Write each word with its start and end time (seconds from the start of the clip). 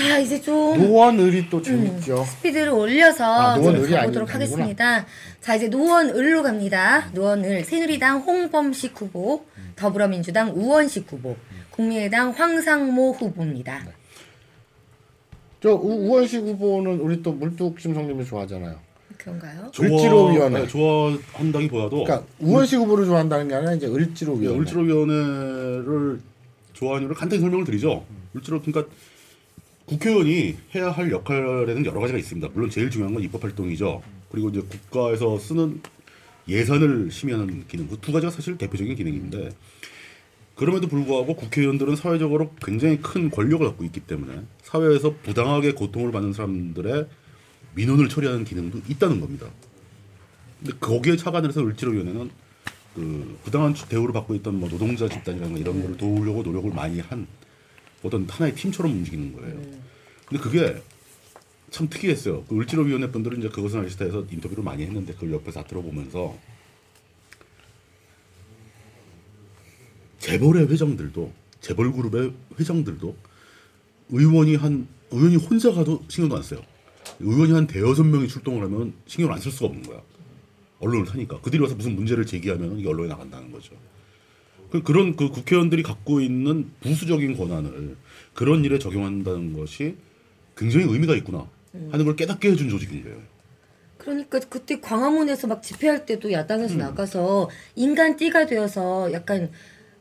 자 0.00 0.18
이제 0.18 0.40
좀 0.40 0.78
노원을이 0.78 1.50
또 1.50 1.60
재밌죠. 1.60 2.24
스피드를 2.24 2.70
올려서 2.70 3.24
아, 3.24 3.56
노원을이 3.56 3.84
좀 3.84 3.94
아니- 3.94 4.00
가보도록 4.06 4.30
아니구나. 4.34 4.34
하겠습니다. 4.34 5.06
자 5.40 5.54
이제 5.54 5.68
노원을로 5.68 6.42
갑니다. 6.42 7.10
노원을 7.12 7.64
새누리당 7.64 8.20
홍범식 8.20 8.98
후보, 9.00 9.44
더불어민주당 9.76 10.52
우원식 10.54 11.10
후보, 11.12 11.36
국민의당 11.70 12.30
황상모 12.30 13.12
후보입니다. 13.12 13.82
네. 13.84 13.92
저 15.62 15.74
우, 15.74 16.06
우원식 16.06 16.40
후보는 16.44 17.00
우리 17.00 17.22
또 17.22 17.32
물뚝 17.32 17.78
심성님이 17.78 18.24
좋아하잖아요. 18.24 18.76
그런가요? 19.18 19.70
을지로위원회. 19.78 20.60
네, 20.62 20.66
좋아한다기보다도 20.66 22.04
그러니까 22.04 22.22
우원식 22.40 22.78
후보를 22.78 23.04
좋아한다는 23.04 23.48
게 23.48 23.54
아니라 23.54 23.74
이제 23.74 23.86
을지로위원회. 23.86 24.56
예, 24.56 24.60
을지로위원회를 24.60 26.20
좋아하는 26.72 27.02
이유를 27.02 27.14
간단히 27.16 27.40
설명을 27.42 27.66
드리죠. 27.66 28.02
을지로 28.34 28.62
그러니까 28.62 28.90
국회의원이 29.90 30.56
해야 30.76 30.92
할 30.92 31.10
역할에는 31.10 31.84
여러 31.84 32.00
가지가 32.00 32.16
있습니다. 32.16 32.48
물론 32.54 32.70
제일 32.70 32.90
중요한 32.90 33.12
건 33.12 33.24
입법 33.24 33.42
활동이죠. 33.42 34.00
그리고 34.30 34.48
이제 34.50 34.60
국가에서 34.60 35.36
쓰는 35.36 35.80
예산을 36.46 37.10
심의하는 37.10 37.66
기능. 37.66 37.88
그 37.88 37.96
두 38.00 38.12
가지가 38.12 38.30
사실 38.30 38.56
대표적인 38.56 38.94
기능인데 38.94 39.50
그럼에도 40.54 40.86
불구하고 40.86 41.34
국회의원들은 41.34 41.96
사회적으로 41.96 42.54
굉장히 42.64 43.00
큰 43.00 43.30
권력을 43.30 43.66
갖고 43.66 43.82
있기 43.84 43.98
때문에 44.00 44.42
사회에서 44.62 45.16
부당하게 45.24 45.72
고통을 45.72 46.12
받는 46.12 46.34
사람들의 46.34 47.08
민원을 47.74 48.08
처리하는 48.08 48.44
기능도 48.44 48.82
있다는 48.88 49.20
겁니다. 49.20 49.48
근데 50.60 50.72
거기에 50.78 51.16
착안을 51.16 51.48
해서 51.48 51.66
을지로위원회는 51.66 52.30
그 52.94 53.38
부당한 53.42 53.74
대우를 53.88 54.12
받고 54.12 54.36
있던 54.36 54.54
뭐 54.60 54.68
노동자 54.68 55.08
집단이라는 55.08 55.56
이런 55.58 55.82
거를 55.82 55.96
도우려고 55.96 56.42
노력을 56.44 56.70
많이 56.72 57.00
한 57.00 57.26
어떤 58.02 58.28
하나의 58.28 58.54
팀처럼 58.54 58.92
움직이는 58.92 59.32
거예요. 59.34 59.60
근데 60.26 60.42
그게 60.42 60.82
참 61.70 61.88
특이했어요. 61.88 62.44
그 62.44 62.58
을지로위원회 62.58 63.10
분들은 63.10 63.38
이제 63.38 63.48
그것은 63.48 63.84
아시다해서 63.84 64.26
인터뷰를 64.30 64.64
많이 64.64 64.82
했는데 64.84 65.12
그걸 65.14 65.32
옆에서 65.32 65.62
다 65.62 65.68
들어보면서 65.68 66.36
재벌의 70.18 70.68
회장들도 70.68 71.32
재벌 71.60 71.92
그룹의 71.92 72.32
회장들도 72.58 73.16
의원이 74.10 74.56
한 74.56 74.88
의원이 75.10 75.36
혼자 75.36 75.72
가도 75.72 76.04
신경도 76.08 76.36
안 76.36 76.42
써요. 76.42 76.60
의원이 77.20 77.52
한 77.52 77.66
대여섯 77.66 78.06
명이 78.06 78.28
출동을 78.28 78.62
하면 78.64 78.94
신경을 79.06 79.34
안 79.34 79.40
쓸 79.40 79.52
수가 79.52 79.66
없는 79.66 79.82
거야. 79.84 80.00
언론을 80.80 81.06
타니까 81.06 81.40
그들이 81.40 81.62
와서 81.62 81.74
무슨 81.74 81.94
문제를 81.94 82.24
제기하면 82.26 82.78
이게 82.78 82.88
언론에 82.88 83.08
나간다는 83.08 83.52
거죠. 83.52 83.74
그- 84.70 84.82
그런 84.82 85.16
그 85.16 85.28
국회의원들이 85.30 85.82
갖고 85.82 86.20
있는 86.20 86.70
부수적인 86.80 87.36
권한을 87.36 87.96
그런 88.34 88.64
일에 88.64 88.78
적용한다는 88.78 89.52
것이 89.58 89.96
굉장히 90.56 90.86
의미가 90.86 91.14
있구나 91.16 91.46
하는 91.90 92.04
걸 92.04 92.16
깨닫게 92.16 92.50
해준 92.50 92.68
조직인 92.68 93.02
거예요. 93.02 93.18
그러니까 93.98 94.38
그때 94.48 94.80
광화문에서 94.80 95.46
막 95.46 95.62
집회할 95.62 96.06
때도 96.06 96.28
음. 96.28 96.32
야당에서 96.32 96.76
나가서 96.76 97.50
인간 97.76 98.16
띠가 98.16 98.46
되어서 98.46 99.12
약간 99.12 99.50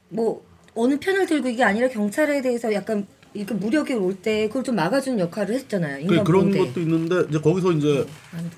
뭐 0.10 0.44
어느 0.76 0.98
편을 1.00 1.26
들고 1.26 1.50
이게 1.50 1.64
아니라 1.64 1.90
경찰에 1.90 2.42
대해서 2.42 2.74
약간 2.74 3.06
이렇게 3.34 3.54
무력이 3.54 3.94
올 3.94 4.16
때 4.16 4.48
그걸 4.48 4.64
좀 4.64 4.76
막아주는 4.76 5.20
역할을 5.20 5.54
했잖아요. 5.56 6.08
그 6.08 6.14
인간 6.14 6.24
그런 6.26 6.42
보호대. 6.52 6.60
것도 6.60 6.80
있는데 6.82 7.26
이제 7.30 7.40
거기서 7.40 7.72
이제 7.74 8.06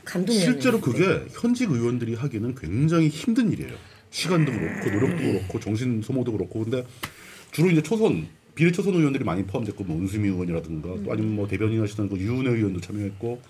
감동이에요. 0.05 0.43
실제로 0.45 0.79
그게 0.79 1.25
현직 1.31 1.71
의원들이 1.71 2.15
하기는 2.15 2.55
굉장히 2.55 3.07
힘든 3.09 3.51
일이에요. 3.51 3.73
시간도 4.11 4.51
그렇고 4.51 4.89
노력도 4.91 5.17
그렇고 5.17 5.59
정신 5.59 6.01
소모도 6.01 6.33
그렇고 6.33 6.63
근데 6.63 6.85
주로 7.51 7.69
이제 7.69 7.81
초선 7.81 8.27
비례 8.53 8.71
초선 8.71 8.93
의원들이 8.93 9.23
많이 9.23 9.43
포함됐고 9.43 9.83
뭐 9.83 9.97
은수미 9.97 10.27
의원이라든가 10.29 11.03
또 11.03 11.11
아니면 11.11 11.35
뭐 11.35 11.47
대변인 11.47 11.81
하시던 11.81 12.09
그 12.09 12.17
유은혜 12.17 12.49
의원도 12.51 12.81
참여했고 12.81 13.41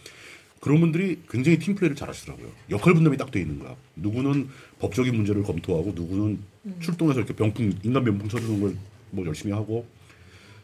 그런 0.59 0.79
분들이 0.79 1.19
굉장히 1.29 1.57
팀 1.57 1.73
플레이를 1.73 1.95
잘하시더라고요. 1.95 2.47
역할 2.69 2.93
분담이 2.93 3.17
딱 3.17 3.31
돼 3.31 3.41
있는 3.41 3.57
거야. 3.59 3.75
누구는 3.95 4.47
법적인 4.79 5.15
문제를 5.15 5.41
검토하고 5.43 5.93
누구는 5.95 6.39
출동해서 6.79 7.19
이렇게 7.19 7.33
병풍 7.35 7.79
인간 7.83 8.03
병풍 8.03 8.29
쳐주는 8.29 8.61
걸 8.61 8.75
뭐 9.13 9.25
열심히 9.25 9.51
하고 9.53 9.85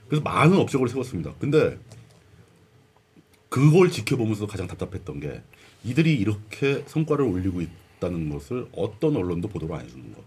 그래서 0.08 0.24
많은 0.24 0.56
업적을 0.58 0.88
세웠습니다. 0.88 1.34
근데 1.38 1.78
그걸 3.50 3.92
지켜보면서 3.92 4.48
가장 4.48 4.68
답답했던 4.68 5.20
게 5.20 5.42
이들이 5.84 6.16
이렇게 6.16 6.84
성과를 6.88 7.26
올리고 7.26 7.62
있 7.62 7.70
다는 8.00 8.30
것을 8.30 8.68
어떤 8.76 9.16
언론도 9.16 9.48
보도를 9.48 9.76
안 9.76 9.86
해주는 9.86 10.14
것. 10.14 10.22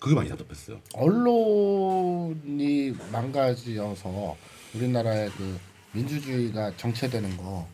그게 0.00 0.14
많이 0.14 0.28
답답했어요. 0.28 0.78
언론이 0.94 2.94
망가져서 3.12 4.36
우리나라의 4.74 5.30
그 5.30 5.58
민주주의가 5.92 6.76
정체되는 6.76 7.36
거 7.36 7.66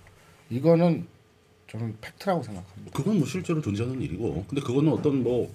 이거는 0.51 1.07
저는 1.71 1.97
팩트라고 2.01 2.43
생각합니다. 2.43 2.91
그건 2.93 3.19
뭐 3.19 3.27
실제로 3.27 3.61
존재하는 3.61 4.01
일이고, 4.03 4.45
근데 4.49 4.61
그거는 4.61 4.93
어떤 4.93 5.23
뭐, 5.23 5.53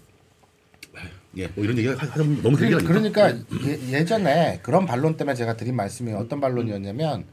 예, 1.38 1.47
뭐 1.47 1.63
이런 1.63 1.77
얘기 1.77 1.89
하- 1.89 1.95
하자면 1.95 2.41
너무 2.41 2.55
길게 2.57 2.73
하니까. 2.75 2.94
그러니까 2.94 3.29
예, 3.67 3.91
예전에 3.99 4.59
그런 4.63 4.85
반론 4.85 5.17
때문에 5.17 5.35
제가 5.35 5.57
드린 5.57 5.75
말씀이 5.75 6.11
어떤 6.13 6.39
반론이었냐면 6.39 7.25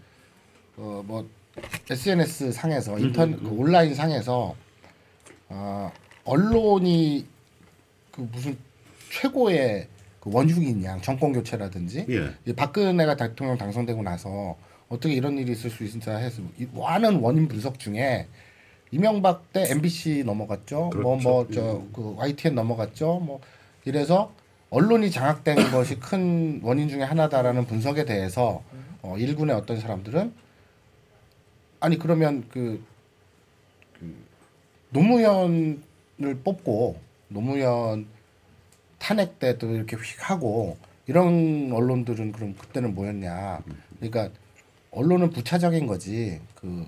어 0.76 1.02
뭐 1.06 1.28
SNS 1.88 2.52
상에서 2.52 2.98
인터넷 2.98 3.36
그 3.36 3.48
온라인 3.50 3.94
상에서 3.94 4.56
어, 5.52 5.92
언론이 6.24 7.26
그 8.10 8.28
무슨 8.32 8.56
최고의 9.10 9.86
그 10.20 10.30
원흉인 10.32 10.82
양 10.84 11.00
정권 11.02 11.32
교체라든지 11.32 12.06
예. 12.08 12.30
이 12.46 12.52
박근혜가 12.52 13.16
대통령 13.16 13.58
당선되고 13.58 14.02
나서 14.02 14.56
어떻게 14.88 15.14
이런 15.14 15.36
일이 15.36 15.52
있을 15.52 15.70
수 15.70 15.84
있을까 15.84 16.16
해서 16.16 16.42
이 16.58 16.66
많은 16.72 17.20
원인 17.20 17.48
분석 17.48 17.78
중에 17.78 18.26
이명박 18.90 19.52
때 19.52 19.66
MBC 19.70 20.22
넘어갔죠. 20.24 20.90
뭐. 20.94 21.16
뭐 21.16 21.48
저그 21.48 22.14
YTN 22.16 22.54
넘어갔죠. 22.54 23.20
뭐 23.20 23.40
이래서 23.84 24.32
언론이 24.70 25.10
장악된 25.10 25.56
것이 25.72 25.98
큰 25.98 26.60
원인 26.62 26.88
중에 26.88 27.02
하나다라는 27.02 27.66
분석에 27.66 28.04
대해서 28.04 28.62
어, 29.02 29.16
일군의 29.18 29.56
어떤 29.56 29.80
사람들은 29.80 30.32
아니 31.80 31.98
그러면 31.98 32.44
그, 32.48 32.58
그 32.60 32.91
노무현을 34.92 36.36
뽑고 36.44 36.96
노무현 37.28 38.06
탄핵 38.98 39.38
때도 39.38 39.74
이렇게 39.74 39.96
휙 39.96 40.30
하고 40.30 40.76
이런 41.06 41.70
언론들은 41.72 42.32
그럼 42.32 42.54
그때는 42.56 42.94
뭐였냐? 42.94 43.60
그러니까 43.98 44.28
언론은 44.92 45.30
부차적인 45.30 45.86
거지 45.86 46.40
그 46.54 46.86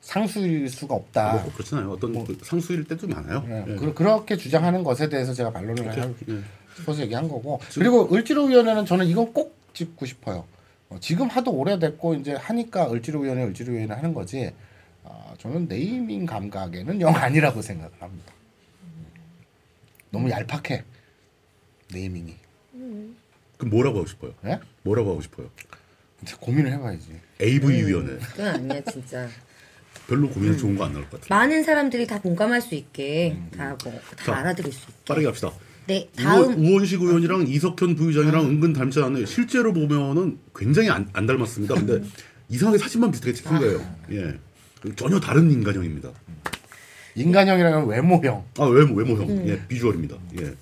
상수일 0.00 0.68
수가 0.68 0.94
없다. 0.94 1.32
뭐 1.34 1.52
그렇잖아요. 1.52 1.90
어떤 1.90 2.24
그 2.24 2.38
상수일 2.42 2.84
때도 2.84 3.08
많아요. 3.08 3.44
예, 3.48 3.64
예. 3.72 3.76
그, 3.76 3.92
그렇게 3.92 4.36
주장하는 4.36 4.82
것에 4.84 5.08
대해서 5.08 5.34
제가 5.34 5.52
반론을 5.52 5.82
그렇게, 5.82 6.00
하- 6.00 6.08
예. 6.28 6.40
싶어서 6.76 7.02
얘기한 7.02 7.28
거고 7.28 7.60
그리고 7.74 8.12
을지로위원회는 8.14 8.86
저는 8.86 9.06
이건 9.06 9.32
꼭 9.32 9.56
짚고 9.74 10.06
싶어요. 10.06 10.44
어, 10.88 10.96
지금 11.00 11.26
하도 11.28 11.52
오래됐고 11.52 12.14
이제 12.14 12.34
하니까 12.34 12.90
을지로위원회 12.92 13.44
을지로위원회 13.44 13.92
하는 13.94 14.14
거지. 14.14 14.52
어, 15.08 15.34
저는 15.38 15.68
네이밍 15.68 16.26
감각에는 16.26 17.00
영 17.00 17.14
아니라고 17.14 17.62
생각을 17.62 17.92
합니다. 18.00 18.32
너무 20.10 20.28
얄팍해 20.30 20.82
네이밍이. 21.92 22.36
그럼 23.56 23.70
뭐라고 23.70 23.98
하고 23.98 24.06
싶어요? 24.08 24.34
예? 24.44 24.58
뭐라고 24.82 25.10
하고 25.12 25.20
싶어요? 25.22 25.48
고민을 26.40 26.72
해봐야지. 26.72 27.20
AV 27.40 27.86
위원회. 27.86 28.18
그건 28.18 28.46
아니야 28.48 28.80
진짜. 28.82 29.28
별로 30.08 30.28
고민해 30.28 30.56
좋은 30.56 30.76
거 30.76 30.84
안 30.84 30.92
나올 30.92 31.08
것 31.08 31.20
같아요. 31.20 31.38
많은 31.38 31.62
사람들이 31.62 32.06
다 32.06 32.20
공감할 32.20 32.60
수 32.60 32.74
있게 32.74 33.36
다뭐다 33.56 33.90
자, 34.24 34.36
알아들을 34.36 34.72
수 34.72 34.80
있게. 34.90 34.92
빠르게 35.06 35.26
합시다. 35.26 35.52
네 35.86 36.08
우원, 36.18 36.26
다음 36.54 36.64
우원 36.66 36.84
식 36.84 37.00
의원이랑 37.00 37.46
이석현 37.46 37.94
부의장이랑 37.94 38.44
은근 38.46 38.72
닮지 38.72 39.00
않아요. 39.00 39.24
실제로 39.26 39.72
보면은 39.72 40.38
굉장히 40.54 40.90
안, 40.90 41.08
안 41.12 41.26
닮았습니다. 41.26 41.74
근데 41.76 42.02
이상하게 42.48 42.78
사진만 42.78 43.10
비슷하게 43.12 43.32
찍힌 43.34 43.58
거예요. 43.58 43.96
예. 44.10 44.38
전혀 44.96 45.18
다른 45.20 45.50
인간형입니다. 45.50 46.10
인간형이라는 47.14 47.86
외모형. 47.86 48.44
아 48.58 48.64
외모 48.64 48.94
외모형, 48.94 49.48
예 49.48 49.66
비주얼입니다. 49.66 50.16
예. 50.40 50.54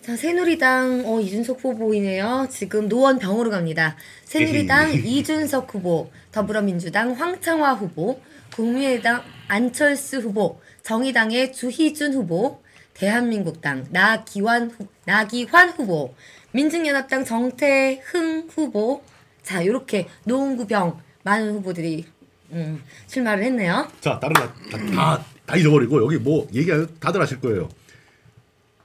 자 0.00 0.16
새누리당 0.16 1.04
어 1.06 1.20
이준석 1.20 1.60
후보이네요. 1.62 2.48
지금 2.50 2.88
노원 2.88 3.18
병으로 3.18 3.50
갑니다. 3.50 3.96
새누리당 4.24 4.92
이준석 5.06 5.72
후보, 5.72 6.10
더불어민주당 6.32 7.12
황창화 7.12 7.74
후보, 7.74 8.20
국민의당 8.52 9.22
안철수 9.46 10.18
후보, 10.18 10.60
정의당의 10.82 11.52
주희준 11.52 12.14
후보, 12.14 12.60
대한민국당 12.94 13.86
나기환 13.90 14.70
후, 14.70 14.88
나기환 15.04 15.70
후보, 15.70 16.14
민중연합당 16.50 17.24
정태흥 17.24 18.48
후보. 18.50 19.02
자 19.44 19.62
이렇게 19.62 20.08
노은구병 20.24 21.00
많은 21.22 21.54
후보들이 21.54 22.06
음, 22.52 22.82
출마를 23.06 23.44
했네요. 23.44 23.88
자 24.00 24.18
다른 24.20 24.34
거다 24.34 24.54
다, 24.94 25.24
다 25.46 25.56
잊어버리고 25.56 26.02
여기 26.04 26.18
뭐 26.18 26.46
얘기 26.52 26.70
다들 27.00 27.20
아실 27.22 27.40
거예요. 27.40 27.68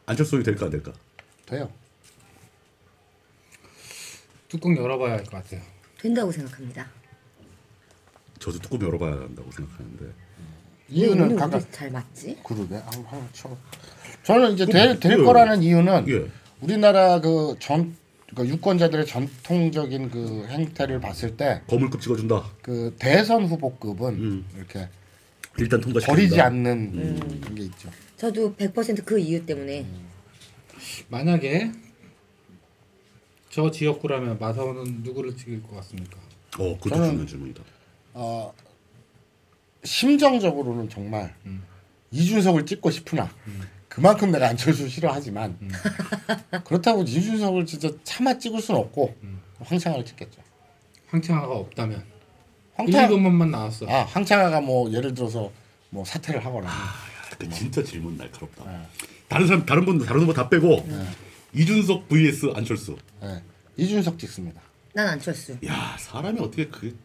안철수 0.05 0.39
이 0.39 0.43
될까 0.43 0.65
안 0.65 0.71
될까? 0.71 0.93
돼요. 1.45 1.69
뚜껑 4.47 4.75
열어봐야 4.77 5.13
할 5.13 5.23
것 5.25 5.31
같아요. 5.31 5.61
된다고 5.99 6.31
생각합니다. 6.31 6.87
저도 8.39 8.59
조금 8.59 8.81
열어봐야 8.81 9.11
한다고 9.13 9.51
생각하는데. 9.51 10.05
이유는 10.89 11.23
오늘 11.25 11.35
각각 11.35 11.69
잘 11.73 11.91
맞지? 11.91 12.37
그러게. 12.45 12.75
아, 12.75 12.89
아, 13.09 13.27
참. 13.33 13.57
저는 14.23 14.53
이제 14.53 14.65
될, 14.65 14.97
될? 14.99 15.23
거라는 15.23 15.61
이유는 15.63 16.07
예. 16.07 16.31
우리나라 16.61 17.19
그 17.19 17.55
전 17.59 17.95
그러니까 18.29 18.53
유권자들의 18.55 19.05
전통적인 19.05 20.09
그 20.11 20.45
행태를 20.47 20.99
봤을 20.99 21.37
때그 21.37 21.65
거물급 21.67 22.01
찍어준다. 22.01 22.43
대선 22.99 23.45
후보급은 23.45 24.13
음. 24.15 24.45
이렇게 24.55 24.89
일단 25.57 25.79
통과시킨다. 25.81 26.13
버리지 26.13 26.41
않는 26.41 27.39
그런 27.41 27.55
게 27.55 27.63
있죠. 27.63 27.89
저도 28.17 28.53
100%그 28.55 29.19
이유 29.19 29.45
때문에 29.45 29.85
만약에 31.09 31.71
저 33.49 33.71
지역구라면 33.71 34.37
마사오는 34.39 35.01
누구를 35.03 35.35
찍을 35.35 35.63
것 35.63 35.75
같습니까? 35.77 36.17
어, 36.59 36.77
그것도 36.77 36.95
저는- 36.95 37.05
중요한 37.09 37.27
질문이다. 37.27 37.63
어, 38.13 38.53
심정적으로는 39.83 40.89
정말 40.89 41.33
이준석을 42.11 42.65
찍고 42.65 42.91
싶으나 42.91 43.31
그만큼 43.97 44.29
내가 44.31 44.49
안철수 44.49 44.87
싫어하지만 44.87 45.57
그렇다고 46.65 47.01
이준석을 47.01 47.65
진짜 47.65 47.89
차마 48.03 48.37
찍을 48.37 48.61
수는 48.61 48.79
없고 48.79 49.15
황창을 49.59 50.05
찍겠죠. 50.05 50.39
황창아가 51.07 51.51
없다면 51.55 51.97
1, 51.97 52.05
황창 52.75 53.09
2번만 53.09 53.49
나왔어. 53.49 53.87
아 53.89 54.03
황창아가 54.03 54.61
뭐 54.61 54.91
예를 54.93 55.15
들어서 55.15 55.51
뭐 55.89 56.05
사퇴를 56.05 56.45
하거나 56.45 56.69
그 57.39 57.49
진짜 57.49 57.83
질문 57.83 58.17
날카롭다. 58.17 58.65
다른 59.27 59.47
사람 59.47 59.65
다른 59.65 59.83
분들 59.83 60.05
다른 60.05 60.21
후보 60.21 60.31
다 60.31 60.47
빼고 60.47 60.87
이준석 61.55 62.07
vs 62.07 62.51
안철수. 62.53 62.95
예, 63.23 63.41
이준석 63.77 64.19
찍습니다. 64.19 64.61
난 64.93 65.07
안철수. 65.07 65.57
야 65.65 65.97
사람이 65.97 66.39
어떻게 66.39 66.67
그 66.67 66.95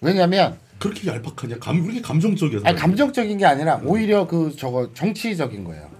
왜냐하면 0.00 0.58
그렇게 0.80 1.06
얄팍하냐? 1.06 1.60
감 1.60 1.82
그렇게 1.82 2.00
감정적이어서. 2.02 2.66
아니 2.66 2.76
감정적인 2.76 3.38
게 3.38 3.46
아니라 3.46 3.80
오히려 3.84 4.26
그 4.26 4.52
저거 4.56 4.92
정치적인 4.92 5.62
거예요. 5.62 5.91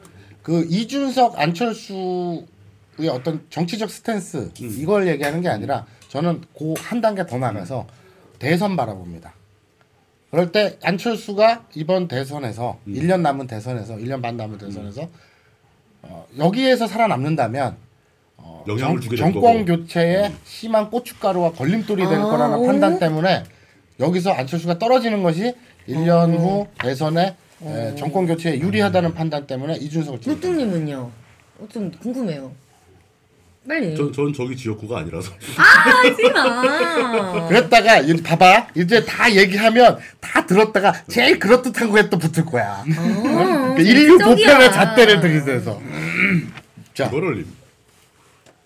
그 0.43 0.67
이준석 0.69 1.39
안철수의 1.39 2.45
어떤 3.11 3.45
정치적 3.51 3.91
스탠스 3.91 4.51
이걸 4.59 5.07
얘기하는 5.09 5.41
게 5.41 5.49
아니라 5.49 5.87
저는 6.09 6.43
그 6.59 6.75
한 6.79 7.01
단계 7.01 7.27
더 7.27 7.39
나가서 7.39 7.87
대선 8.39 8.77
바라봅니다. 8.77 9.35
그럴 10.31 10.51
때 10.51 10.79
안철수가 10.83 11.67
이번 11.75 12.09
대선에서 12.09 12.79
1년 12.89 13.21
남은 13.21 13.47
대선에서 13.47 13.97
1년 13.97 14.23
반 14.23 14.37
남은 14.37 14.59
대선에서 14.59 15.09
어, 16.03 16.27
여기에서 16.39 16.87
살아남는다면 16.87 17.77
어, 18.39 18.65
정, 18.79 19.01
정권. 19.01 19.65
교체에 19.65 20.33
심한 20.45 20.91
고춧가루와 20.91 21.53
걸림돌이 21.53 22.07
될 22.09 22.19
아, 22.19 22.25
거라는 22.25 22.59
오. 22.59 22.67
판단 22.67 22.99
때문에 22.99 23.45
여기서 24.01 24.33
안철수가 24.33 24.79
떨어지는 24.79 25.23
것이 25.23 25.55
1년 25.89 26.37
후 26.39 26.67
대선에 26.81 27.37
에, 27.65 27.95
정권 27.97 28.27
교체에 28.27 28.59
유리하다는 28.59 29.15
판단 29.15 29.47
때문에 29.47 29.77
이준석을? 29.77 30.21
어, 31.59 31.69
좀 31.73 31.91
궁금해요. 31.93 32.53
빨리. 33.69 33.97
전, 33.97 34.13
전 34.13 34.33
저기 34.33 34.57
지역구가 34.57 34.99
아니라서. 35.01 35.31
하지 35.57 36.23
마. 36.33 37.47
그랬다가 37.49 37.99
이- 38.01 38.17
봐봐 38.21 38.69
이제 38.77 39.05
다 39.05 39.33
얘기하면 39.33 39.99
다 40.21 40.45
들었다가 40.45 40.93
제일 41.09 41.39
그럴듯한 41.39 41.91
거에 41.91 42.11
또 42.11 42.19
붙을 42.19 42.45
거야. 42.45 42.83
그러니까 42.85 43.79
인류 43.81 44.19
정치적이야. 44.19 44.25
보편의 44.55 44.73
잣대를 44.73 45.21
들이대서. 45.21 45.81
자, 46.95 47.07
이거를 47.07 47.47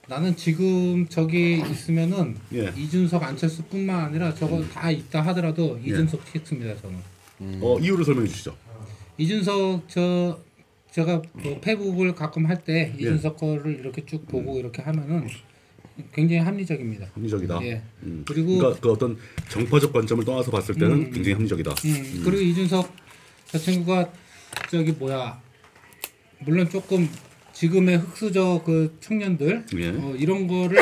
나는 0.09 0.35
지금 0.37 1.07
저기 1.09 1.63
있으면은 1.71 2.37
예. 2.55 2.73
이준석 2.77 3.23
안철수뿐만 3.23 4.05
아니라 4.07 4.33
저거 4.35 4.63
다 4.73 4.91
있다 4.91 5.21
하더라도 5.27 5.79
이준석 5.85 6.33
찍습니다 6.33 6.75
저는. 6.81 7.61
어 7.63 7.79
이유를 7.81 8.03
설명해 8.05 8.29
주시죠. 8.29 8.57
이준석 9.19 9.89
저 9.89 10.39
제가 10.91 11.23
뭐 11.33 11.61
페북을 11.61 12.15
가끔 12.15 12.47
할때 12.47 12.93
예. 12.95 12.99
이준석 12.99 13.37
거를 13.37 13.79
이렇게 13.79 14.05
쭉 14.07 14.27
보고 14.27 14.59
이렇게 14.59 14.83
하면은 14.83 15.29
굉장히 16.13 16.43
합리적입니다. 16.43 17.07
합리적이다. 17.15 17.63
예. 17.63 17.83
음. 18.03 18.25
그리고 18.27 18.59
그러니까 18.59 18.81
그 18.81 18.93
어떤 18.93 19.17
정파적 19.49 19.93
관점을 19.93 20.25
떠나서 20.25 20.51
봤을 20.51 20.75
때는 20.75 20.93
음. 20.93 21.11
굉장히 21.11 21.33
합리적이다. 21.33 21.71
음, 21.71 22.23
그리고 22.25 22.43
이준석 22.43 22.93
저 23.47 23.59
친구가 23.59 24.11
저기 24.71 24.93
뭐야 24.93 25.41
물론 26.41 26.69
조금 26.69 27.09
지금의 27.53 27.99
흑수저 27.99 28.63
그 28.65 28.97
청년들 29.01 29.65
예. 29.77 29.89
어, 29.89 30.15
이런 30.19 30.47
거를 30.47 30.79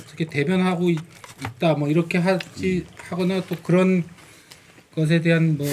어떻게 0.00 0.26
대변하고 0.26 0.90
있, 0.90 0.98
다뭐 1.58 1.88
이렇게 1.88 2.18
하지 2.18 2.84
하거나 2.96 3.42
또 3.46 3.56
그런 3.62 4.04
것에 4.98 5.20
대한 5.20 5.56
뭐 5.56 5.66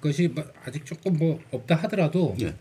것이 0.00 0.28
뭐 0.28 0.42
아직 0.64 0.86
조금 0.86 1.12
뭐 1.18 1.38
없다 1.50 1.74
하더라도 1.76 2.34
예. 2.40 2.54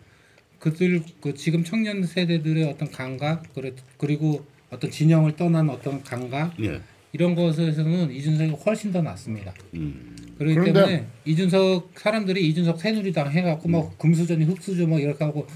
그들 0.59 1.01
그 1.21 1.33
지금 1.33 1.63
청년 1.63 2.03
세대들의 2.03 2.65
어떤 2.65 2.91
감각 2.91 3.53
그래- 3.55 3.71
그리고 3.97 4.43
어떤 4.69 4.91
진영을 4.91 5.37
떠난 5.37 5.69
어떤 5.69 6.03
감각 6.03 6.53
예. 6.61 6.81
이런 7.13 7.33
것에서는 7.35 8.11
이준석이 8.11 8.51
훨씬 8.65 8.91
더 8.91 9.01
낫습니다. 9.01 9.53
음. 9.75 10.15
그렇기 10.37 10.55
그런데- 10.55 10.73
때문에 10.73 11.05
이준석 11.25 11.91
사람들이 11.95 12.45
이준석 12.49 12.79
새누리당 12.81 13.31
해갖고 13.31 13.69
뭐 13.69 13.95
금수저니 13.97 14.43
흑수저 14.43 14.85
뭐 14.87 14.99
이렇게 14.99 15.23
하고 15.23 15.47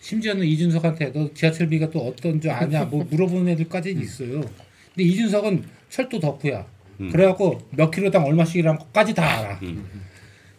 심지어는 0.00 0.44
이준석한테 0.44 1.12
너 1.12 1.32
지하철비가 1.32 1.90
또 1.90 2.00
어떤 2.08 2.40
줄 2.40 2.50
아냐 2.50 2.84
뭐 2.86 3.04
물어보는 3.08 3.48
애들까지 3.52 3.92
있어요. 3.92 4.40
근데 4.94 5.04
이준석은 5.08 5.62
철도 5.88 6.18
덕후야. 6.18 6.66
그래갖고 7.10 7.60
몇 7.70 7.90
킬로당 7.90 8.24
얼마씩이라는 8.24 8.78
것까지 8.78 9.14
다 9.14 9.24
알아. 9.38 9.60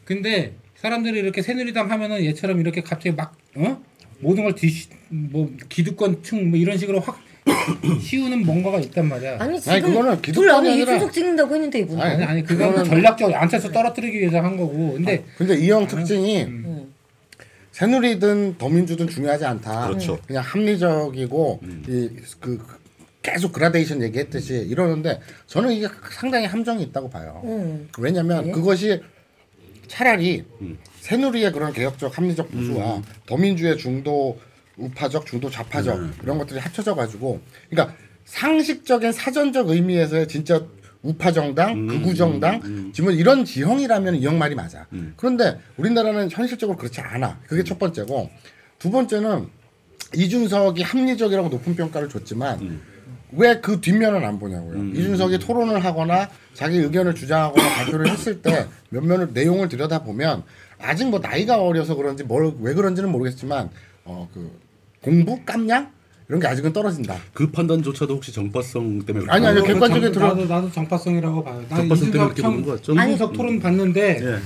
근데 0.06 0.54
사람들이 0.76 1.20
이렇게 1.20 1.42
새누리당 1.42 1.90
하면은 1.92 2.26
얘처럼 2.26 2.60
이렇게 2.60 2.82
갑자기 2.82 3.16
막 3.16 3.36
어? 3.56 3.82
모든 4.20 4.44
걸 4.44 4.56
뒤, 4.56 4.72
뭐 5.10 5.50
기득권층 5.70 6.50
뭐 6.50 6.58
이런 6.60 6.78
식으로 6.78 7.00
확 7.00 7.20
씌우는 8.02 8.46
뭔가가 8.46 8.80
있단 8.80 9.08
말이야. 9.10 9.34
아니 9.40 9.52
아니, 9.54 9.62
지금 9.62 9.82
그거는 9.82 10.12
둘 10.22 10.22
기득권이 10.22 10.50
안에 10.52 10.70
아니라- 10.70 10.82
이준석 10.96 11.14
찍는다고 11.14 11.56
했는데 11.56 11.80
이분. 11.80 12.00
아니, 12.00 12.14
아니 12.16 12.24
아니 12.24 12.44
그거는 12.44 12.84
전략적 12.86 13.34
안철수 13.34 13.72
떨어뜨리기 13.72 14.20
위해서 14.20 14.40
한 14.42 14.56
거고. 14.58 14.94
근데 14.94 15.24
근데 15.38 15.56
이형 15.58 15.88
특징이 15.88 16.44
음. 16.44 16.94
새누리든 17.72 18.58
더민주든 18.58 19.08
중요하지 19.08 19.46
않다. 19.46 19.88
그렇죠. 19.88 20.20
그냥 20.28 20.44
합리적이고 20.46 21.60
이그 21.88 22.66
계속 23.24 23.54
그라데이션 23.54 24.04
얘기했듯이 24.04 24.54
이러는데 24.54 25.20
저는 25.48 25.72
이게 25.72 25.88
상당히 26.12 26.46
함정이 26.46 26.84
있다고 26.84 27.10
봐요. 27.10 27.42
음. 27.46 27.90
왜냐하면 27.98 28.48
예? 28.48 28.52
그것이 28.52 29.02
차라리 29.88 30.44
새누리의 31.00 31.52
그런 31.52 31.74
개혁적 31.74 32.18
합리적 32.18 32.52
보수와 32.52 33.02
더민주의 33.26 33.78
중도 33.78 34.40
우파적 34.78 35.26
중도 35.26 35.50
좌파적 35.50 36.00
이런 36.22 36.38
것들이 36.38 36.60
합쳐져 36.60 36.96
가지고 36.96 37.42
그러니까 37.70 37.96
상식적인 38.26 39.12
사전적 39.12 39.70
의미에서의 39.70 40.28
진짜 40.28 40.66
우파 41.02 41.32
정당, 41.34 41.86
극우 41.86 42.16
정당, 42.16 42.92
지금 42.94 43.12
이런 43.12 43.44
지형이라면 43.44 44.16
이형 44.16 44.38
말이 44.38 44.56
맞아. 44.56 44.88
그런데 45.18 45.60
우리나라는 45.76 46.32
현실적으로 46.32 46.78
그렇지 46.78 47.02
않아. 47.02 47.40
그게 47.46 47.64
첫 47.64 47.78
번째고 47.78 48.30
두 48.80 48.90
번째는 48.90 49.48
이준석이 50.16 50.82
합리적이라고 50.82 51.50
높은 51.50 51.76
평가를 51.76 52.08
줬지만 52.08 52.82
왜 53.36 53.60
그 53.62 53.80
뒷면은 53.82 54.24
안 54.24 54.40
보냐고요. 54.40 54.92
이준석이 54.94 55.40
토론을 55.40 55.84
하거나 55.84 56.30
자기 56.54 56.78
의견을 56.78 57.16
주장하거나 57.16 57.68
발표를 57.76 58.10
했을 58.10 58.42
때 58.42 58.68
몇면을 58.90 59.30
내용을 59.34 59.70
들여다 59.70 60.04
보면 60.04 60.44
아직 60.80 61.06
뭐 61.10 61.20
나이가 61.20 61.62
어려서 61.62 61.96
그런지 61.96 62.24
뭘 62.24 62.54
왜 62.60 62.74
그런지는 62.74 63.12
모르겠지만 63.12 63.70
어 64.06 64.28
그 64.34 64.52
공부 65.02 65.40
깜냥 65.46 65.92
이런 66.30 66.40
게 66.40 66.48
아직은 66.48 66.72
떨어진다. 66.74 67.18
그 67.34 67.52
판단조차도 67.52 68.16
혹시 68.16 68.32
정파성 68.32 69.00
때문에 69.06 69.26
아니, 69.30 69.46
아니, 69.46 69.60
정- 69.60 69.80
들어- 70.12 70.28
나도 70.30 70.46
나도 70.46 70.72
정파성이라고 70.72 71.44
봐요. 71.44 71.64
나 71.70 71.76
정파성 71.78 72.12
때문에 72.12 72.32
이준석 72.32 72.36
그렇게 72.36 72.42
보는 72.42 72.66
것 72.66 72.72
같죠? 72.78 72.94
이준석 72.94 73.34
토론 73.34 73.60
봤는데 73.60 74.20
예. 74.22 74.38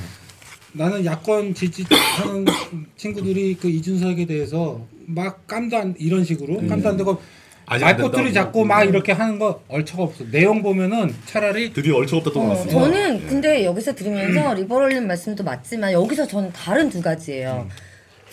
나는 0.73 1.05
야권 1.05 1.53
지지하는 1.53 2.45
친구들이 2.97 3.57
그 3.59 3.69
이준석에 3.69 4.25
대해서 4.25 4.85
막안 5.05 5.69
이런 5.99 6.23
식으로 6.23 6.67
깜도 6.67 6.89
안 6.89 6.97
되고 6.97 7.11
아직 7.11 7.17
안 7.17 7.21
말꼬투리. 7.67 8.33
잡고 8.33 8.63
막 8.65 8.83
이렇게 8.83 9.11
하는 9.11 9.37
거 9.39 9.61
얼처가 9.67 10.03
없어. 10.03 10.23
내용 10.31 10.63
보면은 10.63 11.13
차라리 11.25 11.73
드디어 11.73 11.95
얼척 11.97 12.17
없다 12.17 12.31
또 12.31 12.39
어, 12.41 12.43
나왔습니다. 12.45 12.79
저는 12.79 13.27
근데 13.27 13.65
여기서 13.65 13.93
들으면서 13.93 14.53
리버럴님 14.53 15.05
말씀도 15.07 15.43
맞지만 15.43 15.91
여기서 15.91 16.25
저는 16.27 16.51
다른 16.53 16.89
두 16.89 17.01
가지예요. 17.01 17.67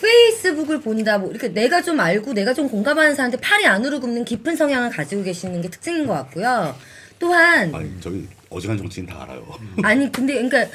페이스북을 0.01 0.81
본다 0.81 1.17
뭐 1.17 1.29
이렇게 1.31 1.47
내가 1.49 1.81
좀 1.81 1.99
알고 1.99 2.33
내가 2.33 2.53
좀 2.53 2.69
공감하는 2.69 3.15
사람한테 3.15 3.41
팔이 3.41 3.65
안으로 3.65 3.99
굽는 3.99 4.25
깊은 4.25 4.55
성향을 4.55 4.89
가지고 4.89 5.23
계시는 5.23 5.61
게 5.61 5.69
특징인 5.69 6.05
것 6.07 6.13
같고요. 6.13 6.75
또한 7.19 7.73
아니 7.73 7.89
저기 8.01 8.27
어지간한 8.49 8.77
정치인 8.77 9.05
다 9.05 9.23
알아요. 9.23 9.43
아니 9.83 10.11
근데 10.11 10.33
그러니까 10.33 10.65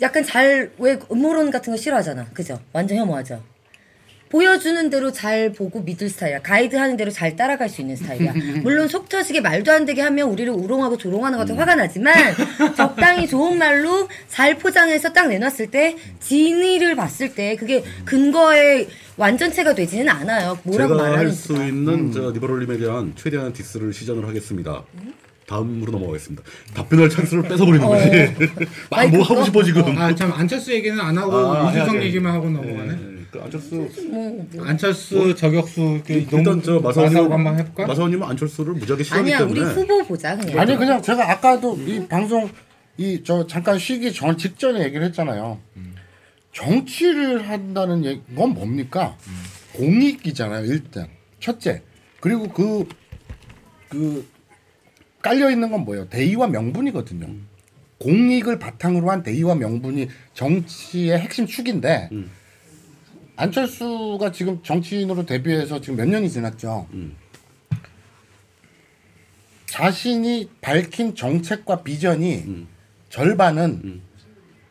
약간 0.00 0.24
잘 0.24 0.72
왜 0.78 0.98
음모론 1.10 1.50
같은 1.50 1.72
거 1.72 1.76
싫어하잖아. 1.76 2.26
그죠? 2.34 2.58
완전 2.72 2.98
혐오하죠. 2.98 3.42
보여주는 4.38 4.90
대로 4.90 5.12
잘 5.12 5.52
보고 5.52 5.80
믿을 5.82 6.08
스타일이야. 6.08 6.42
가이드하는 6.42 6.96
대로 6.96 7.12
잘 7.12 7.36
따라갈 7.36 7.68
수 7.68 7.82
있는 7.82 7.94
스타일이야. 7.94 8.32
물론 8.64 8.88
속 8.88 9.08
터지게 9.08 9.40
말도 9.40 9.70
안 9.70 9.84
되게 9.84 10.02
하면 10.02 10.28
우리를 10.28 10.52
우롱하고 10.52 10.98
조롱하는 10.98 11.38
것도 11.38 11.54
화가 11.54 11.76
나지만 11.76 12.12
적당히 12.76 13.28
좋은 13.28 13.56
말로 13.58 14.08
잘 14.26 14.58
포장해서 14.58 15.12
딱 15.12 15.28
내놨을 15.28 15.70
때 15.70 15.96
진위를 16.18 16.96
봤을 16.96 17.32
때 17.36 17.54
그게 17.54 17.84
근거의 18.04 18.88
완전체가 19.16 19.72
되지는 19.76 20.08
않아요. 20.08 20.58
뭐라고 20.64 20.96
제가 20.96 21.16
할 21.16 21.30
수. 21.30 21.52
있는 21.54 22.10
제가 22.10 22.32
리버럴님에 22.32 22.76
대한 22.78 23.12
최대한 23.14 23.52
디스를 23.52 23.92
시전을 23.92 24.26
하겠습니다. 24.26 24.82
다음으로 25.46 25.92
넘어가겠습니다. 25.92 26.42
답변할 26.74 27.08
찬스를 27.08 27.44
뺏어버리는 27.44 27.86
거지. 27.86 28.08
아, 28.90 28.98
아니, 28.98 29.10
뭐 29.12 29.22
그거- 29.22 29.34
하고 29.34 29.44
싶어 29.44 29.62
지금. 29.62 29.96
아 29.96 30.12
참 30.16 30.32
안철수 30.32 30.72
얘기는 30.72 30.98
안 30.98 31.16
하고 31.16 31.36
아, 31.36 31.70
이준석 31.70 31.94
해야지. 31.94 32.06
얘기만 32.08 32.32
하고 32.34 32.50
넘어가네. 32.50 32.86
네, 32.88 33.23
그 33.34 33.40
안철수 33.42 33.74
뭐, 33.74 34.46
뭐. 34.52 34.64
안철수 34.64 35.34
저격수 35.34 36.02
그 36.06 36.12
일단 36.12 36.44
농- 36.44 36.62
저 36.62 36.78
마사오님 36.78 37.32
한번 37.32 37.58
해볼까? 37.58 37.84
마사오님은 37.88 38.28
안철수를 38.28 38.74
무지하게 38.74 39.02
싫어하기 39.02 39.34
아니야 39.34 39.44
우리 39.44 39.54
때문에 39.58 39.74
후보 39.74 40.04
보자 40.06 40.36
그냥. 40.36 40.56
아니 40.60 40.76
그냥 40.76 41.02
제가 41.02 41.28
아까도 41.32 41.76
이 41.78 42.06
방송 42.06 42.48
이 42.96 43.24
저 43.24 43.44
잠깐 43.48 43.76
쉬기 43.76 44.12
전 44.12 44.38
직전에 44.38 44.84
얘기를 44.84 45.04
했잖아요. 45.06 45.58
정치를 46.52 47.48
한다는 47.48 48.04
얘기, 48.04 48.22
건 48.36 48.50
뭡니까? 48.54 49.16
공익이잖아요. 49.72 50.66
일단 50.66 51.08
첫째 51.40 51.82
그리고 52.20 52.48
그그 52.50 54.24
깔려 55.20 55.50
있는 55.50 55.72
건 55.72 55.80
뭐예요? 55.80 56.08
대의와 56.08 56.46
명분이거든요. 56.46 57.26
공익을 57.98 58.60
바탕으로 58.60 59.10
한 59.10 59.24
대의와 59.24 59.56
명분이 59.56 60.08
정치의 60.34 61.18
핵심 61.18 61.46
축인데 61.48 62.10
음. 62.12 62.30
안철수가 63.36 64.32
지금 64.32 64.62
정치인으로 64.62 65.26
데뷔해서 65.26 65.80
지금 65.80 65.96
몇 65.96 66.08
년이 66.08 66.30
지났죠. 66.30 66.86
음. 66.92 67.16
자신이 69.66 70.50
밝힌 70.60 71.14
정책과 71.14 71.82
비전이 71.82 72.34
음. 72.46 72.68
절반은 73.10 73.80
음. 73.84 74.02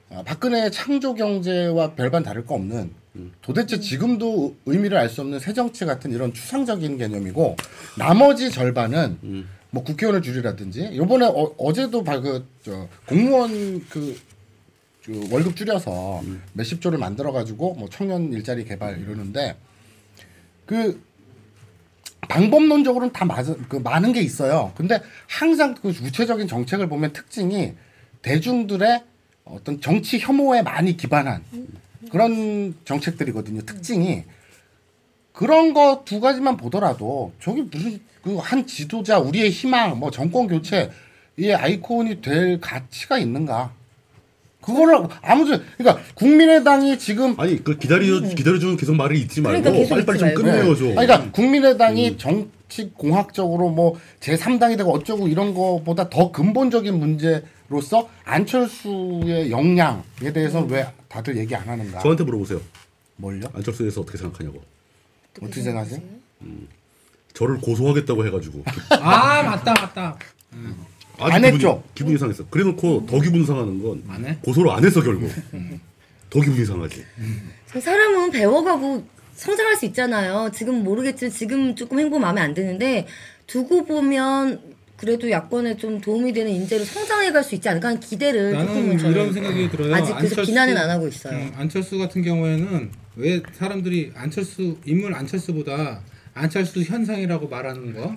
아, 0.10 0.24
박근혜의 0.24 0.72
창조 0.72 1.14
경제와 1.14 1.96
별반 1.96 2.24
다를 2.24 2.46
거 2.46 2.56
없는 2.56 2.92
음. 3.16 3.34
도대체 3.42 3.80
지금도 3.80 4.56
의미를 4.66 4.98
알 4.98 5.10
수 5.10 5.22
없는 5.22 5.40
새 5.40 5.54
정치 5.54 5.86
같은 5.86 6.12
이런 6.12 6.34
추상적인 6.34 6.98
개념이고 6.98 7.58
나머지 7.98 8.50
절반은 8.50 9.18
음. 9.24 9.50
뭐 9.72 9.84
국회의원을 9.84 10.22
줄이라든지 10.22 10.92
요번에 10.96 11.26
어, 11.26 11.74
제도 11.74 12.04
그저 12.04 12.88
공무원 13.08 13.82
그, 13.90 13.90
그 13.90 14.20
월급 15.32 15.56
줄여서 15.56 16.22
음. 16.22 16.42
몇십 16.54 16.82
조를 16.82 16.98
만들어 16.98 17.32
가지고 17.32 17.74
뭐 17.76 17.90
청년 17.90 18.32
일자리 18.32 18.64
개발 18.64 19.00
이러는데 19.02 19.58
그 20.66 21.02
방법론적으로는 22.30 23.12
다 23.12 23.26
맞아 23.26 23.54
그 23.68 23.76
많은 23.78 24.14
게 24.14 24.22
있어요. 24.22 24.72
근데 24.76 25.02
항상 25.28 25.76
그 25.76 25.92
구체적인 25.94 26.48
정책을 26.48 26.88
보면 26.88 27.12
특징이 27.12 27.74
대중들의 28.22 29.04
어떤 29.44 29.82
정치 29.82 30.20
혐오에 30.20 30.62
많이 30.62 30.96
기반한 30.96 31.44
그런 32.10 32.74
정책들이거든요. 32.86 33.62
특징이 33.64 34.24
그런 35.34 35.74
거 35.74 36.04
두 36.06 36.20
가지만 36.22 36.56
보더라도 36.56 37.34
저기 37.42 37.64
무슨 37.64 38.00
그 38.24 38.38
한 38.40 38.66
지도자 38.66 39.20
우리의 39.20 39.50
희망 39.50 40.00
뭐 40.00 40.10
정권 40.10 40.48
교체 40.48 40.90
이 41.36 41.52
아이콘이 41.52 42.22
될 42.22 42.62
가치가 42.62 43.18
있는가? 43.18 43.74
그거를 44.64 45.08
아무튼 45.22 45.62
그러니까 45.78 46.04
국민의당이 46.16 46.98
지금 46.98 47.40
아니 47.40 47.64
그 47.64 47.78
기다려 47.78 48.22
기다려주는 48.22 48.78
계속 48.78 48.96
말을 48.96 49.16
잊지 49.18 49.42
말고 49.42 49.62
그러니까 49.62 49.90
빨리빨리 49.96 50.18
잊지 50.18 50.20
좀 50.20 50.28
말고. 50.28 50.42
끝내요 50.42 50.76
좀. 50.76 50.98
아니, 50.98 51.08
그러니까 51.08 51.32
국민의당이 51.32 52.18
정치 52.18 52.92
공학적으로 52.96 53.70
뭐 53.70 54.00
제3당이 54.22 54.78
되고 54.78 54.92
어쩌고 54.94 55.28
이런 55.28 55.54
거보다 55.54 56.10
더 56.10 56.32
근본적인 56.32 56.98
문제로서 56.98 58.10
안철수의 58.24 59.52
역량에 59.52 60.32
대해서는 60.34 60.70
왜 60.70 60.88
다들 61.10 61.38
얘기 61.38 61.56
안 61.56 61.68
하는가? 61.68 62.00
저한테 62.00 62.24
물어보세요. 62.24 62.62
뭘요? 63.18 63.46
안철수에 63.54 63.86
대해서 63.86 64.02
어떻게 64.02 64.18
생각하냐고. 64.18 64.62
어떻게 65.42 65.62
생각하세요? 65.62 66.00
저를 67.34 67.58
고소하겠다고 67.60 68.26
해가지고 68.28 68.64
아 68.92 69.42
맞다 69.44 69.74
맞다. 69.74 70.18
아주 70.52 70.74
안 71.32 71.42
기분이- 71.42 71.54
했죠? 71.56 71.84
기분이 71.96 72.18
상했어. 72.18 72.46
그래놓고 72.50 73.06
더 73.08 73.20
기분 73.22 73.46
상하는 73.46 73.82
건 73.82 74.04
안 74.08 74.26
해? 74.26 74.38
고소를 74.42 74.72
안 74.72 74.84
했어 74.86 75.02
결국. 75.02 75.30
더 76.30 76.42
기분이 76.42 76.66
상하지. 76.66 77.04
사람은 77.80 78.32
배워가고 78.32 79.06
성장할 79.36 79.76
수 79.76 79.86
있잖아요. 79.88 80.52
지금 80.54 80.84
모르겠지만 80.84 81.32
지금 81.32 81.76
조금 81.76 82.00
행보 82.00 82.20
마음에 82.20 82.42
안 82.42 82.54
드는데 82.54 83.08
두고 83.48 83.86
보면 83.86 84.62
그래도 84.98 85.30
야권에 85.30 85.76
좀 85.78 86.00
도움이 86.00 86.32
되는 86.34 86.52
인재로 86.52 86.84
성장해갈 86.86 87.44
수 87.44 87.56
있지 87.56 87.68
않을까 87.68 87.90
하는 87.90 88.00
기대를 88.00 88.54
나는 88.54 89.00
이런 89.00 89.34
생각이 89.34 89.70
들어요. 89.70 89.94
아직 89.96 90.16
그래서 90.16 90.42
비난은 90.44 90.78
안 90.78 90.90
하고 90.90 91.08
있어요. 91.08 91.36
음, 91.38 91.52
안철수 91.56 91.98
같은 91.98 92.22
경우에는 92.22 92.92
왜 93.18 93.42
사람들이 93.54 94.12
안철수 94.16 94.78
인물 94.86 95.14
안철수보다 95.14 96.02
안철수 96.36 96.82
현상이라고 96.84 97.48
말하는 97.50 97.94
거 97.94 98.16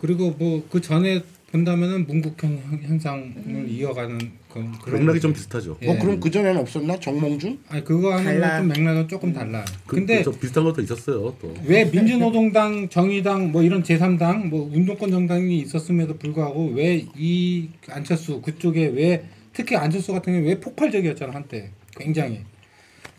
그리고 0.00 0.30
뭐 0.38 0.62
그 0.70 0.80
전에 0.80 1.22
본다면은 1.58 2.06
문국형 2.08 2.58
현- 2.68 2.80
현상을 2.82 3.68
이어가는 3.68 4.18
그, 4.52 4.64
그런 4.82 4.98
맥락이 5.02 5.20
좀 5.20 5.32
비슷하죠. 5.32 5.76
예. 5.82 5.86
뭐 5.86 5.96
그럼 6.00 6.18
그 6.18 6.28
전에는 6.28 6.60
없었나? 6.60 6.98
정몽준? 6.98 7.60
아니 7.68 7.84
그거 7.84 8.10
달라. 8.20 8.58
좀 8.58 8.68
맥락은 8.68 9.06
조금 9.06 9.32
달라. 9.32 9.64
그, 9.86 9.94
근데 9.96 10.18
그, 10.18 10.24
저 10.24 10.30
비슷한 10.32 10.64
것도 10.64 10.82
있었어요 10.82 11.32
또. 11.40 11.54
왜 11.64 11.84
민주노동당, 11.88 12.88
정의당 12.88 13.52
뭐 13.52 13.62
이런 13.62 13.84
제3당 13.84 14.46
뭐 14.48 14.68
운동권 14.74 15.12
정당이 15.12 15.58
있었음에도 15.60 16.16
불구하고 16.18 16.72
왜 16.74 17.06
이 17.16 17.68
안철수 17.88 18.40
그쪽에 18.40 18.86
왜 18.86 19.24
특히 19.52 19.76
안철수 19.76 20.12
같은 20.12 20.32
경우 20.32 20.44
왜 20.46 20.58
폭발적이었잖아 20.58 21.32
한때 21.34 21.70
굉장히 21.96 22.40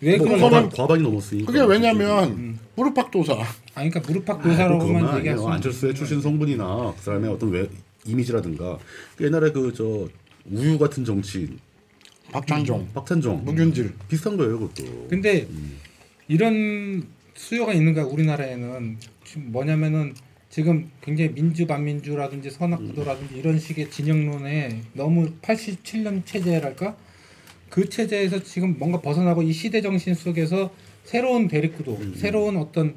왜 0.02 0.18
뭐 0.18 0.28
그런 0.28 0.42
과반, 0.42 0.70
과반이 0.70 1.04
넘었으니까. 1.04 1.50
그게 1.54 1.64
왜냐면 1.66 2.60
무릎팍 2.76 3.12
도사. 3.12 3.32
아니 3.76 3.90
그러니까 3.90 4.02
무릎팍 4.12 4.44
도사라고만. 4.44 5.20
얘기할 5.20 5.38
수 5.38 5.48
안철수의 5.48 5.96
출신 5.96 6.20
성분이나 6.20 6.94
그 6.98 7.02
사람의 7.02 7.30
어떤 7.32 7.50
왜 7.52 7.66
이미지라든가 8.06 8.78
그 9.18 9.26
옛날에 9.26 9.52
그 9.52 9.72
저 9.74 10.08
우유 10.52 10.78
같은 10.78 11.04
정치인 11.04 11.58
박찬종, 12.32 12.90
박찬종. 12.94 13.46
무균질. 13.46 13.94
비슷한 14.08 14.38
거예요 14.38 14.60
그것도. 14.60 15.08
근데 15.10 15.48
이런 16.28 17.04
수요가 17.34 17.74
있는가 17.74 18.06
우리나라에는 18.06 18.98
지금 19.24 19.52
뭐냐면은 19.52 20.14
지금 20.50 20.90
굉장히 21.02 21.34
민주 21.34 21.68
반민주라든지 21.68 22.50
선악구도라든지 22.50 23.36
이런 23.36 23.60
식의 23.60 23.90
진영론에 23.92 24.82
너무 24.94 25.30
87년 25.42 26.26
체제랄까? 26.26 26.96
그 27.70 27.90
체제에서 27.90 28.42
지금 28.44 28.78
뭔가 28.78 29.02
벗어나고 29.02 29.42
이 29.42 29.52
시대 29.52 29.82
정신 29.82 30.14
속에서 30.14 30.74
새로운 31.04 31.48
대립구도 31.48 32.16
새로운 32.16 32.58
어떤 32.58 32.96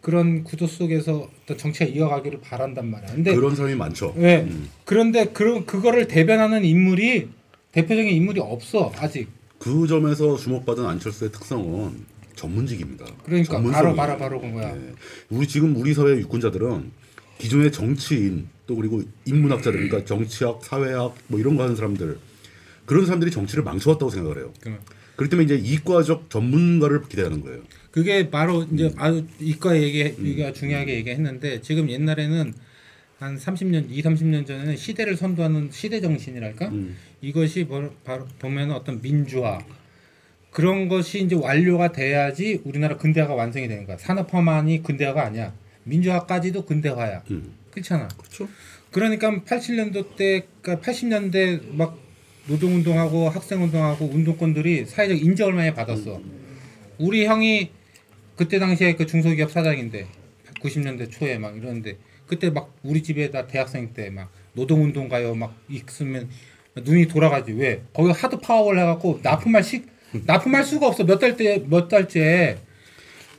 그런 0.00 0.44
구도 0.44 0.66
속에서 0.66 1.28
어떤 1.42 1.58
정치가 1.58 1.84
이어가기를 1.84 2.40
바란단 2.40 2.90
말이야. 2.90 3.14
근데 3.14 3.34
그런 3.34 3.54
사람이 3.54 3.74
많죠. 3.74 4.14
왜 4.16 4.42
음. 4.42 4.68
그런데 4.84 5.26
그 5.26 5.64
그거를 5.64 6.08
대변하는 6.08 6.64
인물이 6.64 7.28
대표적인 7.72 8.08
인물이 8.08 8.40
없어 8.40 8.92
아직. 8.96 9.28
그 9.58 9.86
점에서 9.86 10.36
주목받은 10.36 10.86
안철수의 10.86 11.32
특성은 11.32 12.06
전문직입니다. 12.34 13.04
그러니까 13.24 13.52
바로 13.52 13.62
전문성이에요. 13.62 13.96
바로 13.96 14.18
바로 14.18 14.40
건 14.40 14.54
거야. 14.54 14.74
네. 14.74 14.92
우리 15.28 15.46
지금 15.46 15.76
우리 15.76 15.92
사회 15.92 16.16
유권자들은 16.16 16.90
기존의 17.38 17.70
정치인 17.70 18.48
또 18.66 18.76
그리고 18.76 19.02
인문학자들 19.26 19.72
그러니까 19.72 20.04
정치학, 20.04 20.64
사회학 20.64 21.14
뭐 21.26 21.38
이런 21.38 21.56
거 21.56 21.64
하는 21.64 21.76
사람들 21.76 22.18
그런 22.86 23.04
사람들이 23.04 23.30
정치를 23.30 23.62
망쳐왔다고 23.64 24.10
생각을 24.10 24.38
해요. 24.38 24.52
그렇기 25.16 25.30
때문에 25.30 25.44
이제 25.44 25.56
이과적 25.56 26.30
전문가를 26.30 27.02
기대하는 27.02 27.42
거예요. 27.42 27.60
그게 27.90 28.30
바로 28.30 28.62
이제 28.72 28.84
음. 28.84 28.92
아주 28.96 29.26
이과 29.40 29.80
얘기 29.80 30.02
우리가 30.02 30.52
중요하게 30.52 30.94
얘기했는데 30.96 31.60
지금 31.60 31.90
옛날에는 31.90 32.54
한 33.18 33.36
30년, 33.36 33.90
2, 33.90 34.02
30년 34.02 34.46
전에는 34.46 34.76
시대를 34.76 35.16
선도하는 35.16 35.70
시대 35.72 36.00
정신이랄까? 36.00 36.68
음. 36.68 36.96
이것이 37.20 37.66
바로, 37.66 37.92
바로 38.04 38.26
보면 38.38 38.70
어떤 38.70 39.02
민주화 39.02 39.58
그런 40.50 40.88
것이 40.88 41.22
이제 41.22 41.36
완료가 41.36 41.92
돼야지 41.92 42.60
우리나라 42.64 42.96
근대화가 42.96 43.34
완성이 43.34 43.68
되는 43.68 43.86
거야. 43.86 43.98
산업화만이 43.98 44.82
근대화가 44.82 45.24
아니야. 45.26 45.52
민주화까지도 45.84 46.64
근대화야. 46.64 47.24
음. 47.30 47.52
그렇잖아. 47.70 48.08
그렇죠. 48.08 48.48
그러니까 48.90 49.30
80년도 49.30 50.16
때, 50.16 50.46
그러니까 50.62 50.90
80년대 50.90 51.74
막 51.74 51.98
노동운동하고 52.48 53.28
학생운동하고 53.28 54.06
운동권들이 54.06 54.86
사회적 54.86 55.22
인정을 55.22 55.52
많이 55.52 55.72
받았어. 55.72 56.20
우리 56.98 57.26
형이 57.26 57.70
그때 58.40 58.58
당시에 58.58 58.94
그 58.94 59.04
중소기업 59.04 59.50
사장인데 59.52 60.06
90년대 60.62 61.10
초에 61.10 61.36
막 61.36 61.54
이러는데 61.54 61.98
그때 62.26 62.48
막 62.48 62.74
우리 62.82 63.02
집에다 63.02 63.46
대학생 63.46 63.92
때 63.92 64.08
막 64.08 64.30
노동운동 64.54 65.10
가요. 65.10 65.34
막 65.34 65.54
있으면 65.68 66.30
눈이 66.74 67.06
돌아가지. 67.06 67.52
왜? 67.52 67.82
거기 67.92 68.10
하도 68.12 68.38
파업을 68.38 68.78
해갖고 68.78 69.20
납품할 69.22 69.62
시 69.62 69.84
납품할 70.24 70.64
수가 70.64 70.86
없어. 70.86 71.04
몇 71.04 71.18
달째 71.18 71.62
몇 71.68 71.86
달째. 71.86 72.56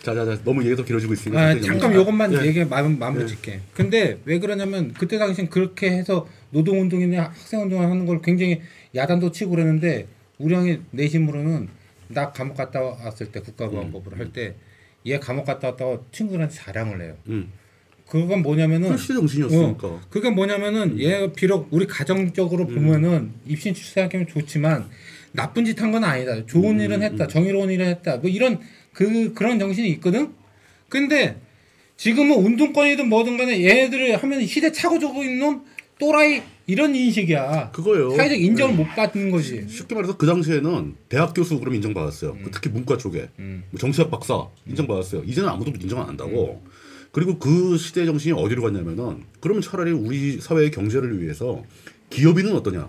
자자자 0.04 0.44
너무 0.44 0.62
얘기가 0.62 0.76
더 0.76 0.86
길어지고 0.86 1.14
있으니까 1.14 1.42
아, 1.42 1.60
잠깐. 1.60 1.96
요것만 1.96 2.34
예. 2.34 2.46
얘기 2.46 2.64
마음 2.64 3.00
마무리 3.00 3.26
짓게. 3.28 3.60
근데 3.74 4.20
왜 4.26 4.38
그러냐면 4.38 4.94
그때 4.94 5.18
당시엔 5.18 5.50
그렇게 5.50 5.90
해서 5.90 6.28
노동운동이나 6.52 7.24
학생운동을 7.24 7.90
하는 7.90 8.06
걸 8.06 8.22
굉장히 8.22 8.62
야단도 8.94 9.32
치고 9.32 9.50
그랬는데 9.52 10.06
우리 10.38 10.54
형이 10.54 10.78
내심으로는 10.92 11.70
나 12.10 12.32
감옥 12.32 12.56
갔다 12.56 12.82
왔을 12.84 13.32
때 13.32 13.40
국가보안법을 13.40 14.20
할때 14.20 14.54
얘 15.08 15.18
감옥 15.20 15.46
갔다 15.46 15.70
왔다고 15.70 16.06
친구들한테 16.12 16.54
자랑을 16.56 17.02
해요. 17.02 17.16
음. 17.28 17.52
그건 18.08 18.42
뭐냐면은 18.42 18.90
그 18.92 18.98
시대 18.98 19.14
정신이었으니까. 19.14 19.88
어, 19.88 20.02
그게 20.10 20.30
뭐냐면은 20.30 21.00
얘 21.00 21.32
비록 21.32 21.68
우리 21.72 21.88
가정적으로 21.88 22.68
보면은 22.68 23.32
입신 23.48 23.74
출생하면 23.74 24.28
좋지만 24.28 24.90
나쁜 25.32 25.64
짓 25.66 25.80
한 25.82 25.92
건 25.94 26.04
아니다. 26.04 26.46
좋은 26.46 26.80
일은 26.82 27.02
했다. 27.04 27.28
정의로운 27.28 27.70
일을 27.72 27.86
했다. 27.88 28.18
뭐 28.18 28.30
이런 28.30 28.60
그 28.94 29.34
그런 29.34 29.58
정신이 29.60 29.88
있거든. 29.92 30.34
근데 30.90 31.38
지금은 31.96 32.36
운동권이든 32.36 33.08
뭐든 33.08 33.38
간에 33.38 33.64
얘네들을 33.64 34.18
하면 34.18 34.46
시대 34.46 34.72
차고 34.72 35.00
저고 35.00 35.24
있는 35.24 35.62
또라이 36.00 36.42
이런 36.72 36.96
인식이야. 36.96 37.72
그거예요. 37.72 38.16
사회적 38.16 38.40
인정을 38.40 38.78
네. 38.78 38.84
못 38.84 38.90
받는 38.96 39.30
거지. 39.30 39.66
쉽게 39.68 39.94
말해서 39.94 40.16
그 40.16 40.26
당시에는 40.26 40.96
대학 41.10 41.34
교수 41.34 41.60
그럼 41.60 41.76
인정받았어요. 41.76 42.38
그 42.46 42.52
특히 42.52 42.70
문과 42.70 42.96
쪽에 42.98 43.28
음. 43.40 43.64
뭐 43.72 43.78
정치학 43.78 44.10
박사 44.10 44.48
인정받았어요. 44.66 45.24
이제는 45.26 45.50
아무도 45.50 45.72
인정 45.82 46.00
안 46.00 46.08
한다고. 46.08 46.64
그리고 47.12 47.38
그 47.40 47.78
시대 47.78 48.06
정신이 48.06 48.40
어디로 48.40 48.62
갔냐면은 48.62 49.26
그러면 49.42 49.62
차라리 49.62 49.92
우리 49.92 50.40
사회의 50.40 50.72
경제를 50.72 51.22
위해서 51.22 51.62
기업인은 52.10 52.56
어떠냐? 52.56 52.88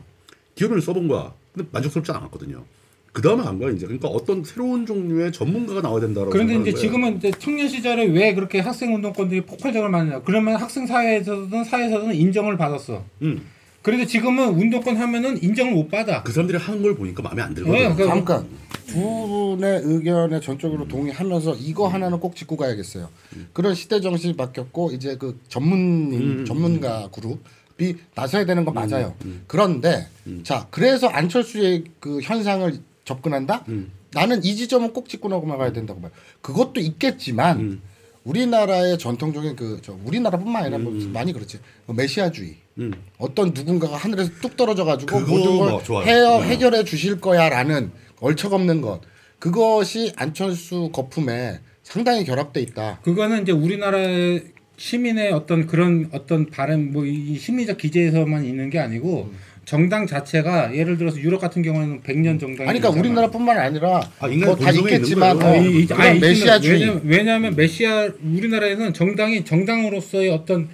기업인을 0.54 0.80
써본 0.80 1.08
거야. 1.08 1.34
근데 1.52 1.68
만족스럽지 1.72 2.12
않았거든요. 2.12 2.64
그 3.12 3.20
다음에 3.20 3.42
간 3.42 3.58
거야 3.58 3.70
이제. 3.72 3.86
그러니까 3.86 4.08
어떤 4.08 4.42
새로운 4.42 4.86
종류의 4.86 5.32
전문가가 5.32 5.82
나와야 5.82 6.00
된다라고. 6.00 6.30
그런데 6.30 6.54
이제 6.54 6.70
거예요. 6.70 6.76
지금은 6.76 7.16
이제 7.16 7.30
청년 7.38 7.68
시절에 7.68 8.06
왜 8.06 8.32
그렇게 8.34 8.60
학생 8.60 8.94
운동권들이 8.94 9.42
폭발적으로 9.42 9.90
많냐? 9.90 10.22
그러면 10.22 10.56
학생 10.56 10.86
사회에서든 10.86 11.64
사회에서든 11.64 12.14
인정을 12.14 12.56
받았어. 12.56 13.04
음, 13.20 13.44
그런데 13.82 14.06
지금은 14.06 14.50
운동권 14.54 14.96
하면은 14.96 15.42
인정을 15.42 15.72
못 15.72 15.90
받아. 15.90 16.22
그 16.22 16.32
사람들이 16.32 16.58
하는 16.58 16.82
걸 16.82 16.94
보니까 16.94 17.22
마음에 17.22 17.42
안 17.42 17.50
네, 17.54 17.62
들거든. 17.62 17.96
그- 17.96 18.06
잠깐 18.06 18.46
두 18.86 19.00
분의 19.00 19.80
의견에 19.84 20.40
전적으로 20.40 20.86
동의하면서 20.86 21.56
이거 21.56 21.88
하나는 21.88 22.20
꼭 22.20 22.36
짚고 22.36 22.56
가야겠어요. 22.56 23.08
그런 23.52 23.74
시대 23.74 24.00
정신이 24.00 24.36
바뀌었고 24.36 24.92
이제 24.92 25.16
그 25.16 25.40
전문인 25.48 26.40
음, 26.40 26.44
전문가 26.44 27.08
그룹이 27.10 27.96
나서야 28.14 28.44
되는 28.44 28.64
건 28.64 28.74
맞아요. 28.74 29.14
그런데 29.46 30.06
음. 30.26 30.42
자 30.44 30.66
그래서 30.70 31.08
안철수의 31.08 31.84
그 32.00 32.20
현상을 32.20 32.78
접근한다. 33.04 33.64
음. 33.68 33.90
나는 34.12 34.44
이 34.44 34.54
지점은 34.54 34.92
꼭 34.92 35.08
짚고 35.08 35.28
넘어가야 35.28 35.72
된다고 35.72 36.00
봐요. 36.00 36.10
그것도 36.42 36.80
있겠지만 36.80 37.58
음. 37.60 37.82
우리나라의 38.24 38.98
전통적인 38.98 39.56
그 39.56 39.80
저 39.82 39.96
우리나라뿐만 40.04 40.62
아니라 40.64 40.78
뭐 40.78 40.92
많이 41.12 41.32
그렇지 41.32 41.58
뭐 41.86 41.96
메시아주의. 41.96 42.56
음. 42.78 42.92
어떤 43.18 43.52
누군가가 43.54 43.96
하늘에서 43.96 44.30
뚝 44.40 44.56
떨어져 44.56 44.84
가지고 44.84 45.18
그거 45.18 45.30
모든 45.36 45.58
걸 45.58 45.70
뭐. 45.88 46.02
헤어 46.02 46.40
네. 46.40 46.48
해결해 46.48 46.84
주실 46.84 47.20
거야라는 47.20 47.90
얼척없는 48.20 48.80
것 48.80 49.00
그것이 49.38 50.12
안철수 50.16 50.90
거품에 50.92 51.60
상당히 51.82 52.24
결합돼 52.24 52.60
있다. 52.60 53.00
그거는 53.02 53.42
이제 53.42 53.52
우리나라의 53.52 54.44
시민의 54.76 55.32
어떤 55.32 55.66
그런 55.66 56.08
어떤 56.12 56.46
바람 56.48 56.92
뭐이 56.92 57.36
심리적 57.38 57.76
기제에서만 57.78 58.44
있는 58.44 58.70
게 58.70 58.78
아니고 58.78 59.30
정당 59.64 60.06
자체가 60.06 60.74
예를 60.74 60.96
들어서 60.96 61.18
유럽 61.20 61.40
같은 61.40 61.62
경우에는 61.62 62.02
100년 62.02 62.40
정당이 62.40 62.68
아니 62.68 62.80
그러니까 62.80 63.00
우리나라뿐만 63.00 63.58
아니라 63.58 64.00
아, 64.18 64.26
인간의 64.28 64.46
뭐다 64.56 64.64
본성에 64.64 64.90
있겠지만 64.92 65.42
어. 65.42 65.56
이- 65.56 65.82
이- 65.82 65.88
아니, 65.92 66.18
메시아주의 66.18 66.80
왜냐면, 66.80 67.02
왜냐면 67.04 67.56
메시아 67.56 68.08
우리나라에는 68.24 68.92
정당이 68.94 69.44
정당으로서의 69.44 70.30
어떤 70.30 70.68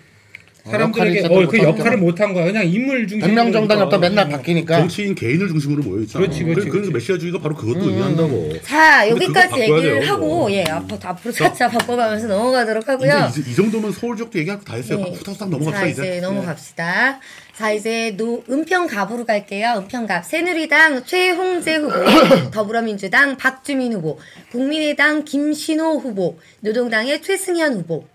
사람들에게 0.71 1.27
어, 1.27 1.47
그 1.47 1.59
역할을 1.59 1.93
것도 1.93 1.97
못한 1.99 2.33
거야. 2.35 2.47
그냥 2.47 2.67
인물 2.67 3.07
중심. 3.07 3.27
백명 3.27 3.53
정당이 3.53 3.83
없다 3.83 3.99
맨날 3.99 4.29
바뀌니까 4.29 4.79
정치인 4.79 5.15
개인을 5.15 5.49
중심으로 5.49 5.83
모여 5.83 6.03
있잖아. 6.03 6.25
그렇지, 6.25 6.45
그렇지, 6.45 6.69
그래서 6.69 6.91
그렇지. 6.91 6.93
메시아주의가 6.93 7.39
바로 7.41 7.55
그것도 7.55 7.89
의미한다고. 7.89 8.61
자 8.63 9.09
여기까지 9.09 9.61
얘기를 9.61 10.01
돼요, 10.01 10.13
하고. 10.13 10.51
예 10.53 10.65
앞으로 10.65 10.99
앞으로 11.03 11.33
차차 11.33 11.69
바꿔가면서 11.69 12.27
넘어가도록 12.29 12.89
하고요. 12.89 13.29
이제 13.31 13.43
이, 13.47 13.53
이 13.53 13.55
정도면 13.55 13.93
서울 13.93 14.17
지역도 14.17 14.39
얘기하고 14.39 14.65
다 14.65 14.77
했어요. 14.77 14.99
네. 14.99 15.13
후딱후딱 15.13 15.51
넘어갑시다 15.51 15.81
자 15.81 15.87
이제. 15.87 16.03
이제 16.03 16.21
넘어갑시다. 16.21 17.21
자 17.57 17.73
이제 17.73 18.15
노 18.17 18.45
은평갑으로 18.49 19.25
갈게요. 19.25 19.75
은평갑 19.79 20.25
새누리당 20.25 21.05
최홍재 21.05 21.77
후보, 21.77 21.95
더불어민주당 22.53 23.37
박주민 23.37 23.93
후보, 23.95 24.19
국민의당 24.53 25.25
김신호 25.25 25.99
후보, 25.99 26.39
노동당의 26.61 27.21
최승현 27.23 27.75
후보. 27.75 28.07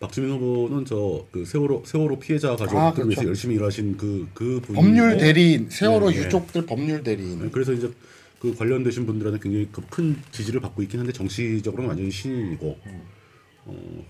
박주민 0.00 0.30
후보는 0.30 0.84
저 0.84 1.26
그 1.32 1.44
세월호 1.44 1.84
세월호 1.86 2.18
피해자 2.18 2.50
가족들 2.50 2.76
아, 2.78 2.92
그렇죠. 2.92 3.08
위해서 3.08 3.24
열심히 3.26 3.54
일하신 3.56 3.96
그그 3.96 4.60
분이고 4.62 4.72
법률 4.74 5.16
대리인 5.16 5.70
세월호 5.70 6.10
네, 6.10 6.16
네. 6.20 6.24
유족들 6.26 6.66
법률 6.66 7.02
대리인 7.02 7.42
네, 7.42 7.48
그래서 7.50 7.72
이제 7.72 7.90
그 8.38 8.54
관련되신 8.54 9.06
분들한테 9.06 9.40
굉장히 9.42 9.68
그큰 9.72 10.16
지지를 10.30 10.60
받고 10.60 10.82
있긴 10.82 11.00
한데 11.00 11.12
정치적으로는 11.12 11.88
완전히 11.88 12.10
신인이고 12.10 12.78
어, 13.64 14.04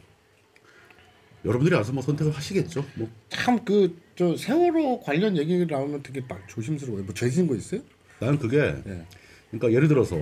여러분들이 1.45 1.75
알아서 1.77 1.93
뭐 1.93 2.03
선택을 2.03 2.33
하시겠죠. 2.33 2.85
뭐 2.97 3.09
참 3.31 3.65
그 3.65 3.95
저 4.17 4.35
세월호 4.35 5.01
관련 5.03 5.37
얘기 5.37 5.67
나오면 5.67 6.03
되게 6.03 6.23
막 6.27 6.41
조심스러워요. 6.49 7.05
뭐 7.05 7.13
죄진 7.15 7.47
거 7.47 7.55
있어요? 7.55 7.83
나는 8.19 8.39
그게 8.39 8.57
네. 8.85 9.05
그러니까 9.51 9.71
예를 9.77 9.89
들어서 9.89 10.17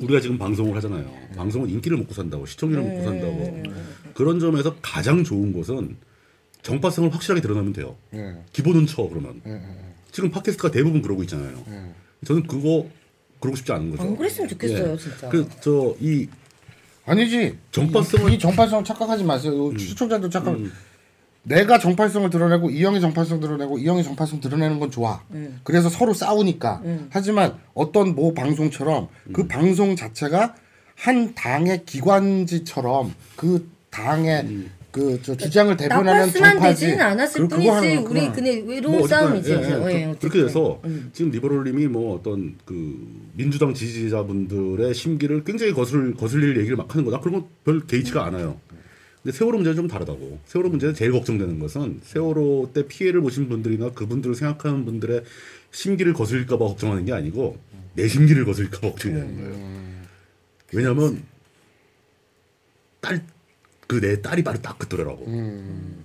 우리가 0.00 0.20
지금 0.20 0.38
방송을 0.38 0.76
하잖아요. 0.76 1.10
방송은 1.36 1.68
인기를 1.70 1.96
먹고 1.98 2.14
산다고 2.14 2.46
시청률을 2.46 2.82
먹고 2.84 3.04
산다고 3.04 3.62
그런 4.14 4.38
점에서 4.40 4.76
가장 4.80 5.24
좋은 5.24 5.52
것은 5.52 5.96
정파성을 6.62 7.12
확실하게 7.14 7.40
드러내면 7.40 7.72
돼요. 7.72 7.96
네. 8.10 8.34
기본은 8.52 8.86
쳐 8.86 9.08
그러면 9.08 9.40
네, 9.44 9.52
네, 9.54 9.94
지금 10.10 10.30
팟캐스트가 10.30 10.70
대부분 10.70 11.02
그러고 11.02 11.22
있잖아요. 11.22 11.56
네. 11.68 11.92
저는 12.24 12.46
그거 12.46 12.86
그러고 13.40 13.56
싶지 13.56 13.70
않은 13.72 13.90
거죠. 13.92 14.02
안 14.02 14.16
그랬으면 14.16 14.48
좋겠어요, 14.48 14.92
예. 14.92 14.96
진짜. 14.96 15.28
그저이 15.28 16.28
아니지. 17.06 17.56
정파성을- 17.72 18.32
이, 18.32 18.34
이 18.34 18.38
정파성 18.38 18.84
착각하지 18.84 19.24
마세요. 19.24 19.76
시청자도 19.78 20.28
착각. 20.28 20.54
음. 20.54 20.72
내가 21.48 21.78
정파성을 21.78 22.28
드러내고 22.30 22.70
이 22.70 22.84
형이 22.84 23.00
정파성 23.00 23.40
드러내고 23.40 23.78
이 23.78 23.86
형이 23.88 24.04
정파성 24.04 24.40
드러내는 24.40 24.78
건 24.78 24.90
좋아. 24.90 25.22
음. 25.32 25.60
그래서 25.64 25.88
서로 25.88 26.12
싸우니까. 26.12 26.82
하지만 27.10 27.54
어떤 27.74 28.14
모 28.14 28.34
방송처럼 28.34 29.08
그 29.32 29.42
음. 29.42 29.48
방송 29.48 29.96
자체가 29.96 30.54
한 30.94 31.34
당의 31.34 31.84
기관지처럼 31.86 33.14
그 33.36 33.68
당의 33.90 34.46
그 34.90 35.20
저 35.22 35.36
주장을 35.36 35.76
대변하는 35.76 36.32
정파지. 36.32 36.86
되지는 36.86 37.00
않았을 37.04 37.42
그- 37.42 37.48
그거 37.56 37.56
뿐이지 37.56 37.68
하는 37.96 38.06
우리. 38.06 38.32
그네 38.32 38.62
외로운 38.66 38.98
뭐 38.98 39.06
싸움이지. 39.06 39.52
예, 39.52 39.54
예. 39.56 39.72
어, 39.74 39.90
예, 39.92 40.06
그-. 40.12 40.18
그렇게 40.18 40.42
돼서 40.42 40.80
음. 40.84 41.10
지금 41.12 41.30
리버럴님이 41.30 41.86
뭐 41.88 42.16
어떤 42.16 42.56
그 42.64 42.74
민주당 43.34 43.74
지지자분들의 43.74 44.92
심기를 44.94 45.44
굉장히 45.44 45.72
거슬 45.72 46.14
거슬릴 46.14 46.56
얘기를 46.58 46.76
막 46.76 46.92
하는 46.92 47.04
거다. 47.04 47.20
그런 47.20 47.34
건 47.40 47.48
별 47.64 47.86
개의치가 47.86 48.24
않아요. 48.26 48.56
근데 49.28 49.36
세월호 49.36 49.58
문제는 49.58 49.76
좀 49.76 49.88
다르다고. 49.88 50.38
세월호 50.46 50.70
문제는 50.70 50.94
제일 50.94 51.12
걱정되는 51.12 51.58
것은 51.58 52.00
세월호 52.02 52.70
때 52.72 52.86
피해를 52.88 53.20
보신 53.20 53.46
분들이나 53.50 53.90
그분들을 53.90 54.34
생각하는 54.34 54.86
분들의 54.86 55.22
심기를 55.70 56.14
거슬릴까봐 56.14 56.64
걱정하는 56.64 57.04
게 57.04 57.12
아니고 57.12 57.58
내 57.92 58.08
심기를 58.08 58.46
거슬릴까봐 58.46 58.88
걱정되는 58.88 59.36
거예요. 59.36 59.98
왜냐하면 60.72 61.22
딸 63.00 63.22
그내 63.86 64.20
딸이 64.22 64.44
바로 64.44 64.60
딱 64.62 64.78
그더라고. 64.78 65.26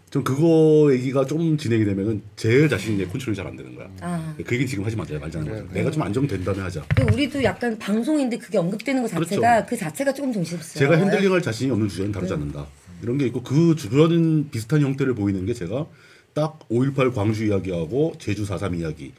전 0.10 0.24
그거 0.26 0.90
얘기가 0.92 1.26
좀 1.26 1.58
진행이 1.58 1.86
되면은 1.86 2.22
제 2.36 2.68
자신의 2.68 3.08
컨트롤이 3.08 3.38
잘 3.38 3.48
안 3.48 3.56
되는 3.56 3.74
거야. 3.74 3.90
아. 4.02 4.36
그 4.46 4.56
얘기 4.56 4.68
지금 4.68 4.84
하지 4.84 4.98
말자 4.98 5.18
말자는 5.18 5.50
거죠. 5.50 5.74
내가 5.74 5.92
좀 5.92 6.02
안정된 6.04 6.44
다음에 6.44 6.60
하자. 6.62 6.86
그 6.94 7.04
우리도 7.04 7.42
약간 7.44 7.78
방송인데 7.80 8.38
그게 8.38 8.58
언급되는 8.58 9.02
것 9.02 9.08
자체가 9.08 9.66
그 9.66 9.78
자체가 9.78 10.14
조금 10.14 10.34
정신없어요. 10.34 10.80
제가 10.80 10.98
핸들링할 10.98 11.42
자신이 11.42 11.72
없는 11.72 11.88
주제는 11.88 12.12
다루지 12.12 12.34
않는다. 12.34 12.68
이런 13.04 13.18
게 13.18 13.26
있고 13.28 13.44
그 13.44 13.76
주변 13.76 14.50
비슷한 14.50 14.82
형태를 14.82 15.14
보이는 15.14 15.46
게 15.46 15.54
제가 15.54 15.86
딱 16.34 16.60
5.18 16.70 17.14
광주 17.14 17.46
이야기하고 17.46 18.14
제주 18.18 18.44
4.3 18.46 18.80
이야기 18.80 19.12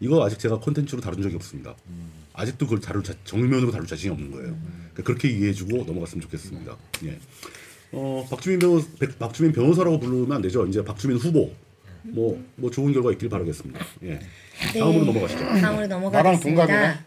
이거 0.00 0.24
아직 0.24 0.38
제가 0.38 0.58
콘텐츠로 0.58 1.00
다룬 1.00 1.22
적이 1.22 1.36
없습니다. 1.36 1.76
아직도 2.32 2.66
그걸 2.66 2.80
다룰 2.80 3.02
자, 3.04 3.14
정면으로 3.24 3.70
다룰 3.70 3.86
자신이 3.86 4.12
없는 4.12 4.30
거예요. 4.30 4.56
그러니까 4.92 5.02
그렇게 5.04 5.28
이해해주고 5.28 5.84
넘어갔으면 5.84 6.22
좋겠습니다. 6.22 6.76
예. 7.04 7.18
어, 7.92 8.26
박주민 8.28 8.58
변호 8.58 8.82
백- 8.98 9.18
박주민 9.18 9.52
변호사라고 9.52 10.00
부르면 10.00 10.32
안 10.32 10.42
되죠. 10.42 10.66
이제 10.66 10.82
박주민 10.84 11.16
후보 11.18 11.52
뭐뭐 12.02 12.70
좋은 12.72 12.92
결과 12.92 13.12
있길 13.12 13.28
바라겠습니다. 13.28 13.80
예. 14.02 14.06
네. 14.72 14.78
다음으로 14.78 15.04
넘어가시죠. 15.06 15.38
다음으로 15.40 15.86
나랑 15.86 15.88
넘어가겠습니다. 15.88 16.66
동갑이네. 16.66 16.98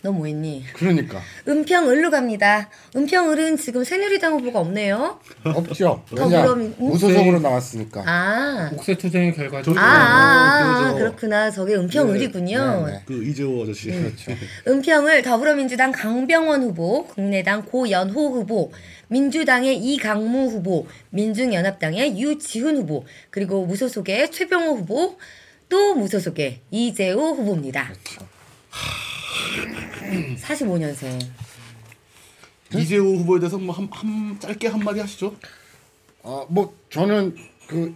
너 0.00 0.12
뭐했니? 0.12 0.64
그러니까 0.74 1.20
은평을로 1.48 2.10
갑니다. 2.10 2.70
은평을은 2.94 3.56
지금 3.56 3.82
새누리당 3.82 4.32
후보가 4.34 4.60
없네요. 4.60 5.18
없죠. 5.44 6.04
왜냐 6.12 6.42
더불어민- 6.44 6.74
무소속으로 6.78 7.40
나왔으니까. 7.40 8.04
아, 8.06 8.70
옥새 8.74 8.96
투쟁의 8.96 9.34
결과 9.34 9.58
아, 9.58 9.62
아, 9.76 10.60
아, 10.60 10.78
그거죠. 10.84 10.98
그렇구나. 10.98 11.50
저게 11.50 11.74
은평을이군요. 11.74 12.86
네, 12.86 12.92
네. 12.92 13.02
그 13.06 13.24
이재호 13.24 13.64
아저씨. 13.64 13.90
그렇죠. 13.90 14.32
은평을 14.68 15.22
더불어민주당 15.22 15.90
강병원 15.90 16.62
후보, 16.62 17.04
국내당 17.08 17.64
고연호 17.64 18.12
후보, 18.30 18.70
민주당의 19.08 19.78
이강무 19.78 20.46
후보, 20.48 20.86
민중연합당의 21.10 22.20
유지훈 22.20 22.76
후보, 22.76 23.04
그리고 23.30 23.66
무소속의 23.66 24.30
최병호 24.30 24.76
후보, 24.76 25.16
또 25.68 25.94
무소속의 25.96 26.60
이재호 26.70 27.34
후보입니다. 27.34 27.90
45년생. 30.36 31.20
이재호 32.74 33.16
후보에 33.16 33.40
대해서 33.40 33.56
뭐 33.58 33.74
한 33.74 33.88
한 33.90 34.38
짧게 34.40 34.68
한 34.68 34.80
마디 34.80 35.00
하시죠. 35.00 35.34
어, 36.22 36.46
뭐 36.50 36.74
저는 36.90 37.34
그 37.66 37.94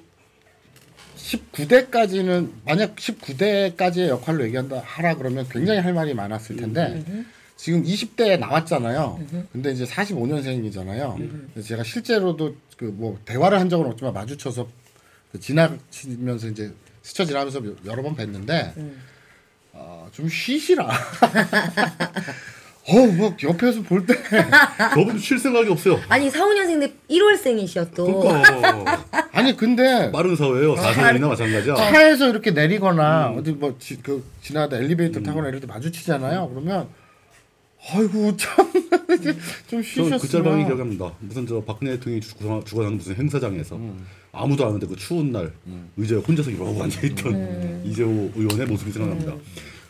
19대까지는 1.17 2.51
만약 2.65 2.97
19대까지의 2.97 4.09
역할로 4.09 4.45
얘기한다 4.45 4.83
하라 4.85 5.15
그러면 5.17 5.47
굉장히 5.49 5.81
할 5.81 5.93
말이 5.93 6.15
많았을 6.15 6.57
텐데 6.57 7.05
지금 7.57 7.85
20대에 7.85 8.39
나왔잖아요. 8.39 9.21
근데 9.53 9.73
이제 9.73 9.85
45년생이잖아요. 9.85 11.51
그래서 11.53 11.69
제가 11.69 11.85
실제로도 11.85 12.57
그 12.77 12.85
뭐 12.87 13.19
대화를 13.25 13.61
한 13.61 13.69
적은 13.69 13.87
없지만 13.87 14.13
마주쳐서 14.15 14.67
그 15.31 15.39
지나치면서 15.41 16.49
이제 16.49 16.73
스쳐 17.03 17.25
지나면서 17.25 17.63
여러 17.85 18.03
번 18.03 18.17
뵀는데 18.17 18.75
어, 19.73 20.09
좀 20.13 20.29
쉬시라. 20.29 20.89
어, 22.85 23.07
뭐 23.17 23.35
옆에서 23.43 23.81
볼 23.83 24.05
때 24.07 24.15
저분 24.95 25.17
쉴 25.19 25.39
생각이 25.39 25.71
없어요. 25.71 26.01
아니 26.09 26.29
45년생인데 26.29 26.93
1월생이셔 27.11 27.95
또. 27.95 28.21
그러니까 28.21 29.29
아니 29.33 29.57
근데 29.57 30.11
빠른 30.11 30.35
사회예요. 30.35 30.75
사사년이나 30.77 31.29
마찬가지야. 31.29 31.75
차에서 31.77 32.29
이렇게 32.29 32.51
내리거나 32.51 33.31
어디 33.37 33.53
뭐그 33.53 34.25
지나다 34.43 34.77
엘리베이터 34.79 35.21
타거나 35.21 35.49
이럴 35.49 35.61
때 35.61 35.67
마주치잖아요. 35.69 36.49
그러면 36.51 36.89
아이고 37.93 38.37
참좀 38.37 38.83
저는 39.69 39.83
쉬셨으면 39.85 40.19
그 40.19 40.29
짤방이 40.29 40.65
기억이 40.65 40.79
납니다. 40.79 41.13
무슨 41.21 41.47
저 41.47 41.63
박근혜 41.63 41.93
대통령이 41.93 42.21
주관- 42.21 42.65
주관하는 42.65 42.97
무슨 42.99 43.15
행사장에서 43.15 43.79
아무도 44.33 44.65
안 44.65 44.71
오는데 44.71 44.87
그 44.87 44.97
추운 44.97 45.31
날 45.31 45.53
의자에 45.97 46.19
혼자서 46.19 46.51
이러고 46.51 46.83
앉아 46.83 47.03
있던 47.09 47.83
이재호 47.85 48.33
의원의 48.35 48.67
모습이 48.67 48.91
생각납니다. 48.91 49.37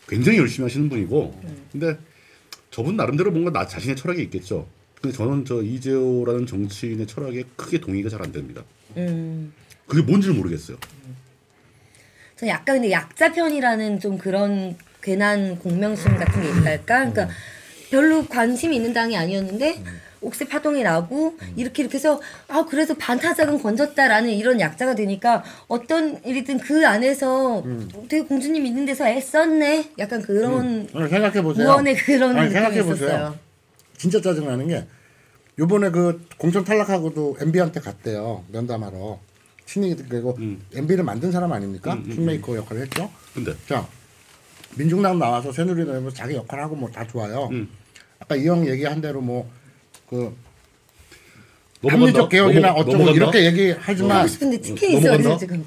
굉장히 0.09 0.39
열심히 0.39 0.65
하시는 0.65 0.89
분이고 0.89 1.41
근데 1.71 1.97
저분 2.71 2.97
나름대로 2.97 3.31
뭔가 3.31 3.53
나 3.53 3.67
자신의 3.67 3.95
철학이 3.97 4.21
있겠죠. 4.25 4.67
근데 5.01 5.17
저는 5.17 5.45
저 5.45 5.63
이재호라는 5.63 6.47
정치인의 6.47 7.07
철학에 7.07 7.45
크게 7.57 7.81
동의가 7.81 8.09
잘 8.09 8.21
안 8.23 8.33
됩니다. 8.33 8.63
음. 8.97 9.53
그게 9.87 10.03
뭔지를 10.03 10.35
모르겠어요. 10.37 10.77
저 12.37 12.47
약간 12.49 12.77
근데 12.77 12.91
약자 12.91 13.33
편이라는 13.33 14.01
좀 14.01 14.19
그런 14.19 14.77
괜한 15.01 15.59
공명심 15.59 16.17
같은 16.17 16.43
게 16.43 16.49
있달까? 16.49 17.11
그러니까 17.11 17.29
별로 17.91 18.25
관심이 18.27 18.77
있는 18.77 18.93
당이 18.93 19.17
아니었는데 19.17 19.83
옥새 20.23 20.47
파동이 20.47 20.83
나고 20.83 21.37
이렇게 21.57 21.83
이렇게 21.83 21.97
해서 21.99 22.21
아 22.49 22.65
그래서 22.69 22.95
반타작은 22.95 23.61
건졌다라는 23.63 24.31
이런 24.31 24.61
약자가 24.61 24.95
되니까 24.95 25.43
어떤 25.69 26.23
일이든 26.25 26.59
그 26.59 26.87
안에서 26.87 27.63
되게 28.09 28.25
공주님 28.25 28.65
있는 28.65 28.85
데서 28.87 29.07
애썼네 29.07 29.93
약간 29.99 30.23
그런 30.23 30.89
생각해 30.93 31.43
보세요. 31.43 31.67
무언의 31.69 31.97
그런 31.97 32.37
아니, 32.37 32.51
생각해 32.51 32.83
보세요. 32.85 33.37
진짜 33.97 34.21
짜증 34.21 34.47
나는 34.47 34.69
게 34.69 34.85
요번에 35.59 35.91
그 35.91 36.25
공천 36.39 36.65
탈락하고도 36.65 37.37
MB한테 37.41 37.81
갔대요 37.81 38.45
면담하러 38.51 39.19
친이들고 39.67 40.39
MB를 40.75 41.05
만든 41.05 41.31
사람 41.31 41.53
아닙니까? 41.53 41.99
킹메이커 42.03 42.57
역할을 42.57 42.83
했죠. 42.83 43.11
근데 43.35 43.53
자 43.69 43.87
민중당 44.77 45.19
나와서 45.19 45.53
새누리당에서 45.53 46.11
자기 46.11 46.35
역할 46.35 46.61
하고 46.61 46.75
뭐 46.77 46.91
다 46.91 47.07
좋아요. 47.07 47.49
음. 47.53 47.69
아까 48.19 48.37
이형 48.37 48.67
얘기한 48.67 49.01
대로 49.01 49.21
뭐 49.21 49.51
그. 50.13 50.37
합리적 51.89 52.29
개혁이나 52.29 52.69
넘어- 52.69 52.81
어쩌고 52.81 52.99
넘어간다? 52.99 53.39
이렇게 53.39 53.45
얘기하지만 53.47 54.19
하고 54.19 54.29
싶은데 54.29 54.61
치킨이 54.61 54.95
넘어간다? 54.97 55.21
있어요 55.21 55.39
지금. 55.39 55.65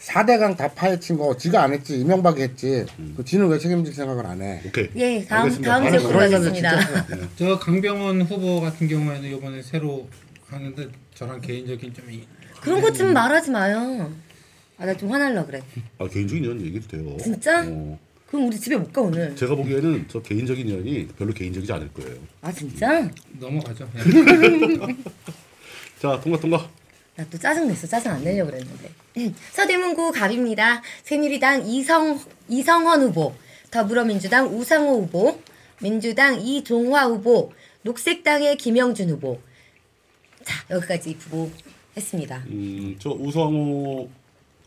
4대강 0.00 0.56
다 0.56 0.66
파헤친 0.68 1.18
거 1.18 1.36
지가 1.36 1.62
안 1.62 1.74
했지 1.74 2.00
이명박이 2.00 2.40
했지 2.40 2.86
그 3.16 3.22
지는 3.24 3.48
왜 3.48 3.58
책임질 3.58 3.92
생각을 3.92 4.24
안 4.26 4.40
해? 4.40 4.62
오케이. 4.66 4.88
예 4.96 5.24
다음 5.26 5.42
알겠습니다. 5.42 5.70
다음 5.70 5.84
가겠습니다. 5.84 6.80
사람들 6.80 7.28
저 7.36 7.58
강병원 7.58 8.22
후보 8.22 8.60
같은 8.62 8.88
경우에는 8.88 9.30
이번에 9.36 9.60
새로 9.62 10.08
하는데 10.48 10.88
저랑 11.14 11.40
개인적인 11.42 11.92
좀 11.94 12.10
이- 12.10 12.26
그런 12.62 12.80
것 12.80 12.92
좀 12.94 13.12
말하지 13.12 13.50
마요. 13.50 14.10
아나 14.78 14.96
좀 14.96 15.12
화날라 15.12 15.44
그래. 15.44 15.62
아 15.98 16.08
개인적인 16.08 16.42
이런 16.44 16.60
얘기도 16.62 16.88
돼요. 16.88 17.16
진짜? 17.22 17.62
어. 17.68 17.98
그럼 18.30 18.46
우리 18.46 18.58
집에 18.58 18.76
못 18.76 18.92
가 18.92 19.00
오늘. 19.02 19.34
제가 19.34 19.54
보기에는 19.56 20.04
저 20.08 20.22
개인적인 20.22 20.68
인연이 20.68 21.06
별로 21.18 21.32
개인적이지 21.32 21.72
않을 21.72 21.92
거예요. 21.92 22.16
아 22.42 22.52
진짜? 22.52 23.10
넘어가죠. 23.38 23.88
예. 23.96 24.00
자 26.00 26.20
통과 26.20 26.38
통과. 26.38 26.68
나 27.16 27.24
또 27.30 27.36
짜증 27.38 27.66
냈어. 27.68 27.86
짜증 27.86 28.12
안 28.12 28.22
내려고 28.24 28.50
그랬는데. 28.52 28.90
서대문구 29.52 30.12
갑입니다. 30.12 30.80
새누리당 31.02 31.66
이성 31.66 32.18
이성헌 32.48 33.02
후보, 33.02 33.34
더불어민주당 33.70 34.46
우상호 34.56 35.02
후보, 35.02 35.40
민주당 35.82 36.40
이종화 36.40 37.06
후보, 37.06 37.52
녹색당의 37.82 38.56
김영준 38.58 39.10
후보. 39.10 39.40
자 40.44 40.54
여기까지 40.70 41.16
후보했습니다. 41.20 42.44
음, 42.46 42.96
저 42.98 43.10
우상호 43.10 44.08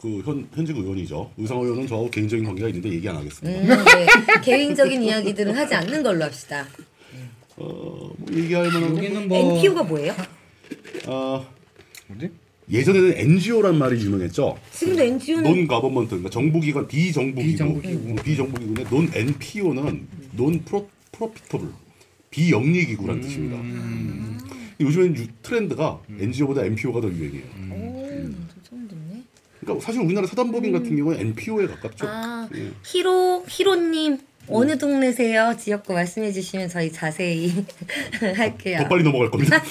그 0.04 0.22
현, 0.26 0.46
현직 0.54 0.76
의원이죠. 0.76 1.32
우상호 1.38 1.64
의원은 1.64 1.88
저하고 1.88 2.10
개인적인 2.10 2.44
관계가 2.46 2.68
있는데 2.68 2.92
얘기 2.92 3.08
안 3.08 3.16
하겠습니다. 3.16 3.58
음, 3.62 3.68
네. 3.86 4.06
개인적인 4.44 5.02
이야기들은 5.02 5.56
하지 5.56 5.76
않는 5.76 6.04
걸로 6.04 6.26
합시다. 6.26 6.68
어, 7.56 8.12
뭐 8.18 8.28
얘기할 8.34 8.66
만한 8.66 8.94
건 8.96 8.98
여기는 8.98 9.28
뭐 9.30 9.38
NPO가 9.56 9.84
뭐예요? 9.84 10.14
아, 11.08 11.46
뭐지? 12.08 12.30
예전에는 12.70 13.14
NGO란 13.16 13.78
말이 13.78 13.98
유명했죠. 14.04 14.58
지금도 14.74 15.04
NGO는 15.04 15.44
논 15.50 15.68
가버먼트 15.68 16.10
그러니까 16.10 16.30
정부기관 16.32 16.86
비정부기구 16.90 17.52
비정부기구. 17.52 18.16
비정부기구인데 18.24 18.84
논 18.90 19.10
NPO는 19.14 20.08
논 20.34 20.60
프로 20.66 20.90
프로피터블 21.14 21.70
비영리기구라는 22.30 23.22
뜻입니다. 23.22 23.56
음. 23.56 24.38
요즘엔 24.82 25.16
유- 25.16 25.28
트렌드가 25.44 26.02
NGO보다 26.20 26.66
NPO가 26.66 27.00
더 27.00 27.08
유행이에요. 27.08 27.93
그러니까 29.64 29.86
사실 29.86 30.02
우리나라 30.02 30.28
사단법인 30.28 30.72
같은 30.72 30.96
경우는 30.96 31.20
NPO에 31.20 31.68
가깝죠. 31.68 32.06
아, 32.08 32.48
예. 32.56 32.72
히로 32.86 33.46
히로님 33.48 34.20
어느 34.48 34.78
동네세요? 34.78 35.56
지역구 35.58 35.94
말씀해 35.94 36.32
주시면 36.32 36.70
저희 36.70 36.92
자세히 36.92 37.52
할게요. 38.36 38.80
더 38.82 38.88
빨리 38.90 39.04
넘어갈 39.04 39.30
겁니다. 39.32 39.62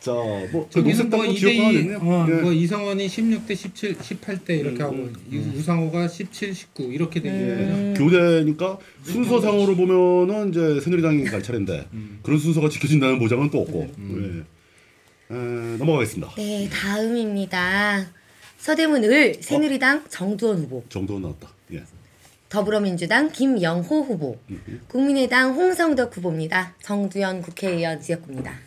자, 0.00 0.12
뭐 0.12 0.66
저기는 0.70 1.10
뭐 1.10 1.18
녹색당도 1.18 1.34
지역 1.34 1.62
하나 1.62 1.70
2대2 1.70 1.74
됐네요. 1.74 1.98
어, 2.00 2.26
예. 2.30 2.34
뭐 2.40 2.52
이성원이 2.52 3.06
16대 3.06 3.54
17, 3.54 3.98
18대 3.98 4.50
이렇게 4.58 4.82
음, 4.82 4.86
하고 4.86 4.94
음, 4.94 5.14
이 5.30 5.36
우상호가 5.36 6.08
17, 6.08 6.54
19 6.54 6.84
이렇게 6.84 7.20
되는 7.20 7.38
예. 7.38 7.54
거예요. 7.54 7.94
교대니까 7.94 8.78
순서상으로 9.02 9.76
보면은 9.76 10.50
이제 10.50 10.80
새누리당이 10.80 11.24
갈 11.24 11.42
차례인데 11.42 11.86
그런 12.22 12.38
순서가 12.38 12.70
지켜진다는 12.70 13.18
보장은 13.18 13.50
또 13.50 13.60
없고 13.60 13.90
예. 13.98 14.42
에, 15.30 15.76
넘어가겠습니다. 15.78 16.32
네, 16.36 16.68
다음입니다. 16.68 18.06
서대문 18.58 19.04
을 19.04 19.34
새누리당 19.40 20.06
정두원 20.08 20.58
후보, 20.58 20.84
정도는 20.88 21.22
나왔다. 21.22 21.48
예. 21.72 21.84
더불어민주당 22.48 23.30
김영호 23.30 24.02
후보, 24.02 24.38
국민의당 24.88 25.54
홍성덕 25.54 26.16
후보입니다. 26.16 26.74
정두현 26.82 27.42
국회의원 27.42 28.00
지역구입니다. 28.00 28.52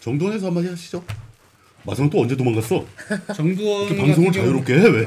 정도원에서 0.00 0.46
한마디 0.48 0.68
하시죠. 0.68 1.02
마성 1.84 2.10
또 2.10 2.20
언제 2.20 2.36
도망갔어? 2.36 2.84
정두원 3.34 3.86
이렇게 3.86 3.96
방송을 3.96 4.30
같은 4.30 4.42
경우- 4.42 4.64
자유롭게 4.64 4.74
해 4.74 4.88
왜? 4.88 5.06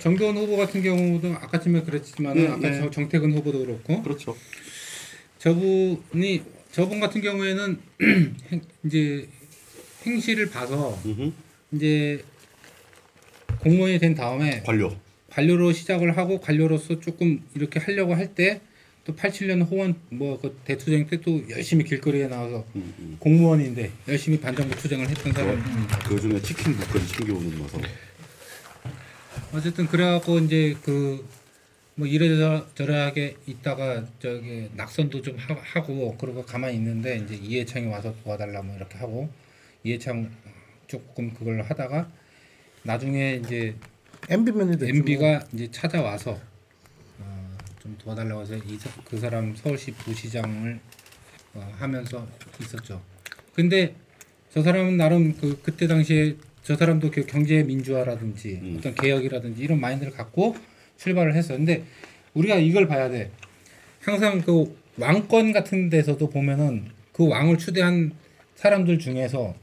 정두원 0.00 0.36
후보 0.36 0.56
같은 0.56 0.82
경우도 0.82 1.32
아까쯤에 1.34 1.82
그랬지만 1.82 2.36
예, 2.36 2.46
은 2.46 2.52
아까 2.54 2.68
예. 2.68 2.80
저 2.80 2.90
정태근 2.90 3.32
후보도 3.34 3.64
그렇고 3.64 4.02
그렇죠. 4.02 4.36
저분이 5.38 6.42
저분 6.72 7.00
같은 7.00 7.20
경우에는 7.20 7.78
행- 8.52 8.60
이제 8.84 9.28
행실을 10.04 10.50
봐서 10.50 10.98
음흠. 11.04 11.32
이제 11.72 12.24
공무원이 13.60 13.98
된 13.98 14.14
다음에 14.14 14.62
관료. 14.64 14.94
관료로 15.30 15.72
시작을 15.72 16.16
하고 16.16 16.40
관료로서 16.40 17.00
조금 17.00 17.42
이렇게 17.54 17.78
하려고 17.80 18.14
할 18.14 18.34
때 18.34 18.60
또 19.06 19.14
87년 19.14 19.70
호원 19.70 19.94
뭐 20.10 20.36
그 20.40 20.58
대투쟁 20.64 21.06
때 21.06 21.18
또 21.20 21.40
열심히 21.48 21.84
길거리에 21.84 22.26
나와서 22.26 22.64
음, 22.74 22.92
음. 22.98 23.16
공무원인데 23.20 23.92
열심히 24.08 24.40
반정부 24.40 24.74
투쟁을 24.74 25.08
했던 25.08 25.32
사람입니다. 25.32 25.98
그 26.00 26.20
중에 26.20 26.42
치킨 26.42 26.72
무까지 26.76 27.06
챙겨오는 27.06 27.56
녀석. 27.56 27.82
어쨌든 29.52 29.86
그래갖고 29.86 30.40
이제 30.40 30.74
그 30.82 31.24
뭐 31.98 32.06
이래저래하게 32.06 33.36
있다가 33.46 34.06
저기 34.18 34.68
낙선도 34.74 35.22
좀 35.22 35.36
하, 35.38 35.54
하고 35.54 36.14
그러고 36.18 36.44
가만히 36.44 36.76
있는데 36.76 37.16
이제 37.16 37.34
이해창이 37.34 37.86
와서 37.86 38.14
도와달라 38.22 38.60
뭐 38.62 38.76
이렇게 38.76 38.98
하고 38.98 39.30
이해창 39.82 40.30
조금 40.86 41.32
그걸 41.32 41.62
하다가 41.62 42.10
나중에 42.82 43.40
이제 43.42 43.74
MB면이 44.28 44.72
됐죠. 44.78 44.94
MB가 44.94 45.46
이제 45.54 45.70
찾아와서 45.70 46.38
어, 47.18 47.58
좀 47.80 47.96
도와달라고 47.98 48.42
해서 48.42 48.56
이, 48.56 48.76
사- 48.76 48.90
그 49.02 49.18
사람 49.18 49.56
서울시 49.56 49.92
부시장을 49.92 50.78
어, 51.54 51.74
하면서 51.78 52.28
있었죠. 52.60 53.00
근데 53.54 53.96
저 54.52 54.62
사람은 54.62 54.98
나름 54.98 55.34
그 55.38 55.58
그때 55.62 55.86
당시에 55.86 56.36
저 56.62 56.76
사람도 56.76 57.10
그 57.10 57.24
경제 57.24 57.62
민주화라든지 57.62 58.60
음. 58.62 58.76
어떤 58.78 58.94
개혁이라든지 58.94 59.62
이런 59.62 59.80
마인드를 59.80 60.12
갖고 60.12 60.56
출발을 60.98 61.34
했어. 61.34 61.56
근데 61.56 61.84
우리가 62.34 62.56
이걸 62.56 62.86
봐야 62.86 63.08
돼. 63.08 63.30
항상 64.00 64.40
그 64.40 64.76
왕권 64.98 65.52
같은 65.52 65.90
데서도 65.90 66.30
보면은 66.30 66.86
그 67.12 67.26
왕을 67.28 67.58
추대한 67.58 68.12
사람들 68.54 68.98
중에서 68.98 69.54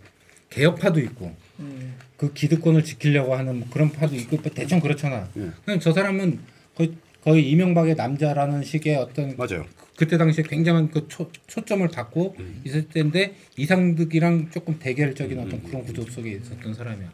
개혁파도 0.50 1.00
있고 1.00 1.36
음. 1.60 1.96
그 2.18 2.34
기득권을 2.34 2.84
지키려고 2.84 3.36
하는 3.36 3.60
뭐 3.60 3.68
그런 3.72 3.92
파도 3.92 4.16
있고 4.16 4.38
뭐 4.38 4.52
대충 4.52 4.80
그렇잖아. 4.80 5.30
예. 5.38 5.50
그냥 5.66 5.80
저 5.80 5.92
사람은 5.92 6.40
거의, 6.76 6.94
거의 7.24 7.50
이명박의 7.50 7.96
남자라는 7.96 8.64
식의 8.64 8.96
어떤 8.96 9.36
맞아요. 9.38 9.66
그때 9.96 10.18
당시에 10.18 10.44
굉장한 10.48 10.90
그 10.92 11.08
초, 11.08 11.32
초점을 11.48 11.88
받고 11.88 12.36
있을 12.66 12.88
때인데 12.88 13.36
이상득이랑 13.58 14.50
조금 14.52 14.80
대결적인 14.80 15.40
어떤 15.40 15.62
그런 15.64 15.84
구조 15.84 16.04
속에 16.04 16.32
있었던 16.32 16.74
사람이야. 16.74 17.12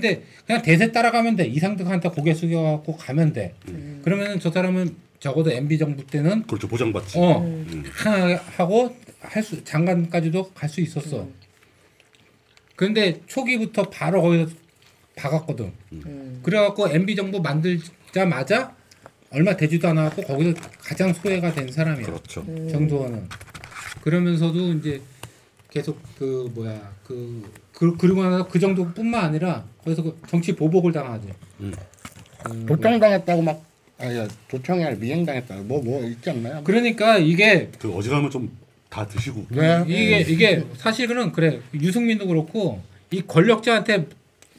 근데 0.00 0.22
그냥 0.46 0.62
대세 0.62 0.92
따라가면 0.92 1.36
돼. 1.36 1.46
이상득한테 1.46 2.08
고개 2.10 2.34
숙여갖고 2.34 2.96
가면 2.96 3.32
돼. 3.32 3.54
그러면은 4.02 4.40
저 4.40 4.50
사람은 4.50 4.96
적어도 5.20 5.50
MB 5.50 5.78
정부 5.78 6.06
때는 6.06 6.42
그렇죠. 6.42 6.68
보장받지. 6.68 7.18
어 7.18 7.40
음. 7.40 7.84
하나 7.92 8.36
하고 8.56 8.94
할 9.20 9.42
수 9.42 9.62
장관까지도 9.64 10.50
갈 10.52 10.68
수 10.68 10.80
있었어. 10.82 11.26
그런데 12.76 13.20
초기부터 13.26 13.84
바로 13.84 14.20
거기서 14.22 14.48
박았거든. 15.16 15.72
음. 15.92 16.40
그래갖고 16.42 16.88
MB 16.88 17.14
정부 17.16 17.40
만들자마자 17.40 18.74
얼마 19.30 19.56
되지도 19.56 19.88
않았고 19.88 20.22
거기서 20.22 20.54
가장 20.80 21.12
소외가 21.12 21.52
된 21.52 21.70
사람이야. 21.70 22.06
그렇죠. 22.06 22.44
정도원은. 22.70 23.28
그러면서도 24.02 24.74
이제 24.74 25.00
계속 25.70 26.00
그 26.18 26.50
뭐야 26.54 26.92
그, 27.04 27.42
그 27.74 27.96
그리고 27.96 28.22
나서 28.22 28.46
그 28.48 28.58
정도뿐만 28.58 29.24
아니라 29.24 29.64
거기서 29.84 30.02
그 30.02 30.18
정치 30.28 30.54
보복을 30.54 30.92
당하지. 30.92 31.28
음. 31.60 31.72
그 32.44 32.66
도청당했다고 32.66 33.42
막 33.42 33.62
아니 33.98 34.26
도청이 34.48 34.84
아니라 34.84 35.00
미행당했다고 35.00 35.62
뭐 35.64 35.82
뭐 35.82 36.04
있지 36.04 36.30
않나요? 36.30 36.62
그러니까 36.64 37.18
이게 37.18 37.70
그 37.78 37.92
어지간하면 37.92 38.30
좀 38.30 38.64
다 38.94 39.04
드시고. 39.08 39.46
네. 39.48 39.84
이게 39.88 40.20
이게 40.20 40.64
사실은 40.76 41.32
그래 41.32 41.60
유승민도 41.74 42.28
그렇고 42.28 42.80
이 43.10 43.22
권력자한테 43.26 44.06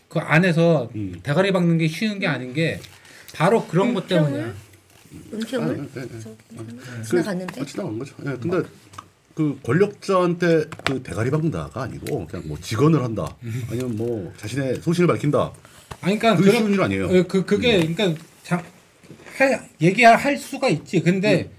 그 0.09 0.19
안에서 0.19 0.89
음. 0.93 1.21
대가리 1.23 1.53
박는 1.53 1.77
게 1.77 1.87
쉬운 1.87 2.19
게 2.19 2.27
아닌 2.27 2.53
게 2.53 2.81
바로 3.33 3.65
그런 3.65 3.93
것 3.93 4.09
때문이야. 4.09 4.53
은평을 5.33 5.79
아, 5.79 5.87
예, 5.97 6.01
예. 6.01 6.19
저 6.19 7.03
지나갔는데 7.03 7.59
그, 7.61 7.65
지나간 7.65 7.97
거죠. 7.97 8.13
예, 8.25 8.35
근데 8.35 8.61
그 9.35 9.59
권력자한테 9.63 10.63
그 10.85 11.03
대가리 11.03 11.29
박는다가 11.29 11.83
아니고 11.83 12.25
그냥 12.25 12.47
뭐 12.47 12.57
직언을 12.59 13.03
한다. 13.03 13.35
아니면 13.69 13.95
뭐 13.97 14.33
자신의 14.37 14.77
소신을 14.81 15.07
밝힌다. 15.07 15.51
아니 16.01 16.17
그러니까 16.17 16.35
그게 16.37 16.49
그런- 16.51 16.61
쉬운 16.63 16.73
일 16.73 16.81
아니에요. 16.81 17.05
어, 17.07 17.23
그 17.27 17.45
그게 17.45 17.85
그러니까 17.85 18.15
자, 18.43 18.63
할 19.37 19.69
얘기할 19.81 20.37
수가 20.37 20.69
있지. 20.69 21.01
근데 21.01 21.51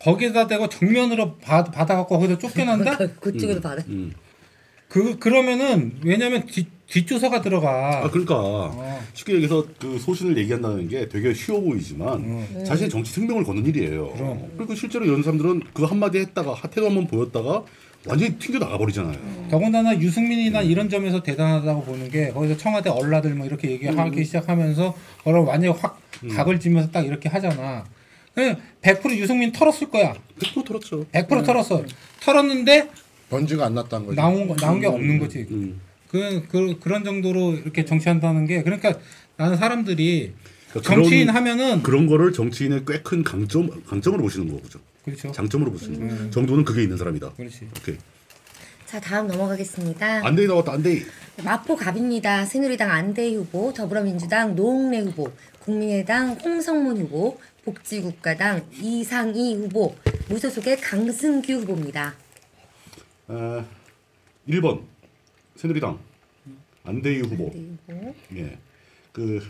거기다 0.00 0.48
대고 0.48 0.68
정면으로 0.68 1.36
받, 1.36 1.70
받아갖고 1.70 2.18
거기서 2.18 2.38
쫓겨난다? 2.40 2.96
그쪽에도 3.20 3.60
받아. 3.60 3.82
음. 3.88 4.12
그 4.88 5.18
그러면은 5.20 5.98
왜냐면 6.04 6.44
뒤 6.46 6.66
뒷조사가 6.88 7.40
들어가. 7.42 8.04
아 8.04 8.10
그러니까 8.10 8.36
어. 8.38 9.00
쉽게 9.12 9.34
얘기해서 9.34 9.66
그 9.80 9.98
소신을 9.98 10.36
얘기한다는 10.38 10.88
게 10.88 11.08
되게 11.08 11.34
쉬워 11.34 11.60
보이지만 11.60 12.18
음. 12.18 12.64
자신의 12.64 12.90
정치 12.90 13.12
생명을 13.12 13.44
거는 13.44 13.66
일이에요. 13.66 14.12
그럼. 14.12 14.52
그리고 14.56 14.74
실제로 14.74 15.04
이런 15.04 15.22
사람들은 15.22 15.62
그 15.74 15.84
한마디 15.84 16.18
했다가 16.18 16.54
하태도 16.54 16.86
한번 16.86 17.06
보였다가 17.06 17.64
완전히 18.06 18.38
튕겨 18.38 18.58
나가 18.60 18.78
버리잖아요. 18.78 19.48
더군다나 19.50 19.98
유승민이나 19.98 20.62
이런 20.62 20.88
점에서 20.88 21.22
대단하다고 21.22 21.82
보는 21.82 22.08
게 22.10 22.30
거기서 22.30 22.56
청와대 22.56 22.88
얼라들 22.88 23.34
뭐 23.34 23.46
이렇게 23.46 23.70
얘기하기 23.72 24.24
시작하면서 24.24 24.94
그걸 25.18 25.40
완전히 25.40 25.74
확 25.76 26.00
각을 26.34 26.60
지면서 26.60 26.90
딱 26.90 27.04
이렇게 27.04 27.28
하잖아. 27.28 27.84
그냥 28.32 28.58
100% 28.82 29.16
유승민 29.16 29.50
털었을 29.50 29.90
거야. 29.90 30.14
100% 30.38 30.64
털었죠. 30.64 31.06
100% 31.06 31.44
털었어. 31.44 31.82
털었는데 32.22 32.90
번지가 33.30 33.66
안 33.66 33.74
났다는 33.74 34.06
거죠. 34.06 34.20
나온 34.20 34.46
거 34.46 34.54
나온 34.54 34.80
게 34.80 34.86
없는 34.86 35.18
거지. 35.18 35.46
음. 36.14 36.42
그, 36.48 36.48
그 36.48 36.78
그런 36.80 37.04
정도로 37.04 37.54
이렇게 37.54 37.84
정치한다는 37.84 38.46
게 38.46 38.62
그러니까 38.62 38.94
나는 39.36 39.56
사람들이 39.56 40.32
그러니까 40.70 40.94
정치인 40.94 41.26
그런- 41.26 41.36
하면은 41.36 41.82
그런 41.82 42.06
거를 42.06 42.32
정치인의 42.32 42.84
꽤 42.86 43.02
큰 43.02 43.22
강점 43.24 43.68
강점으로 43.84 44.22
보시는 44.22 44.60
거죠. 44.62 44.78
그렇죠. 45.04 45.30
장점으로 45.32 45.70
보시는 45.72 46.02
음. 46.02 46.08
거. 46.26 46.30
정도는 46.30 46.64
그게 46.64 46.82
있는 46.82 46.96
사람이다. 46.96 47.32
그렇지. 47.34 47.68
오케이. 47.80 47.96
자 48.86 49.00
다음 49.00 49.26
넘어가겠습니다. 49.26 50.26
안대희 50.26 50.46
나왔다. 50.46 50.72
안대희. 50.72 51.04
마포 51.44 51.76
갑입니다. 51.76 52.44
새누리당 52.44 52.90
안대희 52.90 53.34
후보, 53.36 53.72
더불어민주당 53.74 54.54
노웅래 54.54 55.00
후보, 55.00 55.30
국민의당 55.60 56.32
홍성문 56.34 56.98
후보, 56.98 57.38
복지국가당 57.64 58.64
이상희 58.80 59.56
후보, 59.56 59.94
무소속의 60.28 60.80
강승규 60.80 61.52
후보입니다. 61.52 62.14
아, 63.28 63.64
1번 64.48 64.82
새누리당 65.56 65.98
안대희 66.84 67.20
후보. 67.22 67.52
예. 68.36 68.58
그 69.12 69.42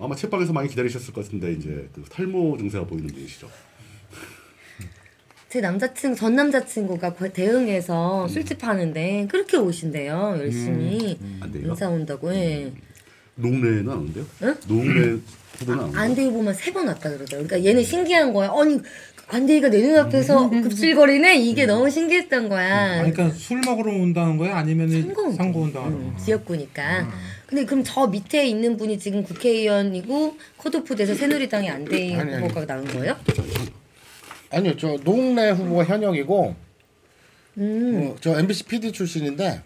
아마 0.00 0.16
책방에서 0.16 0.52
많이 0.52 0.68
기다리셨을 0.68 1.12
것 1.12 1.24
같은데 1.24 1.52
이제 1.52 1.88
그 1.94 2.02
탈모 2.10 2.56
증세가 2.58 2.84
보이는 2.84 3.06
분이시죠. 3.08 3.48
제 5.48 5.60
남자친구 5.60 6.16
전 6.16 6.34
남자친구가 6.34 7.12
거- 7.14 7.28
대응해서 7.28 8.26
술집 8.26 8.64
하는데 8.64 9.26
그렇게 9.30 9.58
오신대요 9.58 10.36
열심히 10.38 11.18
안대희가 11.40 11.68
인사 11.68 11.88
온다고 11.90 12.32
해. 12.32 12.72
농내는 13.34 13.88
안 13.90 13.98
오는데요? 13.98 14.26
응? 14.42 14.54
농내 14.66 15.18
후보는 15.58 15.74
안 15.74 15.80
오는데. 15.84 15.98
안대희 15.98 16.30
보면 16.32 16.54
세 16.54 16.72
번 16.72 16.86
왔다 16.88 17.10
그러더라고. 17.10 17.46
그러니까 17.46 17.62
얘는 17.68 17.84
신기한 17.84 18.32
거야. 18.32 18.50
아니 18.50 18.80
안대희가 19.32 19.68
내 19.70 19.80
눈앞에서 19.80 20.50
급질거리네. 20.50 21.36
이게 21.40 21.64
너무 21.64 21.88
신기했던 21.90 22.50
거야. 22.50 23.00
아니, 23.00 23.12
그러니까 23.12 23.34
술 23.36 23.60
먹으러 23.64 23.90
온다는 23.92 24.36
거야? 24.36 24.56
아니면 24.56 24.92
온다. 24.92 25.32
선거 25.36 25.60
온다는 25.60 25.92
음, 25.92 26.08
거야? 26.12 26.18
지역구니까. 26.24 27.10
근데 27.46 27.64
그럼 27.64 27.82
저 27.84 28.06
밑에 28.06 28.46
있는 28.46 28.76
분이 28.76 28.98
지금 28.98 29.22
국회의원이고 29.24 30.36
컷오프 30.58 30.96
돼서 30.96 31.14
새누리당의 31.14 31.70
안대희. 31.70 32.14
후보가 32.14 32.66
나온 32.66 32.84
거예요? 32.84 33.16
아니요, 34.50 34.76
저 34.76 34.96
노웅래 35.02 35.50
후보가 35.50 35.84
현역이고 35.84 36.54
음. 37.58 38.10
어, 38.12 38.16
저 38.20 38.38
MBC 38.38 38.64
PD 38.64 38.92
출신인데 38.92 39.62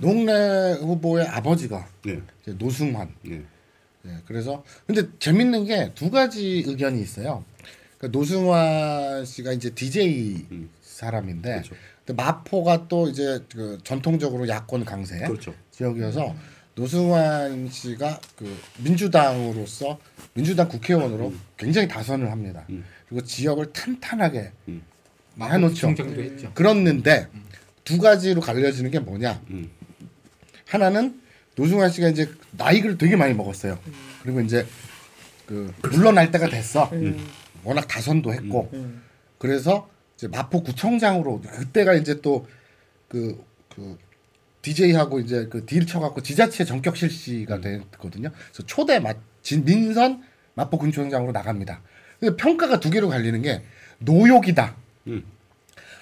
노웅래 0.00 0.72
후보의 0.80 1.26
아버지가 1.26 1.86
예. 2.08 2.20
이제 2.42 2.54
노승환. 2.58 3.10
예. 3.28 3.42
예, 4.04 4.10
그래서 4.26 4.64
근데 4.86 5.02
재밌는 5.18 5.64
게 5.66 5.92
두 5.94 6.10
가지 6.10 6.64
의견이 6.66 7.00
있어요. 7.00 7.44
그러니까 8.02 8.18
노승환 8.18 9.24
씨가 9.24 9.52
이제 9.52 9.70
DJ 9.70 10.46
음. 10.50 10.70
사람인데 10.82 11.62
그렇죠. 11.62 11.74
마포가 12.14 12.88
또 12.88 13.08
이제 13.08 13.40
그 13.52 13.78
전통적으로 13.84 14.48
야권 14.48 14.84
강세 14.84 15.20
그렇죠. 15.20 15.54
지역이어서 15.70 16.34
노승환 16.74 17.68
씨가 17.70 18.20
그 18.36 18.58
민주당으로서 18.78 20.00
민주당 20.34 20.68
국회의원으로 20.68 21.32
굉장히 21.56 21.86
다선을 21.86 22.30
합니다. 22.32 22.64
음. 22.70 22.84
그리고 23.08 23.24
지역을 23.24 23.72
탄탄하게 23.72 24.50
음. 24.68 24.82
해놓죠. 25.40 25.94
그렇는데 26.54 27.28
두 27.84 27.98
가지로 27.98 28.40
갈려지는 28.40 28.90
게 28.90 28.98
뭐냐? 28.98 29.40
음. 29.50 29.70
하나는 30.66 31.20
노승환 31.54 31.90
씨가 31.90 32.08
이제 32.08 32.28
나이를 32.52 32.98
되게 32.98 33.14
많이 33.14 33.32
먹었어요. 33.34 33.78
그리고 34.22 34.40
이제 34.40 34.66
그 35.46 35.72
물러날 35.82 36.32
때가 36.32 36.48
됐어. 36.48 36.90
워낙 37.64 37.86
다선도 37.88 38.32
했고 38.32 38.70
음. 38.72 39.02
그래서 39.38 39.88
이제 40.16 40.28
마포구청장으로 40.28 41.40
그때가 41.40 41.94
이제 41.94 42.20
또그 42.20 43.44
그 43.74 43.98
DJ하고 44.62 45.18
이제 45.20 45.46
그 45.46 45.66
딜 45.66 45.86
쳐갖고 45.86 46.22
지자체 46.22 46.64
전격 46.64 46.96
실시가 46.96 47.60
됐거든요. 47.60 48.30
그래서 48.30 48.62
초대 48.66 49.00
마, 49.00 49.12
진, 49.42 49.64
민선 49.64 50.22
마포군청장으로 50.54 51.32
나갑니다. 51.32 51.80
근데 52.20 52.36
평가가 52.36 52.78
두 52.78 52.90
개로 52.90 53.08
갈리는 53.08 53.42
게 53.42 53.62
노욕이다. 53.98 54.76
음. 55.08 55.24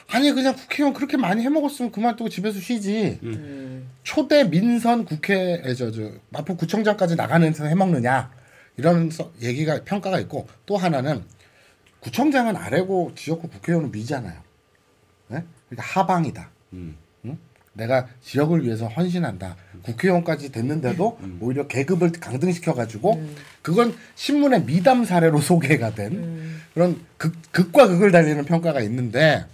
아니 0.08 0.32
그냥 0.32 0.54
국회의원 0.56 0.92
그렇게 0.92 1.16
많이 1.16 1.42
해먹었으면 1.42 1.92
그만두고 1.92 2.28
집에서 2.28 2.58
쉬지. 2.60 3.18
음. 3.22 3.88
초대 4.02 4.44
민선 4.44 5.04
국회 5.06 5.62
저저 5.74 6.10
마포 6.30 6.56
구청장까지 6.56 7.14
나가는 7.16 7.48
데서 7.50 7.64
해먹느냐 7.64 8.30
이런 8.76 9.10
서- 9.10 9.32
얘기가 9.40 9.84
평가가 9.84 10.18
있고 10.20 10.48
또 10.66 10.76
하나는 10.76 11.22
구청장은 12.00 12.56
아래고 12.56 13.12
지역구 13.14 13.48
국회의원은 13.48 13.94
위잖아요. 13.94 14.40
네? 15.28 15.44
그러니까 15.68 16.00
하방이다. 16.00 16.50
음. 16.72 16.96
응? 17.24 17.38
내가 17.72 18.08
지역을 18.22 18.64
위해서 18.64 18.88
헌신한다. 18.88 19.56
국회의원까지 19.82 20.52
됐는데도 20.52 21.18
오히려 21.40 21.66
계급을 21.66 22.12
강등시켜 22.12 22.74
가지고 22.74 23.22
그건 23.62 23.94
신문의 24.14 24.64
미담 24.64 25.04
사례로 25.04 25.38
소개가 25.40 25.94
된 25.94 26.60
그런 26.74 27.00
극, 27.16 27.34
극과 27.52 27.86
극을 27.88 28.10
달리는 28.12 28.44
평가가 28.44 28.80
있는데 28.82 29.44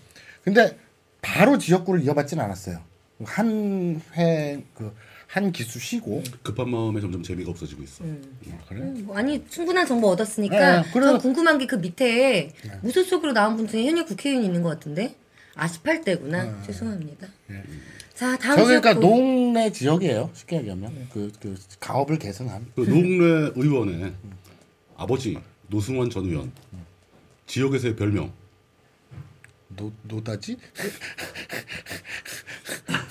근데 0.42 0.78
바로 1.20 1.59
지역구를 1.59 2.02
이어받지는 2.02 2.42
않았어요. 2.42 2.80
한회그 3.24 4.94
한 5.27 5.51
기수 5.53 5.79
쉬고. 5.79 6.23
급한 6.43 6.71
마음에 6.71 7.01
점점 7.01 7.23
재미가 7.23 7.51
없어지고 7.51 7.83
있어. 7.83 8.05
어, 8.05 8.19
그래? 8.69 8.81
음, 8.81 9.03
뭐 9.07 9.17
아니 9.17 9.47
충분한 9.49 9.87
정보 9.87 10.09
얻었으니까 10.09 10.83
네, 10.83 10.89
그래서- 10.93 11.12
저 11.15 11.19
궁금한 11.19 11.59
게 11.59 11.67
그 11.67 11.75
밑에 11.77 12.53
무소속으로 12.83 13.33
나온 13.33 13.57
분 13.57 13.67
중에 13.67 13.85
현역 13.87 14.07
국회의원이 14.07 14.47
있는 14.47 14.62
것 14.62 14.69
같은데? 14.71 15.17
아 15.57 15.67
18대구나. 15.67 16.65
죄송합니다. 16.65 17.27
자 18.15 18.37
다음 18.39 18.57
저 18.59 18.65
그러니까 18.65 18.93
지역구. 18.95 19.07
노웅래 19.09 19.72
지역이에요. 19.73 20.31
쉽게 20.35 20.59
얘기하면. 20.59 21.09
그, 21.12 21.31
그 21.41 21.57
가업을 21.81 22.19
계승한 22.18 22.66
그 22.77 22.83
노웅래 22.83 23.51
의원의 23.57 24.12
아버지 24.97 25.37
노승환 25.69 26.09
전 26.09 26.25
의원. 26.27 26.53
지역에서의 27.47 27.97
별명. 27.97 28.33
노 29.69 29.93
노다지? 30.05 30.57
어, 32.89 32.93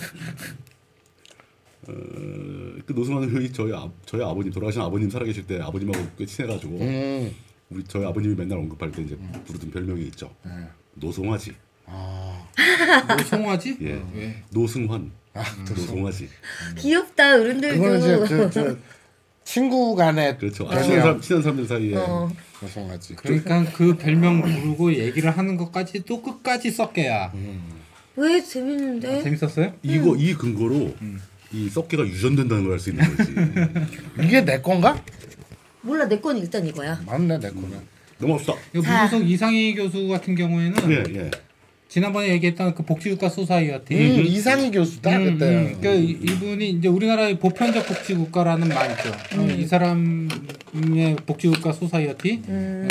그 1.86 2.94
노승환 2.94 3.24
의원이 3.24 3.52
저희 3.54 3.74
아, 3.74 3.90
저희 4.06 4.24
아버님 4.24 4.52
돌아가신 4.52 4.82
아버님 4.82 5.10
살아계실 5.10 5.46
때 5.46 5.60
아버님하고 5.62 6.06
꽤 6.18 6.26
친해가지고 6.26 6.80
음. 6.80 7.36
우리 7.70 7.84
저희 7.86 8.06
아버님이 8.06 8.36
맨날 8.36 8.58
언급할 8.60 8.92
때 8.92 9.02
이제 9.02 9.18
부르던 9.46 9.72
별명이 9.72 10.02
있죠. 10.08 10.34
네. 10.44 10.52
노송아지. 10.96 11.54
아, 11.88 12.48
뭐 13.08 13.18
송아지? 13.24 13.78
예. 13.82 14.02
왜? 14.14 14.44
노승환. 14.52 15.12
아, 15.34 15.44
노송아지. 15.70 16.30
귀엽다 16.78 17.36
어른들도. 17.36 17.82
그거는 17.82 18.00
이제 18.00 18.28
저, 18.28 18.50
저 18.50 18.78
친구 19.44 19.96
간의 19.96 20.38
그렇죠. 20.38 20.68
아. 20.70 20.82
친한 20.82 21.02
사람 21.02 21.22
친한 21.22 21.44
사람들 21.44 21.68
사이에 21.68 21.96
어. 21.98 22.30
죄송하지. 22.60 23.16
그러니까 23.16 23.66
그 23.74 23.96
별명 23.98 24.42
부르고 24.42 24.94
얘기를 24.94 25.30
하는 25.30 25.58
것까지 25.58 26.04
또 26.06 26.22
끝까지 26.22 26.72
썩게야. 26.72 27.34
왜 28.16 28.42
재밌는데? 28.42 29.24
재밌었어요? 29.24 29.74
이거 29.84 30.16
이 30.16 30.34
근거로 30.34 30.96
이 31.56 31.70
썩개가 31.70 32.04
유전된다는 32.06 32.64
걸 32.66 32.74
알 32.74 32.80
수 32.80 32.90
있는 32.90 33.06
거지. 33.16 33.32
이게 34.22 34.44
내 34.44 34.60
건가? 34.62 35.02
몰라 35.82 36.06
내 36.08 36.20
건 36.20 36.38
일단 36.38 36.66
이거야. 36.68 37.02
맞네 37.06 37.40
내 37.40 37.50
거는. 37.50 37.72
넘어갑시다. 38.20 38.54
자. 38.54 38.60
무소속 38.74 39.30
이상이 39.30 39.76
교수 39.76 40.08
같은 40.08 40.36
경우에는 40.36 40.92
예 40.92 41.04
예. 41.16 41.32
지난번에 41.88 42.30
얘기했던 42.30 42.74
그 42.76 42.84
복지국가 42.84 43.30
소사이어티 43.30 43.94
음, 43.96 44.26
이상이 44.26 44.72
교수다 44.72 45.18
음, 45.18 45.34
그때. 45.34 45.46
음. 45.50 45.78
그러니까 45.80 45.92
이- 45.94 46.18
이분이 46.34 46.70
이제 46.72 46.88
우리나라의 46.90 47.40
보편적 47.40 47.86
복지국가라는 47.88 48.68
말이죠. 48.68 49.12
어, 49.38 49.48
이 49.58 49.66
사람의 49.66 51.16
복지국가 51.26 51.72
소사이어티 51.72 52.42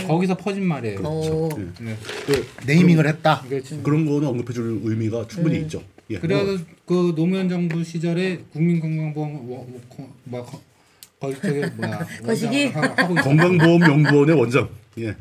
거기서 0.07 0.37
퍼진 0.37 0.65
말이에요. 0.67 1.01
어. 1.03 1.49
네. 1.81 1.97
그, 2.27 2.47
naming을 2.67 3.07
했다. 3.09 3.43
그렇죠. 3.49 3.83
그런 3.83 4.07
거는 4.07 4.29
언급해줄 4.29 4.81
의미가 4.85 5.27
충분히 5.29 5.59
있죠. 5.63 5.83
예. 6.11 6.19
그래서 6.19 6.63
그 6.87 7.13
노무현 7.17 7.49
정부 7.49 7.83
시절에 7.83 8.39
국민건강보험 8.53 9.45
거- 9.89 10.09
뭐 10.25 10.45
거- 10.45 10.61
거기 11.21 11.37
뭐야 11.77 12.07
거시기? 12.25 12.71
건강보험연구원의 12.73 14.37
원장. 14.39 14.69
예. 14.99 15.17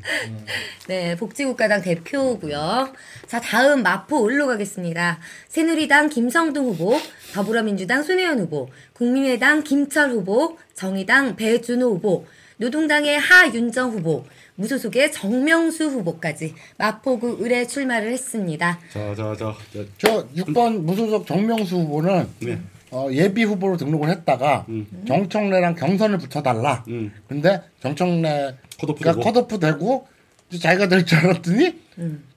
네, 0.87 1.15
복지국가당 1.15 1.81
대표고요. 1.81 2.93
자, 3.25 3.39
다음 3.41 3.81
마포 3.83 4.27
을로 4.27 4.45
가겠습니다. 4.47 5.19
새누리당 5.47 6.09
김성동 6.09 6.65
후보, 6.67 6.99
더불어민주당 7.33 8.03
손혜원 8.03 8.39
후보, 8.39 8.69
국민의당 8.93 9.63
김철 9.63 10.11
후보, 10.11 10.57
정의당 10.75 11.35
배준호 11.37 11.87
후보, 11.95 12.25
노동당의 12.57 13.17
하윤정 13.17 13.91
후보, 13.91 14.25
무소속의 14.55 15.11
정명수 15.11 15.85
후보까지 15.85 16.53
마포구 16.77 17.43
을에 17.43 17.65
출마를 17.65 18.11
했습니다. 18.11 18.79
자 18.91 19.15
자 19.15 19.35
자. 19.35 19.55
자, 19.73 19.85
저 19.97 20.27
6번 20.29 20.81
무소속 20.81 21.25
정명수 21.25 21.75
후보는 21.77 22.27
네. 22.39 22.59
어, 22.91 23.07
예비 23.11 23.43
후보로 23.43 23.77
등록을 23.77 24.09
했다가 24.09 24.67
정청래랑 25.07 25.75
경선을 25.75 26.19
붙여달라. 26.19 26.83
음. 26.89 27.11
근데 27.27 27.59
정청래가 27.81 28.53
컷오프 28.79 29.03
되고. 29.03 29.19
컷오프 29.21 29.59
되고 29.59 30.07
이제 30.49 30.59
자기가 30.59 30.87
될 30.87 31.03
줄 31.05 31.17
알았더니 31.17 31.81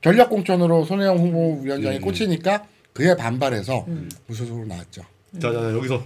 전략공천으로 0.00 0.84
손혜영 0.86 1.18
후보위원장이 1.18 1.96
음. 1.98 2.02
꽂히니까 2.02 2.66
그에 2.94 3.14
반발해서 3.16 3.84
무소속으로 4.26 4.66
나왔죠. 4.66 5.02
자 5.38 5.52
자 5.52 5.72
여기서 5.74 6.02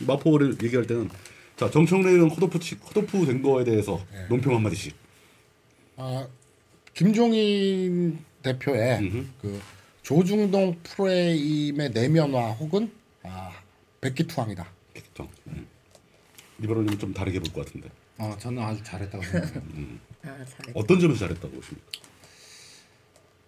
마포를 0.00 0.56
얘기할 0.62 0.86
때는 0.86 1.08
자 1.56 1.70
정청래 1.70 2.10
의원 2.10 2.28
컷오프 2.28 2.58
치- 2.58 2.78
컷오프 2.78 3.24
된 3.24 3.40
거에 3.42 3.64
대해서 3.64 3.98
논평 4.28 4.54
한 4.54 4.62
마디씩. 4.62 4.94
아, 5.96 6.26
김종인 6.94 8.18
대표의 8.42 8.98
음흠. 9.00 9.26
그 9.40 9.60
조중동 10.02 10.78
프로에임의 10.82 11.90
내면화 11.90 12.50
혹은 12.52 12.90
아, 13.22 13.52
백기투항이다. 14.00 14.66
정. 15.14 15.28
음. 15.46 15.66
리버럴님 16.58 16.98
좀 16.98 17.12
다르게 17.14 17.40
볼 17.40 17.52
것 17.52 17.66
같은데 17.66 17.88
어, 18.18 18.36
저는 18.38 18.62
아주 18.62 18.82
잘했다고 18.84 19.24
생각해요. 19.24 19.62
아, 20.22 20.44
잘했다. 20.44 20.72
어떤 20.74 21.00
점에서 21.00 21.20
잘했다고 21.20 21.50
보십니까? 21.54 21.86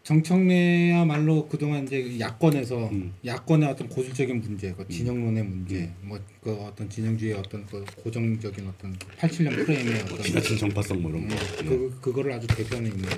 정청래야말로 0.06 1.48
그동안 1.48 1.82
이제 1.82 2.20
야권에서 2.20 2.90
음. 2.90 3.12
야권의 3.24 3.68
어떤 3.68 3.88
고질적인 3.88 4.40
문제, 4.40 4.72
그 4.72 4.86
진영론의 4.86 5.42
문제, 5.42 5.90
뭐그 6.02 6.52
어떤 6.62 6.88
진영주의 6.88 7.32
어떤 7.32 7.66
그 7.66 7.84
고정적인 8.04 8.68
어떤 8.68 8.96
87년 9.18 9.66
프레임의 9.66 10.02
어떤 10.02 10.22
지나친 10.22 10.58
정파성 10.58 11.02
뭐 11.02 11.10
이런 11.10 11.26
거. 11.26 11.34
그 11.58 11.98
그거를 12.00 12.34
아주 12.34 12.46
대표하는 12.46 12.92
있는. 12.92 13.08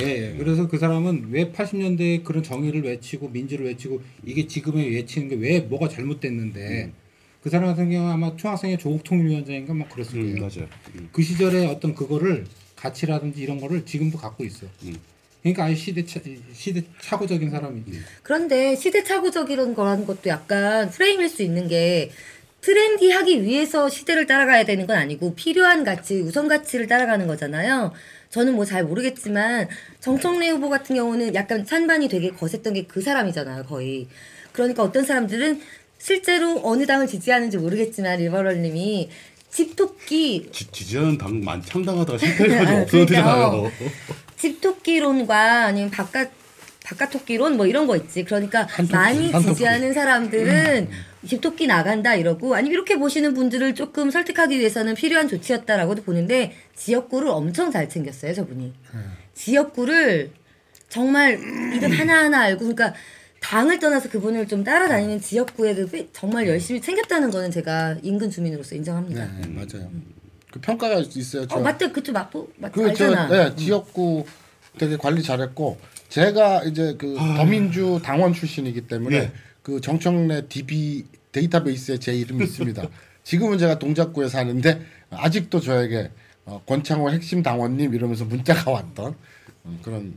예. 0.00 0.04
예, 0.04 0.32
예. 0.34 0.36
그래서 0.36 0.68
그 0.68 0.76
사람은 0.76 1.28
왜 1.30 1.50
80년대에 1.52 2.22
그런 2.22 2.42
정의를 2.42 2.82
외치고 2.82 3.30
민주를 3.30 3.64
외치고 3.64 4.02
이게 4.26 4.46
지금에 4.46 4.86
외치는 4.88 5.28
게 5.30 5.36
왜 5.36 5.60
뭐가 5.60 5.88
잘못됐는데 5.88 6.92
그 7.40 7.48
사람 7.48 7.68
같은 7.68 7.90
경우 7.90 8.08
아마 8.10 8.36
총학생회 8.36 8.76
조국 8.76 9.04
통일위원장인가 9.04 9.72
뭐 9.72 9.88
그랬을 9.88 10.18
음, 10.18 10.38
거예요. 10.38 10.40
맞아요. 10.40 10.68
음. 10.96 11.08
그 11.12 11.22
시절에 11.22 11.66
어떤 11.66 11.94
그거를 11.94 12.44
가치라든지 12.76 13.40
이런 13.40 13.58
거를 13.58 13.86
지금도 13.86 14.18
갖고 14.18 14.44
있어. 14.44 14.66
음. 14.82 14.94
그러니까 15.42 15.64
아주 15.64 15.76
시대 15.76 16.04
차, 16.04 16.20
시대 16.52 16.82
착오적인 17.00 17.50
사람이지. 17.50 18.00
그런데 18.22 18.74
시대착오적이라는 18.76 19.74
거라는 19.74 20.06
것도 20.06 20.28
약간 20.28 20.90
프레임일 20.90 21.28
수 21.28 21.42
있는 21.42 21.68
게 21.68 22.10
트렌디하기 22.60 23.44
위해서 23.44 23.88
시대를 23.88 24.26
따라가야 24.26 24.64
되는 24.64 24.86
건 24.86 24.96
아니고 24.96 25.34
필요한 25.36 25.84
가치, 25.84 26.20
우선 26.20 26.48
가치를 26.48 26.86
따라가는 26.88 27.26
거잖아요. 27.28 27.92
저는 28.30 28.54
뭐 28.56 28.64
잘 28.64 28.84
모르겠지만 28.84 29.68
정청래 30.00 30.50
후보 30.50 30.68
같은 30.68 30.96
경우는 30.96 31.34
약간 31.34 31.64
찬반이 31.64 32.08
되게 32.08 32.30
거셌던 32.30 32.74
게 32.74 32.84
그 32.86 33.00
사람이잖아요, 33.00 33.64
거의. 33.64 34.06
그러니까 34.52 34.82
어떤 34.82 35.04
사람들은 35.04 35.60
실제로 35.98 36.60
어느 36.64 36.84
당을 36.84 37.06
지지하는지 37.06 37.58
모르겠지만 37.58 38.18
리버럴님이 38.18 39.08
집토끼 39.50 40.48
지, 40.52 40.70
지지하는 40.70 41.16
당 41.16 41.40
많, 41.42 41.62
창당하다가 41.62 42.18
실패해가지고 42.18 42.78
아, 42.78 42.82
없어졌잖아요. 42.82 43.72
집토끼론과 44.38 45.64
아니면 45.66 45.90
바깥 45.90 46.30
바깥토끼론 46.84 47.56
뭐 47.58 47.66
이런 47.66 47.86
거 47.86 47.96
있지. 47.96 48.24
그러니까 48.24 48.66
많이 48.90 49.30
한토끼. 49.30 49.54
지지하는 49.54 49.92
사람들은 49.92 50.88
집토끼 51.26 51.66
나간다 51.66 52.14
이러고 52.14 52.54
아니면 52.54 52.72
이렇게 52.72 52.96
보시는 52.96 53.34
분들을 53.34 53.74
조금 53.74 54.10
설득하기 54.10 54.58
위해서는 54.58 54.94
필요한 54.94 55.28
조치였다라고도 55.28 56.02
보는데 56.02 56.54
지역구를 56.76 57.28
엄청 57.28 57.70
잘 57.70 57.88
챙겼어요 57.90 58.32
저분이. 58.32 58.72
지역구를 59.34 60.30
정말 60.88 61.32
이름 61.74 61.90
하나하나 61.92 62.40
알고 62.40 62.60
그러니까 62.60 62.94
당을 63.40 63.78
떠나서 63.78 64.08
그분을 64.08 64.48
좀 64.48 64.64
따라다니는 64.64 65.20
지역구에 65.20 65.74
그 65.74 65.86
피- 65.86 66.08
정말 66.12 66.48
열심히 66.48 66.80
챙겼다는 66.80 67.30
거는 67.30 67.50
제가 67.50 67.96
인근 68.02 68.30
주민으로서 68.30 68.74
인정합니다. 68.74 69.24
네, 69.26 69.48
맞아요. 69.48 69.90
그 70.50 70.60
평가가 70.60 71.00
있어요. 71.00 71.46
저, 71.46 71.56
어 71.56 71.60
맞다 71.60 71.90
그쪽 71.92 72.12
맞고 72.12 72.50
맞 72.56 72.72
그, 72.72 72.82
저, 72.94 73.04
알잖아. 73.04 73.28
네, 73.28 73.56
지역구 73.56 74.24
되게 74.78 74.96
관리 74.96 75.22
잘했고, 75.22 75.78
제가 76.08 76.64
이제 76.64 76.94
그 76.98 77.16
더민주 77.36 78.00
당원 78.02 78.32
출신이기 78.32 78.82
때문에 78.82 79.16
예. 79.16 79.32
그 79.62 79.80
정청래 79.80 80.46
DB 80.48 81.04
데이터베이스에 81.32 81.98
제 81.98 82.14
이름이 82.14 82.44
있습니다. 82.44 82.82
지금은 83.24 83.58
제가 83.58 83.78
동작구에 83.78 84.28
사는데 84.28 84.80
아직도 85.10 85.60
저에게 85.60 86.10
어, 86.46 86.62
권창호 86.66 87.10
핵심 87.10 87.42
당원님 87.42 87.94
이러면서 87.94 88.24
문자가 88.24 88.70
왔던 88.70 89.14
음, 89.66 89.78
그런 89.82 90.14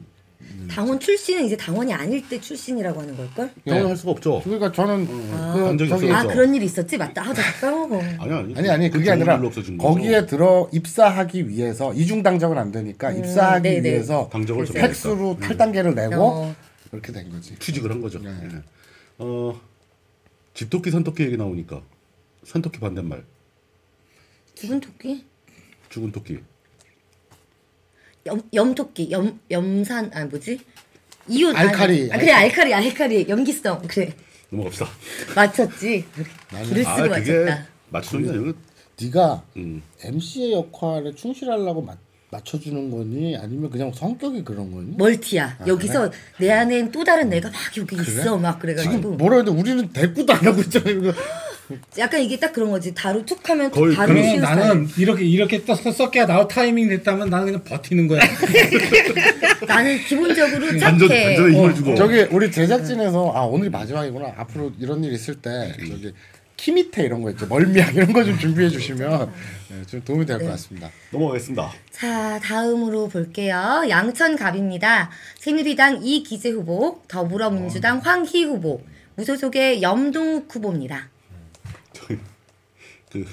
당원 0.69 0.99
출신은 0.99 1.45
이제 1.45 1.57
당원이 1.57 1.93
아닐 1.93 2.27
때 2.27 2.39
출신이라고 2.39 3.01
하는 3.01 3.15
걸걸? 3.17 3.51
당연할 3.67 3.97
수가 3.97 4.11
없죠. 4.11 4.41
그러니까 4.43 4.71
저는 4.71 5.05
간그 5.31 5.77
적이 5.87 5.89
저기. 5.89 6.11
아. 6.11 6.23
그런 6.23 6.53
일이 6.55 6.65
있었지? 6.65 6.97
맞다. 6.97 7.23
아, 7.23 7.33
나 7.33 7.41
까먹어. 7.59 7.99
아니 8.19 8.33
아니 8.33 8.55
아니 8.55 8.69
아니 8.69 8.89
그 8.89 8.99
그게 8.99 9.11
아니라. 9.11 9.39
거기에 9.79 10.25
들어 10.25 10.69
입사하기 10.71 11.49
위해서 11.49 11.93
이중 11.93 12.23
당적은 12.23 12.57
안 12.57 12.71
되니까 12.71 13.11
입사하기 13.11 13.63
네네. 13.69 13.89
위해서 13.89 14.29
당적을 14.31 14.65
그래서 14.65 14.73
접했다. 14.73 14.87
팩스로 14.87 15.37
탈 15.41 15.57
단계를 15.57 15.95
내고 15.95 16.15
어. 16.23 16.55
그렇게 16.89 17.11
된 17.11 17.29
거지. 17.29 17.57
취직을 17.59 17.91
한 17.91 18.01
거죠. 18.01 18.19
네. 18.19 18.29
예. 18.43 18.61
어 19.19 19.59
집토끼 20.53 20.91
산토끼 20.91 21.23
얘기 21.23 21.37
나오니까 21.37 21.81
산토끼 22.43 22.79
반대말 22.79 23.23
죽은 24.55 24.79
토끼? 24.79 25.25
죽은 25.89 26.11
토끼 26.11 26.39
염, 28.25 28.41
염토끼, 28.53 29.09
염, 29.11 29.39
염산, 29.49 30.11
아 30.13 30.25
뭐지? 30.25 30.59
이온 31.27 31.55
알카리, 31.55 32.09
아, 32.11 32.17
그래 32.17 32.31
알카리, 32.31 32.73
알카리, 32.73 33.25
염기성 33.29 33.81
그래 33.87 34.13
넘어갑시다. 34.49 34.87
맞췄지. 35.35 36.05
쓰고 36.13 36.25
아 36.57 36.63
그게 36.63 36.83
맞췄다. 37.09 37.67
맞추는 37.89 38.23
게 38.25 38.29
아니고 38.31 38.57
네가 39.01 39.43
음. 39.57 39.81
MC의 40.03 40.51
역할에 40.53 41.13
충실하려고 41.15 41.81
맞, 41.81 41.97
맞춰주는 42.31 42.91
거니 42.91 43.37
아니면 43.37 43.69
그냥 43.69 43.91
성격이 43.93 44.43
그런 44.43 44.71
거니? 44.71 44.93
멀티야. 44.97 45.57
아, 45.59 45.67
여기서 45.67 46.11
내 46.39 46.51
안엔 46.51 46.91
또 46.91 47.03
다른 47.03 47.29
내가 47.29 47.49
막 47.49 47.59
여기 47.77 47.95
있어 47.95 48.37
막 48.37 48.59
그래가지고 48.59 48.95
지금 48.95 49.17
뭐라 49.17 49.37
해도 49.37 49.51
우리는 49.53 49.87
대꾸도 49.91 50.33
안 50.33 50.45
하고 50.45 50.61
있잖아. 50.61 50.85
약간 51.97 52.21
이게 52.21 52.39
딱 52.39 52.53
그런 52.53 52.71
거지. 52.71 52.93
다루 52.93 53.25
툭 53.25 53.47
하면 53.49 53.69
거의 53.71 53.95
다루 53.95 54.13
그러면 54.13 54.29
쉬운 54.29 54.41
나는 54.41 54.87
이렇게 54.97 55.23
이렇게 55.25 55.63
떠 55.65 55.75
썩게 55.75 56.25
나올 56.25 56.47
타이밍 56.47 56.89
됐다면 56.89 57.29
나는 57.29 57.45
그냥 57.47 57.63
버티는 57.63 58.07
거야. 58.07 58.21
나는 59.67 59.97
기본적으로 60.05 60.67
반전 60.79 61.07
착해. 61.07 61.25
반전의 61.35 61.53
힘을 61.55 61.69
어. 61.69 61.73
주고 61.73 61.95
저기 61.95 62.21
우리 62.31 62.51
제작진에서 62.51 63.31
아 63.35 63.41
오늘이 63.41 63.69
마지막이구나. 63.69 64.33
앞으로 64.37 64.71
이런 64.79 65.03
일 65.03 65.13
있을 65.13 65.35
때 65.35 65.73
저기 65.87 66.13
키 66.57 66.71
밑에 66.71 67.03
이런 67.03 67.21
거 67.21 67.29
있죠. 67.31 67.47
멀미약 67.47 67.95
이런 67.95 68.13
거 68.13 68.23
좀 68.23 68.37
준비해 68.37 68.69
주시면 68.69 69.31
네, 69.69 69.81
좀 69.87 70.01
도움이 70.03 70.25
될것 70.25 70.47
같습니다. 70.47 70.89
넘어가겠습니다. 71.11 71.71
자, 71.91 72.39
다음으로 72.39 73.07
볼게요. 73.07 73.83
양천갑입니다. 73.89 75.09
새누리당 75.39 76.01
이기재 76.03 76.49
후보, 76.51 77.01
더불어민주당 77.07 77.99
황희 77.99 78.43
후보, 78.43 78.81
무소속의 79.15 79.81
염동욱 79.81 80.53
후보입니다. 80.53 81.09
그 83.11 83.25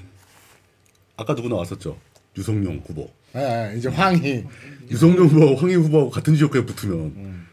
아까 1.17 1.35
누구 1.35 1.49
나왔었죠? 1.49 1.99
유성룡 2.37 2.83
후보. 2.87 3.11
예, 3.37 3.73
예, 3.73 3.77
이제 3.77 3.89
황희 3.89 4.45
유성룡 4.91 5.27
후보하고 5.27 5.57
황희 5.57 5.75
후보하고 5.75 6.11
같은 6.11 6.35
지역구에 6.35 6.65
붙으면 6.65 7.47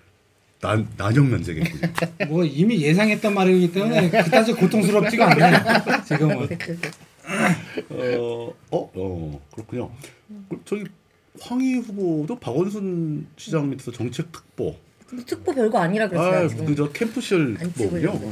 난 0.61 0.87
난영난제겠군요. 0.97 1.93
뭐 2.29 2.43
이미 2.43 2.81
예상했던 2.81 3.33
말이기 3.33 3.71
때문에 3.71 4.09
그다지 4.09 4.53
고통스럽지가 4.53 5.31
않네. 5.31 6.03
지금은. 6.07 6.47
어, 7.89 8.53
어, 8.71 8.91
어, 8.95 9.41
그렇군요. 9.53 9.91
그, 10.49 10.61
저기 10.65 10.85
황희 11.39 11.75
후보도 11.75 12.39
박원순 12.39 13.27
시장 13.37 13.69
밑에서 13.69 13.91
정책 13.91 14.31
특보. 14.31 14.75
특보 15.25 15.53
별거 15.53 15.77
아니라 15.79 16.07
그랬어요. 16.09 16.49
아. 16.49 16.65
그저 16.65 16.89
캠프 16.91 17.21
시절 17.21 17.55
안 17.59 17.71
특보군요. 17.71 18.11
찍으려고. 18.11 18.31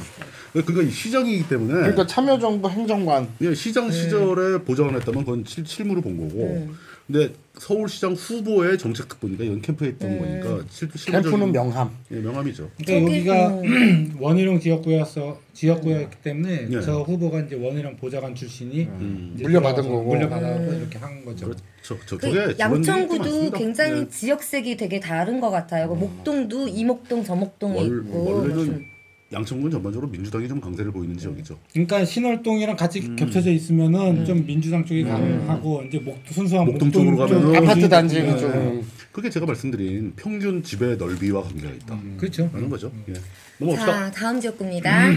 그러니까 0.53 0.81
이 0.83 0.89
시장이기 0.91 1.47
때문에 1.47 1.73
그러니까 1.73 2.05
참여정부 2.05 2.69
행정관 2.69 3.27
예, 3.41 3.53
시장 3.55 3.91
시절에 3.91 4.59
보좌관했다면 4.59 5.25
그건 5.25 5.43
실, 5.47 5.65
실무를 5.65 6.01
본 6.01 6.17
거고. 6.17 6.69
근데 7.07 7.33
서울시장 7.57 8.13
후보의 8.13 8.77
정책 8.77 9.09
특보니까 9.09 9.43
이건 9.43 9.61
캠프에 9.61 9.89
있던 9.89 10.17
거니까 10.17 10.63
실, 10.69 10.89
실무적인 10.95 11.21
캠프는 11.21 11.51
명함. 11.51 11.91
예, 12.11 12.15
명함이죠. 12.15 12.69
그러니까 12.77 13.11
여기가 13.11 13.61
원희룡 14.19 14.59
지역구였어 14.61 15.37
지역구였기 15.53 16.17
때문에 16.23 16.67
예. 16.71 16.81
저 16.81 17.01
후보가 17.01 17.41
이제 17.41 17.55
원희룡 17.55 17.97
보좌관 17.97 18.33
출신이 18.33 18.83
음. 18.85 19.33
이제 19.35 19.43
물려받은 19.43 19.83
거고. 19.83 20.03
물려받아서 20.15 20.73
이렇게 20.75 20.97
한 20.97 21.23
거죠. 21.25 21.47
그렇죠. 21.47 21.97
저 22.05 22.17
그 22.17 22.55
양천구도. 22.57 23.51
굉장히 23.51 24.01
예. 24.01 24.07
지역색이 24.09 24.77
되게 24.77 24.99
다른 25.01 25.41
것 25.41 25.49
같아요. 25.51 25.89
그 25.89 25.95
목동도 25.95 26.69
이목동, 26.69 27.23
저목동이 27.25 27.77
월, 27.77 27.99
있고. 28.05 28.92
양천구는 29.33 29.71
전반적으로 29.71 30.09
민주당이 30.09 30.47
좀 30.47 30.61
강세를 30.61 30.91
보이는 30.91 31.17
지역이죠. 31.17 31.57
그러니까 31.71 32.05
신월동이랑 32.05 32.75
같이 32.75 33.15
겹쳐져 33.15 33.51
있으면은 33.51 34.25
좀 34.25 34.45
민주당 34.45 34.85
쪽이 34.85 35.03
강하고 35.03 35.83
이제 35.83 35.99
목 35.99 36.19
순수한 36.29 36.65
목동 36.65 36.87
목동, 36.89 37.05
쪽으로 37.05 37.27
쪽 37.27 37.35
가면은 37.35 37.55
아파트 37.57 37.89
단지는 37.89 38.35
네. 38.35 38.37
좀 38.37 38.87
그게 39.11 39.29
제가 39.29 39.45
말씀드린 39.45 40.13
평균 40.15 40.63
집의 40.63 40.97
넓이와 40.97 41.43
관계가 41.43 41.73
있다. 41.73 41.99
그렇죠. 42.17 42.49
라는 42.53 42.69
거죠. 42.69 42.91
예. 43.09 43.13
넘어갑시다. 43.59 43.91
자, 43.91 44.11
다음 44.11 44.39
지역구입니다. 44.39 45.09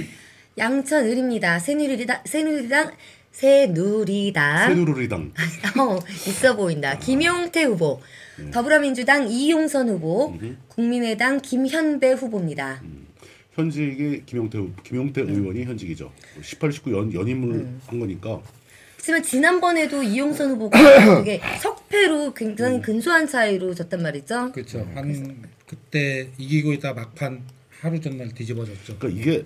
양천 0.58 1.06
을입니다. 1.06 1.58
새누리당, 1.58 2.20
새누리당, 2.24 2.90
새누리당. 3.30 4.68
새누리당. 4.74 5.32
어, 5.78 5.98
있어 6.26 6.56
보인다. 6.56 6.98
김용태 6.98 7.64
후보, 7.64 8.00
더불어민주당 8.52 9.28
이용선 9.30 9.88
후보, 9.88 10.36
국민의당 10.68 11.40
김현배 11.40 12.12
후보입니다. 12.12 12.82
현직이 13.62 14.22
김용태 14.24 14.56
후- 14.58 14.70
김용태 14.84 15.22
의원이 15.22 15.64
현직이죠. 15.64 16.12
18, 16.42 16.72
19 16.72 16.92
연, 16.92 17.12
연임을 17.12 17.66
한 17.86 17.98
거니까 17.98 18.40
하지만 18.96 19.22
지난번에도 19.22 20.02
이용선 20.02 20.50
후보가 20.52 20.78
되게 21.24 21.40
석패로 21.60 22.34
굉장히 22.34 22.80
근소한 22.80 23.26
차이로 23.26 23.74
졌단 23.74 24.00
말이죠. 24.02 24.52
그렇죠. 24.52 24.86
한 24.94 25.42
그때 25.66 26.28
이기고 26.38 26.72
있다 26.74 26.92
막판 26.94 27.42
하루 27.80 28.00
전날 28.00 28.32
뒤집어졌죠. 28.32 28.96
그러니까 28.98 29.20
이게 29.20 29.44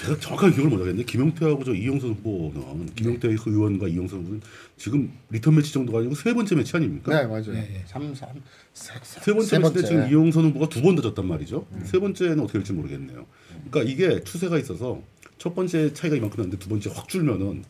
제가 0.00 0.18
정확하게 0.18 0.54
기억을 0.54 0.70
못 0.70 0.76
하겠는데 0.80 1.04
김용태하고 1.04 1.64
저 1.64 1.74
이용선 1.74 2.10
후보는 2.10 2.94
김용태 2.94 3.28
의원과 3.28 3.88
이용선 3.88 4.20
후보는 4.20 4.40
지금 4.76 5.12
리턴 5.30 5.54
매치 5.54 5.72
정도가 5.72 5.98
아니고 5.98 6.14
세 6.14 6.32
번째 6.32 6.54
매치 6.54 6.76
아닙니까? 6.76 7.12
네 7.14 7.26
맞아요. 7.26 7.52
네, 7.52 7.60
네. 7.60 7.82
삼삼 7.86 8.40
세, 8.72 8.94
세 9.02 9.32
번째 9.34 9.58
매치 9.58 9.74
때 9.74 9.82
지금 9.84 10.08
이용선 10.08 10.44
후보가 10.46 10.68
두 10.68 10.80
번 10.80 10.96
더 10.96 11.02
졌단 11.02 11.26
말이죠. 11.26 11.66
세 11.84 11.98
번째는 11.98 12.40
어떻게 12.40 12.58
될지 12.58 12.72
모르겠네요. 12.72 13.26
그러니까 13.70 13.92
이게 13.92 14.24
추세가 14.24 14.58
있어서 14.58 15.02
첫 15.38 15.54
번째 15.54 15.92
차이가 15.92 16.16
이만큼 16.16 16.38
났는데 16.38 16.58
두 16.58 16.68
번째 16.68 16.90
확 16.94 17.08
줄면은 17.08 17.64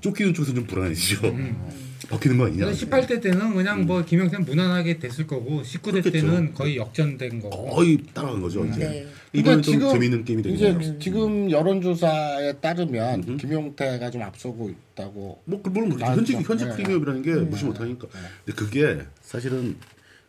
쫓기는 0.00 0.32
쪽에서는 0.34 0.60
좀 0.60 0.66
불안해지죠. 0.68 1.20
바뀌는 2.08 2.38
거 2.38 2.46
아니냐. 2.46 2.70
18대 2.70 3.20
때는 3.20 3.54
그냥 3.54 3.86
뭐 3.86 4.04
김용태는 4.04 4.44
무난하게 4.44 4.98
됐을 4.98 5.26
거고 5.26 5.62
19대 5.62 5.82
그렇겠죠. 6.02 6.10
때는 6.12 6.54
거의 6.54 6.76
역전된 6.76 7.40
거고. 7.40 7.70
거의 7.70 7.98
따라간 8.14 8.40
거죠 8.40 8.64
이제. 8.66 8.78
네. 8.80 9.06
이번엔 9.32 9.62
그러니까 9.62 9.84
좀 9.88 9.92
재미있는 9.92 10.24
게임이 10.24 10.42
이제 10.42 10.66
되겠네요. 10.72 10.98
지금 10.98 11.50
여론조사에 11.50 12.54
따르면 12.54 13.36
김용태가 13.36 14.10
좀 14.10 14.22
앞서고 14.22 14.70
있다고. 14.70 15.42
뭐 15.44 15.62
그- 15.62 15.70
물론 15.70 15.90
그렇죠. 15.90 16.12
현직 16.12 16.48
현직 16.48 16.68
네. 16.68 16.74
프리미엄이라는 16.76 17.22
게 17.22 17.34
무시 17.34 17.64
못하니까. 17.64 18.06
근데 18.44 18.56
그게 18.56 18.98
사실은 19.22 19.76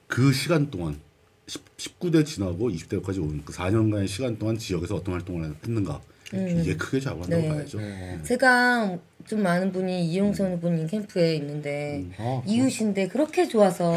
그 0.08 0.34
시간 0.34 0.70
동안 0.72 1.00
10, 1.48 1.62
19대 1.78 2.26
지나고 2.26 2.70
20대까지 2.70 3.20
온 3.22 3.42
그 3.46 3.54
4년간의 3.54 4.08
시간 4.08 4.38
동안 4.38 4.58
지역에서 4.58 4.96
어떤 4.96 5.14
활동을 5.16 5.54
했는가 5.66 6.02
이게 6.34 6.76
크게 6.78 7.00
작용한다고 7.00 7.42
네. 7.42 7.50
봐야죠. 7.50 7.80
제가 8.24 8.98
좀 9.28 9.44
많은 9.44 9.72
분이 9.72 10.06
이용선 10.08 10.54
후보님 10.54 10.88
캠프에 10.88 11.36
있는데 11.36 12.06
어. 12.18 12.44
이웃인데 12.48 13.08
그렇게 13.08 13.48
좋아서 13.48 13.96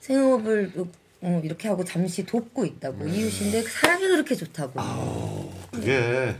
생업을 0.00 0.72
어, 1.22 1.40
이렇게 1.44 1.68
하고 1.68 1.84
잠시 1.84 2.24
돕고 2.26 2.64
있다고 2.66 3.06
이웃인데 3.06 3.62
사랑이 3.62 4.06
그렇게 4.08 4.34
좋다고 4.34 5.52
그게 5.70 6.34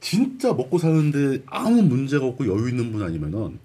진짜 0.00 0.52
먹고 0.52 0.78
사는데 0.78 1.42
아무 1.46 1.82
문제가 1.82 2.24
없고 2.26 2.46
여유 2.46 2.68
있는 2.68 2.90
분 2.92 3.02
아니면은 3.02 3.58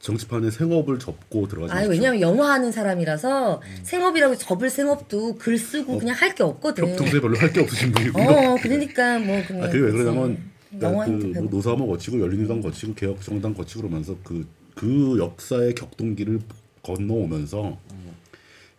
정치판에 0.00 0.50
생업을 0.52 0.98
접고 1.00 1.48
들어가지 1.48 1.72
아니. 1.74 1.88
왜냐면 1.88 2.20
영화 2.20 2.52
하는 2.52 2.70
사람이라서 2.70 3.60
생업이라고 3.82 4.36
접을 4.36 4.70
생업도 4.70 5.34
글 5.36 5.58
쓰고 5.58 5.98
그냥 5.98 6.14
할 6.16 6.34
게 6.34 6.44
없거든 6.44 6.84
평- 6.86 6.96
평소에 6.96 7.20
별로 7.20 7.36
할 7.36 7.52
게 7.52 7.60
없으신 7.60 7.90
분이고요. 7.92 8.24
어 8.28 8.56
그러니까 8.62 9.18
뭐 9.18 9.42
그냥 9.46 9.64
아, 9.64 9.66
그게 9.68 9.84
왜. 9.84 9.90
그러냐면 9.90 10.38
그 10.70 10.76
인터뷰 10.76 11.40
뭐 11.40 11.50
노사모 11.50 11.86
거치고 11.86 12.20
열린우당 12.20 12.60
거치고 12.60 12.94
개혁정당 12.94 13.54
거치고 13.54 13.82
그러면서 13.82 14.16
그, 14.22 14.46
그 14.74 15.16
역사의 15.18 15.74
격동기를 15.74 16.40
건너오면서 16.82 17.78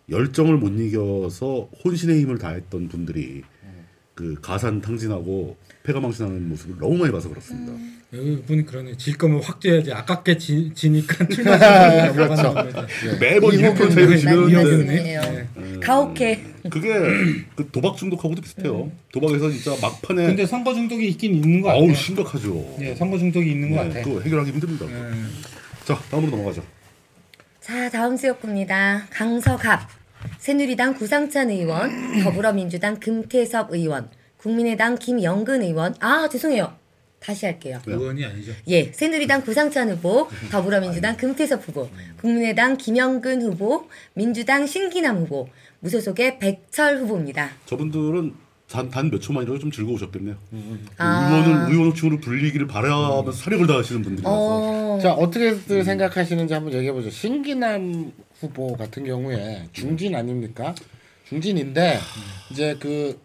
열정을 0.09 0.57
못 0.57 0.69
이겨서 0.79 1.69
혼신의 1.83 2.21
힘을 2.21 2.37
다했던 2.37 2.87
분들이 2.89 3.43
그 4.15 4.35
가산 4.41 4.81
탕진하고 4.81 5.55
폐가망신하는 5.83 6.49
모습을 6.49 6.77
너무 6.79 6.97
많이 6.97 7.11
봐서 7.11 7.29
그렇습니다. 7.29 7.73
여 7.73 7.98
기 8.11 8.41
분이 8.47 8.65
그러네. 8.65 8.97
질 8.97 9.17
거면 9.17 9.41
확 9.43 9.61
져야지. 9.61 9.93
아깝게 9.93 10.37
지, 10.37 10.71
지니까 10.73 11.27
출마하는 11.29 12.13
그렇죠. 12.13 12.53
겁니다. 12.53 12.87
매번 13.19 13.51
2% 13.51 13.93
차이로 13.93 14.09
난 14.09 14.17
지면 14.17 14.51
말씀이에요 14.51 15.21
음. 15.57 15.79
가혹해 15.79 16.43
그게 16.71 16.89
그 17.55 17.69
도박 17.71 17.97
중독하고도 17.97 18.41
비슷해요. 18.41 18.91
도박에서 19.13 19.51
진짜 19.51 19.71
막판에 19.79 20.25
근데 20.25 20.45
선거 20.47 20.73
중독이 20.73 21.07
있긴 21.09 21.35
있는 21.35 21.61
것 21.61 21.69
아우 21.69 21.81
같아요. 21.81 21.93
심각하죠. 21.95 22.75
예, 22.81 22.95
선거 22.95 23.17
중독이 23.17 23.51
있는 23.51 23.75
것 23.75 23.83
네, 23.83 23.87
같아요. 23.89 24.03
그거 24.05 24.21
해결하기 24.21 24.51
힘듭니다. 24.51 24.85
예. 24.89 25.85
자 25.85 25.95
다음으로 26.09 26.31
넘어가죠. 26.31 26.63
자, 27.61 27.87
다음 27.91 28.17
지역구입니다. 28.17 29.05
강서갑. 29.11 29.87
새누리당 30.39 30.95
구상찬 30.95 31.51
의원, 31.51 32.23
더불어민주당 32.23 32.99
금태섭 32.99 33.71
의원, 33.71 34.09
국민의당 34.37 34.95
김영근 34.97 35.61
의원. 35.61 35.93
아, 35.99 36.27
죄송해요. 36.29 36.78
다시 37.19 37.45
할게요. 37.45 37.79
의원이 37.85 38.23
아니죠. 38.25 38.53
예, 38.69 38.91
새누리당 38.93 39.41
구상찬 39.41 39.89
후보, 39.89 40.29
더불어민주당 40.51 41.17
금태섭 41.17 41.67
후보, 41.67 41.89
국민의당 42.21 42.77
김영근 42.77 43.41
후보, 43.41 43.87
민주당 44.13 44.65
신기남 44.65 45.17
후보, 45.17 45.49
무소속의 45.81 46.39
백철 46.39 46.97
후보입니다. 46.99 47.51
저분들은 47.65 48.33
단몇 48.67 49.19
초만이라도 49.21 49.59
좀 49.59 49.71
즐거우셨겠네요. 49.71 50.35
아. 50.97 51.27
의원을 51.29 51.71
의원 51.73 51.89
호칭으로 51.89 52.19
불리기를 52.21 52.67
바라면서 52.67 53.31
사력을 53.31 53.65
다하시는 53.67 54.01
분들이라서 54.03 54.35
어, 54.35 54.99
자 55.01 55.11
어떻게들 55.13 55.83
생각하시는지 55.83 56.53
한번 56.53 56.73
얘기해 56.73 56.91
보죠. 56.93 57.09
신기남 57.09 58.11
후보 58.39 58.75
같은 58.77 59.03
경우에 59.05 59.67
중진 59.73 60.15
아닙니까? 60.15 60.75
중진인데 61.27 61.99
이제 62.51 62.75
그 62.79 63.19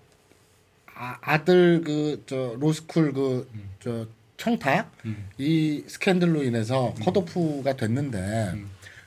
아, 0.96 1.18
아들 1.20 1.82
그 1.82 2.22
저 2.26 2.56
로스쿨 2.58 3.12
그 3.12 3.48
저 3.84 4.06
청탁 4.38 4.90
이 5.36 5.84
스캔들로 5.86 6.42
인해서 6.42 6.94
컷오프가 7.02 7.76
됐는데 7.76 8.54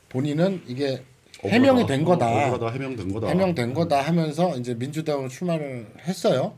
본인은 0.10 0.62
이게 0.68 1.04
해명이 1.44 1.88
된 1.88 2.06
거다. 2.06 2.28
어, 2.28 2.48
억울하다 2.50 2.74
해명된 2.74 3.12
거다. 3.12 3.28
해명된 3.28 3.74
거다 3.74 4.02
하면서 4.02 4.56
이제 4.56 4.76
민주당으로 4.76 5.30
출마를 5.30 5.88
했어요. 6.02 6.56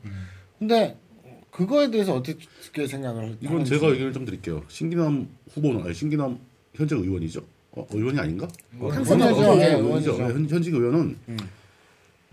근데 0.59 0.97
그거에 1.49 1.89
대해서 1.89 2.13
어떻게 2.13 2.87
생각을 2.87 3.37
이건 3.39 3.53
하는지. 3.53 3.71
제가 3.71 3.89
얘기를 3.91 4.11
좀 4.11 4.25
드릴게요. 4.25 4.63
신기남 4.67 5.29
후보는 5.53 5.83
아니 5.85 5.93
신기남 5.93 6.39
현재 6.73 6.95
의원이죠. 6.97 7.41
어, 7.71 7.87
의원이 7.91 8.19
아닌가? 8.19 8.49
어, 8.79 8.91
당선인 8.91 9.27
의원이죠. 9.27 9.51
의원이죠. 9.53 9.63
예, 9.63 9.69
예, 9.69 9.75
의원이죠. 9.77 10.15
현, 10.17 10.49
현직 10.49 10.73
의원은 10.73 11.17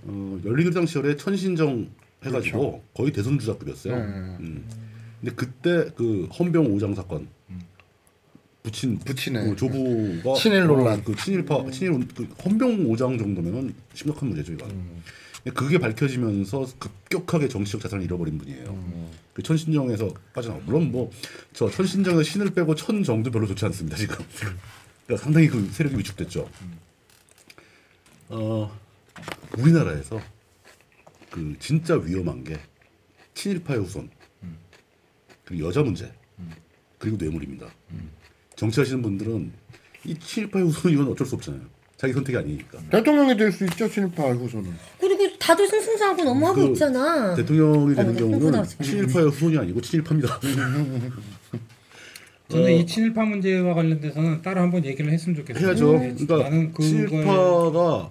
어, 0.03 0.41
열린우리당 0.45 0.87
시절에 0.87 1.17
천신정 1.17 1.89
해가지고 2.25 2.83
거의 2.93 3.13
대선 3.13 3.39
주자급이었어요. 3.39 3.95
네. 3.97 4.03
음. 4.03 4.69
근데 5.21 5.35
그때 5.35 5.91
그 5.97 6.29
헌병 6.39 6.67
오장 6.75 6.95
사건 6.95 7.29
부친 8.63 8.99
부친의 8.99 9.51
그 9.51 9.57
조부가 9.57 10.35
친일 10.35 10.65
논란. 10.67 10.99
어, 10.99 11.03
그 11.05 11.15
친일파 11.15 11.71
친일 11.71 12.07
그 12.15 12.25
헌병 12.45 12.87
오장 12.91 13.17
정도면은 13.17 13.75
심각한 13.95 14.29
문제죠 14.29 14.53
이건. 14.55 14.69
근데 15.43 15.51
그게 15.55 15.79
밝혀지면서 15.79 16.67
급격하게 16.81 17.47
정치적 17.49 17.81
자산을 17.81 18.05
잃어버린 18.05 18.37
분이에요. 18.39 19.11
그 19.33 19.43
천신정에서 19.43 20.13
빠져나와. 20.35 20.61
물론 20.65 20.91
뭐 20.91 21.11
저 21.53 21.71
천신정에서 21.71 22.23
신을 22.25 22.51
빼고 22.51 22.75
천정도 22.75 23.31
별로 23.31 23.47
좋지 23.47 23.65
않습니다 23.67 23.97
지금. 23.97 24.17
그러니까 25.07 25.23
상당히 25.25 25.47
그 25.49 25.65
세력이 25.71 25.97
위축됐죠. 25.99 26.51
어 28.29 28.77
우리나라에서 29.57 30.21
그 31.31 31.55
진짜 31.61 31.95
위험한 31.95 32.43
게 32.43 32.59
친일파의 33.35 33.79
후손 33.81 34.11
그리고 35.47 35.69
여자 35.69 35.83
문제 35.83 36.13
그리고 36.99 37.17
뇌물입니다. 37.17 37.67
정치하시는 38.57 39.01
분들은 39.03 39.53
이 40.05 40.15
친일파의 40.19 40.67
후손이면 40.67 41.09
어쩔 41.09 41.27
수 41.27 41.35
없잖아요. 41.37 41.63
자기 41.97 42.13
선택이 42.13 42.37
아니니까. 42.37 42.79
대통령이 42.91 43.37
될 43.39 43.51
수 43.53 43.65
있죠 43.65 43.89
친일파 43.89 44.33
후손은. 44.33 44.71
그리고 45.01 45.39
다들 45.39 45.67
승승장하고 45.67 46.25
너무 46.25 46.47
하고 46.47 46.67
그 46.67 46.73
있잖아. 46.73 47.35
대통령이 47.35 47.95
되는 47.95 48.11
어, 48.11 48.13
네, 48.13 48.19
경우는. 48.19 48.65
친일파의 48.83 49.27
후손이 49.31 49.57
아니고 49.57 49.81
친일파입니다. 49.81 50.41
저는 52.49 52.73
이 52.73 52.87
친일파 52.87 53.25
문제와 53.25 53.75
관련돼서는 53.75 54.43
따로 54.43 54.61
한번 54.61 54.85
얘기를 54.85 55.11
했으면 55.11 55.37
좋겠어요. 55.37 55.67
해야죠. 55.67 55.93
네, 55.99 56.15
그러니까 56.15 56.37
나는 56.51 56.75
친일파가 56.79 58.11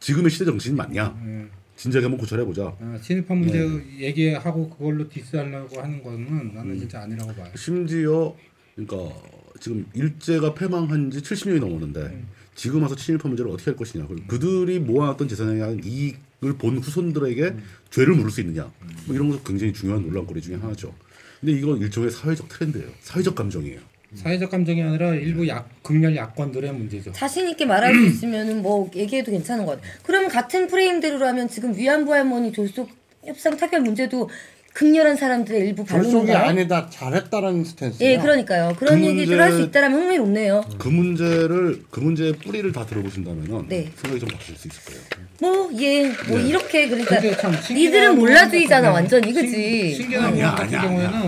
지금의 0.00 0.30
시대 0.30 0.44
정신이 0.44 0.74
맞냐? 0.76 1.08
음, 1.20 1.50
진작에 1.76 2.02
한번 2.02 2.18
고찰해 2.18 2.44
보자. 2.44 2.74
아, 2.80 2.98
친일파 3.02 3.34
문제 3.34 3.58
네. 3.60 4.06
얘기하고 4.06 4.70
그걸로 4.70 5.08
디스하려고 5.08 5.80
하는 5.80 6.02
거는 6.02 6.26
음. 6.26 6.52
나는 6.54 6.78
진짜 6.78 7.02
아니라고 7.02 7.32
봐요. 7.34 7.50
심지어 7.54 8.34
그러니까 8.74 9.14
지금 9.60 9.86
일제가 9.94 10.54
패망한 10.54 11.10
지 11.10 11.20
70년이 11.20 11.60
넘었는데 11.60 12.24
지금 12.54 12.82
와서 12.82 12.96
친일파 12.96 13.28
문제를 13.28 13.50
어떻게 13.50 13.70
할 13.70 13.76
것이냐. 13.76 14.06
그리고 14.06 14.26
그들이 14.26 14.80
모아놨던 14.80 15.28
재산에 15.28 15.56
대한 15.56 15.80
이익을 15.84 16.56
본 16.58 16.78
후손들에게 16.78 17.54
죄를 17.90 18.14
물을 18.14 18.30
수 18.30 18.40
있느냐. 18.40 18.70
뭐 19.06 19.14
이런 19.14 19.28
것도 19.28 19.42
굉장히 19.42 19.72
중요한 19.72 20.02
논란거리 20.02 20.40
중에 20.40 20.56
하나죠. 20.56 20.94
근데 21.40 21.52
이건 21.52 21.78
일종의 21.78 22.10
사회적 22.10 22.48
트렌드예요. 22.48 22.88
사회적 23.00 23.34
감정이에요. 23.34 23.80
사회적 24.14 24.50
감정이 24.50 24.82
아니라 24.82 25.14
일부 25.14 25.46
약 25.48 25.68
극렬 25.82 26.16
야권들의 26.16 26.72
문제죠. 26.72 27.12
자신 27.12 27.48
있게 27.48 27.64
말할 27.66 27.94
수 27.94 28.04
있으면은 28.06 28.62
뭐 28.62 28.90
얘기해도 28.94 29.30
괜찮은 29.32 29.66
것 29.66 29.80
같아. 29.80 29.88
그러면 30.02 30.30
같은 30.30 30.66
프레임대로라면 30.68 31.48
지금 31.48 31.76
위안부 31.76 32.12
할머니 32.14 32.52
졸속 32.52 32.88
협상 33.24 33.56
타결 33.56 33.80
문제도 33.80 34.28
극렬한 34.72 35.16
사람들의 35.16 35.60
일부 35.68 35.84
반론인가요? 35.84 36.36
아니다 36.36 36.88
잘했다라는 36.90 37.64
스탠스예요. 37.64 38.12
예, 38.12 38.18
그러니까요. 38.18 38.76
그런 38.78 39.00
그 39.00 39.06
얘기들 39.06 39.40
할수 39.40 39.62
있다라면 39.62 40.00
흥미롭네요. 40.02 40.64
그 40.78 40.88
문제를 40.88 41.82
그 41.90 42.00
문제의 42.00 42.34
뿌리를 42.34 42.70
다 42.72 42.84
들어보신다면은 42.84 43.68
네. 43.68 43.90
생각이 43.96 44.20
좀 44.20 44.28
바뀌실 44.28 44.56
수 44.56 44.68
있을 44.68 44.82
거예요. 44.84 45.00
뭐, 45.40 45.70
예, 45.80 46.10
뭐 46.28 46.38
네. 46.38 46.48
이렇게 46.48 46.88
그러니까 46.88 47.18
니들은 47.20 48.06
건 48.08 48.18
몰라주의잖아, 48.18 48.88
네. 48.88 48.94
완전히, 48.94 49.32
신- 49.32 49.42
그지? 49.42 49.94
신기한 49.94 50.26
아니야, 50.26 50.50
아니야, 50.58 50.82
경우에는 50.82 51.22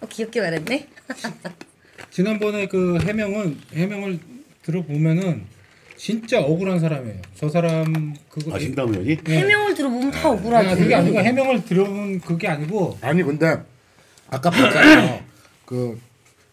어, 0.00 0.06
귀엽게 0.08 0.40
말했네. 0.40 0.86
지난번에 2.12 2.66
그 2.68 2.98
해명은 3.02 3.56
해명을 3.74 4.18
들어보면은 4.62 5.44
진짜 5.96 6.40
억울한 6.40 6.78
사람이에요. 6.78 7.16
저 7.34 7.48
사람 7.48 8.14
그거 8.28 8.54
아 8.54 8.58
신당 8.58 8.88
의원이 8.90 9.16
네. 9.24 9.38
해명을 9.38 9.74
들어보면 9.74 10.10
다 10.10 10.28
아, 10.28 10.30
억울하지. 10.32 10.76
그게 10.82 10.94
아니고 10.94 11.18
해명을 11.18 11.64
들어본 11.64 12.20
그게 12.20 12.48
아니고 12.48 12.98
아니 13.00 13.22
근데 13.22 13.56
아까 14.28 14.50
봤잖아요. 14.50 15.20
그 15.64 15.98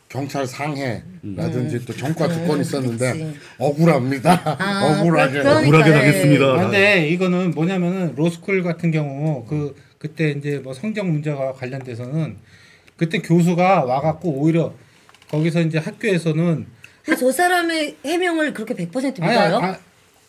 경찰 0.08 0.48
상해라든지 0.48 1.86
또 1.86 1.94
정과 1.94 2.30
두 2.30 2.48
건 2.48 2.62
있었는데 2.62 3.12
그치. 3.12 3.34
억울합니다. 3.58 4.42
아, 4.58 4.96
억울하게. 5.02 5.40
그러니까, 5.40 5.60
억울하게 5.60 5.90
예. 5.90 5.94
당했습니다. 5.94 6.54
근데 6.58 7.10
이거는 7.10 7.52
뭐냐면은 7.52 8.14
로스쿨 8.16 8.64
같은 8.64 8.92
경우 8.92 9.46
그 9.46 9.76
그때 9.98 10.32
이제 10.32 10.60
뭐 10.64 10.74
성적 10.74 11.06
문제와 11.06 11.52
관련돼서는 11.54 12.38
그때 12.96 13.20
교수가 13.20 13.84
와갖고 13.84 14.30
오히려 14.32 14.74
거기서 15.30 15.62
이제 15.62 15.78
학교에서는 15.78 16.66
근데 17.06 17.20
저 17.20 17.32
사람의 17.32 17.96
해명을 18.06 18.54
그렇게 18.54 18.74
100% 18.74 19.22
아니, 19.22 19.32
믿어요? 19.32 19.58
아, 19.58 19.78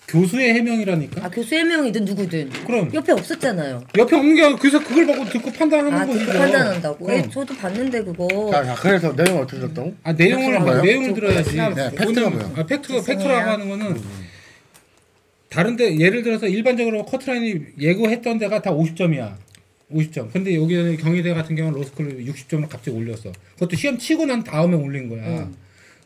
교수의 0.09 0.55
해명이라니까. 0.55 1.25
아, 1.25 1.29
교수 1.31 1.55
해명이든 1.55 2.05
누구든. 2.05 2.51
그럼 2.67 2.91
옆에 2.93 3.13
없었잖아요. 3.13 3.85
옆에 3.97 4.17
없는 4.17 4.35
게 4.35 4.43
아니라 4.43 4.59
그래서 4.59 4.83
그걸 4.83 5.07
보고 5.07 5.25
듣고 5.25 5.53
판단하는 5.53 5.93
아, 5.95 6.07
거죠. 6.07 6.19
듣고 6.19 6.33
판단한다고. 6.33 7.13
예, 7.13 7.23
저도 7.29 7.55
봤는데 7.55 8.03
그거. 8.05 8.51
자, 8.51 8.65
자, 8.65 8.75
그래서 8.75 9.15
내용 9.15 9.39
어떻게 9.39 9.61
됐다고? 9.61 9.95
아 10.03 10.13
내용을 10.13 10.47
팩트가 10.47 10.61
뭐예요? 10.65 10.83
내용을 10.83 11.15
들어야지. 11.15 11.57
네, 11.57 11.91
팩트가 11.95 12.31
뭐예요? 12.31 12.53
아, 12.57 12.67
팩트가 12.67 13.01
죄송해요. 13.01 13.03
팩트라고 13.05 13.51
하는 13.51 13.69
거는 13.69 14.01
다른데 15.49 15.99
예를 15.99 16.23
들어서 16.23 16.47
일반적으로 16.47 17.05
커트라인이 17.05 17.61
예고했던 17.81 18.39
데가 18.39 18.63
다 18.63 18.73
50점이야. 18.73 19.35
50점. 19.93 20.33
근데 20.33 20.55
여기는 20.55 20.97
경희대 20.97 21.35
같은 21.35 21.57
경우는 21.57 21.79
로스쿨 21.79 22.25
60점을 22.25 22.69
갑자기 22.69 22.97
올렸어. 22.97 23.33
그것도 23.55 23.77
시험 23.77 23.99
치고 23.99 24.27
난 24.27 24.45
다음에 24.45 24.77
올린 24.77 25.09
거야. 25.09 25.45
음. 25.45 25.55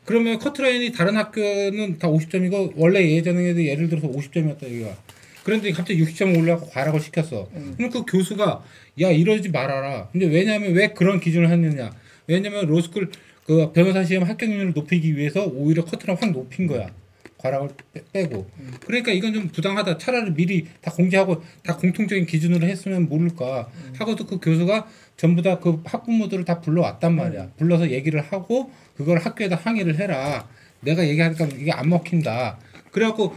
그러면 0.05 0.39
커트라인이 0.39 0.93
다른 0.93 1.17
학교는 1.17 1.99
다 1.99 2.09
50점이고 2.09 2.73
원래 2.77 3.11
예전에도 3.11 3.65
예를 3.65 3.89
들어서 3.89 4.09
50점이었다 4.09 4.65
여기가. 4.65 4.97
그런데 5.45 5.71
갑자기 5.73 6.03
60점을 6.03 6.39
올려갖고 6.39 6.71
과락을 6.71 7.01
시켰어. 7.01 7.49
그럼 7.77 7.91
그 7.91 8.05
교수가 8.05 8.65
야 9.03 9.11
이러지 9.11 9.51
말아라. 9.51 10.09
근데 10.11 10.27
왜냐하면 10.27 10.73
왜 10.73 10.89
그런 10.89 11.21
기준을 11.21 11.51
했느냐? 11.51 11.91
왜냐면 12.27 12.67
로스쿨 12.67 13.11
그 13.45 13.73
변호사 13.73 14.05
시험 14.05 14.25
합격률을 14.25 14.73
높이기 14.73 15.17
위해서 15.17 15.45
오히려 15.45 15.85
커트라인 15.85 16.19
확 16.19 16.31
높인 16.33 16.67
거야. 16.67 16.91
과락을 17.45 17.69
빼- 17.93 18.03
빼고. 18.13 18.49
그러니까 18.87 19.13
이건 19.13 19.35
좀 19.35 19.49
부당하다. 19.49 19.99
차라리 19.99 20.33
미리 20.33 20.67
다 20.81 20.91
공지하고 20.91 21.43
다 21.63 21.77
공통적인 21.77 22.25
기준으로 22.25 22.67
했으면 22.67 23.07
모를까. 23.09 23.69
하고도 23.99 24.27
그 24.27 24.39
교수가 24.41 24.87
전부 25.19 25.43
다 25.43 25.61
그 25.61 25.83
학부모들을 25.85 26.45
다 26.47 26.61
불러왔단 26.63 27.15
말이야. 27.15 27.51
불러서 27.59 27.91
얘기를 27.91 28.21
하고 28.23 28.71
그걸 28.97 29.19
학교에다 29.19 29.57
항의를 29.57 29.99
해라. 29.99 30.49
내가 30.81 31.07
얘기하니까 31.07 31.45
이게 31.59 31.71
안 31.71 31.89
먹힌다. 31.91 32.59
그래갖고 32.93 33.35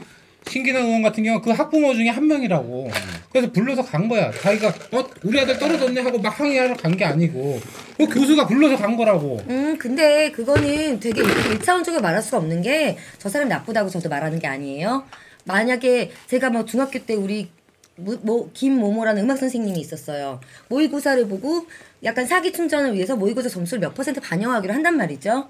신기남 0.50 0.86
의원 0.86 1.02
같은 1.02 1.24
경우 1.24 1.42
그 1.42 1.52
학부모 1.52 1.94
중에 1.94 2.10
한 2.10 2.26
명이라고. 2.28 2.90
그래서 3.32 3.52
불러서 3.52 3.84
간 3.84 4.08
거야. 4.08 4.32
자기가 4.32 4.68
어 4.94 5.06
우리 5.24 5.40
아들 5.40 5.58
떨어졌네 5.58 6.02
하고 6.02 6.18
막 6.20 6.40
항의하러 6.40 6.76
간 6.76 6.98
게 6.98 7.06
아니고 7.06 7.60
그 7.98 8.06
교수가 8.08 8.48
불러서 8.48 8.78
간 8.78 8.96
거라고. 8.98 9.40
음, 9.50 9.78
근데 9.78 10.32
그거는 10.32 11.00
되게 11.00 11.22
일차원적으로 11.52 12.02
말할 12.02 12.22
수가 12.22 12.38
없는 12.38 12.62
게 12.62 12.98
저 13.20 13.30
사람 13.30 13.48
나쁘다고 13.50 13.90
저도 13.90 14.10
말하는 14.10 14.40
게 14.40 14.48
아니에요. 14.48 15.04
만약에 15.46 16.12
제가 16.28 16.50
뭐 16.50 16.66
중학교 16.66 17.00
때 17.00 17.14
우리 17.14 17.50
뭐, 17.96 18.18
뭐 18.22 18.50
김모모라는 18.54 19.24
음악 19.24 19.38
선생님이 19.38 19.80
있었어요. 19.80 20.40
모의고사를 20.70 21.28
보고 21.28 21.66
약간 22.04 22.26
사기 22.28 22.52
충전을 22.52 22.94
위해서 22.94 23.16
모의고사 23.16 23.50
점수를 23.50 23.82
몇 23.82 23.94
퍼센트 23.96 24.22
반영하기로 24.22 24.74
한단 24.74 24.98
말이죠. 24.98 25.48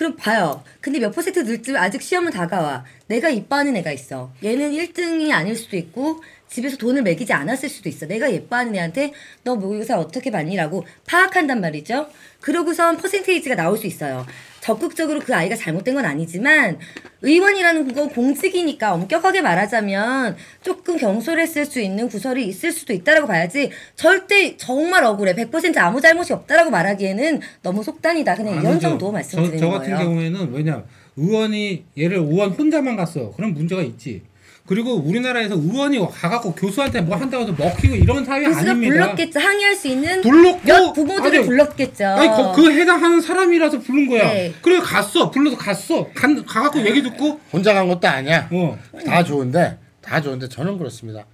그럼 0.00 0.16
봐요. 0.16 0.64
근데 0.80 0.98
몇 0.98 1.14
퍼센트 1.14 1.40
늘지 1.40 1.76
아직 1.76 2.00
시험은 2.00 2.32
다가와. 2.32 2.86
내가 3.08 3.28
이뻐하는 3.28 3.76
애가 3.76 3.92
있어. 3.92 4.32
얘는 4.42 4.72
1등이 4.72 5.30
아닐 5.30 5.54
수도 5.54 5.76
있고 5.76 6.22
집에서 6.50 6.76
돈을 6.76 7.02
매기지 7.02 7.32
않았을 7.32 7.68
수도 7.68 7.88
있어. 7.88 8.06
내가 8.06 8.32
예뻐하는 8.32 8.74
애한테 8.74 9.12
너 9.44 9.54
모의고사 9.54 9.98
어떻게 9.98 10.30
봤니라고 10.30 10.84
파악한단 11.06 11.60
말이죠. 11.60 12.08
그러고선 12.40 12.96
퍼센테이지가 12.96 13.54
나올 13.54 13.78
수 13.78 13.86
있어요. 13.86 14.26
적극적으로 14.60 15.20
그 15.20 15.34
아이가 15.34 15.54
잘못된 15.56 15.94
건 15.94 16.04
아니지만 16.04 16.78
의원이라는 17.22 17.94
건 17.94 18.08
공직이니까 18.10 18.92
엄격하게 18.94 19.40
말하자면 19.42 20.36
조금 20.62 20.96
경솔했을 20.98 21.66
수 21.66 21.80
있는 21.80 22.08
구설이 22.08 22.46
있을 22.46 22.72
수도 22.72 22.92
있다라고 22.92 23.26
봐야지 23.26 23.70
절대 23.94 24.56
정말 24.56 25.04
억울해 25.04 25.34
100% 25.34 25.78
아무 25.78 26.00
잘못이 26.00 26.32
없다라고 26.32 26.70
말하기에는 26.70 27.40
너무 27.62 27.82
속단이다 27.82 28.34
그냥 28.34 28.54
이런 28.54 28.66
아니죠. 28.72 28.88
정도 28.88 29.12
말씀드리는 29.12 29.58
저, 29.58 29.64
저 29.66 29.70
같은 29.70 29.94
거예요. 29.94 30.04
경우에는 30.08 30.52
왜냐 30.52 30.84
의원이 31.16 31.84
얘를 31.98 32.18
의원 32.18 32.50
혼자만 32.50 32.96
갔어 32.96 33.30
그럼 33.32 33.54
문제가 33.54 33.82
있지 33.82 34.22
그리고 34.66 34.94
우리나라에서 34.94 35.56
의원이 35.56 35.98
가갖고 35.98 36.54
교수한테 36.54 37.00
뭐 37.00 37.16
한다고 37.16 37.42
해서 37.42 37.52
먹히고 37.58 37.96
이런 37.96 38.24
사회 38.24 38.44
교수가 38.44 38.70
아닙니다. 38.70 38.92
불렀겠죠. 38.94 39.40
항의할 39.40 39.74
수 39.74 39.88
있는 39.88 40.20
불렀고 40.22 40.60
몇 40.64 40.92
부모들을 40.92 41.38
아니, 41.38 41.46
불렀겠죠. 41.46 42.06
아니 42.06 42.28
거- 42.28 42.52
그 42.52 42.70
해당하는 42.72 43.20
사람이라서 43.20 43.80
부른 43.80 44.08
거야. 44.08 44.32
네. 44.32 44.52
그래 44.62 44.78
갔어. 44.78 45.30
불러서 45.30 45.56
갔어. 45.56 46.06
간, 46.14 46.44
가갖고 46.46 46.80
얘기 46.86 47.02
듣고. 47.02 47.40
혼자 47.52 47.74
간 47.74 47.88
것도 47.88 48.06
아니야. 48.06 48.48
어. 48.52 48.78
다 49.04 49.24
좋은데 49.24 49.78
다 50.00 50.20
좋은데 50.20 50.48
저는 50.48 50.78
그렇습니다. 50.78 51.24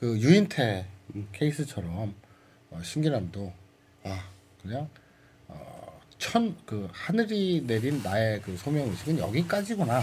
그 0.00 0.18
유인태 0.18 0.86
케이스처럼 1.32 2.14
어, 2.70 2.80
신기남도 2.82 3.52
아 4.04 4.24
그냥 4.60 4.88
어, 5.46 6.00
천그 6.18 6.88
하늘이 6.92 7.62
내린 7.66 8.00
나의 8.02 8.40
그 8.42 8.56
소명 8.56 8.88
의식은 8.88 9.18
여기까지구나 9.20 10.02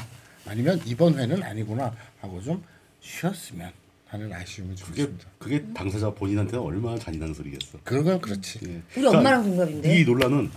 아니면 0.49 0.81
이번 0.85 1.17
회는 1.17 1.41
아니구나 1.43 1.93
하고 2.21 2.41
좀 2.41 2.63
쉬었으면 3.01 3.71
하는 4.07 4.33
아쉬움이 4.33 4.75
좀 4.75 4.87
그게 4.89 5.01
있습니다. 5.03 5.29
그게 5.37 5.63
당사자 5.73 6.09
본인한테는 6.09 6.63
얼마나 6.63 6.97
잔인한 6.97 7.33
소리겠어. 7.33 7.77
그건 7.83 8.19
그렇지. 8.19 8.59
예. 8.67 8.81
우리 8.97 9.05
엄마랑 9.07 9.43
동갑인데. 9.43 9.99
이 9.99 10.03
논란은 10.03 10.49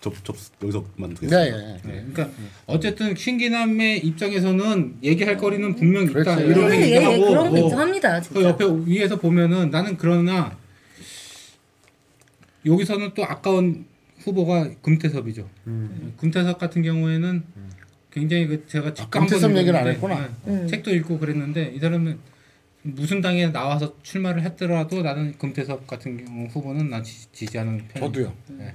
접, 0.00 0.12
접 0.24 0.36
여기서만 0.62 1.10
네, 1.10 1.14
두겠습니다. 1.14 1.46
예, 1.46 1.50
네, 1.52 1.78
예. 1.84 2.12
그러니까 2.12 2.28
어쨌든 2.66 3.14
신기남의 3.14 4.04
입장에서는 4.04 4.98
얘기할 5.04 5.36
거리는 5.36 5.74
분명 5.76 6.04
있다 6.04 6.36
그렇지. 6.36 6.44
이런 6.44 6.72
예, 6.72 6.80
얘기 6.80 6.92
예, 6.92 7.04
하고 7.04 7.28
그런 7.28 7.50
거 7.50 7.56
어, 7.56 7.58
인정합니다. 7.58 8.20
그 8.20 8.24
진짜. 8.24 8.48
옆에 8.48 8.64
위에서 8.86 9.16
보면은 9.20 9.70
나는 9.70 9.96
그러나 9.96 10.56
여기서는 12.66 13.12
또 13.14 13.24
아까운 13.24 13.86
후보가 14.24 14.70
금태섭이죠. 14.82 15.48
금태섭 16.18 16.58
같은 16.58 16.82
경우에는 16.82 17.44
굉장히 18.18 18.46
그 18.46 18.66
제가 18.66 18.94
책도 18.94 19.18
음. 19.18 19.22
아, 19.22 19.34
한번 19.36 19.56
얘기를 19.58 19.78
안 19.78 19.86
했구나. 19.86 20.20
네, 20.44 20.52
음. 20.52 20.66
책도 20.66 20.94
읽고 20.94 21.18
그랬는데 21.18 21.72
이 21.74 21.78
사람은 21.78 22.18
무슨 22.82 23.20
당에 23.20 23.50
나와서 23.52 23.94
출마를 24.02 24.42
했더라도 24.42 25.02
나는 25.02 25.36
금태섭 25.38 25.86
같은 25.86 26.24
경우 26.24 26.46
후보는 26.46 26.90
난 26.90 27.02
지, 27.02 27.30
지지하는 27.32 27.86
편. 27.88 28.02
저도요. 28.02 28.32
네. 28.48 28.72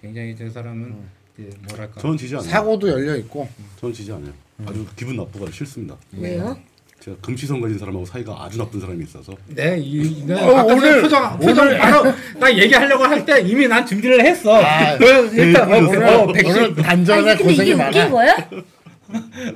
굉장히 0.00 0.36
저 0.36 0.48
사람은 0.48 0.94
이제 1.38 1.50
뭐랄까 1.68 2.00
저는 2.00 2.16
지지 2.16 2.34
않아요. 2.34 2.48
사고도 2.48 2.88
열려 2.88 3.16
있고 3.16 3.48
저는 3.80 3.94
지지 3.94 4.12
않아요. 4.12 4.32
아주 4.66 4.86
기분 4.96 5.16
나쁘고 5.16 5.50
싫습니다. 5.50 5.96
왜요? 6.12 6.56
제가 7.02 7.16
금시성 7.20 7.60
가진 7.60 7.78
사람하고 7.78 8.04
사이가 8.06 8.44
아주 8.44 8.58
나쁜 8.58 8.78
사람이 8.80 9.02
있어서 9.04 9.32
네, 9.48 9.76
이, 9.80 10.24
네, 10.24 10.34
어, 10.34 10.64
오늘- 10.64 11.02
표정, 11.02 11.36
표정 11.38 11.76
바로 11.76 12.12
나 12.38 12.56
얘기하려고 12.56 13.02
할 13.04 13.24
때 13.24 13.40
이미 13.40 13.66
난 13.66 13.84
준비를 13.84 14.24
했어. 14.24 14.62
아, 14.62 14.96
그, 14.98 15.30
일단 15.34 15.72
어, 15.72 15.76
오늘, 15.78 16.04
어, 16.04 16.32
백신 16.32 16.50
오늘 16.56 16.64
아니 16.66 16.74
반전에 16.76 17.36
고생이 17.38 17.70
이게 17.70 17.74
많아. 17.76 17.88
웃긴 17.88 18.10
거야? 18.10 18.36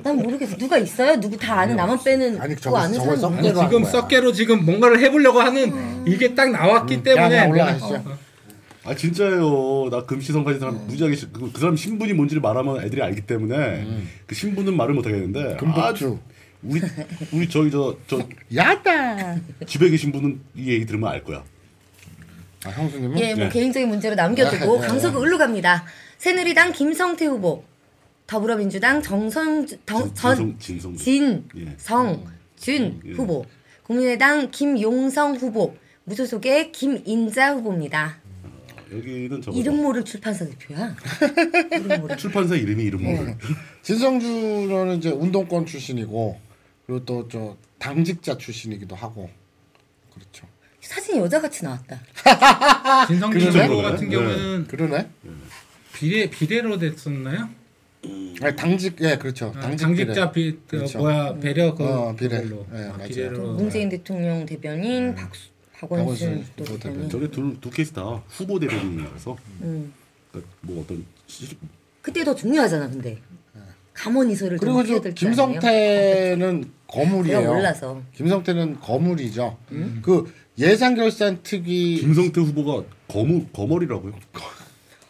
난 0.03 0.17
모르겠어. 0.17 0.57
누가 0.57 0.77
있어요? 0.77 1.19
누구 1.19 1.37
다 1.37 1.61
아는 1.61 1.75
나만 1.77 2.03
빼는 2.03 2.39
아니, 2.41 2.53
뭐 2.53 2.61
저거- 2.61 2.77
아는 2.79 2.93
저거 2.93 3.15
사람? 3.15 3.37
아니, 3.37 3.53
지금. 3.53 3.83
썩개로 3.85 4.31
지금 4.33 4.65
뭔가를 4.65 4.99
해보려고 4.99 5.39
하는 5.39 6.05
이게 6.05 6.35
딱 6.35 6.51
나왔기 6.51 7.01
때문에 7.01 7.35
야, 7.37 7.43
야, 7.43 7.47
올라가시죠. 7.47 7.95
어, 7.95 8.17
아 8.85 8.95
진짜예요. 8.95 9.89
나 9.89 10.03
금시성 10.05 10.43
가진 10.43 10.59
사람 10.59 10.85
무지하게 10.87 11.15
싫- 11.15 11.31
그, 11.33 11.51
그 11.51 11.59
사람 11.59 11.75
신분이 11.77 12.13
뭔지를 12.13 12.41
말하면 12.41 12.81
애들이 12.83 13.01
알기 13.01 13.21
때문에 13.21 13.87
그 14.27 14.35
신분은 14.35 14.75
말을 14.77 14.93
못 14.93 15.05
하겠는데 15.05 15.57
금복주. 15.59 15.81
아주 15.81 16.19
우리 16.63 16.81
우리 17.31 17.49
저기 17.49 17.71
저저 17.71 18.27
야다. 18.55 19.35
집에 19.65 19.89
계신 19.89 20.11
분은 20.11 20.39
이 20.55 20.69
얘기 20.71 20.85
들으면 20.85 21.09
알 21.09 21.23
거야. 21.23 21.43
아, 22.65 22.69
형수님은 22.69 23.19
예, 23.19 23.35
뭐 23.35 23.45
네. 23.45 23.49
개인적인 23.49 23.87
문제로 23.87 24.15
남겨두고 24.15 24.81
네. 24.81 24.87
강서구 24.87 25.21
을로 25.23 25.37
갑니다. 25.37 25.85
새누리당 26.17 26.71
김성태 26.73 27.25
후보, 27.25 27.63
더불어민주당 28.25 29.01
정성 29.01 29.65
정, 29.85 30.13
전 30.13 30.57
진성 30.59 30.95
진성 30.95 31.47
예. 31.55 31.75
예. 33.05 33.11
후보, 33.13 33.45
국민의당 33.83 34.49
김용성 34.51 35.35
후보, 35.35 35.75
무소속의 36.05 36.71
김인자 36.71 37.53
후보입니다. 37.53 38.17
여기는 38.91 39.41
저거 39.41 39.57
이름 39.57 39.81
모를 39.81 40.03
출판사 40.03 40.45
대표야. 40.45 40.95
이름 41.71 41.87
모를. 42.01 42.17
출판사 42.17 42.55
이름이 42.55 42.83
이름 42.83 43.03
모르. 43.03 43.33
진성준은 43.83 44.97
이제 44.97 45.09
운동권 45.09 45.65
출신이고 45.65 46.46
그리고 46.87 47.03
또 47.05 47.27
저 47.29 47.55
당직자 47.79 48.37
출신이기도 48.37 48.95
하고 48.95 49.29
그렇죠. 50.13 50.47
사진이 50.81 51.19
여자같이 51.19 51.65
나왔다. 51.65 51.99
진성준 53.07 53.51
그러네? 53.51 53.67
후보 53.67 53.81
같은 53.81 54.09
네. 54.09 54.15
경우는 54.15 54.67
그러네. 54.67 55.09
비례 55.93 56.29
비례로 56.29 56.79
됐었나요? 56.79 57.49
아니, 58.41 58.55
당직 58.55 58.95
예 59.01 59.17
그렇죠. 59.17 59.51
아, 59.57 59.59
당직 59.59 59.83
당직자 59.83 60.31
비 60.31 60.53
그, 60.65 60.77
그렇죠. 60.77 60.99
뭐야 60.99 61.35
배려 61.39 61.75
그 61.75 61.83
어, 61.83 62.15
비례. 62.15 62.41
그걸로 62.41 62.65
예, 62.73 62.85
아. 62.85 62.97
비례로 63.05 63.35
또 63.35 63.53
문재인 63.53 63.89
대통령 63.89 64.45
대변인 64.45 65.13
박수, 65.13 65.49
박원순 65.73 66.45
또 66.55 66.63
후보 66.63 66.79
대변인. 66.79 67.09
저게 67.09 67.29
둘, 67.29 67.59
두 67.59 67.69
케이스 67.69 67.91
다 67.91 68.01
후보 68.29 68.57
대변인이라서 68.59 69.37
음. 69.61 69.93
그러니까 70.31 70.53
뭐 70.61 70.81
어떤 70.83 71.05
시, 71.27 71.57
그때 72.01 72.23
더 72.23 72.33
중요하잖아, 72.33 72.87
근데. 72.89 73.21
감원 73.97 74.29
이소를 74.29 74.59
좀 74.59 74.67
그리고 74.67 74.79
해야 74.79 74.97
저 74.97 75.01
될거 75.01 75.27
아니에요? 75.27 75.59
김성태는 75.59 76.61
내가 76.61 76.71
거물이에요. 76.87 77.53
몰라서. 77.53 78.01
김성태는 78.15 78.79
거물이죠. 78.79 79.57
그 80.03 80.31
예산결산 80.59 81.39
특위 81.43 81.97
김성태 81.97 82.41
후보가 82.41 82.83
거무 83.07 83.45
거머리라고요. 83.47 84.13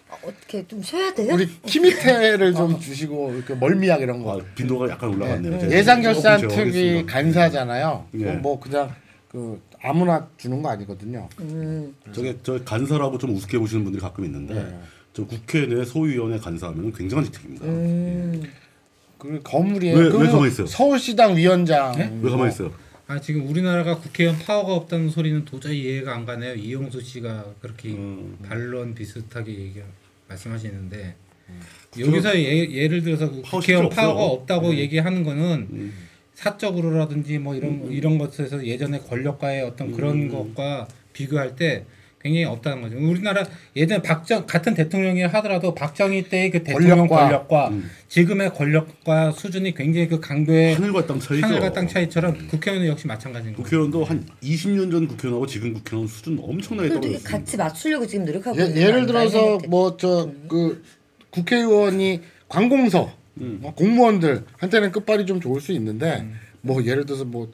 아, 0.10 0.16
어떻게 0.24 0.66
좀 0.68 0.82
쉬어야 0.82 1.14
돼요? 1.14 1.34
우리 1.34 1.48
키미테를 1.62 2.54
좀 2.54 2.80
주시고 2.80 3.34
이렇게 3.36 3.56
멀미약 3.56 4.02
이런 4.02 4.24
거. 4.24 4.40
아, 4.40 4.44
빈도가 4.56 4.90
약간 4.90 5.10
올라갔네요. 5.10 5.60
제가 5.60 5.72
예산결산 5.74 6.40
조금 6.42 6.56
특위. 6.56 7.06
간사잖아요. 7.06 8.08
예. 8.20 8.32
뭐 8.34 8.60
그냥 8.60 8.94
그 9.30 9.62
아무나 9.82 10.28
주는 10.38 10.62
거 10.62 10.70
아니거든요. 10.70 11.28
음. 11.42 11.94
저게 12.14 12.38
저 12.42 12.64
간사라고 12.64 13.18
좀 13.18 13.36
우습게 13.36 13.60
보시는 13.60 13.84
분들이 13.84 14.02
가끔 14.02 14.26
있는데 14.26 14.54
네. 14.56 14.80
저 15.14 15.26
국회 15.26 15.66
내 15.66 15.84
소위원회 15.86 16.38
간사하면 16.40 16.94
굉장한 16.94 17.26
직책입니다. 17.26 17.66
음. 17.66 18.44
그 19.18 19.40
거물이에요. 19.44 19.96
왜- 19.98 20.04
왜 20.06 20.28
가만히 20.28 20.48
있어요? 20.52 20.68
서울시당 20.68 21.36
위원장. 21.36 21.94
왜 22.22 22.30
가만히 22.30 22.52
있어요? 22.52 22.72
아 23.08 23.20
지금 23.22 23.48
우리나라가 23.48 23.98
국회의원 23.98 24.38
파워가 24.38 24.74
없다는 24.74 25.10
소리는 25.10 25.46
도저히 25.46 25.82
이해가 25.84 26.14
안 26.14 26.26
가네요. 26.26 26.56
이용수 26.56 27.02
씨가 27.02 27.46
그렇게 27.62 27.90
음. 27.90 28.38
반론 28.46 28.94
비슷하게 28.94 29.52
얘기 29.54 29.80
말씀하시는데 30.28 31.16
음. 31.50 31.60
여기서 32.00 32.38
예, 32.38 32.70
예를 32.70 33.02
들어서 33.04 33.32
그 33.32 33.42
국회의원 33.42 33.90
파워가 33.90 34.22
없어요. 34.24 34.34
없다고 34.42 34.76
얘기하는 34.76 35.24
거는 35.24 35.68
음. 35.72 35.94
사적으로라든지 36.36 37.38
뭐 37.40 37.56
이런 37.56 37.90
이런 37.92 38.18
것에서 38.18 38.64
예전에 38.66 39.00
권력과의 39.00 39.64
어떤 39.64 39.94
그런 39.94 40.24
음. 40.24 40.30
것과 40.30 40.88
비교할 41.14 41.56
때 41.56 41.86
굉장히 42.20 42.46
없다는 42.46 42.82
거죠. 42.82 42.98
우리나라 42.98 43.46
예전 43.76 44.02
박정 44.02 44.48
같은 44.48 44.74
대통령이 44.74 45.22
하더라도 45.22 45.76
박정희 45.76 46.24
때의 46.30 46.50
그 46.50 46.64
대통령 46.64 47.08
권력과, 47.08 47.16
권력과, 47.26 47.68
음. 47.70 47.90
지금의 48.10 48.54
권력과 48.56 49.32
수준이 49.32 49.74
굉장히 49.76 50.08
그 50.08 50.20
강도의 50.20 50.74
하늘과 50.76 51.06
땅 51.06 51.20
차이죠. 51.20 51.46
하늘과 51.46 51.72
땅 51.74 51.88
차이처럼 51.88 52.48
국회의원은 52.48 52.90
역시 52.90 53.06
마찬가지인 53.08 53.54
거죠. 53.54 53.64
국회의원도 53.64 54.04
한 54.04 54.26
20년 54.42 54.92
전 54.92 55.08
국회의원하고 55.08 55.46
지금 55.46 55.74
국회의원 55.76 56.08
수준 56.08 56.40
엄청나게 56.42 56.90
떨어졌습니다. 56.90 57.30
같이 57.30 57.56
맞추려고 57.56 58.08
지금 58.08 58.26
노력하고 58.26 58.58
예, 58.60 58.76
예를 58.76 59.06
들어서? 59.06 59.60
뭐 59.68 59.96
저 59.98 60.32
그 60.48 60.84
국회의원이 61.30 62.22
관공서 62.50 63.14
음. 63.42 63.60
뭐 63.62 63.74
공무원들 63.76 64.44
한테는 64.58 64.92
끝발이 64.92 65.26
좀 65.28 65.40
좋을 65.40 65.62
수 65.62 65.72
있는데 65.74 66.22
음. 66.22 66.34
뭐 66.62 66.84
예를 66.84 67.06
들어서 67.06 67.26
뭐또 67.26 67.54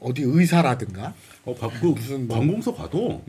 어디 0.00 0.22
의사라든가 0.22 1.14
어, 1.44 1.54
바- 1.54 1.68
그 1.80 1.86
무슨 1.86 2.28
뭐- 2.28 2.38
관공서 2.38 2.72
가도 2.74 3.22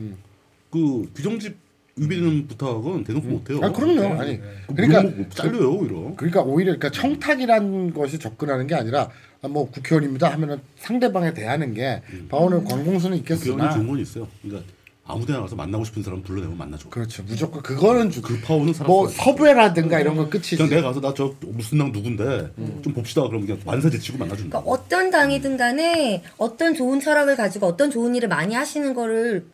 그 0.72 1.04
규정집 1.14 1.56
위배되는 1.94 2.48
부탁은 2.48 3.04
대놓고 3.04 3.28
못해요. 3.28 3.60
아 3.62 3.70
그럼요 3.70 4.18
아니 4.18 4.40
그 4.66 4.74
그러니까 4.74 5.02
물목 5.02 5.18
못 5.18 5.30
잘려요 5.30 5.70
오히려. 5.72 6.14
그러니까 6.16 6.40
오히려 6.40 6.78
그러니까 6.78 6.90
청탁이라는 6.90 7.92
것이 7.92 8.18
접근하는 8.18 8.66
게 8.66 8.74
아니라 8.74 9.10
아, 9.42 9.48
뭐 9.48 9.70
국회의원입니다 9.70 10.32
하면은 10.32 10.60
상대방에 10.78 11.34
대하는 11.34 11.74
게 11.74 12.00
음. 12.12 12.26
바오는 12.30 12.64
관공서는 12.64 13.18
국회의원이 13.18 13.18
있겠으나 13.18 13.70
좋은 13.74 13.86
건 13.88 13.98
있어요. 13.98 14.26
그러니까 14.40 14.64
아무데나 15.04 15.40
가서 15.40 15.54
만나고 15.56 15.84
싶은 15.84 16.02
사람 16.02 16.22
불러내면 16.22 16.56
만나줘. 16.56 16.88
그렇죠. 16.88 17.22
무조건 17.24 17.60
그거는 17.62 18.08
주, 18.10 18.22
그 18.22 18.40
파워는 18.40 18.72
사람 18.72 18.86
뭐 18.86 19.06
서부회라든가 19.08 20.00
이런 20.00 20.16
거 20.16 20.30
끝이지. 20.30 20.56
그냥 20.56 20.70
내가 20.70 20.88
가서 20.88 21.00
나 21.02 21.12
저 21.12 21.34
무슨 21.48 21.76
당 21.76 21.92
누군데 21.92 22.52
좀 22.82 22.94
봅시다. 22.94 23.20
그러면 23.22 23.46
그냥 23.46 23.60
만사제치고 23.66 24.16
만나준다. 24.16 24.60
그러니까 24.60 24.72
어떤 24.72 25.10
당이든 25.10 25.58
간에 25.58 26.22
어떤 26.38 26.72
좋은 26.74 27.00
철학을 27.00 27.36
가지고 27.36 27.66
어떤 27.66 27.90
좋은 27.90 28.14
일을 28.14 28.28
많이 28.30 28.54
하시는 28.54 28.94
거를 28.94 29.44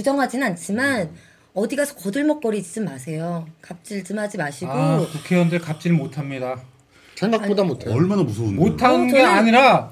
부정하진 0.00 0.42
않지만 0.42 1.08
어디 1.54 1.74
가서 1.74 1.94
거들먹거리지 1.94 2.80
마세요. 2.80 3.46
갑질 3.62 4.04
좀 4.04 4.18
하지 4.18 4.36
마시고 4.36 4.70
아 4.70 4.98
국회의원들 5.10 5.58
갑질 5.58 5.94
못합니다. 5.94 6.60
생각보다 7.14 7.62
못해. 7.64 7.88
얼마나 7.90 8.22
무서운 8.22 8.54
못하는 8.56 9.08
어, 9.08 9.10
게 9.10 9.22
저는- 9.22 9.26
아니라 9.26 9.88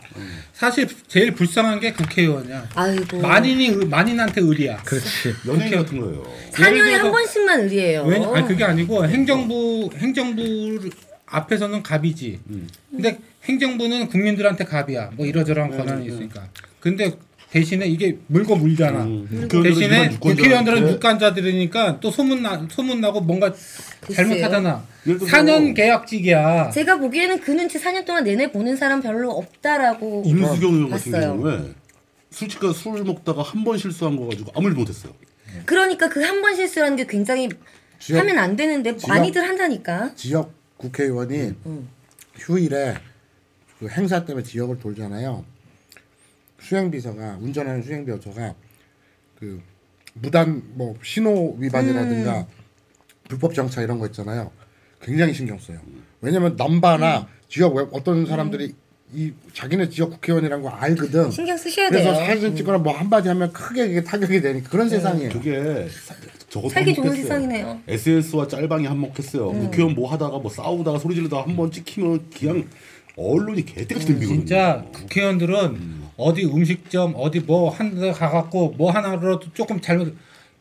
사실 0.52 0.86
제일 1.08 1.32
불쌍한 1.32 1.80
게 1.80 1.94
국회의원이야. 1.94 2.68
아이고 2.74 3.16
만인이 3.18 3.66
의- 3.68 3.86
만인한테 3.86 4.42
의리야. 4.42 4.76
그렇지. 4.82 5.34
연예인 5.48 5.74
같은 5.74 5.98
거예요. 5.98 6.22
4년에 6.52 6.66
예를 6.76 6.84
들어서- 6.98 7.04
한 7.04 7.12
번씩만 7.12 7.60
의리해요. 7.60 8.04
왜? 8.04 8.22
아니 8.22 8.46
그게 8.46 8.62
아니고 8.62 9.06
행정부 9.06 9.88
행정부 9.96 10.90
앞에서는 11.24 11.82
갑이지. 11.82 12.40
근데 12.90 13.18
행정부는 13.44 14.08
국민들한테 14.08 14.64
갑이야. 14.64 15.12
뭐 15.14 15.24
이러저러한 15.24 15.70
권한이 15.74 16.06
있으니까. 16.06 16.46
근데 16.78 17.16
대신에 17.54 17.86
이게 17.86 18.18
물고 18.26 18.56
물잖아. 18.56 19.04
음, 19.04 19.28
국회의원들은 19.30 19.62
대신에 19.62 20.18
국회의원들은 20.18 20.88
유권자들이니까 20.94 22.00
또 22.00 22.10
소문 22.10 22.42
나 22.42 22.66
소문 22.68 23.00
나고 23.00 23.20
뭔가 23.20 23.54
잘못하잖아. 24.12 24.84
예를 25.06 25.20
들어서 25.20 25.36
4년 25.36 25.72
계약직이야. 25.72 26.70
제가 26.70 26.98
보기에는 26.98 27.38
그 27.40 27.52
눈치 27.52 27.78
4년 27.78 28.04
동안 28.04 28.24
내내 28.24 28.50
보는 28.50 28.74
사람 28.74 29.00
별로 29.00 29.30
없다라고 29.30 30.24
임수경 30.26 30.74
의원 30.74 30.90
같은. 30.90 31.12
경우에 31.12 31.60
술집가 32.32 32.72
술 32.72 33.04
먹다가 33.04 33.42
한 33.42 33.62
번 33.62 33.78
실수한 33.78 34.16
거 34.16 34.26
가지고 34.26 34.50
아무 34.56 34.66
일도 34.66 34.80
못했어요. 34.80 35.12
그러니까 35.64 36.08
그 36.08 36.24
한 36.24 36.42
번 36.42 36.56
실수라는 36.56 36.96
게 36.96 37.06
굉장히 37.06 37.48
지역- 38.00 38.18
하면 38.18 38.36
안 38.38 38.56
되는데 38.56 38.96
지역- 38.96 39.10
많이들 39.14 39.46
한다니까. 39.46 40.10
지역 40.16 40.52
국회의원이 40.76 41.52
음. 41.66 41.88
휴일에 42.36 42.94
그 43.78 43.88
행사 43.90 44.24
때문에 44.24 44.44
지역을 44.44 44.80
돌잖아요. 44.80 45.44
수행비서가 46.64 47.38
운전하는 47.40 47.82
수행비서가 47.82 48.54
그 49.38 49.60
무단 50.14 50.62
뭐 50.74 50.94
신호 51.02 51.56
위반이라든가 51.58 52.40
음. 52.40 52.44
불법 53.28 53.54
정차 53.54 53.82
이런 53.82 53.98
거 53.98 54.06
있잖아요. 54.06 54.50
굉장히 55.02 55.34
신경 55.34 55.58
써요. 55.58 55.78
왜냐면 56.20 56.56
넘바나 56.56 57.20
음. 57.20 57.24
지역 57.48 57.74
웹 57.76 57.88
어떤 57.92 58.24
사람들이 58.26 58.74
이 59.12 59.32
자기네 59.52 59.90
지역 59.90 60.10
국회의원이라는 60.10 60.62
거 60.64 60.70
알거든. 60.70 61.30
신경 61.30 61.56
쓰셔야 61.56 61.88
그래서 61.90 62.12
돼요. 62.12 62.22
음. 62.22 62.26
사진 62.26 62.56
찍거나 62.56 62.78
뭐 62.78 62.92
한마디 62.92 63.28
하면 63.28 63.52
크게 63.52 63.86
이게 63.86 64.02
타격이 64.02 64.40
되니까 64.40 64.68
그런 64.70 64.88
세상이에요. 64.88 65.30
그게 65.30 65.86
사- 65.88 66.14
저것도 66.48 66.70
살기 66.70 66.94
좋은. 66.94 67.14
세상이네요. 67.14 67.80
SS와 67.86 68.48
짤방이 68.48 68.86
한몫했어요. 68.86 69.50
음. 69.50 69.60
국회의원 69.64 69.94
뭐 69.94 70.10
하다가 70.10 70.38
뭐 70.38 70.50
싸우다가 70.50 70.98
소리 70.98 71.14
지르다가 71.16 71.42
한 71.46 71.56
번 71.56 71.70
찍히면 71.70 72.30
그냥 72.36 72.68
언론이 73.16 73.64
개떼같이 73.64 74.06
덤비거든요. 74.06 74.38
진짜 74.38 74.84
국회의원들은 74.92 76.03
어디 76.16 76.44
음식점 76.44 77.14
어디 77.16 77.40
뭐 77.40 77.70
한 77.70 77.94
데 77.98 78.12
가갖고 78.12 78.74
뭐 78.78 78.90
하나라도 78.90 79.40
조금 79.54 79.80
잘못 79.80 80.14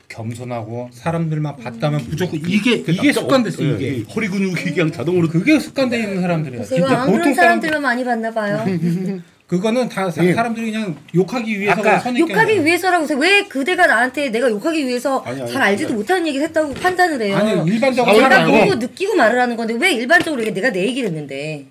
겸손하고 0.10 0.90
사람들만 0.92 1.56
봤다면 1.58 2.06
무조건 2.10 2.40
이게 2.48 2.74
이게 2.76 2.94
납작 2.94 3.22
습관됐어 3.22 3.64
엎- 3.64 3.82
이게 3.82 4.00
예, 4.00 4.04
허리 4.14 4.28
근육이 4.28 4.54
그냥 4.74 4.92
자동으로 4.92 5.28
그게 5.28 5.60
습관돼 5.60 5.98
있는 6.00 6.22
사람들이야. 6.22 6.64
제가 6.64 6.88
진짜 6.88 7.02
안 7.02 7.06
보통 7.08 7.20
그런 7.22 7.34
사람들 7.34 7.70
사람들만 7.70 7.82
많이 7.82 8.04
봤나 8.04 8.32
봐요. 8.32 8.64
그거는 9.48 9.88
다 9.90 10.10
사, 10.10 10.24
예. 10.26 10.34
사람들이 10.34 10.72
그냥 10.72 10.96
욕하기 11.14 11.60
위해서 11.60 11.82
욕하기 12.18 12.66
위해서라고 12.66 13.04
해서 13.04 13.16
왜 13.18 13.44
그대가 13.44 13.86
나한테 13.86 14.30
내가 14.30 14.50
욕하기 14.50 14.88
위해서 14.88 15.20
아니, 15.20 15.42
아니, 15.42 15.52
잘 15.52 15.62
알지도 15.62 15.90
그냥- 15.90 16.00
못하는 16.00 16.28
얘기를 16.28 16.48
했다고 16.48 16.74
판단을 16.76 17.22
해요. 17.22 17.36
아니 17.38 17.72
일반적으로 17.72 18.18
내가. 18.18 18.46
보고 18.46 18.76
느끼고 18.76 19.16
말을 19.16 19.40
하는 19.40 19.56
건데 19.56 19.76
왜 19.80 19.92
일반적으로 19.94 20.42
이게 20.42 20.54
내가 20.54 20.72
내 20.72 20.86
얘기를 20.88 21.10
했는데 21.10 21.66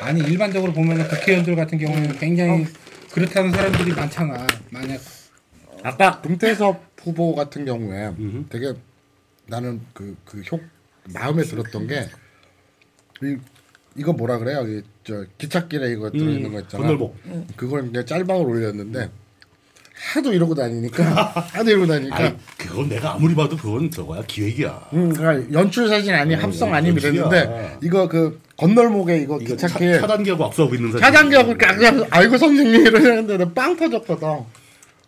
아니 0.00 0.20
일반적으로 0.20 0.72
보면 0.72 1.08
국회의원들 1.08 1.56
같은 1.56 1.78
경우는 1.78 2.18
굉장히 2.18 2.66
그렇다는 3.14 3.52
사람들이 3.52 3.92
많잖아. 3.94 4.44
만약 4.70 5.00
아까 5.84 6.20
금태섭 6.20 6.82
후보 7.00 7.34
같은 7.36 7.64
경우에 7.64 8.08
음흠. 8.18 8.46
되게 8.48 8.74
나는 9.46 9.80
그그효 9.92 10.58
마음에 11.12 11.44
들었던 11.44 11.86
게 11.86 12.08
이, 13.22 13.36
이거 13.94 14.12
뭐라 14.12 14.38
그래요? 14.38 14.62
이, 14.66 14.82
저 15.04 15.24
기찻길에 15.38 15.92
이거 15.92 16.10
들어 16.10 16.28
있는 16.28 16.50
거 16.52 16.58
있잖아. 16.60 16.82
건널복. 16.82 17.16
그걸 17.56 17.92
내가 17.92 18.04
짤방을 18.04 18.44
올렸는데 18.46 19.10
하도 20.12 20.32
이러고 20.32 20.56
다니니까 20.56 21.04
하도 21.54 21.70
이러고 21.70 21.86
다니니까 21.86 22.16
아니 22.16 22.36
그건 22.58 22.88
내가 22.88 23.14
아무리 23.14 23.32
봐도 23.36 23.56
그건 23.56 23.92
저거야 23.92 24.22
기획이야. 24.26 24.88
음, 24.92 25.12
그러니까 25.14 25.52
연출 25.52 25.88
사진 25.88 26.14
아니 26.14 26.34
합성 26.34 26.74
아니. 26.74 26.88
이랬는데 26.88 27.78
이거 27.80 28.08
그 28.08 28.40
건널목에 28.56 29.18
이거 29.18 29.38
이거 29.40 29.56
차, 29.56 29.66
기찻길 29.66 30.00
차단기하고 30.00 30.44
압수하고 30.44 30.74
있는 30.74 30.92
사진. 30.92 31.00
차단기하고 31.04 31.54
그냥 31.56 32.06
아이고 32.10 32.36
선생님 32.38 32.86
이러는데 32.86 33.52
빵 33.52 33.76
터졌거든. 33.76 34.28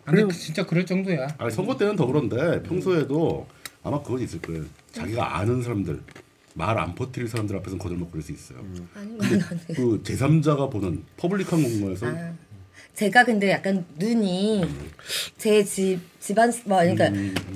근데 0.05 0.21
그리고- 0.23 0.31
진짜 0.31 0.65
그럴 0.65 0.85
정도야. 0.85 1.27
아니 1.37 1.51
선거 1.51 1.77
때는 1.77 1.95
더 1.95 2.05
그런데 2.05 2.61
평소에도 2.63 3.47
아마 3.83 4.01
그건 4.01 4.21
있을 4.21 4.41
거예요. 4.41 4.63
자기가 4.91 5.37
아는 5.37 5.61
사람들 5.61 6.01
말 6.53 6.77
안 6.77 6.95
퍼뜨릴 6.95 7.27
사람들 7.27 7.55
앞에서는 7.57 7.77
거들먹거릴 7.77 8.23
수 8.23 8.31
있어요. 8.31 8.57
아닌 8.95 9.17
거 9.17 9.23
같아요. 9.23 9.57
그 9.75 10.01
제3자가 10.03 10.71
보는 10.71 11.03
퍼블릭한 11.17 11.61
공간에서 11.61 12.07
아, 12.07 12.33
제가 12.97 13.25
근데 13.25 13.51
약간 13.51 13.85
눈이 13.99 14.65
제 15.37 15.63
집 15.63 15.99
집안 16.19 16.51
뭐 16.65 16.79
그러니까 16.79 17.09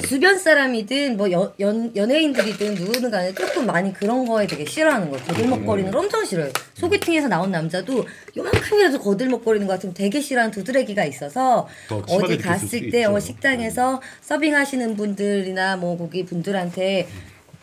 주변 0.07 0.37
사람이든 0.37 1.17
뭐 1.17 1.29
연, 1.31 1.51
연 1.59 1.93
연예인들이든 1.95 2.75
누구든 2.75 3.09
간에 3.11 3.33
조금 3.33 3.65
많이 3.65 3.91
그런 3.91 4.23
거에 4.23 4.45
되게 4.47 4.63
싫어하는 4.63 5.09
거예요. 5.09 5.25
거들먹거리는 5.25 5.91
걸 5.91 5.99
엄청 5.99 6.23
싫어요. 6.23 6.51
소개팅에서 6.75 7.27
나온 7.27 7.51
남자도 7.51 8.05
요만큼이라도 8.37 8.99
거들먹거리는 8.99 9.65
거 9.67 9.73
같으면 9.73 9.93
되게 9.95 10.21
싫어하는 10.21 10.51
두드레기가 10.53 11.03
있어서 11.05 11.67
어디 12.07 12.37
갔을 12.37 12.91
때 12.91 13.03
어. 13.05 13.19
식당에서 13.19 13.99
서빙하시는 14.21 14.95
분들이나 14.95 15.75
뭐 15.75 15.97
거기 15.97 16.23
분들한테 16.23 17.07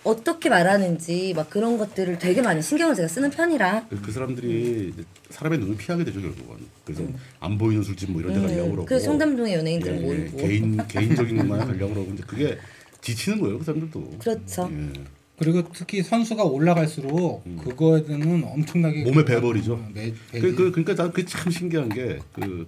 어떻게 0.09 0.49
말하는지 0.49 1.35
막 1.37 1.51
그런 1.51 1.77
것들을 1.77 2.19
되게 2.19 2.41
많이 2.41 2.63
신경을 2.63 2.95
제가 2.95 3.09
쓰는 3.09 3.31
편이라 3.31 3.89
그, 3.91 4.01
그 4.01 4.11
사람들이 4.13 4.95
사람의 5.29 5.59
눈을 5.59 5.77
피하게 5.77 6.05
되죠 6.05 6.23
결국은. 6.23 6.57
그래서 6.85 7.03
안 7.41 7.59
보이는 7.59 7.83
술집 7.83 8.11
뭐 8.11 8.23
이런 8.23 8.33
데 8.35 8.41
가려고 8.41 8.71
그러고. 8.71 8.83
음. 8.83 8.87
그래서 8.87 9.05
청담동의 9.05 9.55
연예인들은 9.55 9.97
예, 9.97 10.01
예, 10.01 10.07
모이고 10.07 10.37
개인 10.39 10.77
개인적인 10.89 11.37
것만 11.37 11.67
가려고 11.67 11.95
그러고 11.95 12.13
이제 12.15 12.23
그게 12.27 12.59
지치는 13.03 13.41
거예요 13.41 13.59
그 13.59 13.65
사람들도. 13.65 14.19
그렇죠. 14.19 14.71
예. 14.73 14.93
그리고 15.39 15.63
특히 15.73 16.03
선수가 16.03 16.43
올라갈수록 16.43 17.45
그거에 17.63 18.05
대한 18.05 18.43
엄청나게 18.45 19.05
몸에 19.05 19.25
배버리죠. 19.25 19.75
어, 19.75 19.89
매, 19.95 20.13
그, 20.33 20.55
그 20.55 20.73
그러니까 20.73 20.95
난 20.95 21.13
그게 21.13 21.25
참 21.27 21.51
신기한 21.53 21.91
게 21.91 22.19
그 22.33 22.67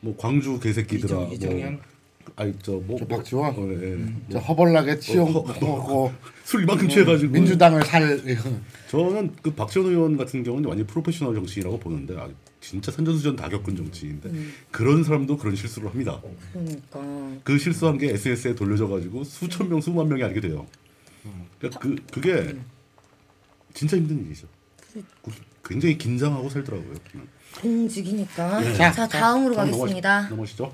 뭐 0.00 0.16
광주 0.16 0.58
개새끼들아 0.58 1.28
이정-? 1.32 1.50
뭐 1.60 1.80
아니 2.40 2.58
저뭐 2.60 2.96
저 2.98 3.06
박지원? 3.06 3.54
어, 3.54 3.68
예. 3.82 3.98
저 4.32 4.38
허벌나게 4.38 4.98
치용하고 4.98 6.06
어, 6.06 6.14
술 6.42 6.62
이만큼 6.62 6.88
취해가지고 6.88 7.32
민주당을 7.32 7.84
살 7.84 8.18
저는 8.88 9.34
그 9.42 9.50
박지원 9.54 9.88
의원 9.90 10.16
같은 10.16 10.42
경우는 10.42 10.66
완전 10.66 10.86
프로페셔널 10.86 11.34
정치인이라고 11.34 11.78
보는데 11.78 12.16
아, 12.16 12.28
진짜 12.62 12.90
산전수전 12.92 13.36
다 13.36 13.50
겪은 13.50 13.76
정치인데 13.76 14.30
그런 14.70 15.04
사람도 15.04 15.36
그런 15.36 15.54
실수를 15.54 15.90
합니다. 15.90 16.18
그러니까 16.52 17.40
그 17.44 17.58
실수한 17.58 17.98
게 17.98 18.10
SS에 18.14 18.54
돌려져가지고 18.54 19.22
수천 19.24 19.68
명, 19.68 19.82
수만 19.82 20.08
명이 20.08 20.22
알게 20.22 20.40
돼요. 20.40 20.66
그러니까 21.58 21.78
그 21.78 21.96
그게 22.10 22.56
진짜 23.74 23.98
힘든 23.98 24.24
일이죠. 24.24 24.46
그- 24.94 25.30
굉장히 25.62 25.98
긴장하고 25.98 26.48
살더라고요. 26.48 26.94
공직이니까. 27.60 28.64
예. 28.66 28.74
자, 28.74 29.06
다음으로 29.06 29.54
다음 29.54 29.70
가겠습니다. 29.70 30.22
넘어가시- 30.22 30.30
넘어가시죠. 30.30 30.72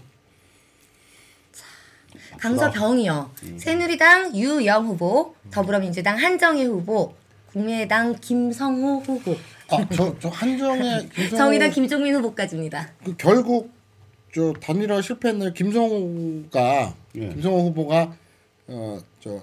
강서병이요. 2.38 3.30
새누리당 3.58 4.36
유영 4.36 4.86
후보, 4.86 5.34
더불어민주당 5.50 6.16
한정희 6.18 6.64
후보, 6.64 7.14
국민의당 7.52 8.14
김성호 8.20 9.00
후보, 9.00 9.36
아 9.68 9.84
저 9.94 10.14
저 10.20 10.28
한정의 10.28 11.08
김성호 11.14 11.36
정의당 11.36 11.70
김종민 11.70 12.14
후보까지입니다. 12.16 12.90
그 13.04 13.14
결국 13.16 13.72
저 14.34 14.52
단일화 14.60 15.00
실패했는 15.02 15.54
김성호가 15.54 16.94
예. 17.16 17.28
김성호 17.30 17.58
후보가 17.68 18.14
그, 18.66 19.00
어저 19.24 19.40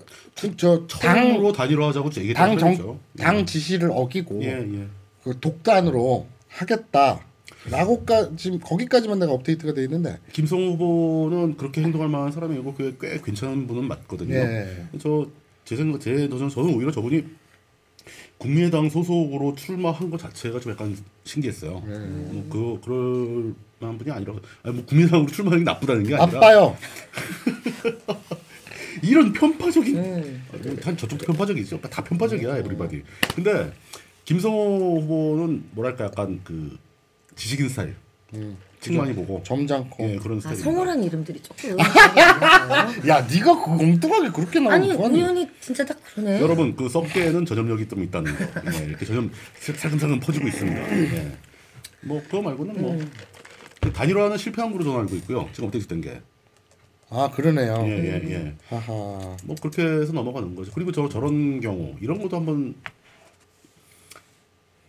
저당 0.55 0.87
처음으로 0.87 1.51
단일화하자고 1.51 2.09
얘기를 2.17 2.35
당 2.35 2.51
했죠. 2.51 2.99
정당 3.17 3.45
지시를 3.45 3.89
어기고 3.91 4.43
예, 4.43 4.49
예. 4.61 4.87
그 5.23 5.39
독단으로 5.39 6.27
하겠다 6.49 7.19
라고까 7.69 8.35
지금 8.35 8.59
거기까지만 8.59 9.19
내가 9.19 9.31
업데이트가 9.31 9.73
돼 9.73 9.83
있는데 9.83 10.17
김성호 10.33 10.73
후보는 10.73 11.57
그렇게 11.57 11.81
행동할 11.81 12.09
만한 12.09 12.31
사람이고 12.31 12.73
그게 12.73 12.95
꽤 12.99 13.21
괜찮은 13.21 13.67
분은 13.67 13.87
맞거든요. 13.87 14.35
예. 14.35 14.85
저제 14.99 15.77
생각 15.77 16.01
제 16.01 16.27
저는 16.29 16.49
저는 16.49 16.75
오히려 16.75 16.91
저분이 16.91 17.23
국민의당 18.37 18.89
소속으로 18.89 19.55
출마한 19.55 20.09
것 20.09 20.19
자체가 20.19 20.59
좀 20.59 20.73
약간 20.73 20.97
신기했어요. 21.23 21.81
예. 21.87 21.97
뭐그 21.97 22.81
그럴 22.83 23.53
만한 23.79 23.97
분이 23.97 24.11
아니라 24.11 24.33
아니 24.63 24.75
뭐 24.75 24.85
국민의당으로 24.85 25.31
출마하는 25.31 25.63
게 25.63 25.71
나쁘다는 25.71 26.03
게 26.03 26.15
아니라 26.15 26.39
나빠요. 26.39 26.75
이런 29.01 29.33
편파적인 29.33 29.97
음. 29.97 30.43
한 30.83 30.97
저쪽도 30.97 31.25
편파적이죠. 31.25 31.81
다 31.81 32.03
편파적이야 32.03 32.57
everybody. 32.57 33.03
근데 33.35 33.71
김성호 34.25 35.01
후보는 35.01 35.63
뭐랄까 35.71 36.05
약간 36.05 36.39
그 36.43 36.77
지식인 37.35 37.69
스타일. 37.69 37.95
책 38.79 38.97
많이 38.97 39.13
보고 39.13 39.41
점잖고. 39.43 40.03
예 40.11 40.17
그런 40.17 40.37
아 40.39 40.41
스타일. 40.41 40.57
성호란 40.57 41.03
이름들이 41.03 41.39
조금 41.41 41.77
야, 43.07 43.21
네가 43.21 43.63
그 43.63 43.71
엉뚱하게 43.71 44.29
그렇게 44.31 44.57
아니 44.59 44.89
나오는 44.89 44.97
거야? 44.97 45.07
우연히 45.07 45.49
진짜 45.61 45.85
딱 45.85 45.97
그러네. 46.03 46.41
여러분 46.41 46.75
그 46.75 46.89
썩개는 46.89 47.45
전염력이 47.45 47.87
좀 47.87 48.03
있다는 48.03 48.35
거. 48.35 48.45
예, 48.73 48.85
이렇게 48.85 49.05
전염 49.05 49.31
살금살금 49.59 50.19
퍼지고 50.19 50.47
있습니다. 50.47 50.97
예. 51.15 51.31
뭐 52.01 52.21
그거 52.23 52.41
말고는 52.41 52.81
뭐 52.81 52.99
단일화는 53.93 54.37
실패한 54.37 54.71
걸로 54.71 54.83
저는 54.83 54.99
알고 55.01 55.15
있고요. 55.17 55.47
지금 55.53 55.67
업데이트 55.67 55.87
된 55.87 56.01
게. 56.01 56.19
아, 57.09 57.29
그러네요. 57.29 57.83
예, 57.85 58.21
예, 58.23 58.31
예. 58.31 58.55
하하. 58.69 58.87
뭐 59.43 59.55
그렇게 59.61 59.83
해서 59.83 60.11
넘어가는 60.13 60.55
거죠. 60.55 60.71
그리고 60.73 60.91
저 60.91 61.07
저런 61.07 61.61
경우 61.61 61.95
이런 62.01 62.19
것도 62.21 62.35
한번 62.37 62.73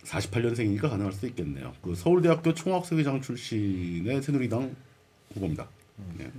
48년생이니까 0.05 0.89
가능할 0.89 1.11
수도 1.13 1.27
있겠네요. 1.27 1.73
그 1.81 1.95
서울대학교 1.95 2.53
총학생회장 2.53 3.21
출신의 3.21 4.21
새누리당 4.21 4.75
후보입니다. 5.33 5.67
예. 6.19 6.31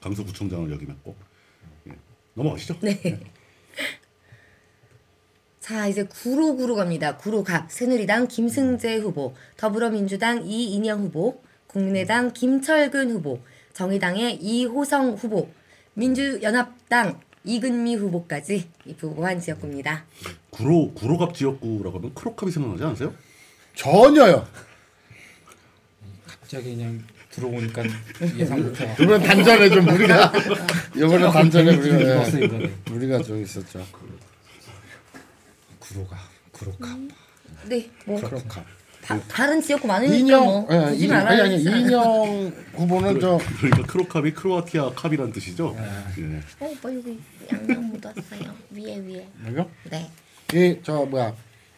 강서구청장을 0.00 0.70
역임했고 0.72 1.14
예. 1.88 1.92
넘어가시죠. 2.34 2.78
네. 2.80 3.20
자 5.60 5.86
이제 5.86 6.04
구로 6.04 6.56
구로 6.56 6.76
갑니다. 6.76 7.16
구로 7.16 7.44
갑 7.44 7.70
새누리당 7.70 8.28
김승재 8.28 8.96
후보, 8.96 9.34
더불어민주당 9.56 10.46
이인영 10.46 11.02
후보, 11.02 11.42
국민의당 11.66 12.32
김철근 12.32 13.10
후보, 13.10 13.40
정의당의 13.74 14.36
이호성 14.42 15.14
후보, 15.14 15.50
민주연합당 15.94 17.20
이근미 17.44 17.96
후보까지 17.96 18.68
입후보한 18.84 19.40
지역구입니다. 19.40 20.04
구로 20.50 20.92
구로갑 20.94 21.34
지역구라고 21.34 21.98
하면 21.98 22.14
크로캅이 22.14 22.50
생각나지 22.52 22.84
않으세요? 22.84 23.14
전혀요. 23.74 24.46
갑자기 26.26 26.76
그냥 26.76 27.02
들어오니까 27.30 27.82
예상 28.36 28.62
못해. 28.62 28.94
이번 29.00 29.22
단전에 29.22 29.68
좀 29.70 29.88
우리가 29.88 30.32
이번에 30.96 31.30
단전에 31.30 31.76
우리가 31.76 32.40
예. 32.40 32.74
우리가 32.90 33.22
좀 33.22 33.42
있었죠. 33.42 33.86
구로가 35.78 36.18
구로가. 36.52 36.98
네, 37.66 37.90
뭐 38.04 38.20
그렇까. 38.20 38.64
다, 39.08 39.18
다른 39.26 39.60
지역구 39.62 39.88
많으니까 39.88 40.14
이인영, 40.16 40.44
뭐 40.44 40.68
예, 40.70 40.90
굳이 40.90 41.06
이- 41.06 41.10
아니 41.10 41.24
말아야 41.24 41.44
아니 41.44 41.56
이인영 41.56 42.52
후보는 42.74 43.18
저 43.20 43.38
그러니까 43.58 43.82
크로캅이 43.90 44.34
크로아티아 44.34 44.90
캅이란 44.94 45.32
뜻이죠. 45.32 45.74
예. 45.78 46.64
어, 46.64 46.68
오빠 46.70 46.94
여기 46.94 47.18
양념 47.50 47.84
묻었어요. 47.90 48.54
위에 48.70 48.98
위에. 48.98 49.26
뭐죠? 49.38 49.70
네. 49.90 50.10
이 50.52 50.78
저 50.82 51.06
뭐야 51.06 51.34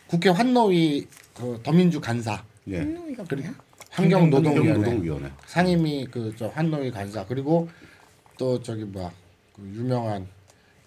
국회 0.08 0.28
환노위 0.30 1.06
그 1.32 1.60
더민주 1.62 2.00
간사 2.00 2.42
예. 2.68 2.78
한놈이가 2.78 3.24
뭐야? 3.30 3.54
환경노동위원회 3.90 4.68
환경노동위원회. 4.72 5.30
상임위 5.46 6.06
그 6.10 6.34
저 6.36 6.48
환노위 6.48 6.90
간사 6.90 7.26
그리고 7.26 7.68
또 8.38 8.60
저기 8.60 8.82
뭐야 8.84 9.12
그 9.54 9.62
유명한 9.72 10.26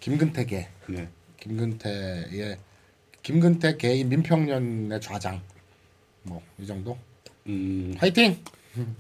김근태계 0.01 0.67
예. 0.91 1.07
김근태의 1.39 2.57
김근태 3.21 3.77
개인 3.77 4.09
민평련의 4.09 4.99
좌장 4.99 5.41
뭐 6.24 6.41
이 6.59 6.65
정도 6.65 6.97
음, 7.47 7.93
화이팅 7.97 8.38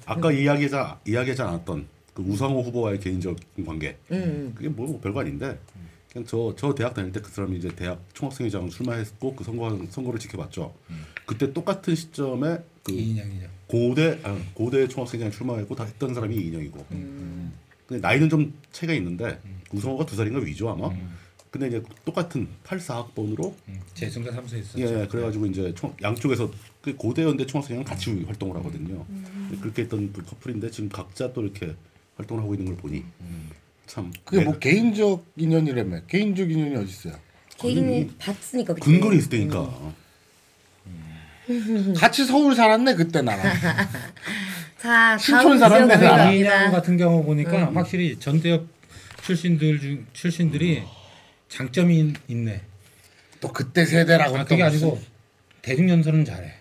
아까 0.05 0.31
이야기하지 0.31 0.75
이야기하지 1.07 1.41
않았던 1.41 1.87
그 2.13 2.21
우상호 2.21 2.61
후보와의 2.61 2.99
개인적인 2.99 3.65
관계. 3.65 3.97
음. 4.11 4.51
그게 4.55 4.69
뭐 4.69 4.99
별거 5.01 5.21
아닌데 5.21 5.57
그냥 6.11 6.27
저 6.27 6.53
저 6.55 6.75
대학 6.75 6.93
다닐 6.93 7.11
때 7.11 7.19
그 7.19 7.31
사람이 7.31 7.57
이제 7.57 7.69
대학 7.75 7.99
총학생회장 8.13 8.69
출마했고 8.69 9.35
그 9.35 9.43
선거 9.43 9.75
선거를 9.89 10.19
지켜봤죠. 10.19 10.73
그때 11.25 11.51
똑같은 11.53 11.95
시점에 11.95 12.59
그 12.83 12.91
이인영이죠. 12.91 13.47
고대 13.67 14.19
아, 14.23 14.37
고대 14.53 14.87
총학생회장 14.87 15.31
출마했고 15.31 15.73
다 15.75 15.85
했던 15.85 16.13
사람이 16.13 16.35
이인영이고. 16.35 16.85
근데 17.87 17.99
나이는 18.01 18.29
좀 18.29 18.53
차이가 18.71 18.93
있는데 18.93 19.39
우성호가 19.71 20.05
두 20.05 20.15
살인가 20.15 20.39
위죠 20.39 20.69
아마. 20.69 20.91
근데 21.49 21.67
이제 21.67 21.83
똑같은 22.05 22.47
84학번으로 22.63 23.53
음, 23.69 23.79
재승자 23.93 24.31
삼수 24.31 24.57
있었죠. 24.57 24.79
예 24.81 25.07
그래가지고 25.07 25.45
이제 25.47 25.71
총, 25.75 25.95
양쪽에서 26.01 26.49
그 26.83 26.93
고대 26.97 27.23
연대 27.23 27.45
총학생회장 27.45 27.85
같이 27.85 28.11
활동을 28.27 28.57
하거든요. 28.57 29.05
그렇게 29.61 29.83
했던 29.83 30.11
그 30.11 30.21
커플인데 30.21 30.69
지금 30.69 30.89
각자 30.89 31.31
또 31.31 31.41
이렇게 31.41 31.73
활동을 32.17 32.43
하고 32.43 32.53
있는 32.53 32.67
걸 32.67 32.75
보니 32.75 33.03
참 33.87 34.11
그게 34.25 34.43
뭐 34.43 34.53
네, 34.53 34.59
개인적 34.59 35.25
인연이라며 35.37 36.01
개인적 36.07 36.51
인연이 36.51 36.75
어디 36.75 36.89
있어요 36.89 37.13
개인이 37.57 38.09
봤으니까 38.17 38.73
그치? 38.73 38.85
근거리 38.89 39.17
있을 39.17 39.29
때니까 39.29 39.93
같이 41.97 42.25
서울 42.25 42.55
살았네 42.55 42.95
그때 42.95 43.21
나랑 43.21 43.43
자, 44.79 45.17
신촌 45.17 45.59
다음 45.59 45.59
사람네, 45.59 45.97
지역으로 45.97 46.15
나. 46.17 46.31
이인영 46.31 46.49
갑니다. 46.51 46.71
같은 46.71 46.97
경우 46.97 47.23
보니까 47.23 47.71
확실히 47.73 48.19
전대협 48.19 48.67
출신들 49.23 49.79
중 49.79 50.05
출신들이 50.13 50.83
장점이 51.47 51.99
있- 51.99 52.15
있네. 52.29 52.61
또 53.39 53.53
그때 53.53 53.85
세대라고 53.85 54.35
아또 54.37 54.45
그게 54.47 54.63
아니고 54.63 54.99
대중연설은 55.61 56.25
잘해. 56.25 56.51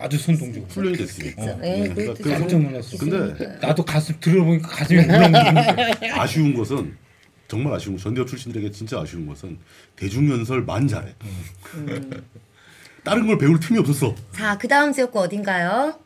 아주 0.00 0.18
손동작. 0.18 0.62
훈련이 0.70 0.96
됐으니까. 0.96 1.56
네, 1.58 1.92
깜짝 2.22 2.60
놀랐어. 2.60 2.96
근데 2.98 3.58
나도 3.60 3.84
가슴 3.84 4.14
들어보니까 4.20 4.68
가슴이 4.68 5.00
울렁거리는 5.00 6.12
아쉬운 6.18 6.54
것은 6.54 6.96
정말 7.48 7.74
아쉬운 7.74 7.96
것, 7.96 8.02
전대협 8.02 8.26
출신들에게 8.28 8.70
진짜 8.70 9.00
아쉬운 9.00 9.26
것은 9.26 9.58
대중연설만 9.96 10.88
잘해. 10.88 11.14
다른 13.04 13.26
걸 13.26 13.38
배울 13.38 13.58
틈이 13.60 13.78
없었어. 13.80 14.14
자, 14.32 14.56
그 14.58 14.68
다음 14.68 14.92
지역구 14.92 15.20
어딘가요? 15.20 15.98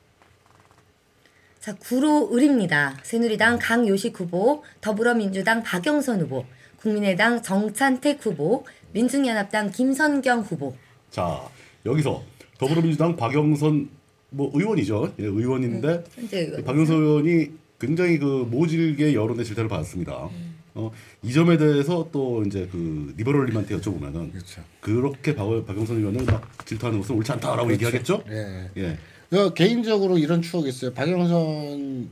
자, 1.61 1.75
구로 1.75 2.31
을입니다. 2.35 2.97
새누리당 3.03 3.59
강요식 3.61 4.19
후보, 4.21 4.63
더불어민주당 4.81 5.63
박영선 5.63 6.21
후보, 6.21 6.45
국민의당 6.77 7.43
정찬택 7.43 8.25
후보, 8.25 8.65
민중연합당 8.93 9.71
김선경 9.71 10.41
후보. 10.41 10.77
자 11.11 11.41
여기서 11.87 12.23
더불어민주당 12.59 13.17
박영선 13.17 13.89
뭐 14.31 14.51
의원이죠. 14.55 15.15
예, 15.19 15.25
의원인데 15.25 16.05
현재 16.15 16.41
의원. 16.41 16.65
박영선 16.65 16.97
의원이 16.97 17.51
굉장히 17.81 18.19
그 18.19 18.47
모질게 18.51 19.15
여론의 19.15 19.45
질타를 19.45 19.69
받았습니다. 19.69 20.29
어, 20.77 20.91
이 21.23 21.33
점에 21.33 21.57
대해서 21.57 22.09
또 22.11 22.43
이제 22.45 22.69
그 22.73 23.15
리버럴님한테 23.17 23.77
여쭤보면은 23.77 24.33
그렇죠. 24.33 24.63
그렇게 24.81 25.35
박, 25.35 25.65
박영선 25.67 25.99
의원을 25.99 26.25
막 26.25 26.67
질타하는 26.67 27.01
것은 27.01 27.15
옳지 27.17 27.31
않다라고 27.33 27.73
얘기하겠죠? 27.73 28.25
예. 28.31 28.71
예. 28.77 28.99
그 29.31 29.55
개인적으로 29.55 30.19
이런 30.19 30.43
추억이 30.43 30.69
있어요. 30.69 30.93
박영선 30.93 32.09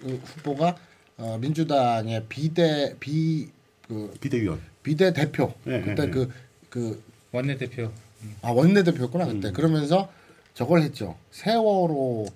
그 0.00 0.20
후보가 0.24 0.76
어, 1.18 1.38
민주당의 1.40 2.24
비대 2.28 2.94
비 3.00 3.48
그 3.86 4.14
비대위원. 4.20 4.60
비대 4.84 5.12
대표 5.12 5.52
예, 5.66 5.80
그때 5.80 6.04
예, 6.04 6.10
그 6.10 6.28
그 6.70 7.02
원내 7.32 7.56
대표. 7.58 7.90
아 8.42 8.50
원내 8.50 8.82
대표였구나 8.82 9.26
그때 9.26 9.48
음. 9.48 9.52
그러면서 9.52 10.08
저걸 10.54 10.82
했죠. 10.82 11.16
세월호 11.30 12.26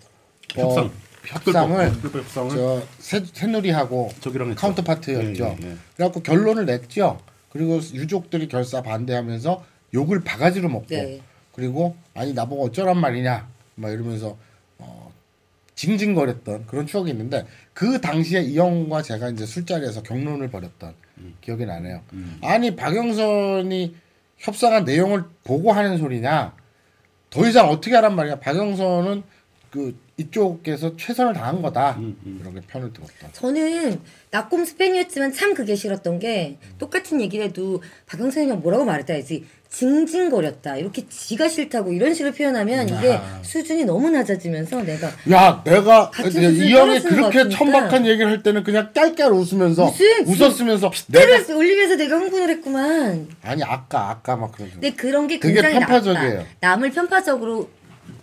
협상. 0.54 0.84
어, 0.86 0.90
협상을 1.24 1.92
협상을 2.12 2.50
저 2.50 2.82
새, 2.98 3.24
새누리하고. 3.24 4.10
카운터파트였죠. 4.54 5.44
예, 5.44 5.66
예, 5.66 5.70
예. 5.70 5.76
그래갖고 5.96 6.22
결론을 6.22 6.66
냈죠. 6.66 7.18
그리고 7.50 7.76
유족들이 7.76 8.48
결사 8.48 8.82
반대하면서 8.82 9.64
욕을 9.94 10.20
바가지로 10.22 10.68
먹고 10.68 10.86
네. 10.90 11.20
그리고 11.52 11.96
아니 12.14 12.32
나보고 12.34 12.66
어쩌란 12.66 12.98
말이냐 12.98 13.48
막 13.76 13.90
이러면서 13.90 14.36
어, 14.78 15.12
징징거렸던 15.74 16.66
그런 16.66 16.86
추억이 16.86 17.10
있는데 17.10 17.46
그 17.72 18.00
당시에 18.00 18.42
이영과 18.42 19.02
제가 19.02 19.30
이제 19.30 19.46
술자리에서 19.46 20.02
경론을 20.02 20.50
벌였던 20.50 20.94
기억이 21.40 21.64
나네요. 21.64 22.02
아니 22.42 22.74
박영선이 22.74 23.94
협상한 24.44 24.84
내용을 24.84 25.24
보고 25.42 25.72
하는 25.72 25.96
소리냐? 25.96 26.54
더 27.30 27.48
이상 27.48 27.68
어떻게 27.70 27.94
하란 27.94 28.14
말이야? 28.14 28.40
박영선은 28.40 29.22
그 29.70 29.98
이쪽에서 30.18 30.96
최선을 30.96 31.32
다한 31.32 31.62
거다. 31.62 31.96
음, 31.96 32.16
음. 32.24 32.38
이렇게 32.40 32.60
편을 32.68 32.92
들었던. 32.92 33.32
저는 33.32 34.00
낙곰수 34.30 34.76
팬이었지만 34.76 35.32
참 35.32 35.54
그게 35.54 35.74
싫었던 35.74 36.18
게 36.18 36.58
똑같은 36.78 37.20
얘기를 37.20 37.46
해도 37.46 37.82
박영선이 38.06 38.50
형 38.50 38.60
뭐라고 38.60 38.84
말했다 38.84 39.14
해야지 39.14 39.46
징징거렸다 39.74 40.76
이렇게 40.76 41.04
지가 41.08 41.48
싫다고 41.48 41.92
이런 41.92 42.14
식으로 42.14 42.32
표현하면 42.32 42.88
이게 42.88 43.18
수준이 43.42 43.84
너무 43.84 44.08
낮아지면서 44.10 44.82
내가 44.82 45.10
야, 45.32 45.62
내가 45.64 46.10
이 46.24 46.72
형이 46.72 47.00
그렇게. 47.00 47.48
천박한 47.48 48.06
얘기를 48.06 48.30
할 48.30 48.42
때는 48.42 48.62
그냥 48.62 48.90
깔깔 48.94 49.32
웃으면서 49.32 49.86
무슨 49.86 50.26
웃었으면서 50.26 50.90
내가 51.08 51.56
올리면서 51.56 51.96
내가 51.96 52.16
흥분을 52.18 52.50
했구만 52.50 53.28
아니 53.42 53.64
아까 53.64 54.10
아까 54.10 54.36
막 54.36 54.52
그러죠. 54.52 54.74
근데 54.74 54.92
그런 54.92 55.26
게 55.26 55.40
굉장히 55.40 55.74
편파적이에요. 55.80 56.34
나빠 56.34 56.46
남을 56.60 56.90
편파적으로 56.92 57.68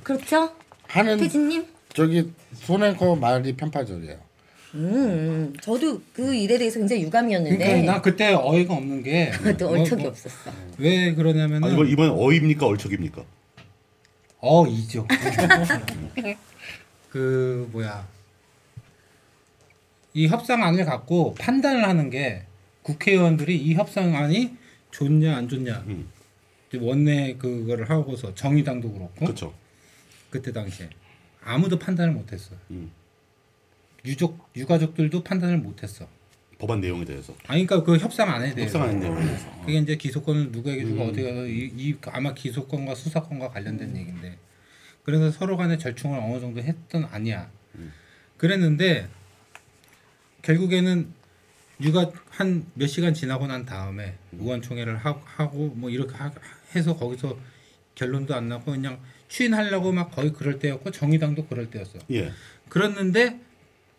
그렇죠? 0.04 0.52
하는 0.88 1.18
태진님? 1.18 1.66
저기 1.93 2.32
손앵커 2.56 3.16
말이 3.16 3.56
편파적이에요. 3.58 4.30
음, 4.74 5.53
저도 5.61 6.01
그 6.13 6.34
일에 6.34 6.57
대해서 6.57 6.80
굉장히 6.80 7.03
유감이었는데 7.03 7.57
그러니까 7.57 7.93
나 7.93 8.01
그때 8.01 8.34
어이가 8.34 8.74
없는 8.74 9.03
게 9.03 9.32
또 9.57 9.69
뭐, 9.69 9.80
얼척이 9.80 10.03
뭐, 10.03 10.11
없었어. 10.11 10.51
왜 10.78 11.13
그러냐면은 11.13 11.67
아, 11.67 11.72
이번 11.72 11.88
이번 11.88 12.09
어입니까 12.11 12.65
얼척입니까? 12.65 13.24
어이죠. 14.39 15.07
그 17.09 17.69
뭐야 17.72 18.07
이 20.13 20.28
협상안을 20.28 20.86
갖고 20.86 21.36
판단을 21.36 21.88
하는 21.88 22.09
게 22.09 22.43
국회의원들이 22.84 23.57
이 23.57 23.74
협상안이 23.76 24.55
좋냐 24.91 25.36
안 25.36 25.47
좋냐 25.47 25.84
음. 25.88 26.09
원내 26.74 27.36
그거를 27.38 27.89
하고서 27.89 28.34
정의당도 28.34 28.91
그렇고 28.91 29.26
그렇죠. 29.26 29.53
그때 30.30 30.53
당시에 30.53 30.89
아무도 31.43 31.78
판단을 31.78 32.13
못했어. 32.13 32.55
음. 32.72 32.91
유족 34.06 34.49
유가족들도 34.56 35.24
판단을 35.24 35.58
못했어. 35.58 36.08
법안 36.58 36.80
내용에 36.80 37.06
대해서 37.06 37.34
아니 37.47 37.66
그러니까 37.66 37.84
그 37.91 37.97
협상 37.97 38.30
안에 38.30 38.54
대해서 38.54 38.78
협상하는 38.78 38.99
내용에 38.99 39.26
대해서. 39.26 39.62
그게 39.62 39.80
이제 39.80 39.95
기소권을 39.95 40.52
누구에게 40.52 40.86
주고 40.86 41.06
음. 41.06 41.16
해서 41.18 41.47
이, 41.47 41.72
이 41.76 41.95
아마 42.08 42.34
기소권과 42.34 42.93
수사권과 42.93 43.49
관련된 43.49 43.95
얘기인데 43.97 44.38
그래서 45.04 45.32
서로 45.32 45.58
간에 45.58 45.78
절충을 45.78 46.20
어느 46.20 46.39
정도 46.39 46.62
했던 46.62 47.06
아니야. 47.06 47.49
그랬는데 48.38 49.08
결국에는 50.43 51.08
유가 51.82 52.12
한 52.30 52.66
몇 52.76 52.88
시간 52.88 53.14
지나고 53.14 53.47
난 53.47 53.66
다음에 53.66 54.16
의원총회를 54.34 54.97
하, 54.97 55.20
하고 55.26 55.70
뭐 55.76 55.89
이렇게 55.89 56.16
하, 56.16 56.32
해서 56.76 56.95
거기서 56.95 57.38
결론도 57.95 58.36
안 58.36 58.49
나고 58.49 58.72
그냥 58.72 58.99
추인하려고 59.28 59.91
막 59.91 60.12
거의 60.12 60.32
그럴 60.32 60.60
때였고 60.60 60.91
정의당도 60.91 61.47
그럴 61.47 61.70
때였어. 61.70 61.99
예. 62.12 62.32
그랬는데 62.70 63.39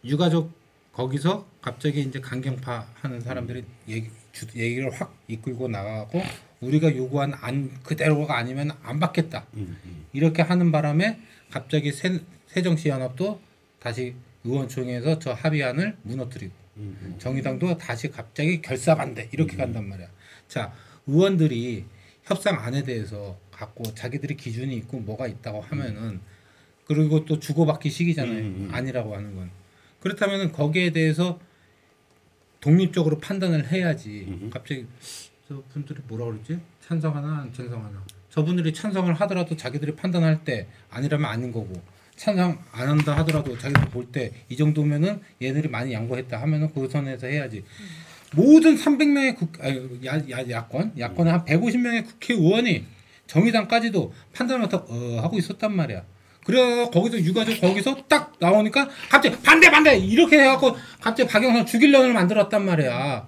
유가족 0.05 0.53
거기서 0.92 1.46
갑자기 1.61 2.03
이제 2.03 2.20
강경파 2.20 2.86
하는 2.94 3.20
사람들이 3.20 3.64
얘기, 3.88 4.11
주, 4.32 4.46
얘기를 4.55 4.90
확 4.92 5.16
이끌고 5.28 5.68
나가고 5.68 6.22
우리가 6.61 6.94
요구한 6.96 7.32
안 7.34 7.82
그대로가 7.82 8.36
아니면 8.36 8.72
안 8.82 9.00
받겠다 9.00 9.46
음, 9.55 9.78
음. 9.84 10.07
이렇게 10.12 10.42
하는 10.42 10.70
바람에 10.70 11.18
갑자기 11.50 11.92
새, 11.92 12.20
새정치연합도 12.46 13.40
다시 13.80 14.14
의원총회에서 14.44 15.18
저 15.18 15.32
합의안을 15.32 15.96
무너뜨리고 16.03 16.53
음, 16.76 16.98
음. 17.03 17.14
정의당도 17.18 17.78
다시 17.78 18.11
갑자기 18.11 18.61
결사 18.61 18.94
반대 18.94 19.28
이렇게 19.32 19.57
간단 19.57 19.88
말이야. 19.88 20.09
자 20.48 20.72
의원들이 21.07 21.84
협상 22.24 22.59
안에 22.59 22.82
대해서 22.84 23.38
갖고 23.50 23.94
자기들이 23.94 24.36
기준이 24.36 24.74
있고 24.76 25.00
뭐가 25.00 25.26
있다고 25.26 25.61
하면은 25.61 26.20
그리고 26.86 27.24
또 27.24 27.38
주고받기 27.38 27.90
시기잖아요. 27.90 28.72
아니라고 28.72 29.14
하는 29.14 29.34
건 29.36 29.50
그렇다면은 30.03 30.53
거기에 30.53 30.90
대해서 30.90 31.38
독립적으로 32.61 33.18
판단을 33.18 33.70
해야지. 33.70 34.26
음. 34.28 34.50
갑자기 34.53 34.86
저 35.48 35.62
분들이 35.72 36.00
뭐라 36.09 36.26
그러지? 36.26 36.59
찬성하나 36.80 37.38
안 37.42 37.53
찬성하나. 37.53 38.03
저분들이 38.30 38.72
찬성을 38.72 39.12
하더라도 39.14 39.57
자기들이 39.57 39.94
판단할 39.96 40.44
때 40.44 40.66
아니라면 40.90 41.30
아닌 41.30 41.53
거고 41.53 41.72
찬성 42.16 42.59
안 42.72 42.88
한다 42.88 43.16
하더라도 43.18 43.57
자기들 43.59 43.90
볼 43.90 44.11
때 44.12 44.32
이 44.48 44.57
정도면은 44.57 45.20
얘들이 45.40 45.68
많이 45.68 45.92
양보했다 45.92 46.40
하면은 46.42 46.72
그 46.72 46.88
선에서 46.88 47.26
해야지. 47.26 47.64
모든 48.34 48.76
300명의 48.76 49.36
국, 49.36 49.53
아니, 49.61 50.07
야, 50.07 50.16
야, 50.30 50.48
야권, 50.48 50.94
야권에 50.98 51.30
한 51.30 51.44
150명의 51.44 52.07
국회의원이 52.07 52.86
정의당까지도 53.26 54.12
판단을 54.32 54.62
못 54.62 54.74
어, 54.74 55.20
하고 55.22 55.36
있었단 55.38 55.74
말이야. 55.74 56.03
그래 56.45 56.88
거기서 56.93 57.18
유가족 57.20 57.61
거기서 57.61 57.97
딱 58.09 58.32
나오니까 58.38 58.88
갑자기 59.09 59.36
반대 59.43 59.70
반대 59.70 59.97
이렇게 59.97 60.40
해갖고 60.40 60.76
갑자기 61.01 61.28
박영선 61.28 61.66
죽일년을 61.66 62.12
만들었단 62.12 62.64
말이야. 62.64 63.26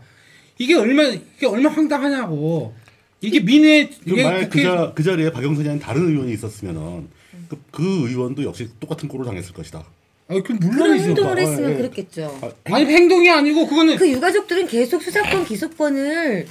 이게 0.58 0.74
얼마 0.74 1.02
이게 1.04 1.46
얼마 1.46 1.70
황당하냐고. 1.70 2.74
이게 3.20 3.40
민의 3.40 3.90
그럼 4.04 4.18
이게 4.18 4.24
만약 4.24 4.40
그, 4.40 4.48
국회 4.48 4.62
자, 4.64 4.92
그 4.94 5.02
자리에 5.02 5.30
박영선이 5.30 5.68
아닌 5.68 5.80
다른 5.80 6.08
의원이 6.08 6.32
있었으면은 6.32 7.08
그, 7.48 7.58
그 7.70 8.08
의원도 8.08 8.42
역시 8.44 8.68
똑같은 8.80 9.08
꼴을 9.08 9.24
당했을 9.24 9.54
것이다. 9.54 9.84
아, 10.28 10.34
그 10.34 10.42
그런 10.42 10.58
물론이죠. 10.58 11.08
행동을 11.08 11.38
아, 11.38 11.40
했으면 11.40 11.72
예. 11.72 11.76
그렇겠죠. 11.76 12.38
아, 12.42 12.74
아니 12.74 12.86
행동이 12.86 13.30
아니고 13.30 13.66
그거는 13.66 13.96
그 13.96 14.10
유가족들은 14.10 14.66
계속 14.66 15.02
수사권 15.02 15.44
기소권을 15.44 16.46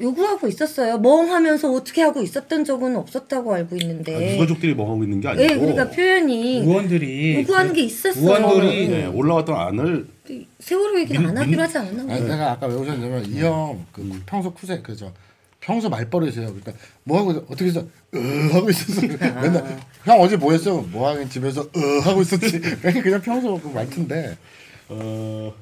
요구하고 0.00 0.48
있었어요. 0.48 0.98
멍하면서 0.98 1.72
어떻게 1.72 2.02
하고 2.02 2.20
있었던 2.22 2.64
적은 2.64 2.96
없었다고 2.96 3.54
알고 3.54 3.76
아, 3.76 3.78
있는데. 3.80 4.34
유가족들이 4.36 4.74
멍하고 4.74 5.04
있는 5.04 5.20
게 5.20 5.28
아니고 5.28 5.46
네, 5.46 5.54
그러니까 5.58 5.90
표현이 5.90 6.58
의원들이 6.60 7.36
요구하는 7.40 7.72
게 7.72 7.82
있었어요. 7.82 8.24
의원들이 8.36 8.88
네, 8.88 9.06
올라왔던 9.06 9.54
안을 9.56 10.06
세월호 10.58 10.98
얘기는 11.00 11.20
민- 11.20 11.30
안 11.30 11.36
하기로 11.38 11.50
민- 11.50 11.60
하지 11.60 11.78
않았나? 11.78 12.14
아니 12.14 12.22
내가 12.28 12.52
아까 12.52 12.66
왜 12.66 12.74
오셨냐면 12.74 13.26
이 13.26 13.40
형 13.40 13.84
그 13.92 14.22
평소 14.26 14.52
쿠세 14.52 14.80
그죠 14.80 15.12
평소 15.60 15.88
말버릇이에요. 15.88 16.46
그러니까 16.54 16.72
뭐 17.04 17.18
하고 17.20 17.30
있- 17.32 17.36
어떻게 17.36 17.66
해서 17.66 17.84
으 18.14 18.18
하고 18.52 18.68
있었어. 18.70 19.00
맨날 19.06 19.78
형 20.04 20.20
어제 20.20 20.36
뭐 20.36 20.52
했어? 20.52 20.82
뭐 20.90 21.08
하긴 21.08 21.28
집에서 21.30 21.62
으 21.62 22.00
하고 22.02 22.20
있었지. 22.22 22.60
그냥 22.82 23.20
평소 23.22 23.60
그 23.60 23.68
말투인데. 23.68 24.36
어, 24.88 25.52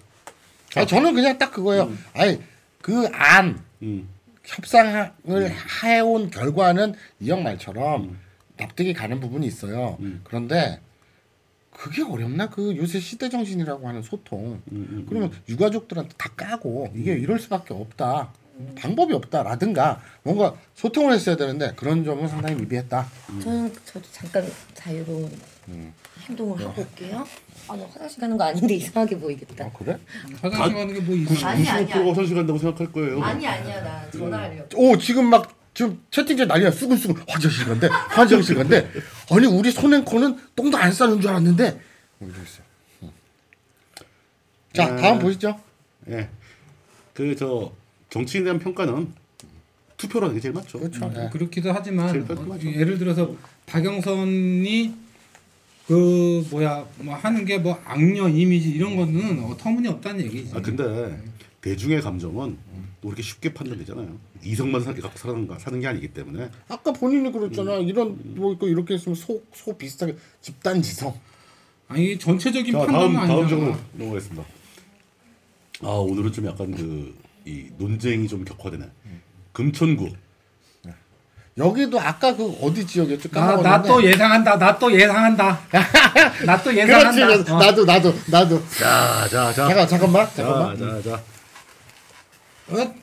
아 0.75 0.87
저는 0.87 1.15
그냥 1.15 1.39
딱 1.39 1.53
그거예요. 1.53 1.93
아니 2.15 2.39
그 2.81 3.07
안 3.13 3.61
음, 3.83 4.09
협상을 4.45 5.13
해온 5.85 6.31
결과는 6.31 6.95
이형 7.21 7.43
말처럼 7.43 8.19
납득이 8.57 8.93
가는 8.93 9.21
부분이 9.21 9.47
있어요. 9.47 9.97
음. 10.01 10.21
그런데 10.25 10.81
그게 11.71 12.03
어렵나? 12.03 12.49
그 12.49 12.77
요새 12.77 13.01
시대 13.01 13.29
정신이라고 13.29 13.89
하는 13.89 14.03
소통. 14.03 14.63
음, 14.71 14.87
음, 14.91 15.07
그러면 15.09 15.33
유가족들한테 15.49 16.15
다 16.17 16.31
까고 16.37 16.93
이게 16.95 17.15
이럴 17.15 17.39
수밖에 17.39 17.75
없다. 17.75 18.33
방법이 18.77 19.15
없다라든가 19.15 20.01
뭔가 20.23 20.55
소통을 20.75 21.15
했어야 21.15 21.37
되는데 21.37 21.73
그런 21.75 22.05
점은 22.05 22.29
상당히 22.29 22.55
미비했다. 22.57 23.09
저는 23.43 23.73
저도 23.87 24.07
잠깐 24.13 24.47
자유로운 24.75 25.31
행동을 26.29 26.61
하고 26.61 26.83
올게요. 26.83 27.27
아, 27.69 27.77
나 27.77 27.85
화장실 27.87 28.21
가는 28.21 28.37
거 28.37 28.45
아닌데 28.45 28.75
이상하게 28.77 29.19
보이겠다. 29.19 29.65
아 29.67 29.71
그래? 29.73 29.99
화장실 30.41 30.75
가는 30.75 30.95
게뭐 30.95 31.17
있어? 31.17 31.47
아니, 31.47 31.69
아니야. 31.69 31.87
95%가 31.97 32.11
화장실 32.11 32.37
간다고 32.37 32.59
생각할 32.59 32.93
거예요. 32.93 33.23
아니 33.23 33.47
아니야 33.47 33.83
나 33.83 34.11
전화하려고. 34.11 34.69
오 34.91 34.97
지금 34.99 35.31
막 35.31 35.57
지금 35.75 36.01
채팅창 36.11 36.49
난리야 36.49 36.71
수근수근 36.71 37.23
화장실 37.29 37.65
간대 37.67 37.89
화장실 37.91 38.57
간대 38.57 38.89
아니 39.31 39.47
우리 39.47 39.71
손앤코는 39.71 40.39
똥도 40.55 40.77
안 40.77 40.93
싸는 40.93 41.21
줄 41.21 41.31
알았는데 41.31 41.81
뭐 42.19 42.29
이러겠어. 42.29 42.63
자 44.75 44.97
다음 44.97 45.19
보시죠. 45.19 45.59
예. 46.09 46.29
그 47.15 47.35
저 47.37 47.73
정치인에 48.11 48.45
대한 48.45 48.59
평가는 48.59 49.13
투표라는 49.97 50.35
게 50.35 50.41
제일 50.41 50.53
맞죠. 50.55 50.79
그렇죠. 50.79 51.09
네. 51.11 51.29
그렇기도 51.33 51.73
하지만 51.73 52.09
제일 52.13 52.27
깔끔하죠. 52.27 52.69
어, 52.69 52.73
예를 52.73 52.99
들어서 52.99 53.35
박영선이 53.67 54.95
그 55.87 56.47
뭐야 56.51 56.87
뭐 56.99 57.15
하는 57.15 57.45
게 57.45 57.59
뭐 57.59 57.79
악녀 57.85 58.29
이미지 58.29 58.71
이런 58.71 58.97
거는 58.97 59.43
어, 59.45 59.57
터무니 59.57 59.89
없다는 59.89 60.25
얘기지. 60.27 60.53
아 60.57 60.61
근데 60.63 61.21
대중의 61.61 62.01
감정은 62.01 62.57
또 63.01 63.09
그렇게 63.09 63.23
쉽게 63.23 63.53
판단되잖아요. 63.53 64.17
이성만 64.45 64.83
사, 64.83 64.93
갖고 64.95 65.19
사는, 65.19 65.47
거- 65.47 65.59
사는 65.59 65.79
게 65.81 65.87
아니기 65.87 66.09
때문에 66.09 66.49
아까 66.69 66.93
본인이 66.93 67.31
그랬잖아. 67.33 67.77
이런 67.79 68.17
뭐 68.37 68.53
이거 68.55 68.67
이렇게 68.69 68.95
했으면 68.95 69.15
소소 69.17 69.77
비슷하게 69.77 70.17
집단 70.41 70.81
지성. 70.83 71.15
아니 71.89 72.19
전체적인 72.19 72.73
자 72.73 72.79
다음 72.87 72.93
판단은 72.93 73.15
다음 73.15 73.31
아니잖아. 73.41 73.49
적으로 73.49 73.77
넘어가겠습니다. 73.99 74.45
아 75.83 75.87
오늘은 75.89 76.33
좀 76.33 76.47
약간 76.47 76.71
그 76.73 77.23
이 77.45 77.65
논쟁이 77.77 78.29
좀 78.29 78.45
격화되네. 78.45 78.87
금천구 79.53 80.13
여기도 81.59 82.01
아까 82.01 82.35
그 82.35 82.47
어디 82.63 82.87
지역이었죠? 82.87 83.29
나또 83.33 84.03
예상한다. 84.03 84.57
나 84.57 84.79
또 84.79 84.91
예상한다. 84.93 85.61
나또 86.47 86.65
그렇지. 86.71 86.79
예상한다. 86.79 87.27
그래서 87.27 87.55
어. 87.55 87.59
나도 87.59 87.85
나도 87.85 88.15
나도. 88.27 88.63
자 88.79 89.29
자 89.29 89.53
자 89.53 89.69
잠깐 89.69 89.87
잠깐만 89.89 90.29
잠깐만. 90.35 90.79
자 90.79 90.87
자 90.87 91.03
자 91.03 91.21
어? 92.71 92.95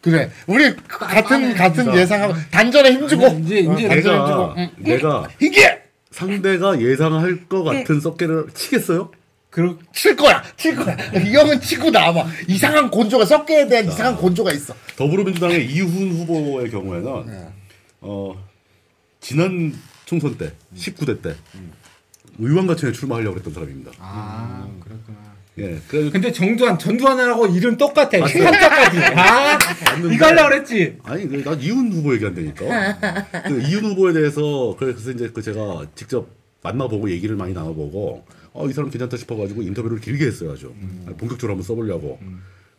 그래. 0.00 0.30
우리 0.46 0.76
같은 0.86 1.54
같은 1.54 1.84
자. 1.86 1.96
예상하고 1.96 2.34
단전에 2.52 2.92
힘주고. 2.92 3.26
아니, 3.26 3.40
이제- 3.40 3.58
이제 3.60 3.68
어, 3.86 3.88
단전에 3.88 3.94
내가 3.96 4.52
힘주고. 4.76 4.82
내가 4.88 5.28
이게 5.40 5.82
상대가 6.12 6.80
예상할 6.80 7.48
것 7.48 7.64
같은 7.64 8.00
썩개를 8.00 8.46
치겠어요? 8.54 9.10
그칠 9.54 10.16
거야, 10.16 10.42
칠 10.56 10.74
거야. 10.74 10.96
이 11.24 11.32
형은 11.32 11.60
치고 11.60 11.92
나와. 11.92 12.26
이상한 12.48 12.90
곤조가 12.90 13.24
섞여야 13.24 13.68
돼. 13.68 13.82
이상한 13.86 14.16
곤조가 14.16 14.50
있어. 14.52 14.74
더불어민주당의 14.96 15.66
이훈 15.70 16.10
후보의 16.10 16.70
경우에는 16.72 17.26
네. 17.26 17.48
어 18.00 18.34
지난 19.20 19.72
총선 20.06 20.36
때 20.36 20.52
19대 20.76 21.22
때 21.22 21.36
의원가천에 22.40 22.92
출마하려고 22.92 23.36
했던 23.36 23.54
사람입니다. 23.54 23.92
아, 24.00 24.66
그렇구나. 24.80 25.18
예, 25.58 25.78
그래서 25.86 26.10
근데 26.10 26.32
정두환, 26.32 26.76
전두환하고 26.76 27.46
이름 27.46 27.76
똑같아. 27.76 28.20
한자까지. 28.20 28.98
아, 29.14 29.56
이거 30.12 30.26
하려고 30.26 30.48
그랬지. 30.48 30.98
아니 31.04 31.28
그난 31.28 31.60
이훈 31.60 31.92
후보 31.92 32.12
얘기한다니까. 32.14 32.98
그 33.46 33.62
이훈 33.62 33.84
후보에 33.84 34.12
대해서 34.14 34.74
그래서 34.76 35.12
이제 35.12 35.30
그 35.32 35.40
제가 35.40 35.86
직접 35.94 36.26
만나보고 36.64 37.08
얘기를 37.08 37.36
많이 37.36 37.52
나눠보고 37.52 38.24
어 38.54 38.68
이 38.68 38.72
사람 38.72 38.88
괜찮다 38.90 39.16
싶어가지고 39.16 39.62
인터뷰를 39.62 40.00
길게 40.00 40.26
했어요 40.26 40.52
아주 40.52 40.72
아니, 41.06 41.16
본격적으로 41.16 41.52
한번 41.52 41.62
써보려고. 41.64 42.18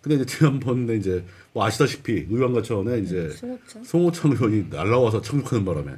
근데 0.01 0.15
이제 0.15 0.25
지난번에 0.37 0.95
이제 0.95 1.23
뭐 1.53 1.65
아시다시피 1.65 2.27
의왕가천에 2.29 2.99
이제 2.99 3.29
송호천? 3.31 3.83
송호천 3.83 4.31
의원이 4.33 4.65
날라와서 4.69 5.21
착륙하는 5.21 5.65
바람에 5.65 5.93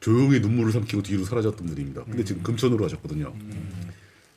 조용히 0.00 0.38
눈물을 0.40 0.70
삼키고 0.72 1.02
뒤로 1.02 1.24
사라졌던 1.24 1.66
분입니다. 1.66 2.04
근데 2.04 2.22
지금 2.24 2.42
금천으로 2.42 2.78
가셨거든요. 2.84 3.34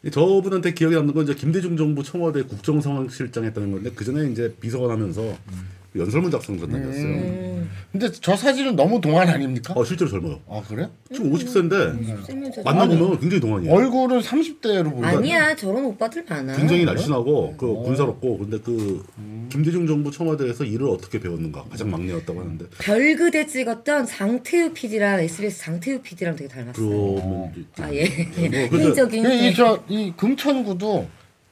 이 0.04 0.10
저분한테 0.10 0.74
기억에 0.74 0.96
남는 0.96 1.14
건 1.14 1.26
이제 1.26 1.36
김대중 1.36 1.76
정부 1.76 2.02
청와대 2.04 2.42
국정상황실장 2.44 3.44
했다는 3.44 3.72
건데 3.74 3.92
그 3.94 4.06
전에 4.06 4.32
이제 4.32 4.56
비서관 4.62 4.92
하면서 4.92 5.38
연설문 5.96 6.30
작성 6.30 6.58
전담이었어요. 6.60 7.50
근데 7.92 8.12
저 8.12 8.36
사진은 8.36 8.76
너무 8.76 9.02
동안 9.02 9.28
아닙니까? 9.28 9.74
어 9.76 9.84
실제로 9.84 10.10
젊어요. 10.10 10.40
아 10.48 10.62
그래? 10.68 10.88
지금 11.12 11.34
50세인데 11.34 12.26
세면서 12.26 12.62
만나보면 12.64 13.20
굉장히 13.20 13.40
동안이에요. 13.42 13.74
얼굴은 13.74 14.20
30대로 14.20 14.92
보여. 14.94 15.08
아니야 15.08 15.56
저런 15.56 15.86
오빠들 15.86 16.24
많아. 16.30 16.56
굉장히 16.56 16.86
날씬하고 16.86 17.56
그 17.58 17.66
군사롭고 17.84 18.38
근데 18.38 18.60
그 18.60 19.04
김대중 19.50 19.88
정부 19.88 20.12
청와대에서 20.12 20.64
일을 20.66 20.88
어떻게 20.90 21.20
배웠는가 21.20 21.64
가장 21.70 21.90
막내였다고 21.90 22.40
하는데 22.40 22.66
별그대 22.80 23.48
찍었던 23.48 24.06
장태우 24.06 24.72
PD랑 24.74 25.22
SBS 25.22 25.60
장태우 25.60 26.00
PD랑 26.02 26.36
되게 26.36 26.48
닮았어요. 26.48 26.88
그러면 26.88 27.66
아 27.80 27.92
예. 27.94 28.06
뭐 28.08 28.34
근데 28.36 28.70
개인적인 28.70 29.32
이, 29.32 29.54
저, 29.56 29.84
이 29.90 30.14
금천구도 30.16 31.08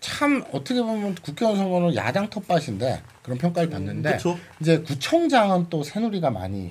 참 0.08 0.42
어떻게 0.54 0.82
보면 0.82 1.16
국회의원 1.16 1.58
선거는 1.58 1.94
야당 1.96 2.30
텃밭인데 2.30 3.02
그런 3.24 3.38
평가를 3.38 3.70
받는데 3.70 4.14
그쵸. 4.14 4.40
이제 4.62 4.80
구청장은 4.80 5.68
또 5.70 5.84
새누리가 5.84 6.32
많이 6.32 6.68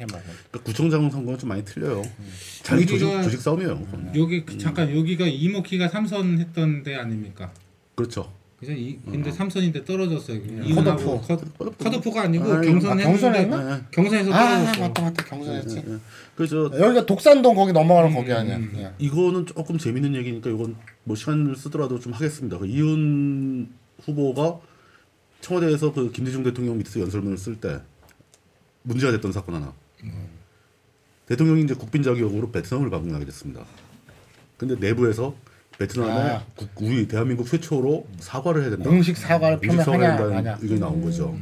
해먹어요. 0.00 0.22
그러니까 0.50 0.60
구청장 0.64 1.10
선거는 1.10 1.38
좀 1.38 1.50
많이 1.50 1.62
틀려요. 1.66 2.02
자기 2.62 2.86
조직 2.86 3.04
조직 3.22 3.42
싸움이에요. 3.42 3.78
그건. 3.78 4.12
여기 4.16 4.42
그- 4.44 4.56
잠깐 4.56 4.96
여기가 4.96 5.26
이모키가 5.26 5.88
삼선 5.88 6.38
했던 6.38 6.82
데 6.82 6.96
아닙니까? 6.96 7.52
그렇죠. 7.94 8.32
그래서 8.58 8.74
이 8.76 8.98
근데 9.08 9.30
삼선인데 9.30 9.84
떨어졌어요. 9.84 10.40
컷오프. 10.74 11.26
컷- 11.58 11.78
컷오프 11.78 12.10
가 12.10 12.22
아니고 12.22 12.52
아니, 12.52 12.66
경선 12.66 12.98
아, 12.98 13.02
경선했나? 13.04 13.76
네. 13.76 13.82
경선에서 13.92 14.32
아 14.34 14.48
떨어졌어. 14.48 14.80
맞다 14.80 15.02
맞다 15.02 15.24
경선했지. 15.26 15.84
그저 16.34 16.68
여기가 16.76 17.06
독산동 17.06 17.54
거기 17.54 17.72
넘어가는 17.72 18.12
거기 18.12 18.32
아니야. 18.32 18.56
음. 18.56 18.72
예. 18.76 18.90
이거는 18.98 19.46
조금 19.46 19.78
재밌는 19.78 20.16
얘기니까 20.16 20.50
이건 20.50 20.74
뭐 21.04 21.14
시간을 21.14 21.54
쓰더라도 21.54 22.00
좀 22.00 22.12
하겠습니다. 22.12 22.58
그 22.58 22.66
이훈 22.66 23.68
후보가 24.04 24.58
청와대에서 25.40 25.92
그 25.92 26.10
김대중 26.10 26.42
대통령 26.42 26.78
밑에서 26.78 26.98
연설문을 26.98 27.38
쓸 27.38 27.60
때 27.60 27.80
문제가 28.82 29.12
됐던 29.12 29.30
사건 29.30 29.54
하나. 29.54 29.72
대통령이 31.26 31.62
이제 31.62 31.74
국빈 31.74 32.02
자격으로 32.02 32.50
베트남을 32.50 32.90
방문하게 32.90 33.24
됐습니다. 33.26 33.64
근데 34.56 34.74
내부에서 34.74 35.36
베트남에 35.78 36.10
아. 36.12 36.44
국- 36.56 36.68
우리 36.82 37.06
대한민국 37.08 37.46
최초로 37.46 38.06
사과를 38.18 38.62
해야 38.62 38.70
된다. 38.70 38.90
공식 38.90 39.16
사과를 39.16 39.58
공식 39.60 39.76
사과를 39.78 39.86
표명하냐 39.98 40.10
한다는 40.24 40.36
아냐. 40.36 40.58
의견이 40.60 40.80
나온 40.80 41.02
거죠. 41.02 41.36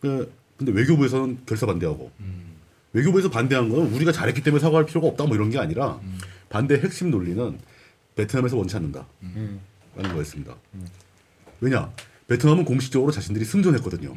그 0.00 0.32
근데 0.56 0.72
외교부에서는 0.72 1.38
결사 1.46 1.66
반대하고 1.66 2.10
외교부에서 2.92 3.30
반대한 3.30 3.68
건 3.68 3.86
우리가 3.92 4.10
잘했기 4.10 4.42
때문에 4.42 4.60
사과할 4.60 4.86
필요가 4.86 5.06
없다 5.06 5.24
뭐 5.26 5.36
이런 5.36 5.50
게 5.50 5.58
아니라 5.58 6.00
반대 6.48 6.74
핵심 6.74 7.10
논리는 7.12 7.58
베트남에서 8.16 8.56
원치 8.56 8.74
않는다 8.76 9.06
라는 9.94 10.12
거였습니다. 10.14 10.56
왜냐 11.60 11.90
베트남은 12.26 12.64
공식적으로 12.64 13.12
자신들이 13.12 13.44
승전했거든요. 13.44 14.12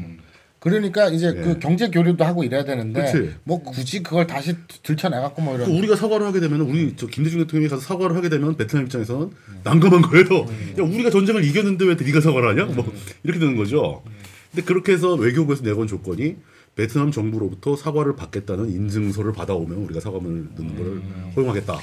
그러니까 0.62 1.10
이제 1.10 1.34
예. 1.36 1.42
그 1.42 1.58
경제 1.58 1.90
교류도 1.90 2.24
하고 2.24 2.44
이래야 2.44 2.64
되는데 2.64 3.02
그치. 3.02 3.32
뭐 3.44 3.64
굳이 3.64 4.04
그걸 4.04 4.28
다시 4.28 4.56
들춰내갖고 4.84 5.42
뭐또 5.42 5.64
이런. 5.64 5.76
우리가 5.76 5.96
사과를 5.96 6.28
하게 6.28 6.40
되면 6.40 6.62
우리 6.62 6.96
저 6.96 7.08
김대중 7.08 7.40
대통령이 7.40 7.68
가서 7.68 7.82
사과를 7.82 8.16
하게 8.16 8.30
되면 8.30 8.56
베트남 8.56 8.86
입장에서는 8.86 9.32
난감한 9.64 10.04
거예요. 10.04 10.46
야 10.78 10.84
우리가 10.84 11.10
전쟁을 11.10 11.44
이겼는데 11.46 11.86
왜 11.86 11.96
네가 11.96 12.22
사과를 12.22 12.50
하냐? 12.50 12.76
뭐 12.76 12.94
이렇게 13.24 13.40
되는 13.40 13.56
거죠. 13.56 14.04
근데 14.52 14.64
그렇게 14.64 14.92
해서 14.92 15.16
외교부에서 15.16 15.64
내건 15.64 15.88
조건이 15.88 16.36
베트남 16.76 17.10
정부로부터 17.10 17.76
사과를 17.76 18.16
받겠다는 18.16 18.70
인증서를 18.70 19.34
받아오면 19.34 19.80
우리가 19.80 20.00
사과문을 20.00 20.50
넣는 20.58 20.76
걸 20.76 21.02
허용하겠다. 21.38 21.80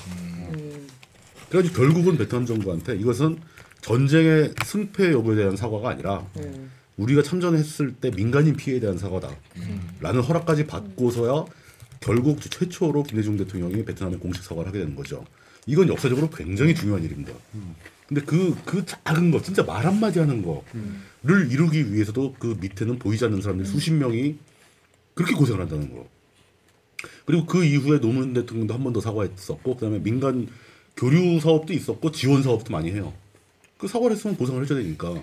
그래가지고 1.51 1.77
결국은 1.77 2.17
베트남 2.17 2.47
정부한테 2.47 2.95
이것은 2.95 3.39
전쟁의 3.81 4.53
승패 4.65 5.11
여부에 5.13 5.35
대한 5.35 5.57
사과가 5.57 5.91
아니라 5.91 6.25
우리가 6.99 7.23
참전했을 7.23 7.95
때 7.95 8.11
민간인 8.11 8.55
피해에 8.57 8.81
대한 8.81 8.99
사과다. 8.99 9.35
라는 10.01 10.21
허락까지 10.21 10.67
받고서야 10.67 11.45
결국 12.01 12.41
최초로 12.41 13.05
김대중 13.05 13.37
대통령이 13.37 13.85
베트남에 13.85 14.17
공식 14.17 14.43
사과를 14.45 14.69
하게 14.69 14.81
되는 14.81 14.95
거죠. 14.95 15.25
이건 15.67 15.89
역사적으로 15.89 16.29
굉장히 16.31 16.75
중요한 16.75 17.03
일입니다. 17.05 17.33
근데 18.09 18.23
그, 18.23 18.57
그 18.65 18.85
작은 18.87 19.31
거, 19.31 19.41
진짜 19.43 19.63
말 19.63 19.85
한마디 19.87 20.19
하는 20.19 20.43
거를 20.43 21.51
이루기 21.53 21.93
위해서도 21.93 22.35
그 22.39 22.57
밑에는 22.61 22.99
보이지 22.99 23.25
않는 23.27 23.43
사람들 23.43 23.67
수십 23.67 23.93
명이 23.93 24.37
그렇게 25.15 25.35
고생을 25.35 25.61
한다는 25.61 25.93
거. 25.95 26.09
그리고 27.27 27.45
그 27.47 27.65
이후에 27.65 28.01
노무현 28.01 28.33
대통령도 28.33 28.75
한 28.75 28.83
번 28.83 28.93
더 28.93 29.01
사과했었고, 29.01 29.77
그 29.77 29.81
다음에 29.81 29.99
민간 29.99 30.49
교류 30.97 31.39
사업도 31.41 31.73
있었고, 31.73 32.11
지원 32.13 32.43
사업도 32.43 32.73
많이 32.73 32.91
해요. 32.91 33.13
그 33.77 33.87
사과를 33.87 34.17
했으면 34.17 34.37
보상을 34.37 34.61
해줘야 34.63 34.83
되니까. 34.83 35.15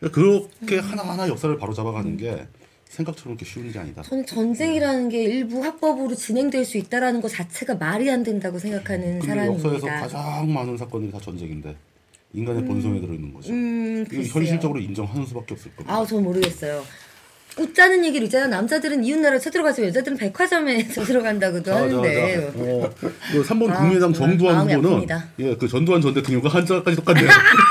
그러니까 0.00 0.48
그렇게 0.58 0.78
하나하나 0.78 1.28
역사를 1.28 1.56
바로 1.58 1.74
잡아가는 1.74 2.16
게 2.16 2.46
생각처럼 2.88 3.36
그렇게 3.36 3.44
쉬운 3.50 3.66
일이 3.66 3.78
아니다. 3.78 4.02
저는 4.02 4.26
전쟁이라는 4.26 5.08
게 5.10 5.22
일부 5.22 5.62
합법으로 5.62 6.14
진행될 6.14 6.64
수 6.64 6.76
있다라는 6.78 7.20
것 7.20 7.28
자체가 7.28 7.76
말이 7.76 8.10
안 8.10 8.22
된다고 8.24 8.58
생각하는 8.58 9.20
근데 9.20 9.46
역사에서 9.46 9.78
사람입니다. 9.78 10.00
가장 10.00 10.52
많은 10.52 10.76
사건들이 10.76 11.12
다 11.12 11.18
전쟁인데 11.20 11.76
인간의 12.32 12.64
본성에 12.64 13.00
들어있는 13.00 13.32
거죠. 13.32 13.52
음. 13.52 14.06
현실적으로 14.10 14.80
인정하는 14.80 15.24
수밖에 15.26 15.54
없을 15.54 15.70
겁니다. 15.76 15.94
아우 15.94 16.06
전 16.06 16.24
모르겠어요. 16.24 16.82
웃자는 17.58 18.04
얘기를 18.04 18.24
있잖아. 18.26 18.46
남자들은 18.46 19.04
이웃나라 19.04 19.38
쳐들어가지만 19.38 19.88
여자들은 19.88 20.16
백화점에 20.16 20.86
쳐들어간다고도 20.88 21.74
하는데. 21.74 22.52
어, 22.54 22.90
그 23.32 23.42
3번 23.42 23.70
아, 23.70 23.78
국민의당 23.78 24.12
정말 24.12 24.38
정두환 24.38 24.70
후보는. 24.70 25.06
예, 25.40 25.56
그 25.56 25.68
전두환 25.68 26.00
전 26.00 26.14
대통령과 26.14 26.48
한자까지 26.48 26.96
똑같네요. 26.96 27.28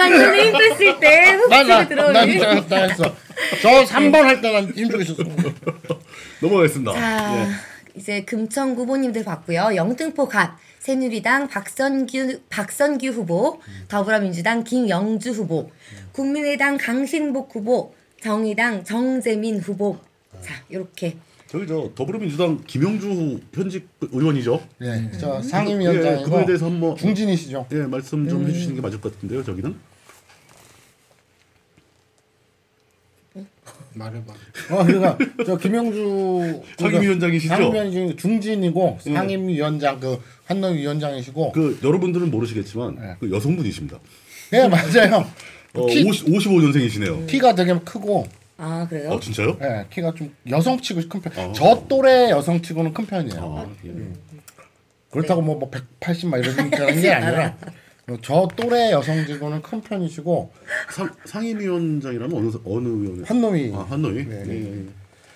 당신은 0.00 0.44
힘 0.44 0.52
뺐을 0.52 1.00
때 1.00 1.32
훅치고 1.32 1.48
나나 1.48 1.88
들어오니. 1.88 2.38
나, 2.38 2.66
나 2.66 2.76
했어. 2.86 3.16
저 3.60 3.84
3번 3.84 4.14
할 4.22 4.40
때는 4.40 4.72
힘주고 4.74 5.02
있었어. 5.02 5.22
넘어가겠습니다. 6.40 6.92
자, 6.92 7.36
예. 7.36 7.70
이제 7.98 8.24
금천 8.24 8.74
후보님들 8.76 9.24
봤고요. 9.24 9.72
영등포 9.74 10.28
갓 10.28 10.56
새누리당 10.78 11.48
박선규 11.48 12.40
박선규 12.48 13.08
후보, 13.08 13.60
더불어민주당 13.88 14.64
김영주 14.64 15.30
후보, 15.32 15.70
국민의당 16.12 16.78
강신복 16.78 17.54
후보, 17.54 17.94
정의당 18.22 18.84
정재민 18.84 19.60
후보. 19.60 19.98
자, 20.40 20.54
이렇게 20.70 21.16
저기 21.48 21.66
저 21.66 21.90
더불어민주당 21.94 22.62
김영주 22.66 23.40
현직 23.52 23.88
의원이죠. 24.00 24.60
예, 24.82 25.10
저 25.18 25.38
예, 25.38 25.42
상임위원장이고 25.42 26.22
그거에 26.22 26.46
대해서 26.46 26.66
한번 26.66 26.96
중진이시죠. 26.96 27.66
예, 27.72 27.78
말씀 27.82 28.28
좀 28.28 28.42
음. 28.42 28.48
해주시는 28.48 28.76
게 28.76 28.80
맞을 28.80 29.00
것 29.00 29.12
같은데요. 29.14 29.42
저기는 29.42 29.74
말해봐. 33.94 34.32
어, 34.70 34.84
그러니까 34.84 35.18
저 35.44 35.56
김영주 35.56 36.62
상임위원장이시죠? 36.78 37.48
상임위원장 37.54 38.16
중진이고 38.16 38.98
예. 39.06 39.14
상임위원장 39.14 40.00
그 40.00 40.20
한노위원장이시고. 40.46 41.52
그 41.52 41.78
여러분들은 41.82 42.30
모르시겠지만 42.30 42.98
예. 43.02 43.16
그 43.20 43.30
여성분이십니다. 43.32 43.98
예 44.52 44.68
맞아요. 44.68 45.26
어, 45.74 45.86
키- 45.86 46.04
50, 46.08 46.26
55년생이시네요. 46.26 47.26
키가 47.26 47.54
되게 47.54 47.72
크고 47.84 48.26
아 48.56 48.86
그래요? 48.88 49.10
어 49.10 49.20
진짜요? 49.20 49.56
예, 49.62 49.86
키가 49.90 50.12
좀 50.14 50.34
여성치고 50.48 51.00
큰 51.08 51.20
편. 51.20 51.32
어. 51.50 51.52
저 51.52 51.84
또래 51.88 52.30
여성치고는 52.30 52.92
큰 52.92 53.06
편이에요. 53.06 53.40
아, 53.58 53.66
예. 53.86 53.90
그렇다고 55.10 55.42
뭐, 55.42 55.58
뭐180막 55.70 56.38
이런 56.38 56.70
게 57.00 57.10
아니라 57.10 57.56
저 58.22 58.48
또래 58.56 58.92
여성치고는 58.92 59.62
큰 59.62 59.80
편이시고 59.80 60.52
상, 60.92 61.10
상임위원장이라면 61.24 62.36
어느 62.36 62.50
어느 62.64 62.88
위원회? 62.88 63.22
한노위. 63.26 63.72
아 63.74 63.86
한노위. 63.88 64.24
네. 64.26 64.44
예, 64.48 64.78
예. 64.80 64.84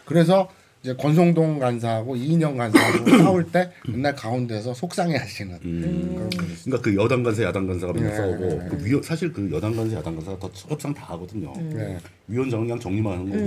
그래서 0.04 0.48
이제 0.82 0.94
권성동 0.96 1.58
간사하고 1.60 2.14
이인영 2.16 2.56
간사하고 2.58 3.08
싸울 3.18 3.50
때 3.50 3.70
맨날 3.88 4.14
가운데서 4.14 4.74
속상해하시는 4.74 5.58
음. 5.64 6.28
그러니까 6.64 6.82
그 6.82 6.94
여당 6.94 7.22
간사 7.22 7.42
야당 7.42 7.66
간사가 7.66 7.92
맨날 7.94 8.10
네, 8.10 8.16
싸우고 8.16 8.38
네, 8.38 8.54
네. 8.58 8.68
그 8.68 8.84
위, 8.84 9.02
사실 9.02 9.32
그 9.32 9.50
여당 9.50 9.74
간사 9.74 9.96
야당 9.96 10.14
간사가 10.16 10.38
더 10.38 10.50
협상 10.68 10.92
다 10.92 11.06
하거든요. 11.14 11.52
네. 11.56 11.98
위원장은 12.28 12.66
그냥 12.66 12.78
정리만 12.80 13.12
하는 13.18 13.30
거고 13.30 13.40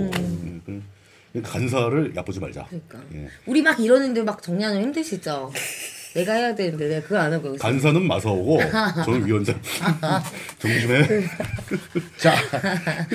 예, 0.48 0.60
그- 0.66 0.82
그 1.34 1.42
간사를 1.44 2.16
얕보지 2.16 2.40
말자. 2.40 2.66
그러니까. 2.66 3.00
예. 3.14 3.28
우리 3.46 3.62
막 3.62 3.80
이러는데 3.80 4.24
막 4.24 4.42
정리하는 4.42 4.80
거 4.80 4.84
힘드시죠? 4.86 5.52
내가 6.14 6.34
해야 6.34 6.56
되는데 6.56 6.88
내가 6.88 7.02
그거 7.02 7.18
안 7.18 7.34
하고 7.34 7.56
간사는 7.56 8.06
마사오고 8.06 8.60
저는 9.06 9.26
위원장. 9.26 9.60
정리 10.60 10.82
좀 10.82 10.92
해. 10.92 11.04
자, 12.18 12.36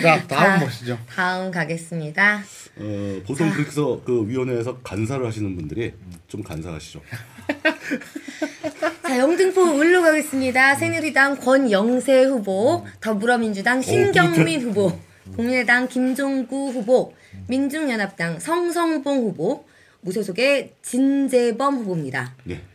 자 0.01 0.27
다음 0.27 0.29
자, 0.29 0.61
보시죠. 0.65 0.99
다음 1.09 1.51
가겠습니다. 1.51 2.43
어, 2.77 3.23
보통 3.27 3.51
그래서 3.51 4.01
그 4.05 4.27
위원회에서 4.27 4.79
간사를 4.79 5.25
하시는 5.27 5.57
분들이 5.57 5.93
좀 6.29 6.43
간사하시죠. 6.43 7.03
자, 9.03 9.19
영등포 9.19 9.81
을로 9.81 10.03
가겠습니다. 10.03 10.77
새누리당 10.77 11.37
권영세 11.37 12.25
후보, 12.25 12.87
더불어민주당 13.01 13.83
신경민 13.83 14.63
후보, 14.63 14.99
국민의당 15.37 15.89
김종구 15.89 16.71
후보, 16.71 17.15
민중연합당 17.49 18.41
성성봉 18.41 19.19
후보, 19.19 19.67
무소속의 20.01 20.73
진재범 20.83 21.77
후보입니다. 21.77 22.35
예. 22.49 22.72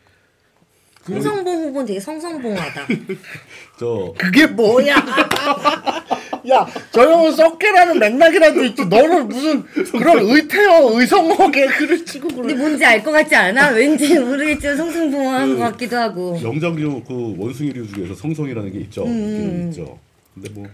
성성봉 1.13 1.63
후보는 1.67 1.85
되게 1.85 1.99
성성봉하다. 1.99 2.87
저 3.79 4.13
그게 4.17 4.45
뭐야? 4.47 4.95
야, 6.49 6.65
저 6.91 7.01
형은 7.01 7.31
썩게라는 7.33 7.99
맥락이라도 7.99 8.63
있지. 8.65 8.85
너는 8.85 9.27
무슨 9.27 9.63
그런 9.91 10.19
의태어, 10.19 10.99
의성어게 10.99 11.65
글을 11.67 12.05
치고 12.05 12.27
근데 12.29 12.41
그래. 12.53 12.55
뭔지 12.55 12.85
알 12.85 13.03
것 13.03 13.11
같지 13.11 13.35
않아? 13.35 13.69
왠지 13.71 14.17
모르겠지만 14.19 14.77
성성봉한 14.77 15.57
것 15.59 15.71
같기도 15.71 15.97
하고. 15.97 16.39
영장류 16.41 17.03
그 17.07 17.35
원숭이류 17.37 17.87
중에서 17.93 18.15
성성이라는 18.15 18.71
게 18.71 18.79
있죠. 18.79 19.05
음. 19.05 19.69
있죠. 19.69 19.99
근데 20.33 20.49
뭐 20.53 20.65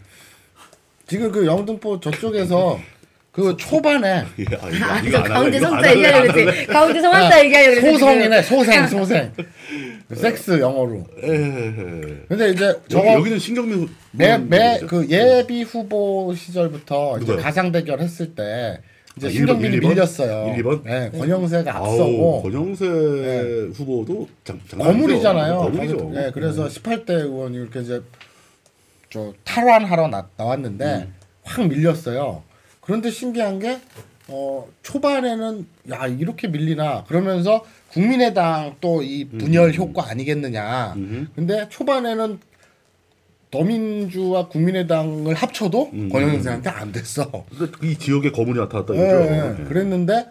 지금 1.07 1.31
그 1.31 1.45
영등포 1.45 1.99
저쪽에서 1.99 2.79
그 3.33 3.57
초반에 3.57 4.23
예, 4.37 4.45
아, 4.61 4.69
이거, 4.69 4.85
아, 4.85 4.99
이거 4.99 5.23
가운데 5.23 5.59
성자 5.59 5.91
얘기하려고. 5.91 6.33
그랬지. 6.33 6.67
가운데 6.67 7.01
성한다 7.01 7.43
얘기하려고 7.43 7.81
그랬지. 7.81 7.99
소성이네, 7.99 8.41
소생, 8.43 8.85
소생. 8.87 9.31
섹스 10.13 10.59
영어로. 10.59 11.03
근데 12.29 12.49
이제 12.51 12.65
여기, 12.65 12.79
저거 12.89 13.13
여기 13.13 13.29
는 13.31 13.39
신경민 13.39 13.89
매, 14.11 14.37
매, 14.37 14.75
후보죠? 14.75 14.87
그 14.87 15.07
예비 15.09 15.63
후보 15.63 16.31
시절부터 16.37 17.17
이제? 17.21 17.35
가상 17.37 17.71
대결 17.71 17.99
했을 18.01 18.35
때 18.35 18.79
이제 19.17 19.25
아, 19.27 19.29
신경민이 19.31 19.77
1번, 19.77 19.81
1번? 19.83 19.89
밀렸어요. 19.89 20.53
1, 20.55 20.63
2번? 20.63 20.83
네, 20.83 21.09
권영세가 21.17 21.75
아우, 21.75 21.85
앞서고 21.85 22.43
권영세 22.43 22.85
후보도 23.73 24.27
장, 24.43 24.59
장난. 24.69 24.89
거물이잖아요. 24.89 25.57
거물이죠. 25.57 25.97
음. 26.09 26.13
네, 26.13 26.29
그래서 26.31 26.67
18대 26.67 27.09
의원이 27.09 27.57
이렇게 27.57 27.79
이제 27.81 27.99
저 29.09 29.33
탈환하러 29.43 30.07
나, 30.09 30.27
나왔는데 30.37 30.85
음. 31.07 31.13
확 31.43 31.67
밀렸어요. 31.67 32.43
그런데 32.83 33.09
신기한 33.11 33.59
게 33.59 33.79
어, 34.27 34.67
초반에는 34.83 35.65
야 35.91 36.07
이렇게 36.07 36.47
밀리나 36.47 37.03
그러면서 37.05 37.65
국민의당 37.91 38.75
또 38.81 39.01
이 39.03 39.25
분열 39.25 39.73
효과 39.75 40.09
아니겠느냐. 40.09 40.93
음. 40.95 41.27
근데 41.35 41.67
초반에는 41.69 42.39
더민주와 43.51 44.47
국민의당을 44.47 45.35
합쳐도 45.35 45.91
음. 45.93 46.09
권영세한테 46.09 46.69
안 46.69 46.91
됐어. 46.91 47.29
그러니까 47.51 47.79
이 47.85 47.95
지역에 47.95 48.31
거물이 48.31 48.59
나타났다 48.59 48.95
예, 48.95 48.99
이거죠. 48.99 49.61
예. 49.61 49.65
그랬는데 49.65 50.25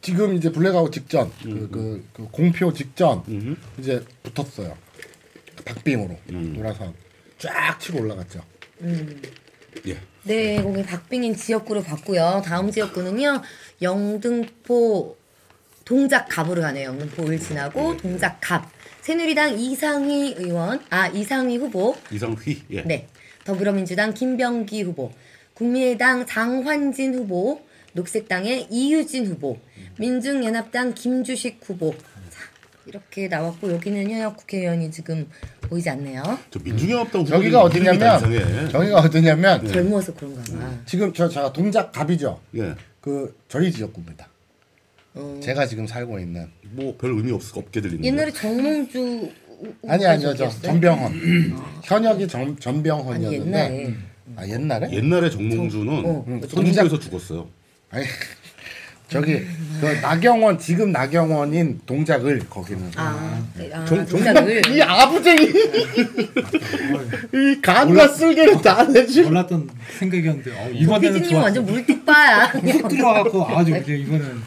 지금 0.00 0.36
이제 0.36 0.52
블랙아웃 0.52 0.92
직전 0.92 1.30
그, 1.42 1.68
그, 1.70 2.04
그 2.12 2.28
공표 2.30 2.72
직전 2.72 3.22
음. 3.28 3.56
이제 3.78 4.02
붙었어요. 4.22 4.76
박빙으로 5.64 6.16
음. 6.30 6.52
노라선 6.56 6.94
쫙 7.38 7.78
치고 7.80 8.00
올라갔죠. 8.00 8.40
예. 9.88 9.96
네, 10.24 10.62
거기 10.62 10.82
박빙인 10.84 11.34
지역구로 11.34 11.82
봤고요. 11.82 12.42
다음 12.44 12.70
지역구는요. 12.70 13.40
영등포 13.80 15.16
동작갑으로 15.84 16.60
가네요. 16.62 16.90
영등포 16.90 17.26
을 17.26 17.38
지나고 17.38 17.96
동작갑. 17.96 18.70
새누리당 19.00 19.58
이상희 19.58 20.34
의원, 20.38 20.80
아 20.90 21.08
이상희 21.08 21.56
후보, 21.56 21.96
이상휘. 22.10 22.62
예. 22.70 22.82
네. 22.82 23.08
더불어민주당 23.44 24.12
김병기 24.12 24.82
후보, 24.82 25.10
국민의당 25.54 26.26
장환진 26.26 27.14
후보, 27.14 27.62
녹색당의 27.94 28.66
이유진 28.70 29.26
후보, 29.26 29.58
민중연합당 29.98 30.94
김주식 30.94 31.60
후보. 31.64 31.94
자, 32.80 32.86
이렇게 32.86 33.28
나왔고 33.28 33.72
여기는 33.72 34.10
현역 34.10 34.36
국회의원이 34.36 34.90
지금 34.90 35.26
보이지 35.62 35.90
않네요. 35.90 36.22
저 36.50 36.58
민중연합당 36.60 37.24
저기가 37.24 37.58
후보들이 37.60 37.82
이름이 37.84 37.98
다 37.98 38.16
어디냐면. 38.16 38.70
저기가 38.70 38.96
어디냐면 39.00 39.66
젊어서 39.68 40.14
그런가 40.14 40.42
봐. 40.42 40.72
지금 40.86 41.12
저 41.12 41.28
제가 41.28 41.52
동작 41.52 41.92
갑이죠. 41.92 42.40
예. 42.56 42.74
그 43.00 43.36
저희 43.48 43.70
지역구입니다. 43.72 44.28
어. 45.14 45.40
제가 45.42 45.66
지금 45.66 45.86
살고 45.86 46.18
있는 46.18 46.48
뭐 46.62 46.96
별 46.96 47.10
의미 47.10 47.32
없 47.32 47.42
없게 47.56 47.80
들리는데. 47.80 48.06
옛날에 48.08 48.30
정몽주 48.32 49.30
아니 49.86 50.06
아니요 50.06 50.34
저? 50.34 50.48
전병헌 50.48 51.82
현역이 51.84 52.28
전 52.28 52.40
아니 52.42 52.56
전병헌이었는데 52.56 53.34
옛날에 53.44 53.94
아 54.36 54.46
옛날에 54.48 54.90
옛날에 54.92 55.28
정몽주는 55.30 56.04
어. 56.06 56.24
음, 56.26 56.40
선주에서 56.48 56.98
죽었어요. 56.98 57.48
아니 57.90 58.04
저기 59.10 59.42
그 59.80 59.86
나경원 60.02 60.58
지금 60.58 60.92
나경원인 60.92 61.80
동작을 61.84 62.38
거기는 62.48 62.90
아, 62.96 63.42
아 63.72 63.84
정- 63.84 64.06
동작을 64.06 64.62
이 64.70 64.80
아부쟁이 64.82 65.46
이 67.34 67.60
간과 67.60 68.08
쓸개를 68.08 68.62
다 68.62 68.84
내지 68.84 69.22
몰랐던 69.22 69.68
생각이었는데 69.98 70.50
어, 70.52 70.70
이번에는 70.72 71.22
좋았어. 71.24 71.44
완전 71.44 71.66
물뚝바야. 71.66 72.44
훅 72.46 72.88
들어가고 72.88 73.46
아주 73.48 73.76
이제 73.76 73.96
이거는 73.96 74.42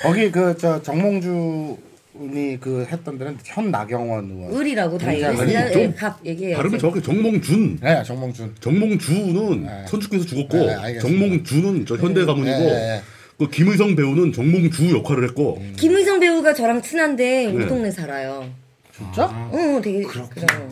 거기 0.00 0.30
그 0.32 0.56
저 0.58 0.82
정몽준이 0.82 2.58
그 2.60 2.86
했던 2.90 3.18
데는 3.18 3.38
현 3.44 3.70
나경원 3.70 4.30
의원 4.30 4.54
을이라고 4.60 4.98
다 4.98 5.14
예, 5.14 5.92
갑 5.96 6.18
얘기해요. 6.24 6.56
발음이 6.56 6.78
정확히 6.78 7.02
정몽준. 7.02 7.78
네 7.80 8.02
정몽준 8.02 8.54
정몽주는 8.60 9.62
네. 9.64 9.84
선주께서 9.86 10.24
죽었고 10.24 10.56
네, 10.56 10.74
알겠습니다. 10.74 11.00
정몽주는 11.28 11.86
저 11.86 11.96
현대 11.96 12.24
가문이고 12.24 12.58
네, 12.58 12.66
네. 12.70 13.02
그 13.42 13.50
김의성 13.50 13.96
배우는 13.96 14.32
정몽주 14.32 14.94
역할을 14.96 15.24
했고 15.24 15.60
김의성 15.76 16.20
배우가 16.20 16.54
저랑 16.54 16.80
친한데 16.80 17.46
우리 17.46 17.64
네. 17.64 17.66
동네 17.66 17.90
살아요. 17.90 18.48
진짜? 18.96 19.50
응, 19.52 19.82
되게 19.82 20.04
그래요. 20.04 20.70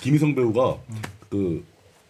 김의성 0.00 0.34
배우가 0.34 0.78
그, 1.28 1.62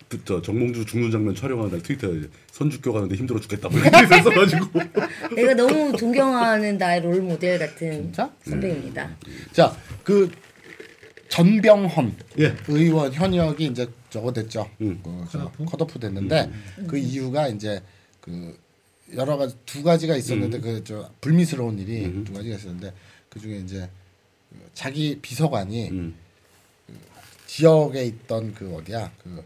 그, 0.09 0.21
저 0.25 0.41
정몽주 0.41 0.87
죽는 0.87 1.11
장면 1.11 1.35
촬영하는 1.35 1.73
날 1.73 1.83
트위터에 1.83 2.21
선주교 2.53 2.93
가는데 2.93 3.17
힘들어 3.17 3.41
죽겠다 3.41 3.69
뭐 3.69 3.81
이렇게 3.83 4.23
써가지고 4.23 4.81
내가 5.35 5.55
너무 5.55 5.97
존경하는 5.97 6.79
나의 6.79 7.01
롤 7.01 7.21
모델 7.23 7.59
같은 7.59 8.05
진짜? 8.05 8.31
선배입니다. 8.45 9.17
자그 9.53 10.31
전병헌 11.29 12.15
예. 12.39 12.55
의원 12.69 13.13
현역이 13.13 13.67
이제 13.67 13.89
저거 14.11 14.33
됐죠. 14.33 14.71
음. 14.81 15.01
그, 15.03 15.25
저, 15.33 15.51
컷오프 15.65 15.99
됐는데 15.99 16.51
그 16.87 16.97
이유가 16.97 17.49
이제 17.49 17.83
그 18.21 18.57
여러 19.17 19.37
가지 19.37 19.57
두 19.65 19.83
가지가 19.83 20.17
있었는데 20.17 20.61
그저 20.61 21.11
불미스러운 21.21 21.79
일이 21.79 22.25
두 22.25 22.33
가지가 22.33 22.57
있었는데 22.57 22.93
그 23.29 23.41
중에 23.41 23.59
이제 23.59 23.89
그 24.51 24.71
자기 24.75 25.19
비서관이 25.21 25.91
음. 25.91 26.15
지역에 27.47 28.05
있던 28.05 28.55
그 28.55 28.75
어디야 28.77 29.11
그, 29.23 29.45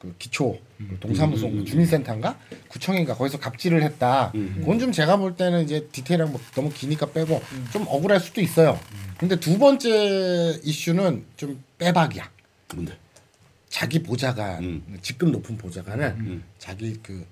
그 0.00 0.14
기초 0.18 0.58
그 0.78 0.98
동사무소 1.00 1.50
그 1.50 1.64
주민센터인가 1.64 2.38
구청인가 2.68 3.14
거기서 3.14 3.38
갑질을 3.38 3.82
했다. 3.82 4.32
그건 4.32 4.78
좀 4.78 4.92
제가 4.92 5.16
볼 5.16 5.36
때는 5.36 5.64
이제 5.64 5.86
디테일한 5.92 6.30
뭐 6.30 6.40
너무 6.54 6.70
기니까 6.72 7.06
빼고 7.12 7.42
좀 7.72 7.84
억울할 7.86 8.20
수도 8.20 8.40
있어요. 8.40 8.78
근데 9.18 9.38
두 9.38 9.58
번째 9.58 10.60
이슈는 10.62 11.24
좀 11.36 11.62
빼박이야. 11.78 12.30
뭔데? 12.74 12.96
자기 13.68 14.02
보좌관 14.02 14.62
음. 14.62 14.98
직급 15.02 15.30
높은 15.30 15.56
보좌관을 15.56 16.42
자기 16.58 16.96
그 17.02 17.26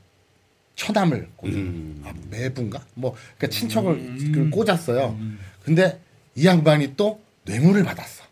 처남을 0.77 1.29
꽂은 1.37 1.55
음. 1.55 2.03
아, 2.05 2.13
매부인가 2.31 2.81
뭐 2.95 3.15
그러니까 3.37 3.59
친척을 3.59 4.33
그 4.33 4.51
꽂았어요. 4.51 5.19
근데 5.65 6.01
이 6.35 6.47
양반이 6.47 6.95
또 6.97 7.21
뇌물을 7.45 7.83
받았어. 7.85 8.23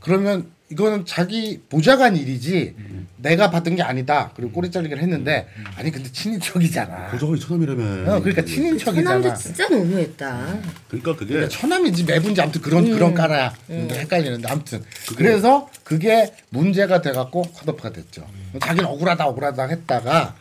그러면 0.00 0.50
이거는 0.70 1.04
자기 1.04 1.60
보좌관 1.68 2.16
일이지 2.16 2.74
내가 3.18 3.50
받은 3.50 3.76
게 3.76 3.82
아니다. 3.82 4.32
그리고 4.34 4.52
꼬리 4.52 4.70
잘리기를 4.70 5.00
했는데 5.02 5.46
아니 5.76 5.90
근데 5.90 6.10
친인척이잖아. 6.10 7.08
보좌관이 7.10 7.38
처남이라며. 7.40 7.82
어, 8.14 8.20
그러니까 8.20 8.42
처남도 8.42 8.46
친인척이잖아. 8.46 9.34
진짜 9.34 9.68
너무했다. 9.68 10.58
그러니까 10.88 11.14
그게 11.16 11.34
그러니까 11.34 11.48
처남인지 11.48 12.04
매분지 12.04 12.40
아무튼 12.40 12.60
그런 12.62 12.90
그런 12.90 13.14
까라야. 13.14 13.54
헷갈리는데 13.70 14.48
아무튼 14.48 14.82
그래서 15.16 15.70
그게 15.84 16.34
문제가 16.48 17.00
돼갖고 17.00 17.42
컷오프가 17.42 17.90
됐죠. 17.92 18.26
자기는 18.60 18.88
억울하다 18.88 19.26
억울하다 19.28 19.66
했다가 19.68 20.34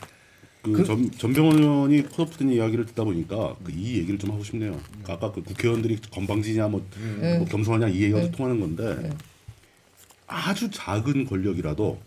그 0.61 0.83
전, 0.85 1.09
전병헌 1.11 1.57
의원이 1.57 2.03
컷오프된 2.09 2.51
이야기를 2.51 2.85
듣다 2.87 3.03
보니까 3.03 3.55
그 3.63 3.71
이 3.71 3.97
얘기를 3.97 4.19
좀 4.19 4.31
하고 4.31 4.43
싶네요. 4.43 4.79
그 5.03 5.11
아까 5.11 5.31
그 5.31 5.41
국회의원들이 5.43 5.97
건방지냐 6.11 6.67
뭐, 6.67 6.85
뭐 7.37 7.45
겸손하냐 7.45 7.87
이 7.87 8.01
얘기가 8.03 8.29
통하는 8.31 8.59
건데 8.59 9.09
아주 10.27 10.69
작은 10.71 11.25
권력이라도 11.25 11.99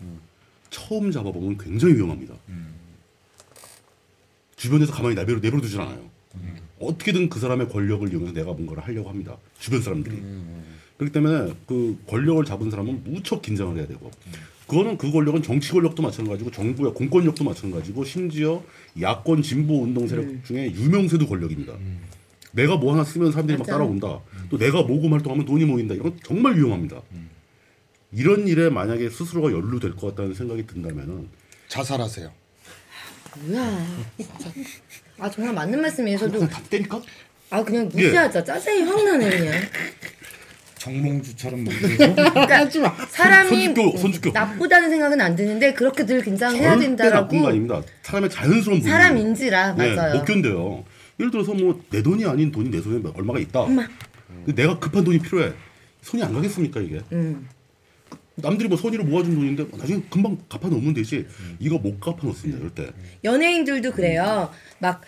처음 0.69 1.11
잡아보면 1.11 1.57
굉장히 1.57 1.95
위험합니다. 1.95 2.33
주변에서 4.55 4.93
가만히 4.93 5.15
내버려 5.15 5.39
내버려 5.39 5.61
두질 5.61 5.81
않아요. 5.81 6.09
어떻게든 6.79 7.29
그 7.29 7.39
사람의 7.39 7.69
권력을 7.69 8.09
이용해서 8.09 8.33
내가 8.33 8.53
뭔가를 8.53 8.83
하려고 8.83 9.09
합니다. 9.09 9.37
주변 9.59 9.81
사람들이. 9.81 10.15
그렇기 10.97 11.11
때문에 11.13 11.53
그 11.67 11.97
권력을 12.07 12.43
잡은 12.45 12.71
사람은 12.71 13.03
무척 13.03 13.41
긴장을 13.41 13.75
해야 13.77 13.85
되고 13.85 14.09
그거는 14.67 14.97
그 14.97 15.11
권력은 15.11 15.43
정치 15.43 15.71
권력도 15.71 16.01
마찬가지고 16.01 16.51
정부의 16.51 16.93
공권력도 16.93 17.43
마찬가지고 17.43 18.03
심지어 18.03 18.63
야권 18.99 19.41
진보 19.43 19.83
운동 19.83 20.07
세력 20.07 20.25
중에 20.45 20.71
유명세도 20.71 21.27
권력입니다. 21.27 21.73
내가 22.51 22.77
뭐 22.77 22.93
하나 22.93 23.03
쓰면 23.03 23.31
사람들이 23.31 23.57
막 23.57 23.65
맞아. 23.65 23.73
따라온다. 23.73 24.21
또 24.49 24.57
내가 24.57 24.81
모금 24.81 25.13
활동하면 25.13 25.45
돈이 25.45 25.65
모인다. 25.65 25.93
이건 25.93 26.17
정말 26.23 26.55
위험합니다. 26.57 27.01
이런 28.11 28.47
일에 28.47 28.69
만약에 28.69 29.09
스스로가 29.09 29.51
연루될 29.51 29.95
것 29.95 30.07
같다는 30.07 30.33
생각이 30.33 30.65
든다면은 30.65 31.27
자살하세요. 31.67 32.31
뭐야. 33.41 33.85
아 35.19 35.29
정말 35.29 35.53
맞는 35.53 35.81
말씀이에요. 35.81 36.17
저도 36.17 36.47
때릴까? 36.69 37.01
아 37.49 37.63
그냥 37.63 37.89
무시하자. 37.93 38.43
짜증이 38.43 38.83
확 38.83 39.03
나네 39.03 39.29
그냥. 39.29 39.53
정몽주처럼 40.89 41.63
만들고 41.65 42.15
그러니까 42.15 42.95
사람이 43.09 43.73
손죽교. 43.97 44.31
나쁘다는 44.31 44.89
생각은 44.91 45.19
안 45.19 45.35
드는데 45.35 45.73
그렇게 45.73 46.05
늘 46.05 46.21
긴장을 46.21 46.55
해야 46.59 46.71
절대 46.71 46.85
된다라고 46.87 47.21
나쁜 47.25 47.41
거 47.41 47.47
아닙니다. 47.49 47.81
사람의 48.03 48.29
자연스러운 48.29 48.79
본능. 48.79 48.91
사람인지라 48.91 49.73
네, 49.75 49.95
맞아요. 49.95 50.15
못 50.15 50.25
견뎌요. 50.25 50.83
예를 51.19 51.31
들어서 51.31 51.53
뭐 51.53 51.79
내 51.89 52.01
돈이 52.03 52.25
아닌 52.25 52.51
돈이 52.51 52.69
내 52.69 52.81
손에 52.81 53.01
얼마가 53.15 53.39
있다. 53.39 53.65
근데 53.65 54.61
내가 54.61 54.77
급한 54.79 55.03
돈이 55.03 55.19
필요해. 55.19 55.53
손이 56.01 56.21
안 56.23 56.33
가겠습니까 56.33 56.79
이게? 56.81 57.01
음. 57.13 57.47
남들이 58.35 58.67
뭐 58.67 58.77
손으로 58.77 59.05
모아준 59.05 59.33
돈인데 59.33 59.63
뭐 59.63 59.79
나중에 59.79 60.01
금방 60.09 60.37
갚아 60.49 60.67
놓으면 60.67 60.93
되지. 60.93 61.25
이거 61.59 61.77
못 61.79 61.99
갚아 61.99 62.17
놓습니다. 62.21 62.59
이럴 62.59 62.69
때. 62.71 62.89
연예인들도 63.23 63.91
그래요. 63.93 64.51
막 64.77 65.01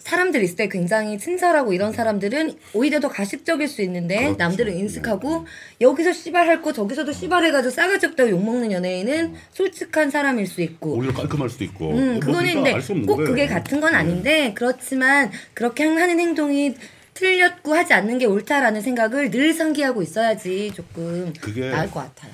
사람들 0.00 0.42
있을 0.42 0.56
때 0.56 0.68
굉장히 0.68 1.18
친절하고 1.18 1.72
이런 1.72 1.92
사람들은 1.92 2.54
오히려 2.72 3.00
더 3.00 3.08
가식적일 3.08 3.68
수 3.68 3.82
있는데 3.82 4.18
그렇죠. 4.18 4.36
남들은 4.38 4.76
인식하고 4.76 5.46
여기서 5.80 6.12
씨발할 6.12 6.62
거 6.62 6.72
저기서도 6.72 7.12
씨발해가지고 7.12 7.70
싸가지 7.70 8.06
없다고 8.06 8.30
욕먹는 8.30 8.72
연예인은 8.72 9.34
솔직한 9.52 10.10
사람일 10.10 10.46
수 10.46 10.62
있고 10.62 10.94
오히려 10.94 11.12
깔끔할 11.12 11.48
수도 11.50 11.64
있고. 11.64 11.90
음, 11.90 12.12
뭐 12.12 12.20
그거는 12.20 12.62
그러니까 12.62 12.80
근데 12.86 13.06
꼭. 13.06 13.16
그게 13.16 13.46
같은 13.46 13.80
건 13.80 13.92
네. 13.92 13.98
아닌데 13.98 14.52
그렇지만 14.54 15.30
그렇게 15.54 15.84
하는 15.84 16.18
행동이 16.18 16.74
틀렸고 17.14 17.74
하지 17.74 17.94
않는 17.94 18.18
게 18.18 18.26
옳다라는 18.26 18.80
생각을 18.80 19.30
늘 19.30 19.52
상기하고 19.52 20.02
있어야지 20.02 20.72
조금 20.74 21.32
나을 21.72 21.90
것 21.90 22.00
같아요. 22.00 22.32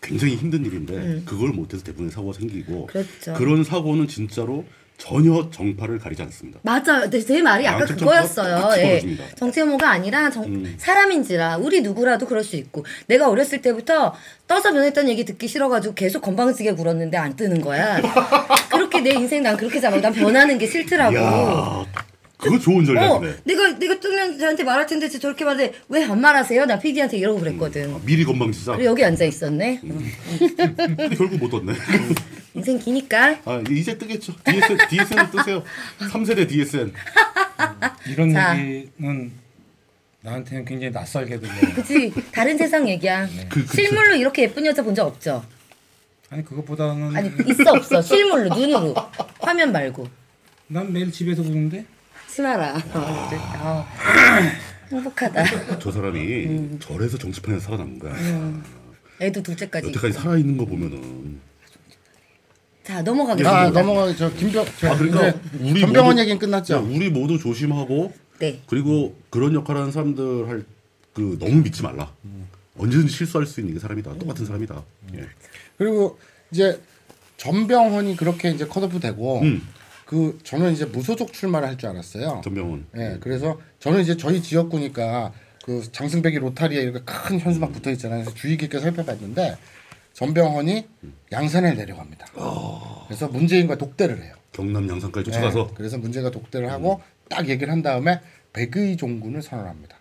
굉장히 0.00 0.36
힘든 0.36 0.64
일인데 0.64 1.22
그걸 1.24 1.50
못해서 1.50 1.82
대부분의 1.82 2.10
사고가 2.12 2.38
생기고 2.38 2.82
음. 2.82 2.86
그렇죠. 2.86 3.44
런 3.44 3.64
사고는 3.64 4.06
진짜로 4.08 4.64
전혀 4.96 5.50
정파를 5.50 5.98
가리지 5.98 6.22
않습니다. 6.22 6.60
맞아요. 6.62 7.10
네, 7.10 7.20
제 7.20 7.42
말이 7.42 7.66
아까 7.66 7.84
그거였어요. 7.84 8.70
예. 8.78 9.02
정체모가 9.36 9.90
아니라 9.90 10.30
정- 10.30 10.44
음. 10.44 10.74
사람인지라 10.78 11.58
우리 11.58 11.82
누구라도 11.82 12.26
그럴 12.26 12.42
수 12.44 12.56
있고 12.56 12.84
내가 13.06 13.28
어렸을 13.28 13.60
때부터 13.60 14.14
떠서 14.46 14.72
변했다는 14.72 15.10
얘기 15.10 15.24
듣기 15.24 15.48
싫어가지고 15.48 15.94
계속 15.94 16.20
건방지게 16.22 16.72
굴었는데 16.74 17.16
안 17.16 17.34
뜨는 17.36 17.60
거야. 17.60 18.00
그렇게 18.70 19.00
내 19.00 19.10
인생 19.10 19.42
난 19.42 19.56
그렇게 19.56 19.80
잡아. 19.80 20.00
난 20.00 20.12
변하는 20.12 20.56
게 20.58 20.66
싫더라고. 20.66 21.16
야, 21.16 21.84
그거 22.38 22.58
좋은 22.58 22.82
어, 22.82 22.84
전략이네. 22.86 23.34
내가 23.44 23.78
내가 23.78 24.00
뜨면 24.00 24.38
저한테 24.38 24.64
말할 24.64 24.86
텐데 24.86 25.08
저 25.08 25.18
저렇게 25.18 25.44
말해 25.44 25.72
왜 25.88 26.04
안 26.04 26.20
말하세요? 26.20 26.66
나 26.66 26.78
PD한테 26.78 27.18
이러고 27.18 27.40
그랬거든. 27.40 27.94
아, 27.94 27.98
미리 28.04 28.24
건방지자. 28.24 28.72
그리고 28.72 28.90
여기 28.90 29.04
앉아 29.04 29.24
있었네. 29.24 29.80
근데 29.80 31.08
결국 31.16 31.38
못 31.38 31.50
떴네. 31.50 31.72
인생 32.54 32.78
기니까. 32.78 33.38
아 33.44 33.62
이제 33.70 33.98
뜨겠죠. 33.98 34.34
DSN, 34.44 34.78
DSN 34.88 35.30
뜨세요. 35.30 35.62
3세대 35.98 36.48
DSN. 36.48 36.92
이런 38.06 38.32
자. 38.32 38.56
얘기는 38.58 39.32
나한테는 40.20 40.64
굉장히 40.64 40.92
낯설게 40.92 41.38
들려요. 41.40 41.60
그치 41.74 42.12
다른 42.32 42.56
세상 42.56 42.88
얘기야. 42.88 43.26
그- 43.48 43.64
그- 43.66 43.76
실물로 43.76 44.14
이렇게 44.14 44.42
예쁜 44.42 44.64
여자 44.66 44.82
본 44.82 44.94
적 44.94 45.06
없죠? 45.06 45.44
아니 46.30 46.44
그것보다는 46.44 47.14
아니 47.14 47.30
있어 47.48 47.72
없어 47.72 48.00
실물로 48.00 48.54
눈으로 48.54 48.94
화면 49.40 49.72
말고. 49.72 50.08
난 50.68 50.92
매일 50.92 51.10
집에서 51.12 51.42
보는데 51.42 51.84
치마라. 52.28 52.76
어, 52.94 53.86
행복하다. 54.90 55.78
저 55.78 55.92
사람이 55.92 56.78
절에서 56.80 57.18
정치판에서 57.18 57.60
살아남은 57.64 57.98
거야. 57.98 58.14
애도 59.20 59.42
둘째까지. 59.42 59.88
여태까지 59.88 60.12
살아 60.14 60.36
있는 60.36 60.56
거 60.56 60.64
보면은 60.64 61.40
자 62.84 63.02
넘어가겠습니다. 63.02 63.58
아 63.60 63.70
넘어가 63.70 64.14
저 64.14 64.30
김병 64.34 64.64
저 64.78 64.90
아, 64.92 64.96
그러니까 64.98 65.38
우리 65.58 65.80
전병헌 65.80 66.10
모두- 66.10 66.20
얘기는 66.20 66.38
끝났죠. 66.38 66.74
야, 66.74 66.78
우리 66.78 67.08
모두 67.10 67.38
조심하고 67.38 68.12
네. 68.38 68.60
그리고 68.66 69.14
그런 69.30 69.54
역할하는 69.54 69.90
사람들 69.92 70.48
할 70.48 70.64
그 71.14 71.36
너무 71.38 71.62
믿지 71.62 71.80
말라. 71.84 72.10
언제든지 72.76 73.12
실수할 73.14 73.46
수 73.46 73.60
있는 73.60 73.74
게 73.74 73.78
사람이다. 73.78 74.18
똑같은 74.18 74.44
사람이다. 74.46 74.82
예. 75.14 75.26
그리고 75.78 76.18
이제 76.50 76.80
전병헌이 77.36 78.16
그렇게 78.16 78.50
이제 78.50 78.66
컷오프 78.66 78.98
되고 78.98 79.38
음. 79.42 79.62
그 80.06 80.36
저는 80.42 80.72
이제 80.72 80.84
무소속 80.84 81.32
출마를 81.32 81.68
할 81.68 81.76
줄 81.78 81.88
알았어요. 81.90 82.40
전병훈. 82.42 82.86
예, 82.96 83.18
그래서 83.20 83.60
저는 83.78 84.00
이제 84.00 84.16
저희 84.16 84.42
지역구니까 84.42 85.32
그 85.64 85.84
장승백이 85.92 86.38
로타리에 86.40 86.82
이렇게 86.82 86.98
큰 87.04 87.38
현수막 87.38 87.72
붙어 87.72 87.92
있잖아요. 87.92 88.24
그래서 88.24 88.36
주의 88.36 88.56
깊게 88.56 88.80
살펴봤는데 88.80 89.56
전병헌이 90.14 90.88
양산을 91.32 91.76
내려갑니다. 91.76 92.26
그래서 93.06 93.28
문재인과 93.28 93.76
독대를 93.76 94.22
해요. 94.22 94.34
경남 94.52 94.88
양산까지 94.88 95.30
예, 95.30 95.32
쫓아가서 95.32 95.72
그래서 95.74 95.98
문재인과 95.98 96.30
독대를 96.30 96.70
하고 96.70 97.02
딱 97.28 97.48
얘기를 97.48 97.72
한 97.72 97.82
다음에 97.82 98.20
백의 98.52 98.96
종군을 98.96 99.42
선언합니다. 99.42 99.96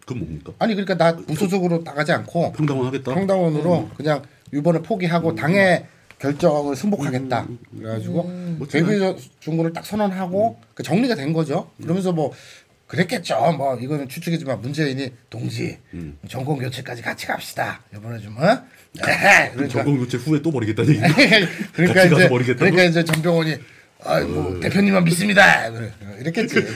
그건 0.00 0.20
뭡니까? 0.20 0.52
아니 0.58 0.74
그러니까 0.74 0.96
나 0.96 1.12
무소속으로 1.12 1.82
나가지 1.84 2.12
않고 2.12 2.52
평당원 2.52 2.86
하겠다. 2.86 3.12
평당원으로 3.14 3.90
그냥 3.96 4.22
이번에 4.54 4.80
포기하고 4.80 5.34
당의 5.34 5.84
결정을 6.18 6.74
승복하겠다. 6.74 7.46
그래가지고 7.76 8.30
백의 8.72 9.16
종군을 9.40 9.74
딱 9.74 9.84
선언하고 9.84 10.58
그 10.74 10.82
정리가 10.82 11.14
된 11.14 11.34
거죠. 11.34 11.70
그러면서 11.82 12.12
뭐 12.12 12.32
그랬겠죠. 12.86 13.52
뭐 13.58 13.76
이거는 13.76 14.08
추측이지만 14.08 14.62
문재인이 14.62 15.12
동지 15.28 15.78
정권 16.28 16.58
교체까지 16.58 17.02
같이 17.02 17.26
갑시다. 17.26 17.82
이번에 17.94 18.18
좀 18.20 18.38
어? 18.38 18.62
네. 19.04 19.50
그러니까 19.52 19.68
정권 19.68 19.98
교체 19.98 20.16
후에 20.16 20.40
또 20.42 20.50
버리겠다는 20.50 20.90
얘기. 20.94 21.00
그러니까 21.72 22.04
이제 22.04 22.28
버리겠다고? 22.28 22.58
그러니까 22.70 22.82
이제 22.84 23.04
전병원이 23.04 23.56
아뭐 24.04 24.60
대표님만 24.60 25.04
믿습니다. 25.04 25.70
그래. 25.70 25.90
이랬겠지. 26.20 26.66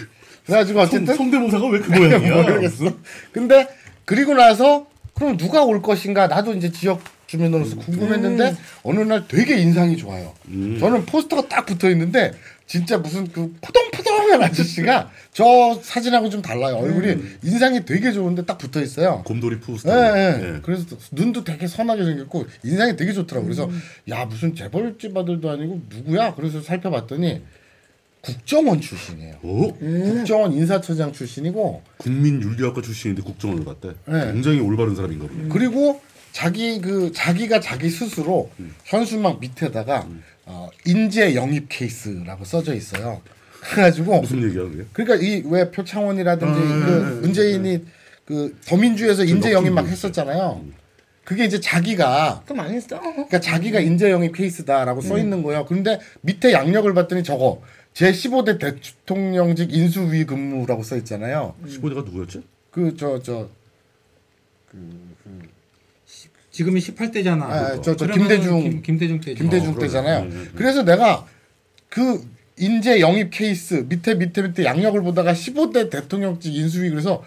그래가지고 0.47 0.80
어쨌든 0.80 1.06
성- 1.06 1.16
성대모사가 1.30 1.66
왜 1.68 1.80
그 1.80 1.90
모양이야? 1.90 2.34
모르겠어. 2.42 2.92
근데 3.32 3.68
그리고 4.05 4.34
나서 4.34 4.86
그럼 5.14 5.36
누가 5.36 5.62
올 5.62 5.82
것인가 5.82 6.26
나도 6.26 6.55
이제 6.55 6.70
지역 6.72 7.02
주민으로서 7.26 7.76
궁금했는데 7.76 8.56
어느 8.82 9.01
날 9.01 9.28
되게 9.28 9.56
인상이 9.59 9.97
좋아요. 9.97 10.34
저는 10.80 11.06
포스터가 11.06 11.47
딱 11.48 11.64
붙어 11.66 11.88
있는데 11.90 12.32
진짜 12.70 12.98
무슨 12.98 13.26
그 13.32 13.52
포동포동한 13.60 14.44
아저씨가 14.44 15.10
저 15.34 15.76
사진하고 15.82 16.30
좀 16.30 16.40
달라요. 16.40 16.76
얼굴이 16.76 17.16
인상이 17.42 17.84
되게 17.84 18.12
좋은데 18.12 18.47
딱 18.47 18.59
붙어 18.59 18.80
있어요. 18.80 19.24
곰돌이 19.24 19.59
푸 19.59 19.72
예, 19.72 19.78
스타일. 19.78 20.16
예. 20.16 20.55
예. 20.55 20.60
그래서 20.62 20.84
눈도 21.10 21.42
되게 21.42 21.66
선하게 21.66 22.05
생겼고 22.05 22.47
인상이 22.62 22.94
되게 22.94 23.12
좋더라고. 23.12 23.44
그래서 23.44 23.68
야 24.09 24.24
무슨 24.24 24.55
재벌집 24.55 25.16
아들도 25.16 25.51
아니고 25.51 25.80
누구야? 25.88 26.36
그래서 26.36 26.62
살펴봤더니 26.62 27.42
국정원 28.20 28.80
출신이에요. 28.80 29.34
어? 29.42 29.76
국정원 29.80 30.52
인사처장 30.52 31.12
출신이고 31.12 31.82
국민윤리학과 31.98 32.82
출신인데 32.82 33.22
국정원을 33.22 33.64
갔대. 33.64 33.94
네. 34.06 34.32
굉장히 34.32 34.60
올바른 34.60 34.94
사람인가 34.94 35.26
보네. 35.26 35.48
그리고 35.48 36.01
자기 36.30 36.80
그 36.80 37.10
자기가 37.10 37.59
자기 37.59 37.90
스스로 37.90 38.48
현수막 38.84 39.40
밑에다가 39.40 40.06
어, 40.52 40.68
인재 40.85 41.35
영입 41.36 41.66
케이스라고 41.68 42.44
써져 42.44 42.74
있어요. 42.74 43.22
그래가지고 43.60 44.20
무슨 44.22 44.43
얘기야 44.43 44.62
그게? 44.62 44.85
그러니까 44.93 45.27
이 45.27 45.43
왜 45.47 45.70
표창원이라든지 45.70 46.60
그 46.60 47.18
문재인이 47.22 47.85
그 48.24 48.56
더민주에서 48.66 49.24
인재 49.24 49.52
영입 49.52 49.72
막 49.72 49.86
했었잖아요. 49.86 50.64
그게 51.24 51.44
이제 51.44 51.60
자기가 51.60 52.43
그럼 52.47 52.60
안 52.60 52.70
했어. 52.74 52.98
그러니까 53.01 53.39
자기가 53.39 53.78
인재 53.81 54.10
영입 54.10 54.35
케이스다라고 54.35 55.01
써 55.02 55.18
있는 55.18 55.43
거예요. 55.44 55.64
그런데 55.66 56.01
밑에 56.22 56.52
양력을 56.52 56.93
봤더니 56.94 57.22
저거 57.22 57.62
제 57.94 58.10
15대 58.10 58.59
대통령직 58.59 59.72
인수위 59.72 60.24
근무라고 60.24 60.82
써 60.82 60.97
있잖아요. 60.97 61.55
15대가 61.64 62.05
누구였지? 62.05 62.43
그 62.72 62.97
저 62.97 63.20
저 63.22 63.48
지금이 66.51 66.81
18대잖아. 66.81 67.43
아, 67.43 67.81
저- 67.81 67.95
저 67.97 68.07
김대중- 68.07 68.61
김, 68.62 68.82
김대중 68.82 69.20
때. 69.20 69.35
김대중 69.35 69.74
어. 69.74 69.78
때잖아요. 69.78 70.24
네, 70.24 70.28
네, 70.28 70.35
네. 70.35 70.49
그래서 70.55 70.82
내가 70.85 71.27
그 71.89 72.27
인재 72.59 73.01
영입 73.01 73.31
케이스 73.31 73.87
밑에 73.89 74.15
밑에 74.16 74.43
밑에 74.43 74.65
양력을 74.65 75.01
보다가 75.03 75.32
15대 75.32 75.89
대통령직 75.91 76.55
인수위 76.55 76.91
그래서 76.91 77.23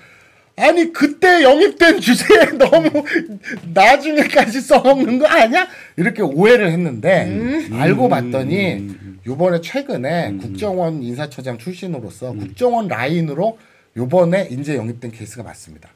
아니 0.56 0.94
그때 0.94 1.42
영입된 1.42 2.00
주제에 2.00 2.46
너무 2.60 2.90
나중에까지 3.74 4.62
써먹는 4.62 5.18
거 5.20 5.26
아니야? 5.26 5.68
이렇게 5.98 6.22
오해를 6.22 6.72
했는데 6.72 7.68
알고 7.72 8.10
봤더니 8.10 8.90
요번에 9.26 9.62
최근에 9.62 10.34
국정원 10.40 11.02
인사처장 11.02 11.58
출신으로서 11.58 12.34
국정원 12.34 12.88
라인으로 12.88 13.58
요번에 13.98 14.48
인재 14.52 14.76
영입된 14.76 15.12
케이스가 15.12 15.42
맞습니다. 15.44 15.90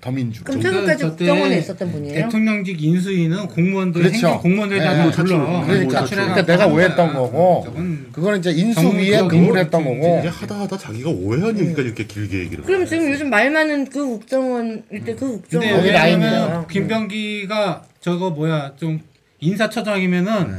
더민주. 0.00 0.42
그럼 0.42 0.60
그러니까 0.60 0.80
최근까지 0.96 1.04
국정원에 1.04 1.58
있었던 1.58 1.92
분이에요? 1.92 2.14
대통령직 2.14 2.82
인수위는 2.82 3.46
공무원들 3.48 4.00
그렇죠. 4.00 4.14
행정 4.14 4.40
공무원들에다 4.40 5.04
네. 5.04 5.10
불러 5.10 5.64
그러니까, 5.66 6.00
사출해갖고 6.00 6.34
그러니까 6.34 6.46
내가 6.46 6.66
오해했던. 6.66 7.12
거고 7.12 7.66
그거는 8.12 8.38
이제 8.38 8.50
인수위에 8.52 9.18
정부 9.18 9.28
근무를 9.28 9.54
지역이 9.54 9.58
했던 9.60 9.80
이제 9.82 9.90
거고 9.90 10.18
이제 10.20 10.28
하다 10.28 10.60
하다 10.60 10.78
자기가 10.78 11.10
오해한 11.10 11.58
얘기까지 11.58 11.82
이렇게 11.82 12.06
길게 12.06 12.38
얘기를. 12.38 12.64
그럼. 12.64 12.86
지금 12.86 13.10
요즘 13.10 13.28
말 13.28 13.50
많은 13.50 13.86
그 13.90 14.06
국정원일 14.06 15.04
때그 15.04 15.18
근데 15.20 15.36
국정원 15.42 15.78
여기 15.78 15.90
라인이에요. 15.90 16.32
왜냐면 16.32 16.66
김병기가 16.68 17.82
저거 18.00 18.30
뭐야 18.30 18.72
좀 18.78 19.00
인사처장이면은 19.40 20.50
네. 20.50 20.58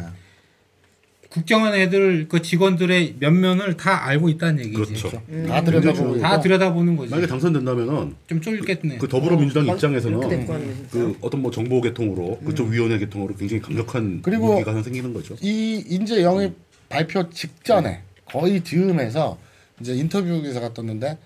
국정원 1.33 1.73
애들 1.73 2.27
그 2.29 2.43
직원들의 2.43 3.15
면면을 3.19 3.75
다 3.75 4.05
알고 4.05 4.29
있다는 4.29 4.65
얘기지. 4.65 4.75
그렇죠. 4.75 5.09
다 5.47 5.63
들여다보고 5.63 6.19
다 6.19 6.33
있고. 6.33 6.43
들여다보는 6.43 6.95
거지. 6.95 7.09
만약에 7.09 7.27
당선된다면은 7.27 8.15
좀 8.27 8.39
쫄겠네. 8.39 8.99
그 8.99 9.07
더불어민주당 9.07 9.65
막 9.65 9.73
입장에서는 9.73 10.19
이렇게 10.19 10.37
될거 10.37 10.53
아니에요, 10.53 10.73
진짜. 10.75 10.89
그 10.91 11.17
어떤 11.21 11.41
뭐 11.41 11.49
정보 11.49 11.81
계통으로 11.81 12.37
그쪽 12.45 12.67
위원회 12.69 12.99
계통으로 12.99 13.35
굉장히 13.35 13.63
강력한 13.63 14.21
그리고 14.21 14.53
무기가 14.53 14.79
생기는 14.83 15.11
거죠. 15.11 15.35
이 15.41 15.83
인재 15.87 16.21
영입 16.21 16.53
발표 16.87 17.27
직전에 17.31 18.01
거의 18.25 18.63
즈음에서 18.63 19.39
이제 19.81 19.95
인터뷰 19.95 20.39
기사가 20.39 20.75
떴는데 20.75 21.17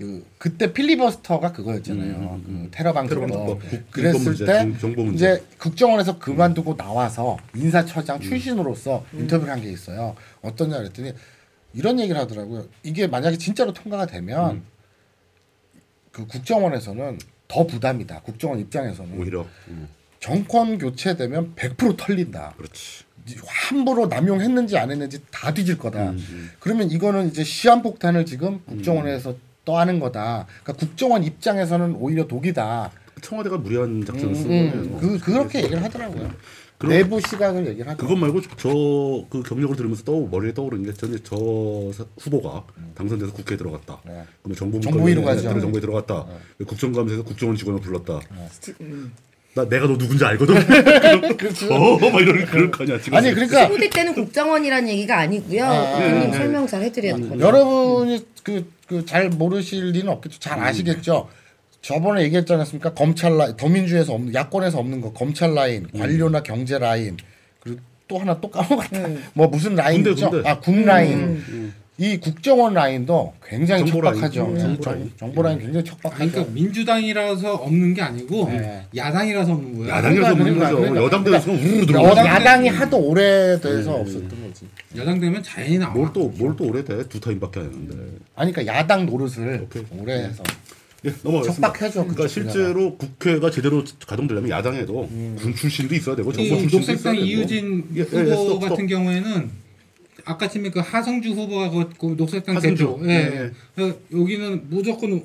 그 0.00 0.24
그때 0.38 0.72
필리버스터가 0.72 1.52
그거였잖아요. 1.52 2.40
그 2.46 2.68
테러 2.70 2.94
방지법. 2.94 3.26
테러 3.28 3.44
방지법, 3.44 3.70
국- 3.70 3.90
그랬을 3.90 4.20
문제, 4.24 4.44
때 4.46 4.78
정-. 4.80 5.12
이제 5.12 5.44
국정원에서 5.58 6.18
그만두고 6.18 6.74
나와서 6.78 7.36
인사처장 7.54 8.18
출신으로서 8.20 9.04
인터뷰를 9.12 9.52
한 9.52 9.60
게 9.60 9.70
있어요. 9.70 10.16
어떠냐 10.40 10.78
그랬더니 10.78 11.12
이런 11.74 12.00
얘기를 12.00 12.18
하더라고요. 12.18 12.66
이게 12.82 13.08
만약에 13.08 13.36
진짜로 13.36 13.74
통과가 13.74 14.06
되면 14.06 14.62
그 16.12 16.26
국정원에서는 16.26 17.18
더 17.46 17.66
부담이다. 17.66 18.22
국정원 18.22 18.58
입장에서는 18.58 19.18
오히려 19.20 19.46
음, 19.68 19.86
정권 20.18 20.78
교체되면 20.78 21.54
100% 21.56 21.96
털린다. 21.98 22.54
그렇지. 22.56 23.04
함부로 23.46 24.06
남용했는지 24.06 24.78
안 24.78 24.90
했는지 24.90 25.20
다 25.30 25.52
뒤질 25.52 25.76
거다. 25.76 26.10
음, 26.12 26.50
그러면 26.58 26.90
이거는 26.90 27.28
이제 27.28 27.44
시한폭탄을 27.44 28.24
지금 28.24 28.62
국정원에서 28.64 29.36
떠하는 29.64 30.00
거다. 30.00 30.46
그러니까 30.62 30.72
국정원 30.74 31.24
입장에서는 31.24 31.96
오히려 31.96 32.26
독이다. 32.26 32.90
청와대가 33.20 33.58
무리한 33.58 34.04
작전을 34.04 34.34
쓴 34.34 34.50
음, 34.50 34.70
거예요. 34.72 34.98
그 34.98 35.18
그렇게 35.18 35.58
얘기를 35.62 35.82
하더라고요. 35.84 36.30
그럼- 36.78 36.94
내부 36.94 37.20
시각을 37.20 37.66
얘기를 37.66 37.86
하죠. 37.90 37.98
그것 37.98 38.16
말고 38.16 38.40
저 38.56 38.70
그 39.28 39.42
경력을 39.42 39.76
들으면서 39.76 40.02
떠 40.02 40.18
머리에 40.30 40.54
떠오르는 40.54 40.84
게 40.86 40.94
전에 40.94 41.18
저 41.22 41.36
사- 41.92 42.06
후보가 42.18 42.64
당선돼서 42.94 43.32
국회에 43.34 43.58
들어갔다. 43.58 43.98
네. 44.06 44.24
그러면 44.42 44.56
정보 44.56 44.80
정보위로 44.80 45.22
가죠. 45.22 45.42
정보에 45.60 45.80
들어갔다. 45.82 46.24
국정감사에서 46.66 47.22
국정원 47.22 47.56
직원을 47.58 47.80
불렀다. 47.82 48.20
음. 48.80 49.12
나 49.52 49.68
내가 49.68 49.86
너 49.88 49.98
누군지 49.98 50.24
알거든. 50.24 50.54
어, 51.70 51.98
막 51.98 52.20
이런 52.22 52.46
그럴 52.46 52.70
거 52.70 52.84
아니야. 52.84 52.98
지금 53.00 53.18
아니 53.18 53.34
그러니까 53.34 53.68
15대 53.68 53.92
때는 53.92 54.14
국정원이라는 54.14 54.88
얘기가 54.88 55.18
아니고요. 55.18 55.64
아, 55.64 55.98
대표님 55.98 56.30
네. 56.30 56.36
설명 56.38 56.66
잘 56.66 56.82
해드려야 56.82 57.16
될 57.16 57.28
거예요. 57.28 57.44
여러분이 57.44 58.24
그 58.42 58.64
그 58.90 59.04
잘 59.04 59.28
모르실 59.28 59.92
리는 59.92 60.08
없겠죠. 60.08 60.40
잘 60.40 60.58
음. 60.58 60.64
아시겠죠. 60.64 61.28
저번에 61.80 62.22
얘기했지 62.24 62.52
않았습니까? 62.52 62.92
검찰 62.92 63.38
라인, 63.38 63.56
더민주에서 63.56 64.14
없는 64.14 64.34
야권에서 64.34 64.78
없는 64.80 65.00
거 65.00 65.12
검찰 65.12 65.54
라인, 65.54 65.86
음. 65.94 65.98
관료나 65.98 66.42
경제 66.42 66.76
라인 66.76 67.16
그리고 67.60 67.80
또 68.08 68.18
하나 68.18 68.38
또 68.40 68.50
까먹었다. 68.50 68.98
뭐 69.34 69.46
무슨 69.46 69.76
라인 69.76 70.02
군대? 70.02 70.20
군대. 70.28 70.48
아, 70.48 70.58
군 70.58 70.74
라인. 70.84 71.72
이 72.00 72.16
국정원 72.18 72.72
라인도 72.72 73.34
굉장히. 73.46 73.84
척박하죠. 73.90 74.46
음, 74.46 74.58
정- 74.58 74.80
정보 74.80 74.82
정- 74.82 74.92
라인. 74.94 75.12
정보 75.18 75.42
라인 75.42 75.58
굉장히 75.58 75.84
척박하죠. 75.84 76.22
아니, 76.22 76.32
그러니까 76.32 76.54
민주당이라서 76.54 77.54
없는 77.56 77.92
게 77.92 78.00
아니고 78.00 78.48
네. 78.48 78.86
야당이라서 78.96 79.52
없는 79.52 79.78
거야. 79.78 79.96
야당이라서 79.98 80.32
없는 80.32 80.44
그러니까, 80.54 80.64
거죠. 80.70 80.76
그러니까. 80.78 81.04
여당 81.04 81.24
되면 81.24 81.40
우르르 81.42 81.80
여- 81.82 81.86
들어오죠. 81.86 82.20
야당이 82.20 82.68
하도 82.70 82.96
오래돼서 83.06 83.94
없었던 83.96 84.28
거지. 84.30 84.64
여당 84.96 85.20
되면 85.20 85.42
자연히 85.42 85.76
나와. 85.78 85.92
뭘또뭘또 85.92 86.64
오래돼 86.64 87.06
두 87.10 87.20
타임밖에 87.20 87.60
안 87.60 87.66
했는데. 87.66 87.96
아니 88.34 88.50
그러니까 88.50 88.74
야당 88.78 89.04
노릇을 89.04 89.66
오케이. 89.66 89.82
오래 89.98 90.14
해서 90.24 90.42
예, 91.04 91.12
넘어가겠습니다. 91.22 91.66
척박하죠, 91.68 91.92
그러니까 92.04 92.22
그쪽 92.24 92.28
실제로 92.28 92.96
국회가 92.96 93.50
제대로 93.50 93.84
가동되려면 94.06 94.50
야당에도 94.50 95.06
군 95.38 95.54
출신도 95.54 95.94
있어야 95.94 96.16
되고 96.16 96.32
정보 96.32 96.54
이 96.56 96.68
출신도 96.68 96.92
있어야 96.92 97.12
되고. 97.12 97.24
이유진 97.26 97.84
예, 97.94 98.00
예, 98.00 98.02
후보 98.04 98.20
예, 98.20 98.24
스톱, 98.30 98.60
같은. 98.62 98.86
경우에는 98.86 99.50
아까 100.24 100.48
팀에 100.48 100.70
그 100.70 100.80
하성주 100.80 101.30
후보가 101.30 101.70
그, 101.70 101.88
그 101.98 102.14
녹색당 102.16 102.56
하성주. 102.56 102.84
대표. 102.84 103.00
예. 103.08 103.10
예, 103.10 103.50
예. 103.84 103.94
여기는 104.12 104.66
무조건 104.70 105.22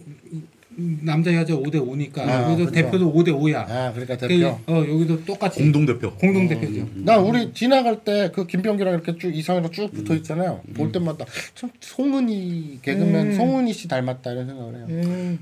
남자 0.78 1.34
여자 1.34 1.54
5대 1.54 1.76
5니까 1.76 2.20
아, 2.20 2.44
여기도 2.52 2.70
그렇죠. 2.70 2.72
대표도 2.72 3.14
5대 3.14 3.30
5야. 3.30 3.56
아 3.70 3.92
그러니까 3.94 4.18
대표. 4.18 4.48
어 4.68 4.86
여기도 4.88 5.24
똑같이 5.24 5.62
공동 5.62 5.86
대표. 5.86 6.14
공동 6.16 6.48
대표죠. 6.50 6.86
나 6.96 7.18
우리 7.18 7.54
지나갈 7.54 8.04
때 8.04 8.30
그 8.34 8.46
김병기랑 8.46 8.94
이렇게 8.96 9.18
쭉 9.18 9.34
이상이랑 9.34 9.72
쭉 9.72 9.90
붙어 9.94 10.14
있잖아요. 10.16 10.62
볼 10.74 10.92
때마다 10.92 11.24
참 11.56 11.70
송은이 11.80 12.80
개그맨 12.82 13.36
송은이 13.36 13.72
씨 13.74 13.88
닮았다 13.88 14.32
이런 14.32 14.48
생각을 14.48 14.76
해요. 14.76 14.86
음. 14.90 15.40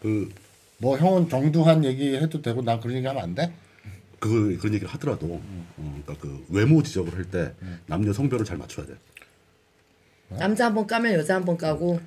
그뭐 0.00 0.96
형은 0.98 1.28
정두환 1.28 1.84
얘기 1.84 2.16
해도 2.16 2.40
되고 2.42 2.62
난 2.62 2.80
그런 2.80 2.96
얘기 2.96 3.06
하면 3.06 3.22
안 3.22 3.34
돼? 3.34 3.52
그 4.20 4.56
그런 4.58 4.74
얘기를 4.74 4.86
하더라도 4.94 5.26
어, 5.26 6.02
그러니까 6.04 6.14
그 6.20 6.44
외모 6.50 6.82
지적을 6.82 7.14
할 7.16 7.24
때 7.24 7.52
남녀 7.86 8.12
성별을 8.12 8.44
잘 8.44 8.56
맞춰야 8.58 8.86
돼. 8.86 8.94
남자 10.28 10.66
한 10.66 10.74
번 10.74 10.86
까면 10.86 11.14
여자 11.14 11.34
한 11.34 11.44
번 11.44 11.56
까고 11.56 11.98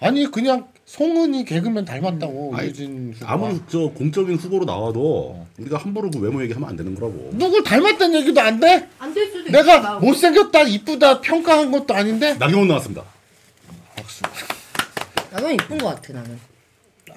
아니 0.00 0.28
그냥 0.30 0.68
송은이 0.86 1.44
개그맨 1.44 1.84
닮았다고 1.84 2.56
아니, 2.56 2.68
유진 2.68 3.12
후보가. 3.14 3.30
아무리 3.32 3.60
저 3.68 3.78
공적인 3.90 4.36
후보로 4.36 4.64
나와도 4.64 5.46
우리가 5.58 5.76
함부로 5.76 6.10
그 6.10 6.18
외모 6.18 6.42
얘기하면 6.42 6.68
안 6.68 6.76
되는 6.76 6.94
거라고. 6.94 7.30
누굴 7.34 7.62
닮았다는 7.62 8.20
얘기도 8.20 8.40
안 8.40 8.58
돼? 8.58 8.88
안 8.98 9.12
될 9.12 9.30
수도 9.30 9.50
내가 9.50 9.98
못생겼다 10.00 10.62
이쁘다 10.62 11.20
평가한 11.20 11.70
것도 11.70 11.94
아닌데 11.94 12.34
나경원 12.34 12.68
나왔습니다. 12.68 13.04
나는 15.30 15.54
이쁜 15.54 15.76
것 15.78 15.88
같아 15.88 16.12
나는. 16.14 16.38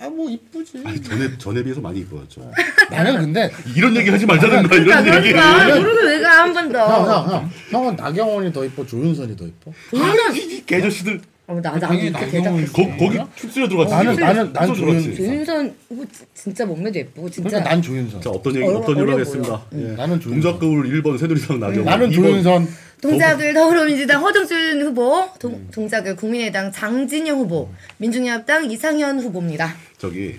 아뭐 0.02 0.30
이쁘지 0.32 0.82
아니 0.84 1.00
전에 1.02 1.38
전에 1.38 1.62
비해서 1.62 1.80
많이 1.80 2.00
이뻐졌죠. 2.00 2.52
나는 2.90 3.18
근데 3.20 3.52
이런 3.76 3.96
얘기 3.96 4.10
하지 4.10 4.26
말자는 4.26 4.68
거야. 4.68 4.80
이런 4.80 5.06
얘기. 5.06 5.32
그러니까 5.32 5.76
모르고 5.76 6.06
왜가 6.08 6.40
한번 6.40 6.64
형, 6.66 6.72
더. 6.74 6.80
형, 6.80 7.30
형. 7.32 7.50
형은 7.70 7.96
나경원이 7.98 8.52
더 8.52 8.66
이뻐 8.66 8.84
조윤선이 8.86 9.38
더 9.38 9.46
이뻐 9.46 9.72
조윤선. 9.92 10.36
이 10.36 10.66
개저씨들 10.66 11.22
어, 11.48 11.60
나 11.62 11.72
나도 11.72 11.94
이렇게 11.96 12.10
나경원 12.12 12.66
대답. 12.66 12.74
거, 12.74 12.98
거기 12.98 13.18
휩쓸려 13.36 13.68
들어갔지. 13.68 13.94
나는- 13.94 14.16
나는- 14.20 14.54
난 14.54 14.70
휩쓸려 14.70 14.88
들어갔지. 14.88 15.16
조윤- 15.16 15.16
조윤선 15.18 15.76
후보 15.90 16.06
지- 16.06 16.24
진짜 16.34 16.66
몸매도 16.66 17.00
예쁘고 17.00 17.30
진짜. 17.30 17.50
그러니까 17.50 17.70
난 17.70 17.82
조윤선 17.82 18.22
자 18.22 18.30
어떤 18.30 18.56
얘기 18.56 18.66
어려- 18.66 18.78
어떤 18.78 18.96
일을 18.96 19.04
어려 19.08 19.14
하겠습니다. 19.14 19.66
예. 19.74 19.78
나는 19.96 20.20
조윤선 20.20 20.42
동작 20.42 20.60
거울 20.60 20.90
1번 21.02 21.18
새누리당 21.18 21.60
나경원. 21.60 21.86
나는 21.86 22.10
2번 22.10 22.14
조윤선 22.14 22.68
동작을 23.02 23.54
더불어민주당 23.56 24.22
허정준 24.24 24.82
후보, 24.84 25.28
동, 25.40 25.68
동작을 25.72 26.16
국민의당 26.16 26.72
장진영 26.72 27.40
후보, 27.40 27.68
민중연합당 27.98 28.70
이상현 28.72 29.20
후보입니다. 29.20 29.76
저기 29.98 30.38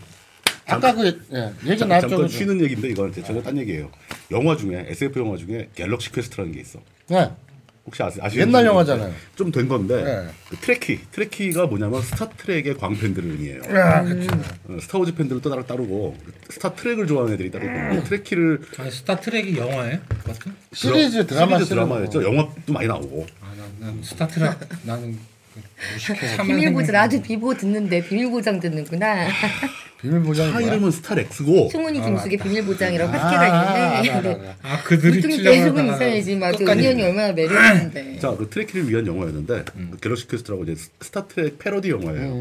아까 0.66 0.94
그 0.94 1.06
예, 1.34 1.50
얘기 1.66 1.78
잠, 1.78 1.88
나왔죠 1.88 2.08
잠깐 2.08 2.26
그죠? 2.26 2.38
쉬는 2.38 2.60
얘기인데 2.62 2.88
이건 2.90 3.12
전혀 3.24 3.42
딴 3.42 3.58
얘기예요. 3.58 3.90
영화 4.30 4.56
중에 4.56 4.86
SF 4.88 5.18
영화 5.18 5.36
중에 5.36 5.68
갤럭시 5.74 6.10
퀘스트라는 6.12 6.52
게 6.52 6.60
있어. 6.60 6.78
네. 7.08 7.28
혹시 7.84 8.02
아시, 8.02 8.20
아시는 8.22 8.46
옛날 8.46 8.64
영화잖아요. 8.66 9.12
좀 9.34 9.50
된 9.50 9.66
건데 9.68 10.02
네. 10.04 10.28
그 10.48 10.56
Trekkie 10.56 11.00
Trekkie가 11.10 11.66
뭐냐면 11.66 12.00
Star 12.02 12.32
Trek의 12.32 12.76
광팬들을 12.78 13.28
의미해요. 13.30 13.62
아, 13.76 14.02
그쵸. 14.02 14.28
어, 14.68 14.78
Star 14.80 14.97
Wars 14.97 15.14
팬들은 15.14 15.40
또 15.42 15.50
따로 15.50 15.66
따르고 15.66 16.16
Star 16.50 16.71
Trek을 16.71 17.06
좋아하는 17.08 17.34
애들이 17.34 17.50
따르고 17.50 18.04
Trekkie를 18.04 18.60
아니 18.78 18.90
Star 18.90 19.20
Trek이 19.20 19.56
영화예요? 19.56 19.98
그것도? 20.08 20.50
시리즈 20.72 21.26
드라마 21.26 21.56
시리즈 21.56 21.70
드라마였죠. 21.74 22.22
영화도 22.22 22.72
많이 22.72 22.86
나오고. 22.86 23.26
아 23.42 23.52
난 23.56 23.72
난 23.80 24.02
Star 24.02 24.30
Trek 24.30 24.58
나는. 24.84 25.18
비밀보장 26.44 26.92
나도 26.92 27.22
비보 27.22 27.54
듣는데 27.56 28.06
비밀보장 28.06 28.60
듣는구나. 28.60 29.28
비밀 30.00 30.20
보장이 30.22 30.52
차 30.52 30.60
이름은 30.60 30.90
스타렉스고 30.90 31.68
송은이 31.68 32.00
김숙의 32.00 32.38
비밀보장이라고 32.38 33.12
아, 33.12 33.12
파트가 33.12 33.40
알아, 33.40 34.00
있는데. 34.00 34.10
알아, 34.10 34.20
네. 34.22 34.30
알아. 34.30 34.56
아 34.62 34.82
그들이 34.82 35.20
계속은 35.20 35.88
하다가 35.90 35.94
이상해지 35.94 36.36
맞아. 36.36 36.64
은현이 36.64 37.02
얼마나 37.02 37.32
매력있는데. 37.32 38.18
자, 38.18 38.34
그 38.36 38.50
Trekkie를 38.50 38.88
위한 38.88 39.06
영화였는데 39.06 39.64
그 39.64 39.96
Galaxy 40.00 40.26
Quest라고 40.26 40.64
이제 40.64 40.74
Star 41.00 41.29
Trek 41.29 41.58
패러디 41.58 41.90
영화예요. 41.90 42.32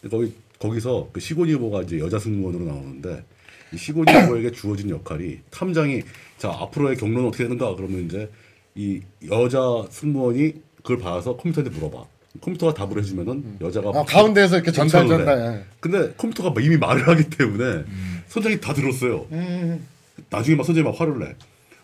근데 0.00 0.08
거기 0.10 0.32
거기서 0.58 1.10
그 1.12 1.20
시고니 1.20 1.52
위버가 1.52 1.82
이제 1.82 1.98
여자 1.98 2.18
승무원으로 2.18 2.64
나오는데 2.64 3.24
이 3.72 3.76
시고니 3.76 4.10
위버에게 4.10 4.52
주어진 4.52 4.88
역할이 4.88 5.40
함장이 5.50 6.02
자 6.38 6.48
앞으로의 6.50 6.96
경로는 6.96 7.28
어떻게 7.28 7.44
되는가 7.44 7.74
그러면 7.76 8.06
이제 8.06 8.30
이 8.74 9.00
여자 9.30 9.58
승무원이 9.90 10.54
그걸 10.76 10.98
봐서 10.98 11.36
컴퓨터한테 11.36 11.76
물어봐. 11.78 12.06
컴퓨터가 12.40 12.74
답을 12.74 12.98
해주면은 12.98 13.56
여자가 13.60 13.90
어, 13.90 14.04
가운데에서 14.04 14.56
이렇게 14.56 14.72
전달. 14.72 15.06
전달. 15.06 15.38
예. 15.38 15.64
근데 15.80 16.12
컴퓨터가 16.16 16.60
이미 16.60 16.76
말을 16.76 17.06
하기 17.08 17.30
때문에 17.30 17.84
선장이 18.28 18.60
다 18.60 18.72
들었어요. 18.74 19.26
나중에 20.30 20.56
막 20.56 20.64
선장이 20.64 20.84
막 20.84 20.98
화를 21.00 21.18
내. 21.18 21.34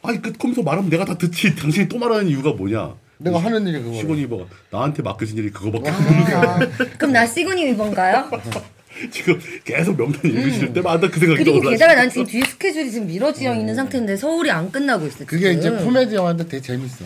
아니 0.02 0.20
그 0.20 0.32
컴퓨터 0.32 0.62
말하면 0.62 0.90
내가 0.90 1.04
다 1.04 1.16
듣지. 1.16 1.54
당신이 1.54 1.88
또 1.88 1.98
말하는 1.98 2.26
이유가 2.28 2.52
뭐냐? 2.52 2.94
내가 3.18 3.38
하는 3.38 3.64
일이 3.66 3.80
그거. 3.80 3.94
시고니 3.94 4.22
이버가 4.22 4.46
나한테 4.70 5.02
맡겨진 5.02 5.36
일이 5.38 5.50
그거밖에 5.50 5.90
없는 5.90 6.34
아, 6.34 6.58
그럼 6.98 7.12
나 7.12 7.24
시그니 7.24 7.66
위번가요? 7.66 8.28
지금 9.12 9.40
계속 9.64 9.96
명단 9.96 10.30
읽으실 10.30 10.72
때마다 10.72 11.08
그 11.08 11.18
생각이 11.20 11.40
음. 11.42 11.44
그리고. 11.44 11.70
게다가 11.70 11.94
난 11.94 12.10
지금 12.10 12.26
뒤에 12.26 12.42
스케줄이 12.42 12.90
지금 12.90 13.06
미뤄져 13.06 13.54
있는 13.54 13.74
상태인데 13.74 14.16
서울이 14.16 14.50
안 14.50 14.70
끝나고 14.72 15.06
있어. 15.06 15.24
그게 15.24 15.52
이제 15.52 15.62
지금. 15.62 15.84
코미디 15.84 16.14
영화인데 16.16 16.44
되게 16.48 16.60
재밌어. 16.60 17.04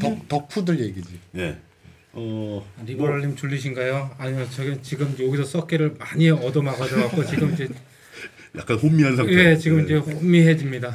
덕 0.00 0.28
덕후들 0.28 0.80
얘기지. 0.80 1.20
예. 1.36 1.56
어, 2.16 2.64
리버럴님 2.86 3.36
졸리신가요? 3.36 4.10
아니요, 4.18 4.46
저기 4.50 4.80
지금 4.82 5.14
여기서 5.18 5.44
썩기를 5.44 5.96
많이 5.98 6.30
얻어막아져 6.30 6.96
갖고 6.96 7.24
지금 7.26 7.52
이제 7.54 7.68
약간 8.56 8.78
혼미한 8.78 9.16
상태. 9.16 9.32
예, 9.50 9.56
지금 9.56 9.80
예. 9.80 9.84
이제 9.84 9.94
혼미해집니다. 9.96 10.94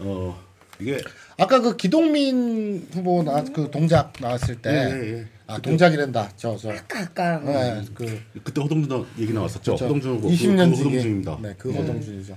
어, 0.00 0.42
이게 0.80 1.00
아까 1.38 1.60
그 1.60 1.76
기동민 1.76 2.86
후보 2.92 3.22
나 3.22 3.42
그 3.44 3.70
동작 3.70 4.12
나왔을 4.20 4.56
때. 4.56 4.70
예, 4.70 4.74
예, 5.06 5.12
예. 5.18 5.26
아 5.46 5.58
동작이란다. 5.58 6.32
저 6.36 6.56
저. 6.56 6.70
아까 6.72 7.00
아까 7.00 7.38
네, 7.38 7.84
그 7.94 8.20
그때 8.44 8.60
허동준 8.60 9.06
얘기 9.18 9.32
나왔었죠. 9.32 9.76
저 9.76 9.84
허동준 9.86 10.20
그, 10.20 10.28
20년 10.28 10.70
그 10.70 10.76
지기. 10.76 10.88
허동준입니다. 10.88 11.38
네, 11.40 11.54
그 11.56 11.72
허동준이죠. 11.72 12.36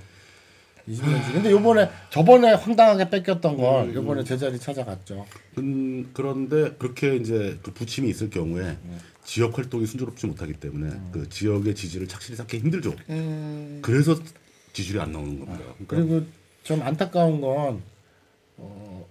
20년 0.88 1.24
지. 1.24 1.32
근데 1.32 1.50
요번에 1.50 1.88
저번에 2.10 2.52
황당하게 2.54 3.10
뺏겼던 3.10 3.56
걸 3.56 3.94
요번에 3.94 4.24
제자리 4.24 4.58
찾아갔죠. 4.58 5.26
음, 5.58 6.10
그런데 6.12 6.72
그렇게 6.78 7.16
이제 7.16 7.58
그 7.62 7.72
부침이 7.72 8.08
있을 8.08 8.30
경우에 8.30 8.76
지역 9.24 9.56
활동이 9.56 9.86
순조롭지 9.86 10.26
못하기 10.26 10.54
때문에 10.54 10.94
그 11.12 11.28
지역의 11.28 11.74
지지를 11.74 12.08
착실히 12.08 12.36
쌓기 12.36 12.58
힘들죠. 12.58 12.94
음, 13.10 13.78
그래서 13.82 14.18
지지율이 14.72 15.00
안 15.00 15.12
나오는 15.12 15.38
겁니다. 15.38 15.64
그러니까 15.86 15.96
그리고 15.96 16.26
좀 16.62 16.82
안타까운 16.82 17.40
건 17.40 17.82
어, 18.56 19.06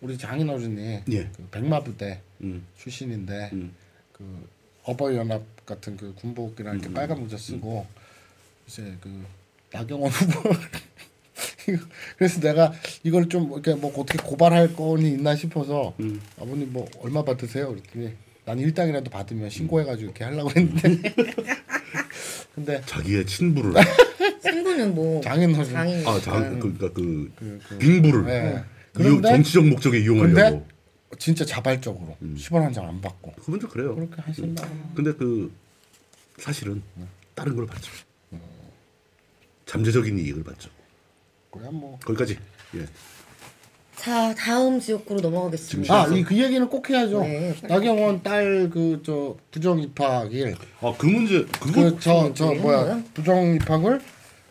우리 0.00 0.18
장인 0.18 0.48
어른이 0.48 1.02
예. 1.10 1.30
그 1.36 1.48
백마부대 1.50 2.20
음, 2.42 2.66
출신인데 2.78 3.50
음. 3.52 3.74
그 4.12 4.48
어버이 4.84 5.16
연합 5.16 5.42
같은 5.66 5.96
그 5.96 6.14
군복이랑 6.14 6.76
이렇게 6.76 6.92
빨간 6.92 7.20
모자 7.20 7.36
쓰고 7.36 7.86
이제 8.66 8.96
그 9.00 9.24
나경원 9.76 10.10
후보 10.10 10.50
그래서 12.16 12.40
내가 12.40 12.72
이걸 13.02 13.28
좀 13.28 13.52
이렇게 13.52 13.74
뭐 13.74 13.92
어떻게 14.00 14.18
고발할 14.22 14.74
건이 14.74 15.08
있나 15.10 15.34
싶어서 15.36 15.94
음. 16.00 16.20
아버님 16.40 16.72
뭐 16.72 16.88
얼마 17.00 17.22
받으세요? 17.24 17.68
그랬더니 17.70 18.12
난 18.44 18.58
일당이라도 18.58 19.10
받으면 19.10 19.50
신고해가지고 19.50 20.04
이렇게 20.06 20.24
하려고 20.24 20.50
했는데 20.50 21.02
근데 22.54 22.80
자기의 22.86 23.26
친부를 23.26 23.74
친구는 24.42 24.94
뭐 24.94 25.20
장인어른. 25.20 25.70
장인. 25.70 26.06
아, 26.06 26.18
장 26.20 26.58
그러니까 26.58 26.90
그 26.92 27.32
그, 27.36 27.60
그 27.68 27.78
빙부를 27.78 28.24
네. 28.24 28.50
이용, 28.52 28.64
그런데 29.20 29.28
정치적 29.28 29.66
목적에 29.66 29.98
이용하려고. 30.00 30.66
진짜 31.18 31.44
자발적으로 31.44 32.16
10원 32.22 32.60
한 32.60 32.72
장 32.72 32.86
안 32.86 33.00
받고 33.00 33.32
좀 33.44 33.58
그래요. 33.70 33.94
그렇게 33.94 34.20
하신다. 34.22 34.68
근데 34.94 35.12
그 35.12 35.52
사실은 36.38 36.82
다른 37.34 37.54
걸 37.56 37.66
받죠. 37.66 37.90
잠재적인 39.76 40.18
이익을 40.18 40.42
받죠. 40.44 40.70
그야 41.50 41.68
뭐. 41.70 41.98
거기까지. 42.04 42.38
예. 42.76 42.86
자 43.96 44.34
다음 44.34 44.78
지역구로 44.78 45.20
넘어가겠습니다. 45.20 45.92
아, 45.94 46.06
이 46.08 46.22
그 46.22 46.36
얘기는 46.36 46.66
꼭 46.68 46.88
해야죠. 46.88 47.20
네. 47.22 47.54
나경원 47.62 48.22
딸 48.22 48.70
그 48.70 49.02
저 49.04 49.36
부정 49.50 49.80
입학일 49.80 50.54
아, 50.80 50.94
그 50.96 51.06
문제 51.06 51.44
그거 51.60 51.82
그저저 51.94 52.52
이런 52.52 52.62
뭐야? 52.62 53.02
부정 53.14 53.54
입학을 53.56 54.00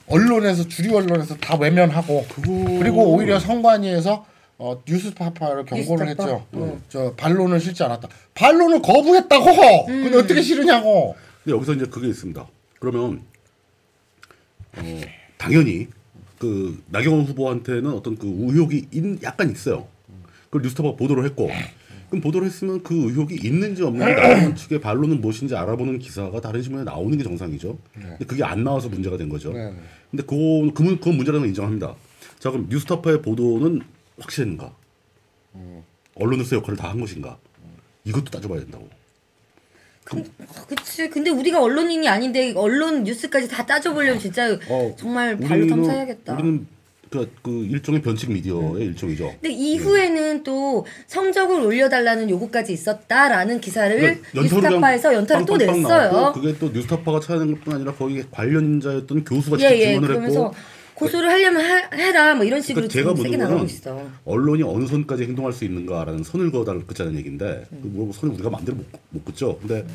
언론에서 0.07 0.67
주류 0.67 0.97
언론에서 0.97 1.35
다 1.37 1.55
외면하고 1.57 2.25
그거- 2.29 2.79
그리고 2.79 3.13
오히려 3.13 3.39
성관위에서 3.39 4.25
어, 4.57 4.81
뉴스파파를 4.87 5.65
경고를 5.65 6.05
뉴스타파? 6.07 6.29
했죠. 6.31 6.47
응. 6.55 6.81
저 6.89 7.13
반론을 7.15 7.59
실지 7.59 7.83
않았다. 7.83 8.07
반론을 8.35 8.81
거부했다고. 8.81 9.51
음. 9.89 10.03
근데 10.03 10.17
어떻게 10.17 10.41
싫으냐고. 10.41 11.15
근데 11.43 11.55
여기서 11.55 11.73
이제 11.73 11.85
그게 11.85 12.07
있습니다. 12.07 12.47
그러면 12.79 13.21
어, 14.77 15.01
당연히 15.37 15.87
그 16.39 16.81
나경원 16.89 17.25
후보한테는 17.25 17.91
어떤 17.91 18.17
그 18.17 18.27
의혹이 18.27 18.87
있, 18.91 19.23
약간 19.23 19.51
있어요. 19.51 19.87
그걸 20.45 20.61
뉴스타파 20.63 20.95
보도를 20.95 21.25
했고 21.25 21.49
그럼 22.09 22.21
보도를 22.21 22.47
했으면 22.47 22.83
그 22.83 22.93
의혹이 22.93 23.35
있는지 23.43 23.83
없는지 23.83 24.13
나경원 24.13 24.55
측의 24.55 24.79
반론은 24.81 25.21
무엇인지 25.21 25.55
알아보는 25.55 25.99
기사가 25.99 26.39
다른 26.41 26.61
신문에 26.61 26.83
나오는 26.83 27.17
게 27.17 27.23
정상이죠. 27.23 27.77
근데 27.93 28.25
그게 28.25 28.43
안 28.43 28.63
나와서 28.63 28.89
문제가 28.89 29.17
된 29.17 29.27
거죠. 29.29 29.51
네, 29.53 29.71
네. 29.71 29.75
근데 30.11 30.23
그거 30.23 30.71
그건, 30.73 30.97
그건 30.99 31.15
문제라는 31.15 31.41
걸 31.41 31.47
인정합니다. 31.49 31.95
자 32.39 32.51
그럼 32.51 32.67
뉴스타파의 32.69 33.21
보도는 33.21 33.81
확실한가? 34.19 34.73
언론으로서 36.15 36.55
역할을 36.57 36.77
다 36.77 36.89
한 36.89 36.99
것인가? 36.99 37.37
이것도 38.05 38.25
따져봐야 38.25 38.59
된다고. 38.61 38.87
아, 40.11 40.65
그치. 40.67 41.09
근데 41.09 41.31
우리가 41.31 41.61
언론인이 41.61 42.07
아닌데 42.07 42.53
언론 42.55 43.03
뉴스까지 43.03 43.47
다 43.47 43.65
따져보려면 43.65 44.19
진짜 44.19 44.57
어, 44.69 44.95
정말 44.97 45.37
발로 45.37 45.67
탐사해야겠다. 45.67 46.33
우리는 46.33 46.67
그, 47.09 47.31
그 47.41 47.49
일종의 47.51 48.01
변칙 48.01 48.31
미디어의 48.31 48.73
네. 48.73 48.85
일종이죠. 48.85 49.33
근데 49.41 49.49
이후에는 49.51 50.43
또 50.43 50.85
성적을 51.07 51.61
올려달라는 51.61 52.29
요구까지 52.29 52.73
있었다라는 52.73 53.61
기사를 53.61 54.21
뉴스타파에서 54.33 55.13
연타를 55.13 55.45
또 55.45 55.57
냈어요. 55.57 56.11
나왔고 56.11 56.41
그게 56.41 56.57
또 56.59 56.69
뉴스타파가 56.69 57.19
찾아낸 57.19 57.55
것뿐 57.55 57.75
아니라 57.75 57.93
거기 57.93 58.23
관련자였던 58.29 59.23
교수가 59.23 59.57
예, 59.59 59.69
직접 59.69 59.75
예. 59.75 59.85
증언을 59.93 60.07
그러면서 60.07 60.43
했고 60.45 60.55
고소를 60.95 61.29
하려면 61.29 61.63
하, 61.63 61.89
해라 61.95 62.35
뭐 62.35 62.45
이런 62.45 62.61
식으로 62.61 62.87
그러니까 62.87 63.13
제가 63.13 63.23
세게 63.23 63.37
나가고 63.37 63.59
거는 63.59 63.69
있어. 63.69 64.09
언론이 64.23 64.63
어느 64.63 64.87
선까지 64.87 65.23
행동할 65.23 65.53
수 65.53 65.65
있는가라는 65.65 66.23
선을 66.23 66.51
그어달라는 66.51 67.17
얘기인데 67.17 67.67
음. 67.71 67.91
그뭐 67.93 68.13
선을 68.13 68.33
우리가 68.35 68.49
마음대로 68.49 68.77
못, 68.77 68.85
못 69.09 69.25
긋죠. 69.25 69.59
근데 69.59 69.85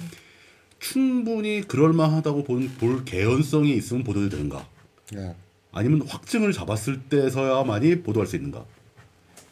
충분히 0.78 1.62
그럴만하다고 1.62 2.44
볼, 2.44 2.68
볼 2.78 3.05
개연성이 3.05 3.74
있으면 3.77 4.05
보도도 4.05 4.28
되는가? 4.28 4.66
네. 5.12 5.35
아니면 5.72 6.02
확증을 6.06 6.52
잡았을 6.52 7.01
때서야만이 7.02 8.02
보도할 8.02 8.27
수 8.27 8.36
있는가? 8.36 8.64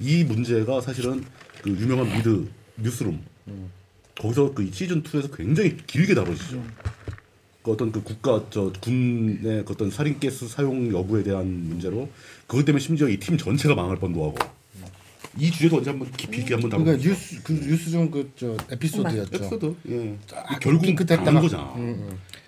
이 0.00 0.24
문제가 0.24 0.80
사실은 0.80 1.24
그 1.62 1.70
유명한 1.70 2.06
미드 2.12 2.48
뉴스룸 2.76 3.20
거기서 4.20 4.52
그 4.54 4.70
시즌 4.72 5.02
2에서 5.02 5.34
굉장히 5.36 5.76
길게 5.86 6.14
다뤄지죠. 6.14 6.62
그 7.68 7.72
어떤 7.72 7.92
그 7.92 8.02
국가 8.02 8.42
저 8.50 8.72
군의 8.80 9.62
그 9.64 9.72
어떤 9.74 9.90
살인가스 9.90 10.48
사용 10.48 10.90
여부에 10.90 11.22
대한 11.22 11.46
문제로 11.68 12.08
그것 12.46 12.64
때문에 12.64 12.80
심지어 12.82 13.06
이 13.08 13.18
팀 13.18 13.36
전체가 13.36 13.74
망할 13.74 13.98
뻔도 13.98 14.24
하고 14.24 14.36
이 15.38 15.50
주제도 15.50 15.76
언제 15.76 15.90
한번 15.90 16.10
깊이 16.12 16.38
있게 16.40 16.54
한번 16.54 16.70
그러니까. 16.70 16.96
뉴스 16.96 17.42
그 17.42 17.52
뉴스 17.52 17.90
중 17.90 18.10
그 18.10 18.30
저 18.36 18.56
에피소드였죠. 18.70 19.34
에피소드 19.36 19.74
예 19.90 20.16
아, 20.34 20.58
결국 20.60 20.82
핑크됐다가- 20.86 21.24
당한 21.24 21.42
거잖아. 21.42 21.74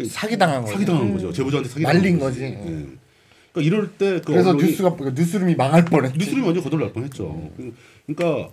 사기 0.09 0.39
당한 0.39 0.63
거죠. 0.63 0.73
사기 0.73 0.85
당한 0.87 1.13
거죠. 1.13 1.33
제보자한테 1.33 1.69
사기 1.71 1.83
당한 1.85 2.19
거지. 2.19 2.43
예. 2.43 2.53
그러니까 3.53 3.61
이럴 3.77 3.93
때그 3.93 4.23
그래서 4.33 4.55
뉴스가 4.55 4.97
그 4.97 5.13
뉴스룸이 5.15 5.55
망할 5.57 5.85
뻔했지. 5.85 6.19
뉴스룸이 6.19 6.45
완전 6.47 6.65
거덜날 6.65 6.93
뻔했죠. 6.95 7.51
그러니까 8.07 8.51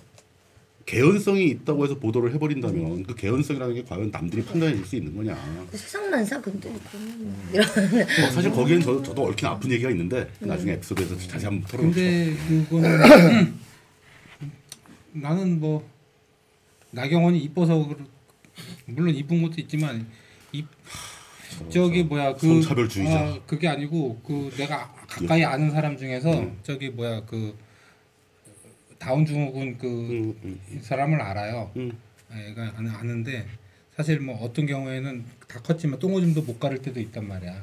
개연성이 0.87 1.49
있다고 1.49 1.83
해서 1.83 1.99
보도를 1.99 2.33
해버린다면 2.33 3.03
그 3.03 3.13
개연성이라는 3.13 3.75
게 3.75 3.83
과연 3.83 4.09
남들이 4.09 4.41
판단해줄 4.43 4.85
수 4.85 4.95
있는 4.95 5.15
거냐? 5.17 5.37
그 5.69 5.77
세상만사 5.77 6.39
근데 6.39 6.73
이런 7.53 7.67
어, 7.67 8.31
사실 8.31 8.49
거기엔 8.49 8.79
저, 8.79 9.03
저도 9.03 9.25
얽힌 9.25 9.49
아픈 9.49 9.69
얘기가 9.69 9.91
있는데 9.91 10.31
나중에 10.39 10.71
에피소드에서 10.73 11.17
자세히 11.27 11.43
한번 11.43 11.67
털어놓죠. 11.67 11.93
근데 11.93 12.35
그거는 12.69 13.53
나는 15.11 15.59
뭐 15.59 15.85
나경원이 16.91 17.37
이뻐서 17.39 17.89
물론 18.85 19.13
이쁜 19.13 19.41
것도 19.41 19.55
있지만 19.57 20.07
이 20.53 20.63
저기 21.69 22.03
뭐야 22.03 22.33
그 22.35 22.47
성차별주의자. 22.47 23.19
아, 23.19 23.39
그게 23.45 23.67
아니고 23.67 24.21
그 24.25 24.51
내가 24.55 24.93
가까이 25.05 25.43
아는 25.43 25.69
사람 25.69 25.97
중에서 25.97 26.49
저기 26.63 26.89
뭐야 26.91 27.25
그 27.25 27.57
다운 28.99 29.25
증후군 29.25 29.77
그 29.77 29.87
음, 29.87 30.39
음, 30.43 30.59
이 30.73 30.79
사람을 30.79 31.21
알아요. 31.21 31.71
음. 31.75 31.91
애가 32.31 32.73
아는- 32.77 32.95
아는데 32.95 33.45
사실 33.95 34.19
뭐 34.19 34.35
어떤 34.41 34.65
경우에는 34.65 35.23
다 35.47 35.59
컸지만 35.61 35.99
똥오줌도 35.99 36.43
못 36.43 36.59
가를 36.59 36.81
때도 36.81 36.99
있단 36.99 37.27
말이야. 37.27 37.61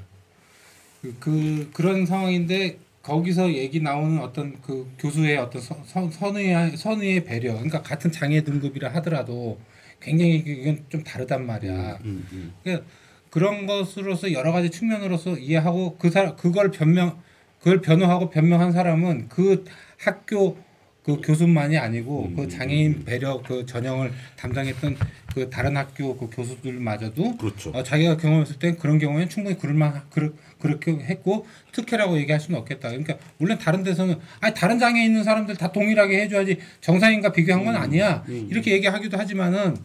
그, 1.02 1.14
그 1.20 1.70
그런 1.72 2.06
상황인데 2.06 2.78
거기서 3.02 3.52
얘기 3.52 3.80
나오는 3.80 4.18
어떤 4.20 4.60
그 4.62 4.90
교수의 4.98 5.36
어떤 5.36 5.60
선, 5.60 5.84
선, 5.84 6.10
선의 6.10 6.76
선의의 6.76 7.24
배려, 7.24 7.52
그러니까 7.52 7.82
같은 7.82 8.10
장애 8.10 8.42
등급이라 8.42 8.88
하더라도 8.94 9.60
굉장히 10.00 10.36
이건 10.36 10.84
좀 10.88 11.04
다르단 11.04 11.46
말이야. 11.46 11.98
음, 12.04 12.26
음. 12.32 12.54
그러니까 12.62 12.86
그런 13.28 13.66
것으로서 13.66 14.32
여러 14.32 14.52
가지 14.52 14.70
측면으로서 14.70 15.36
이해하고 15.36 15.96
그 15.98 16.10
사람 16.10 16.36
그걸 16.36 16.70
변명 16.70 17.20
그걸 17.58 17.80
변호하고 17.80 18.30
변명한 18.30 18.72
사람은 18.72 19.28
그 19.28 19.64
학교 19.98 20.56
그 21.04 21.20
교수만이 21.22 21.76
아니고 21.76 22.28
음, 22.30 22.36
그 22.36 22.48
장애인 22.48 23.04
배려 23.04 23.42
그 23.42 23.66
전형을 23.66 24.10
담당했던 24.36 24.96
그 25.34 25.50
다른 25.50 25.76
학교 25.76 26.16
그 26.16 26.30
교수들마저도 26.34 27.36
그렇죠. 27.36 27.70
어, 27.70 27.82
자기가 27.82 28.16
경험했을 28.16 28.58
때 28.58 28.74
그런 28.76 28.98
경우에는 28.98 29.28
충분히 29.28 29.58
그럴만 29.58 30.02
그렇, 30.10 30.32
그렇게 30.58 30.92
했고 30.92 31.46
특혜라고 31.72 32.16
얘기할 32.18 32.40
수는 32.40 32.58
없겠다. 32.60 32.88
그러니까 32.88 33.18
물론 33.36 33.58
다른 33.58 33.82
데서는 33.82 34.16
아니 34.40 34.54
다른 34.54 34.78
장애 34.78 35.04
있는 35.04 35.22
사람들 35.24 35.56
다 35.56 35.70
동일하게 35.72 36.22
해줘야지 36.22 36.58
정상인과 36.80 37.32
비교한 37.32 37.64
건 37.66 37.76
아니야. 37.76 38.24
이렇게 38.28 38.72
얘기하기도 38.72 39.18
하지만은 39.18 39.76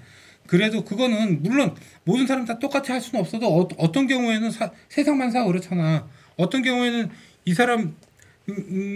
그래도 0.48 0.86
그거는 0.86 1.44
물론 1.44 1.76
모든 2.06 2.26
사람 2.28 2.46
다 2.46 2.58
똑같이 2.60 2.92
할 2.94 3.02
수는 3.02 3.20
없어도 3.20 3.46
어, 3.60 3.68
어떤 3.78 4.08
경우에는 4.08 4.50
사- 4.52 4.72
세상 4.88 5.18
만 5.18 5.32
사 5.32 5.44
그렇잖아. 5.44 6.08
어떤 6.38 6.64
경우에는 6.64 7.10
이 7.44 7.54
사람 7.54 7.96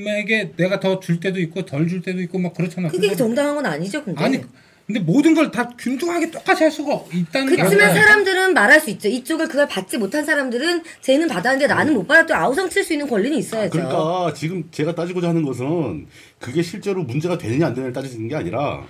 에게 0.07 0.51
내가 0.55 0.80
더 0.80 0.99
줄 0.99 1.19
때도 1.19 1.39
있고 1.41 1.65
덜 1.65 1.88
줄 1.88 2.01
때도 2.01 2.21
있고 2.21 2.39
막 2.39 2.53
그렇잖아. 2.53 2.88
그게 2.89 3.15
정당한 3.15 3.55
건 3.55 3.65
아니죠, 3.65 4.03
근데. 4.03 4.23
아니 4.23 4.41
근데 4.85 4.99
모든 4.99 5.34
걸 5.34 5.49
다 5.49 5.69
균등하게 5.77 6.30
똑같이 6.30 6.63
할 6.63 6.71
수가 6.71 6.91
있다는 7.13 7.49
게 7.49 7.55
그렇지만 7.55 7.89
아니라 7.89 8.03
사람들은 8.03 8.53
말할 8.53 8.81
수 8.81 8.89
있죠. 8.89 9.07
이쪽을 9.07 9.47
그걸 9.47 9.65
받지 9.67 9.97
못한 9.97 10.25
사람들은 10.25 10.84
쟤는 11.01 11.27
받았는데 11.30 11.67
나는 11.67 11.93
못 11.93 12.05
받았도 12.05 12.35
아우성 12.35 12.69
칠 12.69 12.84
수 12.84 12.91
있는 12.93 13.07
권리는 13.07 13.38
있어야죠. 13.38 13.69
그러니까 13.71 14.34
지금 14.35 14.67
제가 14.71 14.93
따지고자 14.93 15.30
하는 15.30 15.43
것은 15.43 16.07
그게 16.39 16.61
실제로 16.61 17.01
문제가 17.03 17.38
되느냐 17.38 17.67
안 17.67 17.73
되느냐를 17.73 17.93
따지는 17.93 18.27
게 18.27 18.35
아니라 18.35 18.84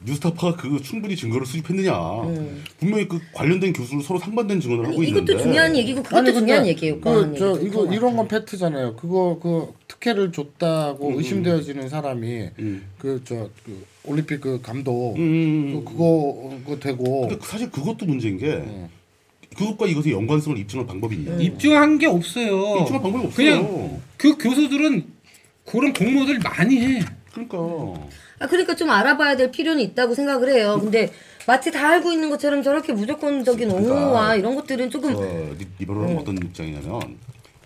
뉴스타파가 0.00 0.56
그 0.56 0.80
충분히 0.80 1.16
증거를 1.16 1.44
수집했느냐. 1.46 1.92
분명히 2.78 3.08
그 3.08 3.20
관련된 3.32 3.72
교수를 3.72 4.02
서로 4.02 4.18
상반된 4.20 4.60
증언을 4.60 4.84
음. 4.84 4.86
아니, 4.86 4.94
하고 4.94 5.04
있는데. 5.04 5.32
이것도 5.32 5.42
중요한 5.42 5.76
얘기고 5.76 6.02
그것도 6.02 6.18
아니, 6.18 6.32
중요한 6.32 6.66
얘기예요. 6.66 7.00
그, 7.00 7.34
저. 7.36 7.60
이거 7.60 7.86
이런 7.92 8.16
건 8.16 8.28
팩트잖아요. 8.28 8.94
그거 8.96 9.38
그 9.42 9.74
특혜를 9.88 10.30
줬다고 10.32 11.18
의심되어지는 11.18 11.88
사람이 11.88 12.50
음. 12.60 12.84
그저 12.98 13.50
그 13.64 13.84
올림픽 14.04 14.40
그 14.40 14.60
감독 14.62 15.16
음. 15.16 15.82
그, 15.84 15.90
그거 15.92 16.58
그거 16.64 16.78
되고 16.78 17.28
근데 17.28 17.44
사실 17.44 17.70
그것도 17.70 18.06
문제인 18.06 18.38
게 18.38 18.62
그것과 19.56 19.86
이것의 19.86 20.12
연관성을 20.12 20.56
입증할 20.58 20.86
방법이 20.86 21.16
있냐? 21.16 21.32
음. 21.32 21.40
입증한 21.40 21.98
게 21.98 22.06
없어요. 22.06 22.82
입증할 22.82 23.02
방법이 23.02 23.26
없어요. 23.26 23.66
그냥 23.66 24.00
그 24.16 24.38
교수들은 24.38 25.04
그런 25.64 25.92
공모들 25.92 26.38
많이 26.38 26.80
해. 26.80 27.00
그러니까 27.46 28.00
아 28.40 28.46
그러니까 28.46 28.74
좀 28.74 28.90
알아봐야 28.90 29.36
될 29.36 29.50
필요는 29.50 29.82
있다고 29.82 30.14
생각을 30.14 30.48
해요. 30.50 30.78
근데 30.80 31.10
마치 31.46 31.70
다 31.70 31.88
알고 31.90 32.12
있는 32.12 32.30
것처럼 32.30 32.62
저렇게 32.62 32.92
무조건적인 32.92 33.68
그러니까 33.68 33.94
옹호와 33.94 34.34
이런 34.36 34.54
것들은 34.56 34.90
조금 34.90 35.14
저 35.14 35.22
리- 35.22 35.66
리버럴은 35.78 36.18
어떤 36.18 36.36
입장이냐면 36.36 37.16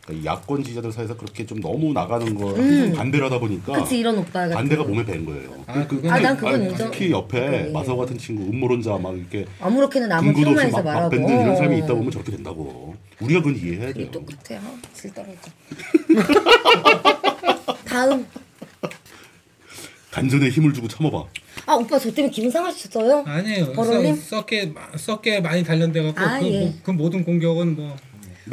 그러니까 0.05 0.33
야권 0.33 0.63
지지자들 0.65 0.93
사이에서 0.93 1.17
그렇게 1.17 1.47
좀 1.47 1.61
너무 1.61 1.93
나가는 1.93 2.35
걸 2.35 2.93
반대를 2.95 3.27
하다 3.27 3.39
보니까 3.39 3.75
음. 3.75 3.81
그치 3.83 3.99
이런 3.99 4.19
오빠 4.19 4.41
같은 4.41 4.55
반대가 4.55 4.83
거. 4.83 4.89
몸에 4.89 5.05
배는 5.05 5.25
거예요. 5.27 5.65
아, 5.67 5.87
그건 5.87 6.11
아, 6.11 6.19
난 6.21 6.37
그건 6.37 6.63
인정. 6.63 6.91
특히 6.91 7.11
옆에 7.11 7.41
그래. 7.41 7.71
마사오 7.73 7.97
같은 7.99 8.19
친구 8.19 8.43
음모론자 8.45 8.99
막 8.99 9.17
이렇게 9.17 9.47
아무렇게나 9.61 10.07
남은 10.09 10.33
막 10.73 10.85
말하고 10.85 11.11
뱉는 11.11 11.29
이런 11.43 11.57
사람이 11.57 11.79
있다 11.79 11.89
보면 11.95 12.11
저렇게 12.11 12.33
된다고. 12.33 12.95
우리가 13.21 13.41
그건 13.43 13.57
이해해야 13.57 13.93
돼요. 13.93 14.11
똑같아요. 14.11 14.61
질 14.93 15.13
떨어져. 15.15 15.37
다음. 17.87 18.27
단전에 20.13 20.51
힘을 20.51 20.73
주고 20.75 20.87
참아봐. 20.89 21.25
아 21.67 21.75
오빠 21.75 21.99
저 21.99 22.13
때문에 22.13 22.31
기분 22.31 22.51
상하셨어요? 22.51 23.25
아니에요. 23.27 23.73
버럴님? 23.73 24.15
썩게 24.17 24.75
썩게 24.97 25.41
많이 25.41 25.65
단련돼 25.65 26.03
갖고 26.03 26.21
아, 26.21 26.39
그, 26.39 26.47
예. 26.53 26.67
모- 26.67 26.73
그 26.83 26.91
모든 26.91 27.25
공격은 27.25 27.77
뭐 27.77 27.97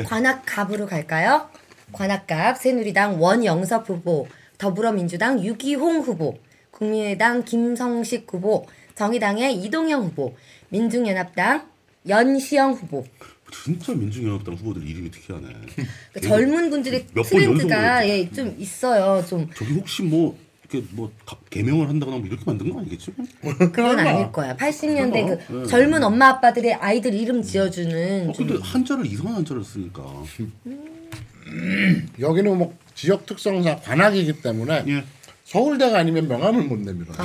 관악갑으로 0.05 0.85
갈까요? 0.87 1.49
관악갑 1.91 2.57
새누리당 2.57 3.21
원영섭 3.21 3.89
후보, 3.89 4.27
더불어민주당 4.57 5.43
유기홍 5.43 5.99
후보, 6.01 6.39
국민의당 6.71 7.43
김성식 7.43 8.25
후보, 8.31 8.65
정의당의 8.95 9.55
이동영 9.55 10.03
후보, 10.03 10.35
민중연합당 10.69 11.67
연시영 12.07 12.71
후보. 12.73 13.05
진짜 13.65 13.93
민중연합당 13.93 14.53
후보들 14.55 14.87
이름이 14.87 15.11
특이하네. 15.11 15.47
그러니까 16.13 16.21
젊은 16.21 16.69
분들의 16.69 17.07
트렌드가 17.25 18.07
예, 18.07 18.29
좀 18.31 18.55
있어요. 18.59 19.25
좀 19.25 19.49
저기 19.57 19.73
혹시 19.73 20.03
뭐 20.03 20.37
이렇게 20.71 20.87
뭐 20.91 21.11
가- 21.25 21.37
개명을 21.49 21.89
한다거나 21.89 22.17
뭐 22.17 22.27
이렇게 22.27 22.43
만든 22.45 22.71
거 22.71 22.79
아니겠지? 22.79 23.11
그건 23.57 23.99
아닐 23.99 24.31
거야. 24.31 24.55
80년대 24.55 25.47
그 25.47 25.67
젊은 25.67 26.03
엄마 26.03 26.27
아빠들의 26.29 26.75
아이들 26.75 27.13
이름 27.13 27.41
지어주는 27.41 28.29
어, 28.29 28.33
좀 28.33 28.47
근데 28.47 28.63
한자를 28.63 29.05
이상한 29.07 29.35
한자를 29.37 29.63
쓰니까. 29.63 30.03
여기는 32.19 32.57
뭐 32.57 32.73
지역 32.93 33.25
특성상 33.25 33.81
관악이기 33.83 34.41
때문에 34.41 34.83
예. 34.87 35.03
서울대가 35.45 35.97
아니면 35.97 36.27
명함을 36.27 36.63
못 36.65 36.77
내밀어요. 36.77 37.15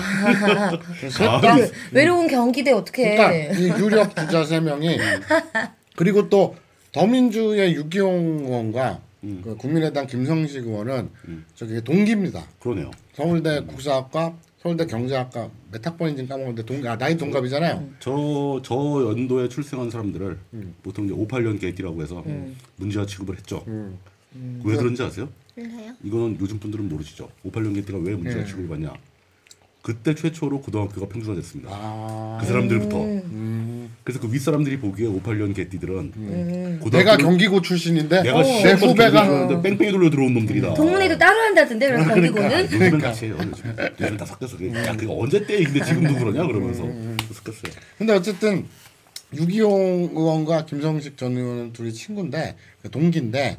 그래서 0.99 1.31
아, 1.31 1.41
딱그 1.43 1.71
외로운 1.93 2.27
경기대 2.27 2.73
어떻게 2.73 3.17
그러니까 3.17 3.53
이 3.59 3.69
유력 3.83 4.17
주자 4.17 4.45
세 4.45 4.61
명이 4.61 4.97
그리고 5.97 6.31
또 6.31 6.57
더민주의 6.93 7.75
유기용 7.75 8.45
의원과 8.47 9.01
그 9.43 9.57
국민의당 9.59 10.07
김성식 10.07 10.67
의원은 10.67 11.11
저기 11.55 11.83
동기입니다. 11.83 12.43
그러네요. 12.61 12.91
서울대 13.15 13.61
국사학과, 13.65 14.35
서울대 14.61 14.87
경제학과 14.87 15.51
몇 15.71 15.87
학번인지 15.87 16.27
까먹었는데 16.27 16.65
동 16.65 16.87
아, 16.87 16.97
나이 16.97 17.17
동갑이잖아요. 17.17 17.91
저, 18.01 18.61
저 18.65 18.75
연도에 19.11 19.49
출생한 19.49 19.91
사람들을 19.91 20.39
보통 20.83 21.05
이제 21.07 21.15
58년 21.15 21.61
개띠라고 21.61 22.03
해서 22.03 22.25
문제와 22.77 23.07
취급을 23.07 23.37
했죠. 23.37 23.65
왜 24.65 24.77
그런지 24.77 25.03
아세요? 25.03 25.29
이거는 26.03 26.39
요즘 26.41 26.59
분들은 26.59 26.89
모르시죠. 26.89 27.29
58년 27.47 27.75
개띠가 27.77 27.99
왜 27.99 28.15
문제와 28.15 28.45
취급을 28.45 28.69
받냐? 28.69 28.93
그때 29.85 30.15
최초로 30.15 30.63
고등학교가 30.63 31.09
평준화됐습니다. 31.09 31.69
아, 31.71 32.39
그 32.41 32.47
사람들부터. 32.47 33.05
음. 33.05 33.95
그래서 34.03 34.19
그 34.19 34.33
윗사람들이 34.33 34.79
보기에 34.79 35.07
58년 35.07 35.55
개띠들은 35.55 36.81
고등학교 36.81 36.97
내가 36.97 37.19
경기고 37.19 37.61
출신인데 37.61 38.23
내가 38.23 38.43
내 38.43 38.61
시험 38.61 38.79
후배가 38.79 39.61
뺑뺑이 39.61 39.93
돌려 39.93 40.09
들어온 40.09 40.33
놈들이다. 40.33 40.73
동문회도 40.73 41.19
따로 41.19 41.39
한다던데 41.39 41.87
그래서 41.87 42.15
경기고는 42.15 42.61
요즘은 42.63 42.99
같이 42.99 43.27
해요. 43.27 43.37
요즘. 43.39 43.77
요즘 44.01 44.17
다 44.17 44.25
섞였어. 44.25 44.57
야, 44.75 44.97
그거 44.97 45.19
언제 45.19 45.47
때? 45.47 45.63
근데 45.63 45.85
지금도 45.85 46.15
그러냐? 46.15 46.47
그러면서 46.47 46.83
섞였어요. 47.35 47.75
근데 47.99 48.15
어쨌든 48.15 48.67
유기용 49.35 50.13
의원과 50.15 50.65
김성식 50.65 51.19
전 51.19 51.37
의원은 51.37 51.75
둘이 51.75 51.93
친구인데 51.93 52.57
그 52.81 52.91
동기인데 52.91 53.59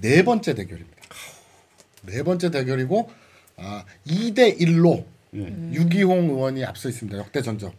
네 0.00 0.24
번째 0.24 0.54
대결입니다. 0.56 0.96
네 2.06 2.24
번째 2.24 2.50
대결이고 2.50 3.08
아, 3.56 3.84
2대 4.04 4.58
1로 4.58 5.04
예. 5.34 5.54
유기홍 5.72 6.30
의원이 6.30 6.64
앞서 6.64 6.88
있습니다. 6.88 7.18
역대 7.18 7.42
전적 7.42 7.74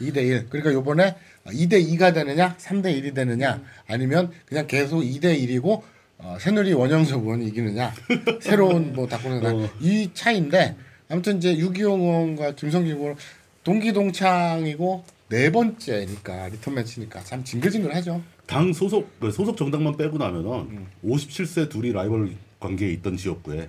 2대 0.00 0.18
1. 0.18 0.46
그러니까 0.48 0.72
요번에 0.72 1.16
2대 1.46 1.84
2가 1.94 2.14
되느냐, 2.14 2.56
3대 2.56 2.86
1이 2.86 3.14
되느냐, 3.14 3.60
아니면 3.88 4.30
그냥 4.46 4.66
계속 4.66 5.00
2대 5.00 5.38
1이고 5.40 5.82
어, 6.18 6.36
새누리 6.40 6.72
원영섭 6.72 7.22
의원이 7.24 7.48
이기느냐, 7.48 7.92
새로운 8.40 8.92
뭐 8.92 9.08
다꾸는 9.08 9.44
어. 9.44 9.68
이 9.80 10.10
차인데 10.14 10.76
아무튼 11.08 11.38
이제 11.38 11.56
유기홍 11.56 12.00
의원과 12.00 12.54
김성식 12.54 12.90
의원 12.90 13.16
동기 13.64 13.92
동창이고 13.92 15.04
네 15.28 15.50
번째니까 15.50 16.48
리턴 16.48 16.74
매치니까 16.74 17.24
참 17.24 17.42
징글징글하죠. 17.42 18.22
당 18.46 18.72
소속 18.72 19.08
그 19.18 19.30
소속 19.30 19.56
정당만 19.56 19.96
빼고 19.96 20.18
나면은 20.18 20.86
57세 21.04 21.68
둘이 21.68 21.92
라이벌 21.92 22.34
관계에 22.60 22.90
있던 22.92 23.16
지역구에 23.16 23.68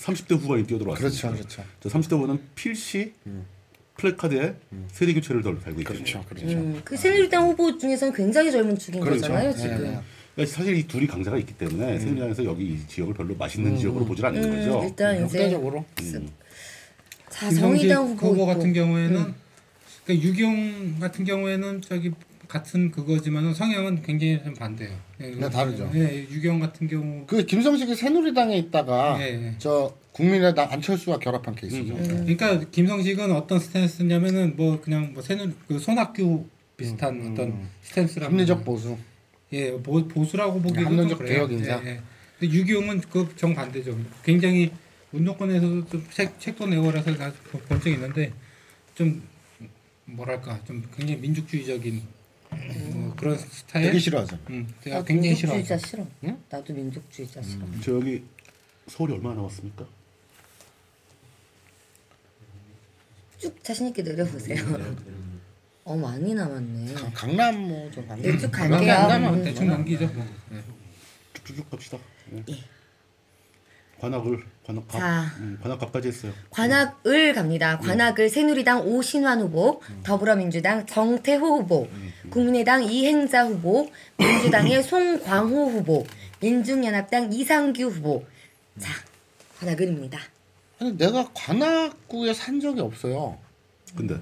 30대 0.00 0.38
후반이 0.40 0.66
뛰어들어왔습니다. 0.66 1.30
그렇죠, 1.30 1.36
그렇죠. 1.36 1.64
저 1.80 1.88
30대 1.88 2.12
후반은 2.12 2.40
필시 2.54 3.12
플래카드에 3.96 4.54
세대 4.90 5.12
교체를 5.12 5.42
덜 5.42 5.60
달고 5.60 5.80
있거든요. 5.80 6.04
그렇죠, 6.04 6.24
그렇죠. 6.28 6.56
음, 6.56 6.80
그 6.84 6.96
새누리당 6.96 7.48
후보 7.48 7.76
중에서는 7.76 8.14
굉장히 8.14 8.50
젊은 8.50 8.78
축인 8.78 9.00
그렇죠. 9.00 9.20
거잖아요 9.20 9.50
네, 9.50 9.56
지금. 9.56 9.82
네. 9.82 10.00
그러니까 10.34 10.56
사실 10.56 10.76
이 10.76 10.86
둘이 10.86 11.06
강자가 11.06 11.36
있기 11.38 11.54
때문에 11.54 11.98
새누리당에서 11.98 12.44
여기 12.44 12.64
이 12.64 12.86
지역을 12.86 13.14
별로 13.14 13.34
맛있는 13.36 13.76
지역으로 13.76 14.06
보질 14.06 14.24
않는 14.24 14.42
음, 14.42 14.56
거죠. 14.56 14.84
일단 14.84 15.26
이제 15.26 15.38
역대적으로 15.40 15.84
자 17.28 17.50
정의당 17.50 18.06
후보, 18.06 18.28
후보. 18.28 18.46
같은 18.46 18.72
경우에는 18.72 19.34
그러니까 20.04 20.28
유경 20.28 20.98
같은 20.98 21.24
경우에는 21.24 21.82
저기 21.82 22.10
같은 22.50 22.90
그거지만은 22.90 23.54
성향은 23.54 24.02
굉장히 24.02 24.42
좀 24.42 24.54
반대예요. 24.54 24.92
예, 25.20 25.30
네, 25.30 25.48
다르죠. 25.48 25.88
예, 25.94 26.26
유경 26.28 26.58
같은 26.58 26.88
경우 26.88 27.24
그 27.26 27.46
김성식이 27.46 27.94
새누리당에 27.94 28.56
있다가 28.58 29.18
예, 29.20 29.26
예. 29.26 29.54
저 29.58 29.94
국민의당 30.10 30.70
안철수와 30.70 31.18
결합한 31.20 31.54
케이스죠. 31.54 31.94
음. 31.94 32.26
그러니까 32.26 32.68
김성식은 32.70 33.30
어떤 33.30 33.60
스탠스냐면은 33.60 34.56
뭐 34.56 34.80
그냥 34.80 35.12
뭐 35.14 35.22
새누 35.22 35.52
그 35.68 35.78
손학규 35.78 36.44
비슷한 36.76 37.32
어떤 37.32 37.68
스탠스라고 37.82 38.32
합리적 38.32 38.64
보수. 38.64 38.98
예 39.52 39.70
보, 39.70 40.06
보수라고 40.08 40.60
보기도 40.60 40.86
합리적 40.86 41.08
좀 41.10 41.18
그래요. 41.18 41.46
개혁 41.46 41.52
인사. 41.52 41.80
예, 41.84 41.88
예. 41.88 42.00
근데 42.40 42.52
유경은 42.52 43.02
그 43.02 43.28
정반대죠. 43.36 43.96
굉장히 44.24 44.72
운동권에서도 45.12 45.86
좀 45.86 46.06
책, 46.10 46.38
책도 46.40 46.66
내고 46.66 46.90
그래서 46.90 47.04
본 47.68 47.80
적이 47.80 47.92
있는데 47.92 48.32
좀 48.96 49.22
뭐랄까 50.04 50.58
좀 50.64 50.82
굉장히 50.96 51.20
민족주의적인 51.20 52.02
뭐 52.50 53.14
그런 53.16 53.38
스타일. 53.38 53.86
되게 53.86 53.98
싫어하죠. 53.98 54.38
음, 54.50 54.66
제가 54.82 54.96
나도 54.96 55.06
굉장히 55.06 55.28
민족주의자 55.34 55.78
싫어하죠. 55.78 56.10
싫어. 56.20 56.36
나도 56.48 56.72
민족주의자 56.74 57.42
싫어. 57.42 57.64
저 57.82 57.92
여기 57.94 58.24
서울이 58.88 59.12
얼마나 59.14 59.36
남았습니까? 59.36 59.86
쭉 63.38 63.62
자신 63.64 63.88
있게 63.88 64.02
내려보세요. 64.02 64.56
어 65.84 65.96
많이 65.96 66.34
남았네. 66.34 66.92
강- 66.94 67.12
강남 67.12 67.90
강남. 67.92 68.20
네, 68.20 68.36
쭉 68.38 68.50
강남 68.50 68.70
갈게요. 68.84 68.94
안 68.94 69.08
가면 69.08 69.34
음. 69.34 69.44
대충 69.44 69.68
넘기죠. 69.68 70.06
뭐. 70.08 70.26
예. 70.52 70.62
쭉쭉쭉 71.34 71.70
갑시다. 71.70 71.98
예. 72.48 72.54
관악을 73.98 74.44
관악 74.64 74.88
갑 74.88 74.98
자. 74.98 75.24
음, 75.38 75.58
관악 75.62 75.78
갑까지 75.80 76.08
했어요. 76.08 76.32
관악을 76.50 77.34
갑니다. 77.34 77.78
관악을 77.78 78.28
새누리당 78.30 78.86
오신환 78.86 79.40
후보, 79.40 79.82
더불어민주당 80.04 80.86
정태호 80.86 81.58
후보, 81.58 81.88
국민의당 82.28 82.84
이행자 82.84 83.46
후보, 83.46 83.90
민주당의 84.18 84.82
송광호 84.84 85.70
후보, 85.70 86.06
민중연합당 86.40 87.32
이상규 87.32 87.84
후보. 87.84 88.24
자, 88.78 88.90
관악을입니다. 89.58 90.18
아니 90.80 90.96
내가 90.96 91.28
관악구에 91.34 92.34
산 92.34 92.60
적이 92.60 92.80
없어요. 92.80 93.38
근데 93.96 94.18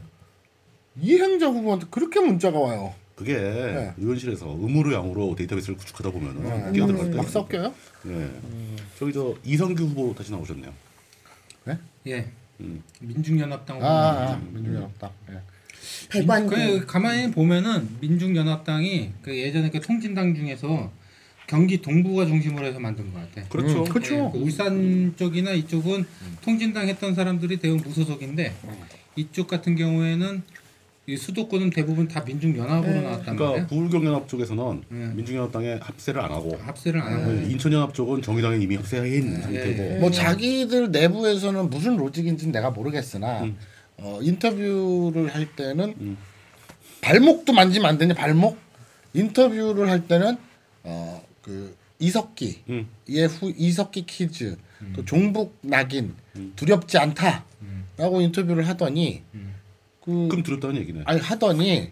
이행자 1.00 1.46
후보한테 1.48 1.86
그렇게 1.90 2.20
문자가 2.20 2.58
와요. 2.58 2.94
그게 3.14 3.34
네. 3.36 3.92
의원실에서 3.98 4.46
음으로 4.54 4.92
양으로 4.94 5.34
데이터베이스를 5.34 5.76
구축하다 5.76 6.10
보면은 6.12 6.66
네. 6.66 6.72
끼어들어갈 6.72 7.10
때 7.10 7.16
막 7.16 7.28
섞여요? 7.28 7.74
네. 8.04 8.30
저기 8.98 9.12
저 9.12 9.34
이성규 9.44 9.84
후보 9.84 10.14
다시 10.14 10.30
나오셨네요. 10.30 10.72
예. 12.06 12.30
음. 12.60 12.82
민중연합당 13.00 13.82
아, 13.82 13.86
아, 13.86 14.32
아 14.32 14.40
민주연합당. 14.52 15.10
예. 15.30 15.40
백관구. 16.10 16.54
그 16.54 16.86
가만히 16.86 17.30
보면은 17.30 17.88
민중연합당이 18.00 19.10
그 19.22 19.36
예전에 19.36 19.70
그 19.70 19.80
통진당 19.80 20.34
중에서 20.34 20.90
경기 21.46 21.80
동부가 21.80 22.26
중심으로 22.26 22.66
해서 22.66 22.78
만든 22.78 23.12
것 23.12 23.20
같아. 23.20 23.48
그렇죠. 23.48 23.78
음, 23.80 23.84
그렇죠. 23.84 24.14
예, 24.14 24.30
그 24.32 24.38
울산 24.38 25.14
쪽이나 25.16 25.52
이쪽은 25.52 26.04
통진당 26.42 26.88
했던 26.88 27.14
사람들이 27.14 27.56
대부분 27.56 27.82
무소속인데 27.88 28.54
이쪽 29.16 29.48
같은 29.48 29.74
경우에는 29.74 30.42
이 31.06 31.16
수도권은 31.16 31.70
대부분 31.70 32.06
다 32.06 32.20
민중연합으로 32.20 33.00
나왔단 33.00 33.34
그러니까 33.34 33.48
말이야. 33.48 33.66
부울경연합 33.68 34.28
쪽에서는 34.28 34.82
네. 34.90 35.06
민중연합당에 35.14 35.78
합세를 35.80 36.20
안 36.20 36.30
하고 36.30 36.58
합세를 36.62 37.00
안 37.00 37.14
하고 37.14 37.32
네, 37.32 37.50
인천연합 37.50 37.94
쪽은 37.94 38.20
정의당에 38.20 38.58
이미 38.58 38.76
합세해 38.76 39.16
있는 39.16 39.40
상태고 39.40 39.94
예. 39.94 39.98
뭐 40.00 40.10
자기들 40.10 40.90
내부에서는 40.90 41.70
무슨 41.70 41.96
logic인지는 41.96 42.52
내가 42.52 42.70
모르겠으나 42.70 43.44
음. 43.44 43.56
어, 43.98 44.20
인터뷰를 44.22 45.34
할 45.34 45.54
때는 45.54 45.94
음. 46.00 46.18
발목도 47.00 47.52
만지면 47.52 47.88
안 47.88 47.98
되냐 47.98 48.14
발목 48.14 48.58
인터뷰를 49.14 49.90
할 49.90 50.06
때는 50.06 50.36
어, 50.84 51.22
그 51.42 51.76
이석기 51.98 52.62
음. 52.68 52.88
예후 53.08 53.52
이석기 53.56 54.06
kids 54.06 54.56
또 54.94 55.04
종북 55.04 55.58
낙인 55.62 56.14
두렵지 56.54 56.98
않다라고 56.98 58.20
인터뷰를 58.20 58.68
하더니 58.68 59.22
그 60.04 60.28
그럼 60.28 60.42
들었다는 60.44 60.76
얘기네. 60.76 61.02
아니 61.04 61.20
하더니 61.20 61.90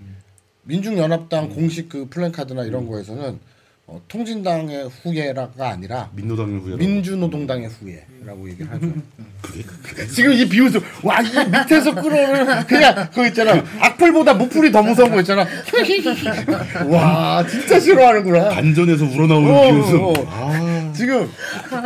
민중연합당 0.62 1.50
공식 1.50 1.88
그 1.88 2.08
플랜카드나 2.08 2.64
이런 2.64 2.86
거에서는 2.86 3.40
어, 3.88 4.00
통진당의 4.08 4.90
후예라가 5.04 5.68
아니라 5.68 6.10
민노당의 6.14 6.58
후예라고. 6.58 6.76
민주노동당의 6.78 7.68
후예라고 7.68 8.50
얘기를 8.50 8.68
하죠. 8.72 8.92
그게 9.40 9.62
그게 9.62 10.06
지금 10.08 10.32
이 10.32 10.48
비웃음 10.48 10.80
와 11.04 11.20
이게 11.20 11.44
밑에서 11.44 11.94
끌어오는 11.94 12.66
그냥 12.66 13.08
그거 13.10 13.26
있잖아 13.28 13.62
악플보다 13.78 14.34
무플이 14.34 14.72
더 14.72 14.82
무서운 14.82 15.12
거 15.12 15.20
있잖아 15.20 15.46
와 16.88 17.46
진짜 17.46 17.78
싫어하는구나 17.78 18.48
반전에서 18.48 19.04
우러나오는 19.04 19.54
어, 19.54 19.70
비웃음. 19.70 20.00
어. 20.02 20.12
아, 20.26 20.75
지금 20.96 21.30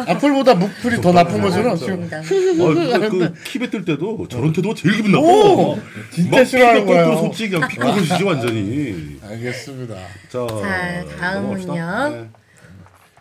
악플보다 0.07 0.55
무플이 0.55 1.01
더 1.01 1.13
나쁜 1.13 1.41
것처럼 1.41 1.77
지금 1.77 2.09
좋습니다. 2.09 2.19
아 2.19 2.99
근데 2.99 3.09
그 3.09 3.35
키베 3.45 3.71
뜰 3.71 3.85
때도 3.85 4.27
저런 4.29 4.53
태도가 4.53 4.75
제일 4.75 4.97
기분 4.97 5.13
나빠. 5.13 5.27
오, 5.27 5.79
진짜 6.13 6.39
막 6.39 6.45
싫어하는 6.45 6.87
거예요. 6.87 7.17
솔직히 7.19 7.51
그냥 7.51 7.69
것이지 7.69 8.25
완전히. 8.25 9.19
알겠습니다 9.23 9.95
자, 10.29 10.47
자, 10.47 11.05
다음은요. 11.19 12.09
네. 12.11 12.29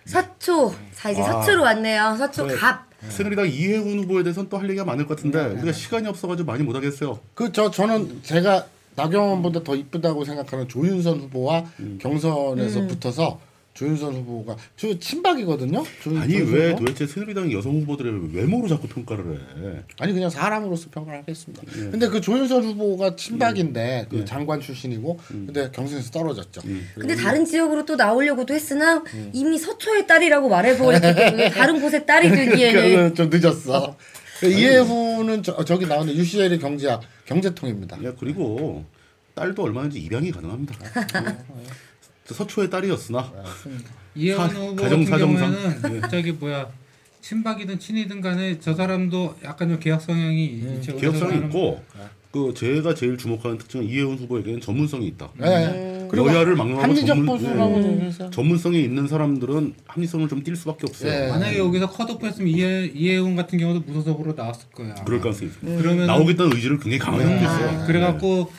서초. 0.06 0.74
자, 0.96 1.10
이제 1.12 1.22
아. 1.22 1.26
서초로 1.26 1.64
왔네요. 1.64 2.16
서초 2.18 2.48
네. 2.48 2.56
갑. 2.56 2.86
새누리당 3.08 3.48
이해훈 3.48 4.00
후보에 4.00 4.24
대해서는 4.24 4.50
또 4.50 4.58
할 4.58 4.68
얘기가 4.70 4.84
많을 4.84 5.06
것 5.08 5.16
같은데 5.16 5.40
우리가 5.58 5.72
시간이 5.72 6.08
없어가지고 6.08 6.46
많이 6.52 6.64
못하겠어요. 6.64 7.20
그 7.34 7.52
저 7.54 7.72
저는 7.72 8.20
제가 8.24 8.66
나경원보다 8.96 9.64
더 9.64 9.76
이쁘다고 9.76 10.26
생각하는 10.26 10.68
조윤선 10.68 11.20
후보와 11.20 11.64
경선에서 12.02 12.88
붙어서 12.88 13.40
조윤선 13.80 14.14
후보가 14.14 14.58
저 14.76 15.00
친박이거든요. 15.00 15.84
조, 16.04 16.10
아니 16.18 16.34
조윤선 16.34 16.54
왜 16.54 16.72
후보? 16.72 16.80
도대체 16.80 17.08
새누리당 17.08 17.50
여성 17.54 17.80
후보들의 17.80 18.36
외모로 18.36 18.68
자꾸 18.68 18.90
평가를 18.90 19.36
해? 19.36 19.84
아니 20.00 20.12
그냥 20.12 20.30
사람으로서 20.30 20.90
평가를 20.92 21.20
하겠습니다. 21.20 21.64
근데 21.72 22.10
그 22.10 22.20
조윤선 22.20 22.64
후보가 22.64 23.16
친박인데 23.16 24.08
그 24.10 24.20
예. 24.20 24.26
장관 24.26 24.60
출신이고 24.60 25.18
근데 25.30 25.72
경선에서 25.72 26.12
떨어졌죠. 26.12 26.62
근데 26.96 27.16
다른 27.16 27.46
지역으로 27.46 27.86
또 27.86 27.96
나오려고도 27.96 28.54
했으나 28.54 29.02
이미 29.32 29.58
서초의 29.58 30.08
딸이라고 30.08 30.50
말해버렸기 30.50 31.16
때문에 31.16 31.50
다른 31.56 31.80
곳의 31.80 32.06
딸이 32.06 32.32
되기에는 32.32 33.16
좀 33.16 33.30
늦었어. 33.30 33.96
그 34.42 34.48
이해후는 34.48 35.44
저, 35.44 35.64
저기 35.64 35.86
나오는 35.86 36.14
UCL의 36.14 36.60
경제학 36.60 37.02
경제통입니다. 37.26 38.04
야 38.04 38.14
그리고 38.20 38.84
딸도 39.36 39.64
얼마든지 39.64 40.00
입양이 40.00 40.32
가능합니다. 40.32 40.76
저 42.30 42.36
서초의 42.36 42.70
딸이었으나 42.70 43.32
이해원 44.14 44.50
사- 44.50 44.56
후보 44.60 44.76
가정 44.84 45.00
같은 45.04 45.06
사정상. 45.08 45.52
경우에는 45.82 46.10
저기 46.12 46.32
뭐야 46.34 46.70
친박이든 47.22 47.80
친이든 47.80 48.22
간에 48.22 48.60
저 48.60 48.76
사람도 48.76 49.38
약간 49.44 49.68
좀 49.70 49.80
개혁 49.80 50.00
성향이 50.00 50.46
있죠. 50.46 50.96
개혁성이 50.96 51.32
그래서 51.40 51.46
있고 51.48 51.84
그 52.32 52.54
제가 52.56 52.94
제일 52.94 53.18
주목하는 53.18 53.58
특징은 53.58 53.86
이해훈 53.86 54.16
후보에게는 54.18 54.62
전문성이 54.62 55.08
있다. 55.08 55.30
네. 55.40 56.08
그리고 56.12 56.28
여야를 56.28 56.56
막론하고 56.56 56.94
전문- 57.06 57.40
예. 57.44 58.30
전문성이 58.32 58.84
있는 58.84 59.08
사람들은 59.08 59.74
합리성을 59.88 60.28
좀 60.28 60.44
띌 60.44 60.56
수밖에 60.56 60.86
없어요. 60.88 61.12
예. 61.12 61.28
만약에 61.30 61.58
여기서 61.58 61.90
컷오프했으면 61.90 62.48
이해 62.50 62.86
이해훈 62.94 63.36
같은 63.36 63.58
경우도 63.58 63.82
무소속으로 63.82 64.34
나왔을 64.34 64.70
거야. 64.70 64.94
그럴 65.06 65.20
가능성이 65.22 65.50
있습니다. 65.50 65.82
그러면 65.82 66.08
나오겠다는 66.08 66.54
의지를 66.56 66.78
굉장히 66.80 67.00
강하게 67.00 67.24
갖고 67.26 67.44
있어요. 67.46 67.88
그래갖고 67.88 68.52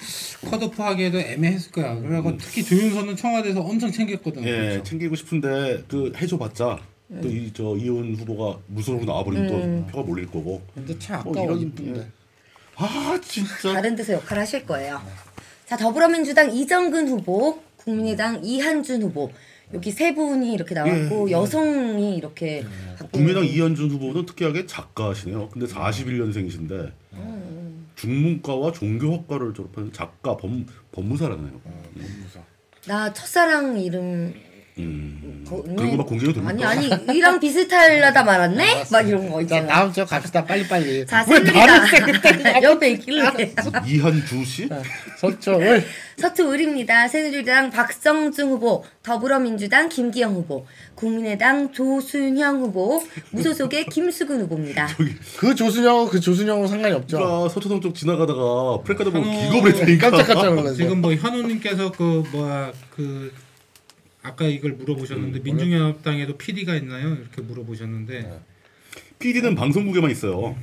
컷오프 0.51 0.83
하기에도 0.83 1.19
애매했을 1.21 1.71
거야. 1.71 1.95
그래갖고 1.97 2.37
특히 2.39 2.65
조윤선은 2.65 3.17
청와대에서 3.17 3.61
엄청 3.61 3.91
챙겼거든. 3.93 4.43
예, 4.43 4.47
그래서. 4.51 4.83
챙기고 4.85 5.15
싶은데 5.17 5.85
그 5.89 6.13
해줘봤자 6.17 6.79
또 7.23 7.29
이 7.29 7.51
저 7.53 7.77
이혜원 7.77 8.15
후보가 8.15 8.59
무소속으로 8.69 9.05
나와버리면 9.07 9.49
또 9.87 9.93
표가 9.93 10.07
몰릴 10.09 10.27
거고. 10.27 10.63
근데 10.75 10.97
참뭐 10.99 11.33
아까워 11.33 11.47
이런- 11.47 11.61
이쁜데. 11.63 12.07
아 12.81 13.21
진짜. 13.23 13.75
다른 13.75 13.95
데서 13.95 14.15
역할을 14.15 14.43
하실 14.43 14.65
거예요. 14.65 15.01
자, 15.67 15.77
더불어민주당 15.77 16.51
이정근 16.51 17.09
후보, 17.09 17.61
국민의당 17.77 18.41
이한준 18.43 19.03
후보. 19.03 19.31
여기 19.73 19.93
세 19.93 20.15
분이 20.15 20.53
이렇게 20.53 20.75
나왔고 20.75 21.31
여성이 21.31 22.17
이렇게 22.17 22.65
국민당 23.13 23.45
있는 23.45 23.57
이현준 23.57 23.91
후보는 23.91 24.27
특이하게 24.27 24.67
작가시네요. 24.67 25.49
근데 25.51 25.67
41년생이신데 25.67 26.91
중문과와 27.95 28.73
종교학과를 28.73 29.55
졸업한 29.55 29.93
작가 29.93 30.37
범 30.37 30.67
법무사라네요. 30.91 31.61
나 32.87 33.13
첫사랑 33.13 33.79
이름 33.79 34.35
음. 34.83 35.45
거- 35.49 35.63
그런 35.63 35.91
거막 35.91 36.07
공개가 36.07 36.33
됩니까? 36.33 36.69
아니 36.69 36.93
아니 36.93 37.17
이랑 37.19 37.41
비슷하려다 37.41 38.23
말았네? 38.23 38.85
막 38.93 39.09
이런 39.09 39.29
거자 39.29 39.41
있잖아. 39.43 39.67
다음 39.67 39.93
주 39.93 40.07
갑시다 40.07 40.45
빨리 40.45 40.67
빨리. 40.69 41.05
자, 41.07 41.27
왜 41.29 41.41
나를 41.41 41.89
새누리당 41.89 42.63
옆에 42.63 42.91
있길래 42.93 43.53
이한주 43.85 44.45
씨? 44.45 44.69
서초를 45.19 45.85
서초을입니다. 46.19 47.09
새누리당 47.09 47.71
박성중 47.71 48.51
후보, 48.51 48.85
더불어민주당 49.03 49.89
김기영 49.89 50.35
후보, 50.35 50.67
국민의당 50.95 51.73
조순형 51.73 52.61
후보, 52.61 53.03
무소속의 53.33 53.87
김수근 53.91 54.43
후보입니다. 54.43 54.87
그 55.39 55.55
조순영 55.57 56.09
그 56.11 56.21
조순영은 56.21 56.69
상관이 56.69 56.95
없죠. 56.95 57.17
그러니까 57.19 57.49
서초동 57.49 57.81
쪽 57.81 57.95
지나가다가 57.97 58.83
프레카드 58.85 59.11
보고 59.11 59.25
기겁을 59.29 59.73
했다니까. 59.75 60.11
깜짝깜짝 60.11 60.55
놀랐어요. 60.55 60.75
지금 60.77 61.01
뭐 61.01 61.13
현우님께서 61.15 61.91
그 61.91 62.23
뭐야 62.31 62.71
그 62.95 63.33
아까 64.23 64.45
이걸 64.47 64.73
물어보셨는데 64.73 65.39
음, 65.39 65.43
민중연합당에도 65.43 66.37
PD가 66.37 66.75
있나요? 66.77 67.15
이렇게 67.15 67.41
물어보셨는데 67.43 68.21
네. 68.23 68.39
PD는 69.19 69.55
방송국에만 69.55 70.11
있어요. 70.11 70.57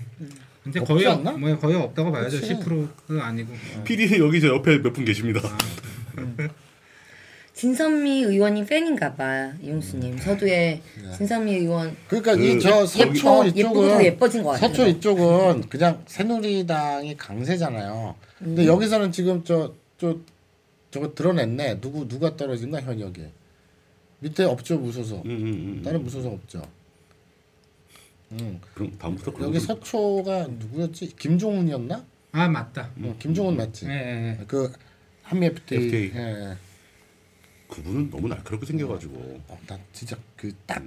근데 0.64 0.80
거의 0.82 1.08
않나? 1.08 1.32
없, 1.32 1.40
뭐 1.40 1.58
거의 1.58 1.76
없다고 1.76 2.12
봐야죠. 2.12 2.40
그치. 2.40 2.54
10%는 2.54 3.20
아니고. 3.22 3.54
PD는 3.86 4.20
여기 4.20 4.42
저 4.42 4.48
옆에 4.50 4.78
몇 4.80 4.94
분 4.94 5.06
계십니다. 5.06 5.40
진선미 7.54 8.22
의원님 8.24 8.66
팬인가 8.68 9.16
봐, 9.16 9.52
이용수님. 9.64 10.20
서두에 10.20 10.82
진선미 11.18 11.56
의원 11.56 11.96
그러니까 12.08 12.36
그 12.36 12.46
이저 12.46 12.86
서초 12.86 13.46
이쪽은 13.46 14.04
예뻐진 14.04 14.44
것 14.44 14.52
같아요. 14.52 14.70
서초 14.70 14.88
이쪽은 14.88 15.62
그냥 15.70 16.04
새누리당이 16.06 17.18
강세잖아요. 17.18 18.16
근데 18.38 18.64
음. 18.64 18.68
여기서는 18.68 19.12
지금 19.12 19.44
저 19.44 19.74
저 19.98 20.16
저거 20.92 21.14
드러냈네. 21.16 21.82
누구 21.82 22.08
누가 22.08 22.36
떨어진가 22.38 22.82
현역에. 22.82 23.32
밑에 24.20 24.44
없죠 24.44 24.78
무소속. 24.78 25.26
음, 25.26 25.32
음, 25.32 25.46
음. 25.78 25.82
다른 25.84 26.04
무소속 26.04 26.34
없죠. 26.34 26.62
음. 28.32 28.60
그럼 28.74 28.92
다음부터 28.98 29.32
그런 29.32 29.50
여기 29.50 29.60
거- 29.60 29.66
서초가 29.76 30.48
누구였지? 30.48 31.16
김종훈이었나? 31.16 32.04
아 32.34 32.48
맞다. 32.48 32.92
어, 33.02 33.16
김종훈 33.20 33.56
맞지? 33.58 33.86
예, 33.88 33.92
예, 33.92 34.38
예. 34.40 34.46
그 34.48 34.72
한미 35.24 35.46
FTA. 35.48 35.86
FTA. 35.86 36.12
예. 36.16 36.58
그분은 37.70 38.10
너무 38.10 38.28
날카롭게 38.28 38.66
생겨가지고 38.66 39.42
어, 39.48 39.60
난 39.68 39.80
진짜 39.94 40.18
그 40.36 40.52
딱 40.66 40.84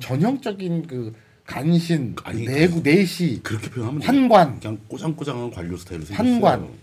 전형적인 0.00 0.86
그 0.86 1.12
간신, 1.44 2.14
아니, 2.22 2.44
내구, 2.46 2.82
내시, 2.82 3.40
그렇게 3.42 3.68
표현하면. 3.68 4.00
환관. 4.02 4.60
그냥 4.60 4.78
꼬장꼬장한 4.88 5.50
관료 5.50 5.76
스타일로 5.76 6.04
환관. 6.10 6.60
생겼어요. 6.60 6.74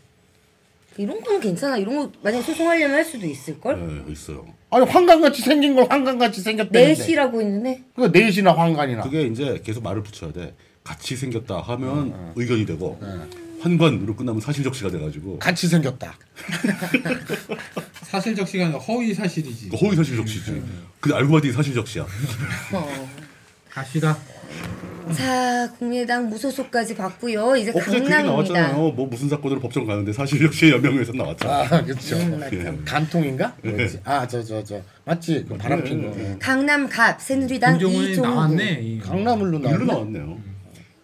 이런 0.97 1.21
거는 1.21 1.39
괜찮아. 1.39 1.77
이런 1.77 1.95
거 1.95 2.11
만약 2.21 2.41
소송하려면 2.41 2.97
할 2.97 3.05
수도 3.05 3.25
있을 3.25 3.59
걸. 3.59 3.79
네, 4.05 4.11
있어요. 4.11 4.45
아니 4.71 4.85
황관같이 4.85 5.41
생긴 5.41 5.75
걸 5.75 5.87
황관같이 5.89 6.41
생겼다는데. 6.41 6.87
넷이라고 6.87 7.41
있는데 7.41 7.83
그 7.95 8.09
내시나 8.13 8.53
황관이나. 8.53 9.01
그게 9.03 9.23
이제 9.23 9.61
계속 9.63 9.83
말을 9.83 10.03
붙여야 10.03 10.31
돼. 10.31 10.55
같이 10.83 11.15
생겼다 11.15 11.59
하면 11.61 12.33
의견이 12.35 12.65
되고 12.65 12.99
환관으로 13.61 14.15
끝나면 14.15 14.41
사실적시가 14.41 14.89
돼가지고 14.89 15.39
같이 15.39 15.67
생겼다. 15.67 16.17
사실적시가 18.03 18.65
아니라 18.65 18.79
허위 18.79 19.13
사실이지. 19.13 19.69
그 19.69 19.75
허위 19.77 19.95
사실적시지. 19.95 20.63
근데 20.99 21.15
알고 21.17 21.31
봤더니 21.33 21.53
사실적시야. 21.53 22.07
어. 22.73 23.09
갑시다. 23.69 24.17
자 25.15 25.71
국민의당 25.77 26.29
무소속까지 26.29 26.95
봤고요. 26.95 27.55
이제 27.55 27.71
그 27.71 27.79
얘기 27.79 27.85
강남입니다. 28.09 28.23
나왔잖아요. 28.53 28.91
뭐 28.91 29.07
무슨 29.07 29.27
사건으로 29.29 29.59
법정 29.59 29.85
가는데 29.85 30.13
사실적시에 30.13 30.71
연명해서 30.71 31.13
나왔잖아. 31.13 31.61
아 31.63 31.83
그렇죠. 31.83 32.15
음. 32.17 32.41
예. 32.53 32.85
간통인가? 32.85 33.55
뭐지? 33.63 33.99
아저 34.03 34.43
저 34.43 34.63
저 34.63 34.81
맞지? 35.05 35.45
그 35.47 35.57
바람 35.57 35.83
핀 35.83 36.01
거. 36.09 36.15
네. 36.15 36.35
강남 36.39 36.87
갑 36.87 37.21
새누리당 37.21 37.77
김종훈이 37.79 38.11
이종구 38.11 38.29
나왔네. 38.29 38.79
이. 38.81 38.99
강남을로 38.99 39.59
나왔나? 39.59 39.85
나왔네요. 39.93 40.37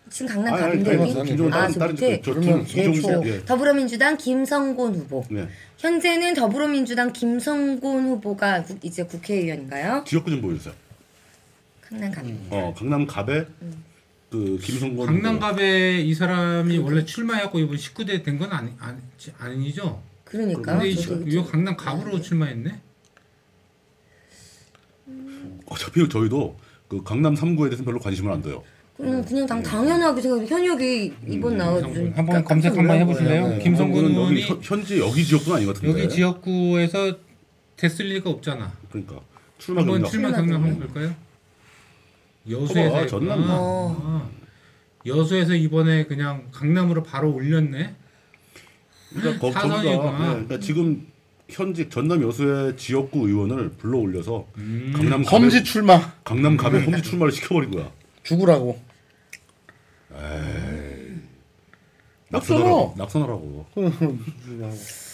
지금 0.10 0.28
강남갑인데 0.34 0.92
아니, 0.92 1.00
여기 1.16 1.24
김종훈 1.30 1.54
아 1.54 1.58
다른 1.62 1.74
저 1.74 1.80
다른 1.80 1.94
밑에 1.96 2.22
저 2.24 2.34
그러면 2.34 2.64
김종훈 2.66 3.02
최초. 3.24 3.28
예. 3.28 3.46
더불어민주당 3.46 4.18
김성곤 4.18 4.96
후보. 4.96 5.24
네. 5.30 5.48
현재는 5.78 6.36
더불어민주당 6.36 7.12
김성곤 7.12 8.06
후보가 8.06 8.64
국- 8.64 8.80
이제 8.86 9.04
국회의원인가요? 9.04 10.04
지역구 10.06 10.30
좀 10.32 10.42
보여주세요. 10.42 10.74
강남갑. 11.82 12.24
어 12.50 12.74
강남 12.78 13.06
갑에 13.06 13.46
그 14.30 14.58
김성권 14.62 15.06
강남갑에 15.08 16.02
이 16.02 16.14
사람이 16.14 16.78
원래 16.80 17.06
출마했고 17.06 17.60
이번 17.60 17.78
19대 17.78 18.24
된 18.24 18.38
건 18.38 18.52
아니, 18.52 18.72
아니 18.80 19.00
아니죠? 19.38 20.02
그러니까 20.26 20.62
근데 20.74 20.90
이, 20.90 20.96
강남 21.50 21.78
갑으로 21.78 22.20
출마했네. 22.22 22.82
어차피 25.68 26.08
저희도 26.10 26.58
그 26.88 27.04
강남 27.04 27.34
3구에 27.36 27.70
대해서 27.70 27.84
별로 27.84 28.00
관심을 28.00 28.32
안 28.32 28.42
둬요. 28.42 28.64
그냥 28.98 29.24
그냥 29.26 29.46
당 29.46 29.62
당연하게 29.62 30.22
생각 30.22 30.50
현역이 30.50 31.14
이번 31.28 31.58
나와서 31.58 31.86
김성군. 31.88 32.14
한번 32.18 32.44
검색 32.44 32.78
한번 32.78 32.98
해보실래요? 32.98 33.48
네. 33.50 33.60
김성근 33.60 34.04
여기 34.04 34.14
의원이 34.14 34.42
현- 34.42 34.60
현지 34.62 35.00
여기 35.00 35.24
지역구는 35.26 35.56
아닌 35.58 35.68
것 35.68 35.76
같은데. 35.76 36.00
여기 36.04 36.14
지역구에서 36.14 37.18
됐을 37.78 38.06
리가 38.06 38.30
없잖아. 38.30 38.72
그러니까 38.90 39.20
출마 39.58 39.82
한번. 39.82 40.04
출마 40.06 40.32
경력 40.32 40.56
한번. 40.56 40.80
볼까요? 40.80 41.16
여수에서 42.50 42.98
했구나. 42.98 43.08
전남. 43.08 43.46
어. 43.50 43.98
아, 44.02 44.30
여수에서 45.06 45.54
이번에 45.56 46.06
그냥 46.06 46.48
강남으로 46.52 47.04
바로 47.04 47.34
올렸네. 47.34 47.96
그러니까 49.10 49.40
거. 49.40 49.52
거기가 49.52 49.82
네, 49.82 49.98
그러니까 50.18 50.60
지금 50.60 51.08
현직 51.50 51.92
전남 51.92 52.22
여수의 52.24 52.76
지역구 52.76 53.28
의원을 53.28 53.72
불러 53.78 54.00
올려서 54.00 54.48
음. 54.58 54.94
강남 54.96 55.24
갑에, 55.24 55.38
험지 55.38 55.64
출마 55.64 56.14
강남 56.24 56.58
갑에 56.58 56.84
험지 56.84 57.04
출마를 57.04 57.32
시켜버린 57.32 57.72
거야. 57.72 57.92
죽으라고. 58.24 58.80
낙선하라고. 62.30 62.96
낙선하라고. 62.98 63.66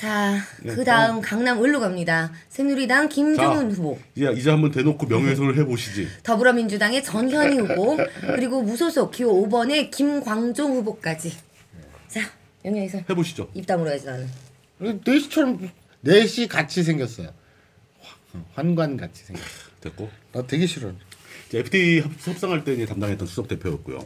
자, 0.00 0.38
예, 0.64 0.68
그 0.74 0.82
다음 0.82 1.20
강남 1.20 1.62
을로 1.62 1.78
갑니다. 1.78 2.32
새누리당 2.48 3.10
김종훈 3.10 3.68
자. 3.68 3.76
후보, 3.76 3.98
이제 4.16 4.32
이제 4.34 4.48
한번 4.50 4.70
대놓고 4.70 5.04
명예훼손을 5.06 5.58
해보시지. 5.58 6.08
더불어민주당의 6.24 7.04
전현희 7.04 7.58
후보, 7.58 7.98
그리고 8.22 8.62
무소속 8.62 9.10
기호 9.12 9.46
5번의 9.46 9.90
김광종 9.90 10.72
후보까지. 10.76 11.34
자, 12.08 12.22
영예에서 12.64 13.02
해보시죠. 13.10 13.50
입 13.52 13.66
다물어야지 13.66 14.06
나는. 14.06 14.26
내시처럼 15.04 15.68
내시 16.00 16.48
같이 16.48 16.82
생겼어요. 16.82 17.28
환- 18.32 18.44
환관 18.54 18.96
같이 18.96 19.22
생겼어. 19.24 19.46
됐고. 19.82 20.08
나 20.32 20.46
되게 20.46 20.64
싫어. 20.66 20.92
FTA 21.52 22.00
협- 22.00 22.10
협상할 22.26 22.64
때 22.64 22.72
이제 22.72 22.86
담당했던 22.86 23.26
수석 23.28 23.48
대표였고요. 23.48 24.02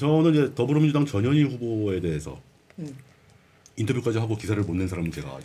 저는 0.00 0.32
이제 0.34 0.54
더불어민주당 0.56 1.06
전현희 1.06 1.44
후보에 1.44 2.00
대해서 2.00 2.40
인터뷰까지 3.80 4.18
하고 4.18 4.36
기사를 4.36 4.62
못 4.62 4.74
낸 4.76 4.86
사람은 4.88 5.10
제가 5.12 5.38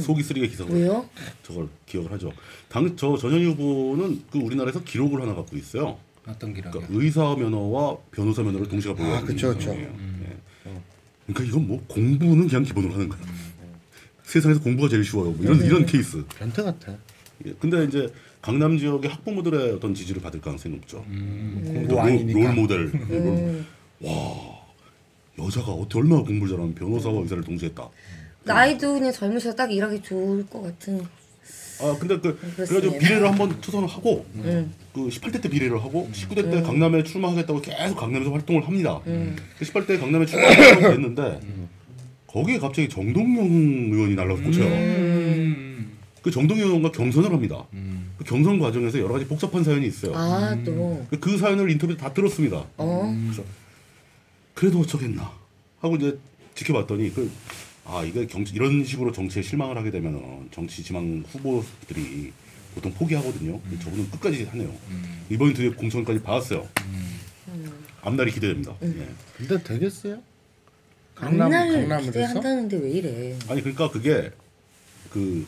속이 0.00 0.22
쓰리게 0.22 0.48
기사를 0.48 0.72
왜요? 0.74 1.08
저걸 1.42 1.68
기억을 1.86 2.12
하죠. 2.12 2.32
당 2.68 2.94
저 2.96 3.16
전현희 3.16 3.44
후보는 3.46 4.22
그 4.30 4.38
우리나라에서 4.38 4.82
기록을 4.84 5.20
하나 5.22 5.34
갖고 5.34 5.56
있어요. 5.56 5.98
어떤 6.26 6.52
기록이야? 6.52 6.70
그러니까 6.86 6.94
의사 7.04 7.34
면허와 7.34 7.96
변호사 8.10 8.42
면허를 8.42 8.68
동시에 8.68 8.94
보유하는 8.94 9.16
아. 9.34 9.58
사람이에요. 9.60 9.94
예. 10.24 10.36
그러니까 11.26 11.44
이건 11.44 11.66
뭐 11.66 11.82
공부는 11.88 12.48
그냥 12.48 12.62
기본으로 12.64 12.94
하는 12.94 13.08
거야. 13.08 13.20
세상에서 14.24 14.60
공부가 14.60 14.88
제일 14.88 15.04
쉬워요. 15.04 15.30
뭐 15.30 15.38
이런 15.42 15.64
이런 15.64 15.86
케이스. 15.86 16.22
변태 16.38 16.62
같아. 16.62 16.92
예, 17.46 17.52
근데 17.58 17.84
이제 17.84 18.12
강남 18.42 18.76
지역의 18.76 19.10
학부모들의 19.10 19.72
어떤 19.72 19.94
지지를 19.94 20.20
받을 20.20 20.40
가능성이 20.40 20.74
높죠. 20.76 21.04
또 21.88 21.94
롤, 21.94 21.94
왕이니까. 21.94 22.38
롤 22.40 22.52
모델. 22.54 22.92
롤- 23.08 23.64
와 24.00 24.57
여자가 25.38 25.72
어떻게 25.72 25.98
얼마나 25.98 26.22
공부를 26.22 26.48
잘하면 26.52 26.74
변호사와 26.74 27.22
의사를 27.22 27.42
동시에 27.44 27.68
했다. 27.68 27.88
나이도 28.44 28.94
그냥 28.94 29.12
젊으셔서 29.12 29.54
딱 29.56 29.72
일하기 29.72 30.02
좋을 30.02 30.46
것 30.46 30.62
같은. 30.62 31.00
아 31.80 31.96
근데 31.98 32.18
그 32.18 32.36
그렇습니다. 32.36 32.64
그래가지고 32.66 32.98
비례를 32.98 33.28
한번 33.28 33.60
투선을 33.60 33.86
하고 33.88 34.26
음. 34.34 34.72
그 34.92 35.08
18대 35.08 35.40
때 35.40 35.48
비례를 35.48 35.80
하고 35.80 36.08
19대 36.12 36.50
때 36.50 36.60
강남에 36.62 37.04
출마하겠다고 37.04 37.60
계속 37.60 37.96
강남에서 37.96 38.32
활동을 38.32 38.66
합니다. 38.66 39.00
음. 39.06 39.36
그 39.58 39.64
18대 39.64 40.00
강남에 40.00 40.26
출마하려고 40.26 40.86
했는데 40.92 41.40
거기에 42.26 42.58
갑자기 42.58 42.88
정동영 42.88 43.46
의원이 43.92 44.14
날라서 44.16 44.42
꽂혀요. 44.42 44.66
음. 44.66 45.92
그 46.20 46.30
정동영 46.32 46.66
의원과 46.66 46.90
경선을 46.90 47.32
합니다. 47.32 47.64
음. 47.74 48.10
그 48.18 48.24
경선 48.24 48.58
과정에서 48.58 48.98
여러 48.98 49.12
가지 49.12 49.26
복잡한 49.26 49.62
사연이 49.62 49.86
있어요. 49.86 50.12
아, 50.16 50.56
또. 50.64 51.06
그- 51.10 51.20
그 51.20 51.38
사연을 51.38 51.70
인터뷰 51.70 51.96
다 51.96 52.12
들었습니다. 52.12 52.64
어? 52.76 53.16
그래서 53.24 53.44
그래도 54.58 54.80
어쩌겠나 54.80 55.30
하고 55.80 55.94
이제 55.96 56.18
지켜봤더니 56.56 57.14
그 57.14 57.30
아 57.90 58.04
이게 58.04 58.26
정치 58.26 58.52
이런 58.54 58.84
식으로 58.84 59.10
정치에 59.12 59.40
실망을 59.40 59.78
하게 59.78 59.90
되면 59.90 60.46
정치 60.50 60.82
지망 60.82 61.24
후보들이 61.26 62.30
보통 62.74 62.92
포기하거든요. 62.92 63.58
근데 63.62 63.78
저분은 63.82 64.10
끝까지 64.10 64.44
하네요. 64.44 64.70
이번 65.30 65.54
뒤에 65.54 65.70
공천까지 65.70 66.20
받았어요. 66.22 66.68
앞날이 68.02 68.30
기대됩니다. 68.30 68.74
예. 68.82 69.08
근데 69.38 69.62
되겠어요? 69.62 70.18
강남 71.14 71.50
강남을 71.50 72.02
기대한다는데 72.02 72.76
왜 72.76 72.90
이래? 72.90 73.38
아니 73.48 73.62
그러니까 73.62 73.90
그게 73.90 74.30
그 75.08 75.46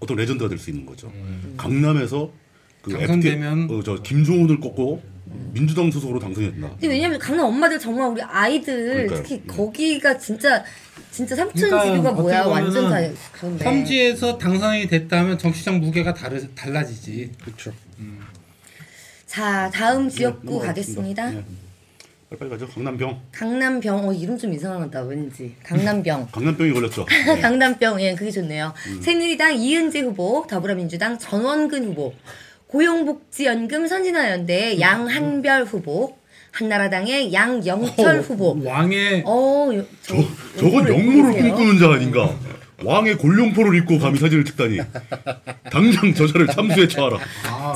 어떤 0.00 0.16
레전드가 0.16 0.48
될 0.48 0.58
수 0.58 0.70
있는 0.70 0.86
거죠. 0.86 1.12
강남에서 1.58 2.32
그 2.80 2.92
당선되면- 2.92 3.64
FT 3.64 3.74
어, 3.74 3.82
저 3.82 4.02
김종훈을 4.02 4.60
꺾고 4.60 5.02
민주당 5.24 5.90
소속으로. 5.90 6.18
근데 6.20 6.52
왜냐면 6.82 7.18
강남 7.18 7.46
엄마들 7.46 7.78
정말 7.78 8.08
우리 8.08 8.22
아이들 8.22 9.06
그러니까요. 9.06 9.22
특히 9.22 9.46
거기가 9.46 10.18
진짜 10.18 10.64
진짜 11.10 11.36
삼촌 11.36 11.70
그러니까 11.70 11.90
집이가 11.92 12.12
뭐야 12.12 12.44
완전 12.44 12.90
다 12.90 12.98
그런데. 13.32 13.64
험지에서 13.64 14.38
당선이 14.38 14.88
됐다면 14.88 15.38
정치적 15.38 15.78
무게가 15.78 16.12
다르, 16.14 16.46
달라지지. 16.54 17.32
그렇죠. 17.44 17.72
자 19.26 19.70
다음 19.72 20.08
네, 20.08 20.14
지역구 20.14 20.46
넘어가겠습니다. 20.54 21.22
가겠습니다. 21.24 21.52
예. 21.52 21.62
빨리빨리 22.30 22.50
가죠. 22.50 22.68
강남병. 22.68 23.20
강남병 23.32 24.08
어 24.08 24.12
이름 24.12 24.38
좀 24.38 24.52
이상하다 24.52 25.02
왠지 25.02 25.54
강남병. 25.62 26.28
강남병이 26.32 26.72
걸렸죠. 26.72 27.06
강남병 27.40 28.00
예 28.02 28.14
그게 28.14 28.30
좋네요. 28.30 28.72
새누리당 29.02 29.56
이은재 29.56 30.00
후보, 30.00 30.46
더불어민주당 30.48 31.18
전원근 31.18 31.84
후보, 31.84 32.14
고용복지연금 32.72 33.86
선진화연대 33.86 34.80
양한별 34.80 35.64
후보, 35.64 36.16
한나라당의 36.52 37.30
양영철 37.32 38.20
후보. 38.22 38.58
왕의 38.64 39.24
어, 39.26 39.68
요- 39.74 39.84
저, 40.02 40.16
저, 40.56 40.60
저건 40.60 40.88
영모를 40.88 41.34
꿈꾸는 41.34 41.78
자 41.78 41.92
아닌가. 41.92 42.30
왕의 42.82 43.18
골룡포를 43.18 43.76
입고 43.78 43.98
감히 43.98 44.18
사진을 44.18 44.44
찍다니. 44.46 44.78
당장 45.70 46.14
저자를 46.14 46.46
참수에 46.48 46.88
처하라. 46.88 47.18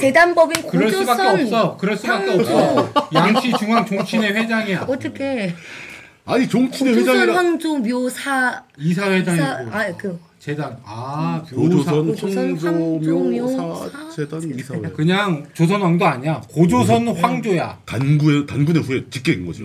재단법인 0.01 0.67
그럴 0.67 0.91
수밖에 0.91 1.23
고조선 1.23 1.41
없어. 1.43 1.77
그럴 1.77 1.97
수밖에. 1.97 2.31
없어. 2.33 2.93
양시 3.15 3.53
중앙 3.59 3.85
종친회 3.85 4.29
회장이야. 4.33 4.87
어떻게 4.89 5.55
아니 6.25 6.49
종친의 6.49 6.97
회장이라 6.97 7.35
황조 7.37 7.77
묘사 7.79 8.65
이사 8.79 9.11
회장이고 9.13 9.45
아그 9.71 10.19
재단 10.47 10.77
아 10.85 11.43
고조선 11.53 12.07
고조선 12.07 12.57
황조묘사 12.57 13.63
황조묘 13.63 13.91
사 13.91 14.11
재단 14.15 14.41
이사회. 14.57 14.81
그냥 14.95 15.45
조선 15.55 15.81
왕도 15.83 16.07
아니야. 16.07 16.41
고조선 16.49 17.09
황조야. 17.09 17.81
단구의 17.85 18.47
단군의 18.47 18.81
후에 18.85 19.03
직계인 19.11 19.45
거죠. 19.45 19.65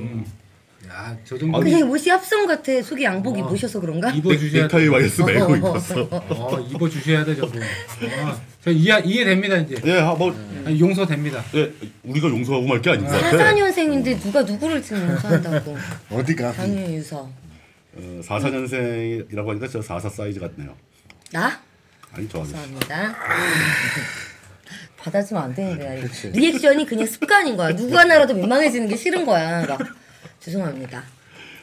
야, 0.90 1.16
저 1.24 1.38
정도 1.38 1.60
그냥 1.60 1.88
옷이 1.88 2.10
합성 2.10 2.48
같아. 2.48 2.82
속에 2.82 3.04
양복 3.04 3.38
어. 3.38 3.40
입으셔서 3.48 3.80
그런가? 3.80 4.10
입어 4.10 4.36
주셔야 4.36 4.68
돼. 4.68 4.78
넥타이 4.80 4.88
와이어스 4.88 5.22
메고 5.22 5.56
입었어. 5.56 6.02
어, 6.10 6.68
입어 6.72 6.90
주셔야 6.90 7.24
돼 7.26 7.36
저거. 7.36 7.60
어, 7.60 8.42
저 8.64 8.72
이해 8.72 9.00
이해됩니다 9.06 9.58
이제. 9.58 9.76
예, 9.86 10.00
아, 10.00 10.16
뭐 10.16 10.36
아니, 10.66 10.80
용서됩니다. 10.80 11.44
예, 11.54 11.72
우리가 12.04 12.28
용서하고 12.28 12.66
말 12.66 12.82
게 12.82 12.90
아닌 12.90 13.06
것 13.06 13.12
같아. 13.22 13.38
44년생인데 13.54 14.20
누가 14.20 14.42
누구를 14.42 14.82
지금 14.82 15.08
용서한다고. 15.12 15.78
어디가? 16.10 16.54
당연히 16.54 16.96
유서. 16.96 17.30
어, 17.96 18.22
44년생이라고 18.24 19.48
하니까 19.48 19.68
저 19.68 19.82
44 19.82 20.10
사이즈 20.10 20.40
같네요. 20.40 20.76
나? 21.32 21.60
아니 22.14 22.28
저 22.30 22.40
아저씨. 22.42 22.54
감사합니다. 22.54 23.16
받아주면 24.98 25.44
안 25.44 25.56
되는데 25.56 26.08
리액션이 26.34 26.86
그냥 26.86 27.08
습관인 27.08 27.58
거야. 27.58 27.76
누구 27.76 27.98
하나라도 27.98 28.36
민망해지는 28.36 28.88
게 28.88 28.96
싫은 28.96 29.26
거야. 29.26 29.66
막 29.66 29.80
죄송합니다. 30.40 31.04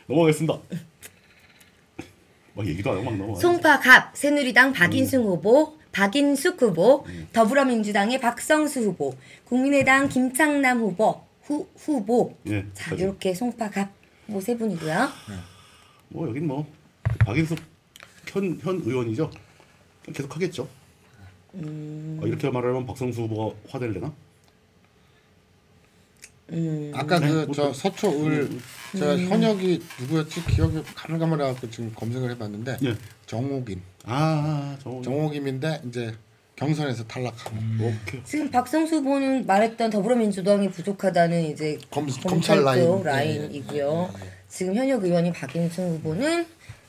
넘어가겠습니다. 0.06 0.59
막 2.55 2.66
얘기도 2.66 2.90
안 2.90 2.96
하고 2.96 3.05
막 3.10 3.16
넘어가. 3.16 3.40
송파갑 3.40 4.16
새누리당 4.16 4.72
박인승 4.72 5.22
후보, 5.22 5.78
박인숙 5.92 6.60
후보, 6.60 7.06
더불어민주당의 7.32 8.20
박성수 8.20 8.80
후보, 8.80 9.14
국민의당 9.44 10.09
김창남 10.09 10.80
후보, 10.80 11.22
후, 11.44 11.68
후보. 11.76 12.36
예. 12.48 12.66
자. 12.74 12.94
이렇게 12.96 13.34
송파갑 13.34 13.88
후보 14.26 14.40
세 14.40 14.56
분이고요. 14.56 15.09
뭐 16.10 16.28
여긴 16.28 16.47
뭐 16.47 16.66
박인숙 17.20 17.59
현, 18.26 18.59
현 18.62 18.82
의원이죠. 18.85 19.30
계속 20.12 20.35
하겠죠. 20.35 20.68
음. 21.55 22.20
아, 22.22 22.26
이렇게 22.26 22.51
말하면 22.51 22.86
박성수 22.86 23.22
후보가 23.22 23.56
화를 23.68 23.93
내나? 23.94 24.12
음. 26.51 26.90
아까 26.94 27.18
네, 27.18 27.28
그뭐저 27.28 27.72
서초을 27.74 28.48
제가 28.97 29.18
현역이 29.18 29.82
누구였지 30.01 30.44
기억이 30.47 30.82
가물가물해갖고 30.94 31.70
지금 31.70 31.93
검색을 31.94 32.30
해봤는데 32.32 32.78
예. 32.85 32.97
정옥임 33.26 33.82
아, 34.05 34.76
저 34.82 35.02
정옥임인데 35.02 35.82
이제 35.86 36.14
경선에서 36.56 37.05
탈락하고 37.05 37.55
오케이. 37.80 38.24
지금 38.24 38.51
박성수 38.51 38.97
후보는 38.97 39.47
말했던 39.47 39.90
더불어민주당이 39.90 40.70
부족하다는 40.70 41.51
이제 41.51 41.78
검- 41.90 42.06
검찰 42.06 42.22
검찰 42.30 42.64
라인. 42.64 42.82
쪽 42.82 43.01
예, 43.01 43.05
라인이고요. 43.05 44.10
지금 44.48 44.74
현역 44.74 45.04
의원이 45.04 45.32
박인승 45.32 45.96
후보는 45.96 46.46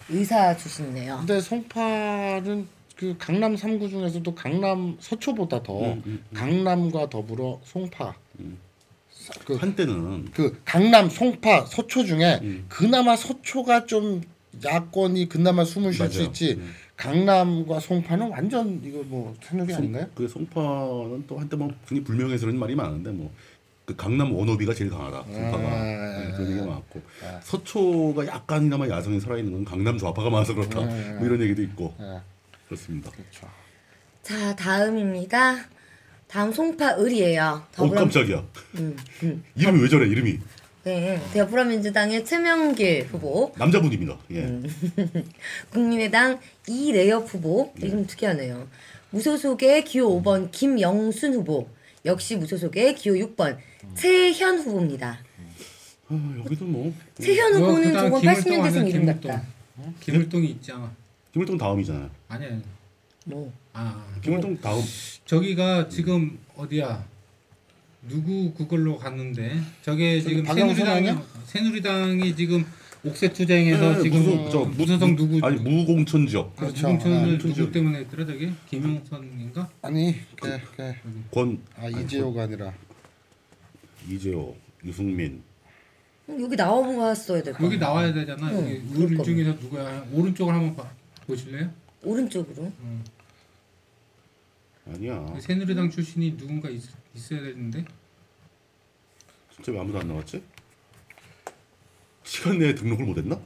의사 0.10 0.56
출신이네요. 0.56 1.18
근데 1.20 1.40
송파는 1.40 2.68
그 2.96 3.16
강남 3.18 3.56
3구 3.56 3.90
중에서도 3.90 4.36
강남 4.36 4.98
서초보다 5.00 5.64
더 5.64 5.94
음, 5.94 6.04
음, 6.06 6.24
강남과 6.34 7.10
더불어 7.10 7.62
송파 7.64 8.14
그, 9.46 9.56
한때는 9.56 10.32
그 10.32 10.60
강남 10.66 11.10
송파 11.10 11.66
서초 11.66 12.04
중에 12.06 12.40
음. 12.42 12.66
그나마 12.68 13.16
서초가 13.16 13.86
좀 13.86 14.22
야권이 14.66 15.30
그나마 15.30 15.64
숨을 15.64 15.94
쉴 15.94 16.10
수. 16.10 16.24
있지 16.24 16.54
음. 16.54 16.74
강남과 16.98 17.80
송파는 17.80 18.30
완전 18.30 18.82
이거 18.84 19.02
뭐 19.04 19.34
새누리 19.42 19.74
아닌가요? 19.74 20.08
그 20.16 20.28
송파는 20.28 21.26
또 21.28 21.40
한때 21.40 21.56
뭐 21.56 21.70
굉장히 21.88 22.04
불명예스러운 22.04 22.58
말이 22.58 22.76
많은데 22.76 23.12
뭐 23.12 23.32
그 23.90 23.96
강남 23.96 24.32
원어비가 24.32 24.72
제일 24.76 24.92
강하다. 24.92 25.24
송파가 25.24 25.68
아, 25.68 25.84
네, 25.84 26.32
그런 26.36 26.52
얘기가 26.52 26.66
많았고 26.68 27.02
서초가 27.42 28.28
약간이나마 28.28 28.88
야성이 28.88 29.20
살아있는 29.20 29.52
건 29.52 29.66
강남 29.66 29.98
좌파가 29.98 30.30
많아서 30.30 30.54
그렇다. 30.54 30.86
네, 30.86 31.14
뭐 31.14 31.26
이런 31.26 31.42
얘기도 31.42 31.64
있고 31.64 31.96
예, 32.00 32.20
그렇습니다. 32.68 33.10
그렇죠. 33.10 33.48
자 34.22 34.56
다음입니다. 34.56 35.56
다음 36.28 36.54
송파 36.54 37.00
을이에요. 37.00 37.64
어 37.78 37.90
깜짝이야. 37.90 38.44
음, 38.76 38.96
음. 39.24 39.44
이름이 39.56 39.82
왜 39.82 39.90
저래 39.90 40.06
이름이 40.06 40.38
네, 40.84 41.20
더불어민주당의 41.34 42.26
최명길 42.26 43.08
후보, 43.12 43.52
남자분입니다. 43.58 44.20
예. 44.32 44.44
음. 44.44 44.70
국민의당 45.74 46.40
이래엽 46.68 47.34
후보 47.34 47.74
이름 47.80 48.06
특이하네요. 48.06 48.68
무소속의 49.10 49.86
기호 49.86 50.22
5번 50.22 50.52
김영순 50.52 51.34
후보, 51.34 51.68
역시 52.06 52.36
무소속의 52.36 52.96
기호 52.96 53.16
6번 53.16 53.58
최현 53.96 54.60
후보입니다. 54.60 55.20
아, 56.08 56.36
여기도 56.46 56.66
뭐 56.66 56.94
최현 57.20 57.54
어, 57.56 57.58
후보는 57.60 57.94
저거 57.94 58.20
김을동 58.20 58.44
80년대생 58.44 58.78
아니야, 58.78 58.88
이름. 58.88 59.06
같다. 59.06 59.44
어? 59.78 59.94
김을동이 60.00 60.48
있잖아. 60.52 60.92
김을동 61.34 61.58
다음이잖아요. 61.58 62.10
아니야. 62.30 62.60
뭐 63.26 63.52
아 63.74 64.04
김을동 64.24 64.60
다음 64.60 64.82
저기가 65.26 65.88
지금 65.90 66.40
어디야? 66.56 67.06
누구 68.08 68.54
그걸로 68.54 68.98
갔는데 68.98 69.60
저게 69.84 70.20
지금 70.22 70.48
아니야? 70.50 71.22
새누리당이 71.46 72.36
지금 72.36 72.66
옥새 73.06 73.32
투쟁에서 73.32 73.94
네, 73.96 74.04
지금 74.04 74.20
무소- 74.20 74.50
저 74.50 74.60
무소속 74.66 75.16
누구 75.16 75.40
아니 75.46 75.58
무공천 75.62 76.28
지역 76.28 76.52
아, 76.58 76.62
그렇죠. 76.62 76.88
무공천을 76.88 77.16
아, 77.18 77.22
누구 77.26 77.48
무공천 77.48 77.72
때문에 77.72 78.00
했더라 78.00 78.26
저게 78.26 78.52
김영선인가? 78.70 79.70
아니 79.82 80.16
그, 80.36 80.60
그, 80.76 80.94
권아 81.32 81.88
이재호가 82.02 82.44
아니라 82.44 82.74
이재호 84.10 84.56
유승민 84.84 85.42
음, 86.28 86.42
여기 86.42 86.56
나와봤어야 86.56 87.42
될 87.42 87.54
거. 87.56 87.66
여기 87.66 87.80
나와야 87.80 88.14
되잖아. 88.14 88.52
응, 88.52 88.70
여기 89.02 89.16
거면. 89.16 89.24
중에서 89.24 89.52
누구야? 89.54 90.06
오른쪽을 90.14 90.54
한번 90.54 90.76
봐, 90.76 90.88
보실래요? 91.26 91.72
오른쪽으로. 92.04 92.72
아니야. 94.88 95.38
새누리당 95.40 95.90
출신이 95.90 96.38
누군가 96.38 96.70
있, 96.70 96.84
있어야 97.16 97.42
되는데 97.42 97.84
진짜 99.56 99.72
왜 99.72 99.80
아무도 99.80 100.00
안 100.00 100.08
나왔지? 100.08 100.44
시간 102.30 102.60
내에 102.60 102.76
등록을 102.76 103.06
못했나? 103.06 103.40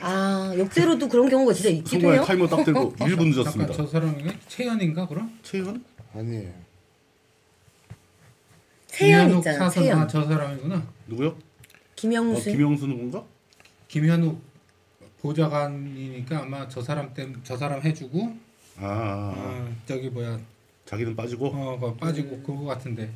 아 0.00 0.54
역대로도 0.56 1.06
그런 1.08 1.28
경우가 1.28 1.52
진짜 1.52 1.68
있기도 1.68 1.90
순간에 1.90 2.14
해요. 2.14 2.24
타이머 2.24 2.46
딱 2.46 2.64
들고 2.64 2.94
1분 2.96 3.08
잠깐 3.08 3.28
늦었습니다. 3.30 3.72
저 3.74 3.86
사람이 3.86 4.24
채연인가 4.48 5.06
그럼? 5.06 5.38
최현? 5.42 5.84
아니에요. 6.14 6.50
세연 8.86 9.26
김현욱 9.26 9.38
있잖아. 9.38 9.58
사선 9.58 9.82
세연. 9.84 9.98
아저 9.98 10.24
사람이구나. 10.24 10.86
누구요? 11.08 11.28
어, 11.28 11.38
김영수. 11.94 12.50
김영수 12.52 12.86
누군가? 12.86 13.22
김현욱 13.88 14.40
보좌관이니까 15.20 16.38
아마 16.38 16.68
저 16.68 16.80
사람 16.80 17.12
때문에 17.12 17.40
저 17.44 17.56
사람 17.56 17.82
해주고 17.82 18.34
아, 18.78 18.86
아, 18.86 18.86
아. 18.86 19.34
어, 19.36 19.72
저기 19.86 20.08
뭐야 20.08 20.38
자기는 20.86 21.14
빠지고 21.16 21.48
어 21.48 21.74
그거 21.78 21.94
빠지고 21.96 22.36
음. 22.36 22.42
그거 22.46 22.64
같은데 22.64 23.10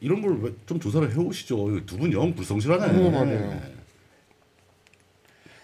이런 0.00 0.22
걸왜좀 0.22 0.80
조사를 0.80 1.12
해오시죠. 1.14 1.84
두 1.86 1.98
분 1.98 2.12
영 2.12 2.34
불성실하네. 2.34 2.92
그러고 2.92 3.10
말이에요. 3.10 3.60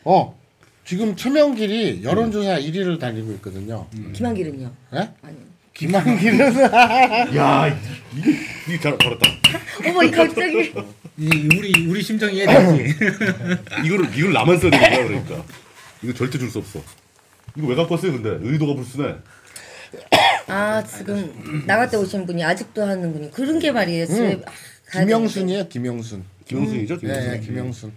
어 0.05 0.39
지금 0.85 1.17
최명길이 1.17 2.05
여론조사 2.05 2.61
1위를 2.61 2.99
달리고 3.01 3.33
있거든요. 3.33 3.87
김한길은요? 4.13 4.73
예? 4.95 5.11
아니. 5.23 5.37
김한길은 5.75 6.55
야 7.37 7.67
이게 8.17 8.31
이게 8.69 8.81
잘 8.81 8.97
벌었다. 8.97 9.27
어머 9.87 10.03
이 10.05 10.11
갑자기. 10.11 10.73
이 11.19 11.29
우리 11.57 11.87
우리 11.89 12.03
심정 12.03 12.33
이해되지? 12.33 12.95
이거를 13.85 14.17
이걸 14.17 14.33
나만 14.33 14.59
써야 14.59 14.71
되는 14.71 14.89
거야 14.91 15.07
그러니까. 15.07 15.45
이거 16.03 16.13
절대 16.15 16.39
줄 16.39 16.51
수 16.51 16.59
없어. 16.59 16.81
이거 17.57 17.67
왜 17.69 17.75
갖고 17.75 17.95
왔어요 17.95 18.13
근데 18.13 18.39
의도가 18.43 18.75
불순해. 18.75 19.17
아 20.49 20.83
지금 20.85 21.65
나갈 21.67 21.89
때 21.91 21.97
오신 21.97 22.27
분이 22.27 22.43
아직도 22.45 22.83
하는 22.85 23.13
분이 23.13 23.31
그런 23.33 23.59
게 23.59 23.73
말이에요. 23.73 24.07
음. 24.11 24.43
아, 24.95 25.01
김영순이에요. 25.01 25.69
김영순. 25.69 26.25
김영순이죠 26.47 26.99
김영순. 26.99 27.31
네, 27.31 27.41
김영순. 27.41 27.93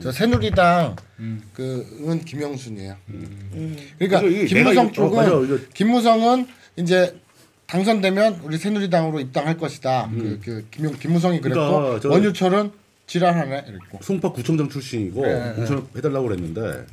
저 0.00 0.12
새누리당 0.12 0.94
음. 1.18 1.42
그은 1.54 2.24
김영순이에요. 2.24 2.96
음. 3.08 3.76
그러니까 3.98 4.20
김무성 4.46 4.54
내가 4.54 4.72
이거- 4.92 5.04
어, 5.04 5.10
맞아, 5.10 5.30
쪽은 5.30 5.68
김무성은 5.74 6.46
이제 6.76 7.18
당선되면 7.66 8.40
우리 8.44 8.56
새누리당으로 8.56 9.18
입당할 9.20 9.58
것이다. 9.58 10.04
음. 10.06 10.40
그, 10.42 10.62
그 10.62 10.66
김용 10.70 10.94
김무성이 10.98 11.40
그랬고 11.40 11.60
그러니까 11.68 12.00
저- 12.00 12.08
원유철은 12.10 12.70
지랄하네 13.08 13.64
이랬고. 13.68 13.98
송파 14.02 14.32
구청장 14.32 14.68
출신이고 14.68 15.22
네, 15.26 15.52
공천 15.56 15.86
해달라고 15.96 16.28
그랬는데 16.28 16.84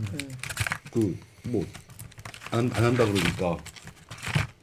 그 0.92 1.16
뭐 1.48 1.64
안 2.52 2.72
안 2.74 2.84
한다 2.86 3.06
그러니까 3.06 3.58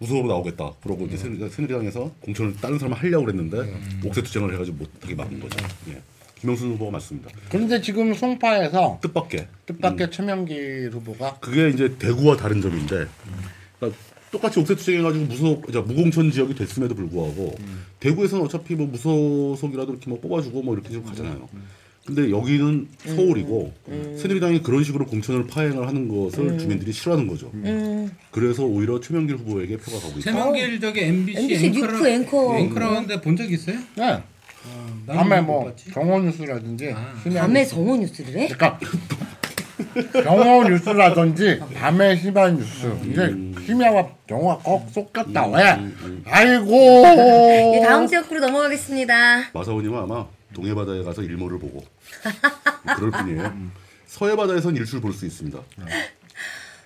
무소로 0.03 0.27
나오겠다. 0.27 0.73
그러고 0.83 1.07
이제 1.07 1.17
새누리- 1.17 1.49
새누리당에서 1.51 2.11
공천을 2.21 2.55
다른 2.61 2.79
사람 2.79 2.93
하려고 2.95 3.25
그랬는데 3.27 3.59
옥새 4.05 4.23
투쟁을 4.23 4.53
해가지고 4.55 4.79
못하게 4.79 5.15
막은 5.15 5.39
거죠. 5.41 5.57
예. 5.91 6.03
김영순 6.41 6.73
후보가 6.73 6.91
맞습니다. 6.91 7.31
그런데 7.49 7.81
지금 7.81 8.13
송파에서 8.13 8.99
뜻밖의 9.01 9.47
뜻밖의 9.67 10.11
최명길 10.11 10.91
후보가 10.93 11.37
그게 11.39 11.69
이제 11.69 11.97
대구와 11.99 12.37
다른 12.37 12.61
점인데 12.61 13.07
그러니까 13.79 14.01
똑같이 14.33 14.59
옥새 14.59 14.75
투쟁해가지고 14.75 15.25
무소 15.27 15.63
이제 15.69 15.79
무공천 15.79 16.33
지역이 16.33 16.57
됐음에도 16.57 16.97
불구하고 16.97 17.55
대구에서는 18.01 18.45
어차피 18.45 18.75
뭐 18.75 18.89
무소속이라도 18.89 19.93
이렇게 19.93 20.11
뭐 20.11 20.19
뽑아주고 20.21 20.63
뭐 20.63 20.75
이렇게 20.75 20.91
좀 20.91 21.05
가잖아요. 21.05 21.49
근데 22.05 22.31
여기는 22.31 22.89
서울이고 23.07 23.73
새누리당이 24.19 24.63
그런 24.63 24.83
식으로 24.83 25.07
공천을 25.07 25.47
파행을 25.47 25.87
하는 25.87 26.09
것을 26.09 26.59
주민들이 26.59 26.91
싫어하는 26.93 27.29
거죠. 27.29 27.51
음. 27.55 28.11
그래서 28.33 28.65
오히려 28.65 28.99
최명길 29.01 29.37
후보에게 29.37 29.77
표가 29.77 29.99
가고 30.01 30.19
있다. 30.19 30.21
최명길 30.33 30.81
저기 30.81 31.01
MBC, 31.03 31.43
MBC 31.43 31.67
앵커라, 31.67 31.93
뉴스 31.93 32.09
앵커. 32.09 32.59
앵커라는데 32.59 33.21
본 33.21 33.37
적 33.37 33.51
있어요? 33.53 33.77
네. 33.97 34.21
나는 35.07 35.21
밤에 35.23 35.41
못뭐 35.43 35.65
봤지. 35.67 35.91
경호 35.91 36.21
뉴스라든지 36.21 36.93
아. 36.95 37.15
밤에 37.25 37.61
뉴스. 37.61 37.71
정오 37.71 37.97
뉴스를 37.97 38.37
해? 38.41 38.49
그러니까 38.49 38.79
경호 40.25 40.69
뉴스라든지 40.69 41.61
밤에 41.75 42.17
심야 42.17 42.51
뉴스 42.51 42.93
이제 43.11 43.35
심야와 43.67 44.09
경호가 44.27 44.59
꼭 44.59 44.89
섞였다 44.91 45.47
왜? 45.49 45.79
아이고 46.27 47.05
예, 47.77 47.81
다음 47.85 48.07
지역구로 48.07 48.41
넘어가겠습니다. 48.41 49.51
마사오님은 49.53 49.99
아마 49.99 50.27
동해 50.53 50.75
바다에 50.75 51.03
가서 51.03 51.23
일몰을 51.23 51.59
보고 51.59 51.85
그럴 52.97 53.11
뿐이에요. 53.11 53.71
서해 54.07 54.37
바다에선 54.37 54.77
일출 54.77 55.01
볼 55.01 55.13
수 55.13 55.25
있습니다. 55.27 55.59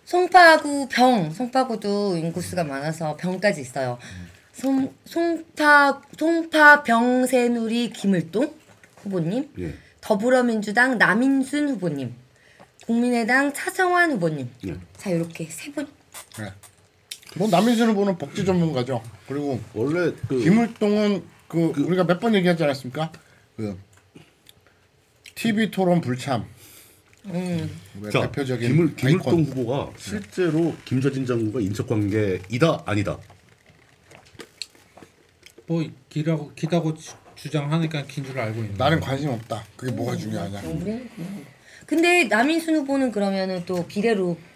송파구 0.05 0.89
병, 0.91 1.31
송파구도 1.31 2.17
인구수가 2.17 2.63
많아서 2.65 3.17
병까지 3.17 3.61
있어요. 3.61 3.99
송, 4.53 4.95
송파 5.05 6.03
송파 6.19 6.85
병새누리 6.85 7.91
김을동 7.91 8.55
후보님, 9.03 9.51
예. 9.59 9.75
더불어민주당 10.01 10.97
남인순 10.99 11.69
후보님, 11.71 12.15
국민의당 12.87 13.53
차성환 13.53 14.13
후보님. 14.13 14.49
예. 14.67 14.77
자 14.97 15.11
이렇게 15.11 15.47
세 15.51 15.73
분. 15.73 15.87
네. 16.39 16.53
뭐 17.37 17.49
남인순 17.49 17.91
후보는 17.91 18.17
복지 18.17 18.45
전문가죠 18.47 19.03
그리고 19.29 19.61
원래 19.75 20.11
그 20.29 20.39
김을동은 20.43 21.23
그, 21.49 21.73
우리가 21.77 22.05
몇 22.05 22.19
번 22.21 22.35
얘기하지 22.35 22.63
않았습니까? 22.65 23.13
그 23.57 23.79
TV 25.35 25.71
토론 25.71 26.01
불참 26.01 26.45
음, 27.27 27.69
왜 28.01 28.11
자, 28.11 28.21
대표적인 28.31 28.69
김을, 28.69 28.95
김을동 28.97 29.39
아이콘. 29.39 29.45
후보가 29.47 29.93
실제로 29.99 30.75
김좌진 30.85 31.27
장군과 31.27 31.61
인척 31.61 31.89
관계이다 31.89 32.83
아니다. 32.87 33.19
뭐 35.67 35.85
기라고 36.09 36.53
기다고 36.55 36.95
주- 36.95 37.15
주장하니까 37.35 38.05
긴 38.07 38.25
줄 38.25 38.39
알고 38.39 38.61
있는. 38.63 38.77
나는 38.77 39.01
관심 39.01 39.31
없다. 39.31 39.65
그게 39.77 39.91
뭐가 39.93 40.15
중요하냐? 40.17 40.63
근데 41.85 42.25
남인순 42.25 42.77
후보는 42.77 43.11
그러면은 43.11 43.65
또 43.67 43.85
비례로 43.87 44.39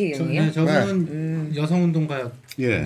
국회의원이에요? 0.00 0.42
네, 0.44 0.52
저분은 0.52 1.56
여성운동가였죠. 1.56 2.32
예. 2.60 2.64
예. 2.64 2.84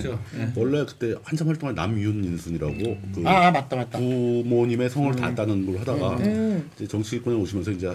원래 0.55 0.85
그때 0.85 1.13
한참 1.23 1.47
활동한 1.49 1.75
남윤인순이라고 1.75 2.73
그 3.13 3.23
아, 3.25 3.47
아 3.47 3.51
맞다 3.51 3.75
맞다. 3.75 3.99
부모님의 3.99 4.89
성을 4.89 5.13
땄다는 5.15 5.65
걸 5.65 5.79
하다가 5.79 6.17
음. 6.17 6.69
이제 6.75 6.87
정치권에 6.87 7.35
오시면서 7.37 7.71
이제 7.71 7.91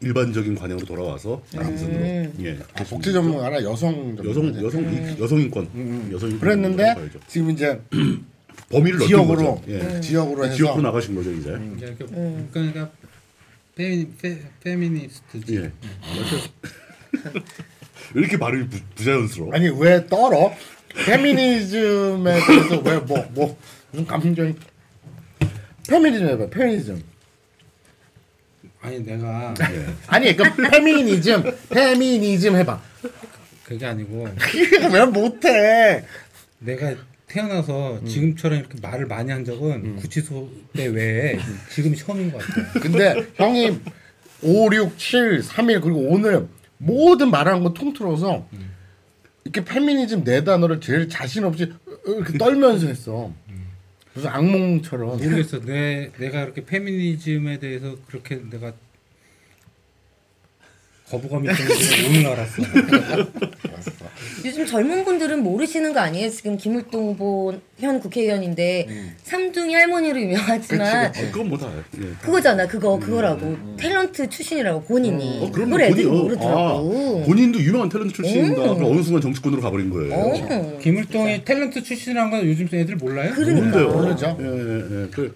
일반적인 0.00 0.54
관행으로 0.54 0.86
돌아와서 0.86 1.42
남순으로 1.52 2.00
예. 2.04 2.58
아, 2.74 2.84
복지 2.84 3.12
전문가라 3.12 3.62
여성 3.62 4.16
여성 4.24 4.52
전문가지. 4.54 4.64
여성 4.64 4.82
이- 4.92 5.20
여성 5.20 5.40
인권 5.40 5.64
여성 6.12 6.30
인권 6.30 6.40
그랬는데. 6.40 6.94
지금 7.26 7.50
이제 7.50 7.80
범위를 8.70 9.00
지역으로 9.00 9.56
거죠. 9.56 9.62
예. 9.72 9.80
음. 9.80 10.00
지역으로 10.00 10.44
해서 10.44 10.54
지역으로 10.56 10.82
나가신 10.82 11.14
거죠 11.14 11.32
이제. 11.32 11.50
그- 11.98 12.48
그러니까 12.52 12.90
페미, 13.76 14.08
페, 14.20 14.38
페미니스트지. 14.62 15.56
예. 15.56 15.72
왜 18.14 18.20
이렇게 18.20 18.38
발음이 18.38 18.68
부, 18.68 18.78
부자연스러워? 18.94 19.54
아니 19.54 19.68
왜 19.68 20.06
떨어? 20.06 20.54
페미니즘에 21.06 22.40
대해서 22.46 22.78
왜 22.80 22.98
뭐뭐 22.98 23.58
무슨 23.90 24.06
감정 24.06 24.54
페미니즘 25.88 26.28
해봐 26.28 26.48
페미니즘 26.48 27.02
아니 28.80 29.04
내가 29.04 29.54
예. 29.72 29.86
아니 30.06 30.36
그 30.36 30.44
페미니즘 30.54 31.42
페미니즘 31.68 32.56
해봐 32.56 32.80
그게 33.64 33.84
아니고 33.86 34.28
왜 34.92 35.04
못해 35.06 36.04
내가 36.58 36.94
태어나서 37.26 38.02
지금처럼 38.04 38.60
이렇게 38.60 38.78
말을 38.80 39.06
많이 39.06 39.30
한 39.30 39.44
적은 39.44 39.96
구치소 39.96 40.48
때 40.74 40.86
외에 40.86 41.38
지금 41.74 41.94
처음인 41.94 42.30
것 42.32 42.38
같아. 42.38 42.80
근데 42.80 43.26
형이 43.34 43.80
5, 44.42 44.72
6, 44.72 44.98
7, 44.98 45.42
3일 45.42 45.82
그리고 45.82 46.08
오늘 46.08 46.46
모든 46.78 47.30
말하는 47.30 47.62
거 47.62 47.72
통틀어서 47.72 48.48
이렇게 49.44 49.64
페미니즘 49.64 50.24
네 50.24 50.44
단어를 50.44 50.80
제일 50.80 51.08
자신 51.08 51.44
없이 51.44 51.72
이렇게 52.06 52.36
떨면서 52.38 52.86
했어. 52.86 53.32
무슨 54.14 54.30
악몽처럼. 54.30 55.18
모르겠어. 55.18 55.60
내 55.60 56.10
내가 56.18 56.42
이렇게 56.42 56.64
페미니즘에 56.64 57.58
대해서 57.58 57.96
그렇게 58.06 58.40
내가 58.50 58.72
거부감이 61.08 61.48
있는지 61.48 62.06
오늘 62.08 62.26
알았어. 62.26 62.62
요즘 64.44 64.66
젊은 64.66 65.04
분들은 65.04 65.42
모르시는 65.42 65.92
거 65.92 66.00
아니에요? 66.00 66.30
지금 66.30 66.56
김을동 66.56 67.10
후보 67.10 67.54
현 67.78 68.00
국회의원인데 68.00 69.14
삼둥이 69.22 69.74
할머니로 69.74 70.20
유명하지만 70.20 71.12
그치, 71.12 71.24
어, 71.26 71.30
그건 71.30 71.48
뭐다. 71.50 71.70
예. 72.00 72.06
그거잖아 72.22 72.66
그거 72.66 72.98
그거라고 72.98 73.56
탤런트 73.76 74.30
출신이라고 74.30 74.82
본인이 74.84 75.40
어, 75.42 75.50
그럼 75.52 75.70
그걸 75.70 75.82
애들이 75.82 76.04
본인- 76.04 76.18
어, 76.18 76.22
모르더라고 76.22 77.20
아, 77.22 77.26
본인도 77.26 77.60
유명한 77.60 77.88
탤런트 77.88 78.14
출신이다. 78.14 78.62
음. 78.72 78.74
그럼 78.78 78.84
어느 78.92 79.02
순간 79.02 79.20
정치권으로 79.20 79.60
가버린 79.60 79.90
거예요. 79.90 80.14
어. 80.14 80.78
김을동이 80.80 81.44
탤런트 81.44 81.82
출신이란 81.84 82.30
건 82.30 82.46
요즘 82.46 82.68
애들 82.72 82.96
몰라요? 82.96 83.32
그러니까. 83.34 83.82
모르죠. 83.82 84.36
예, 84.40 84.44
예, 84.44 85.02
예. 85.02 85.08
그, 85.10 85.34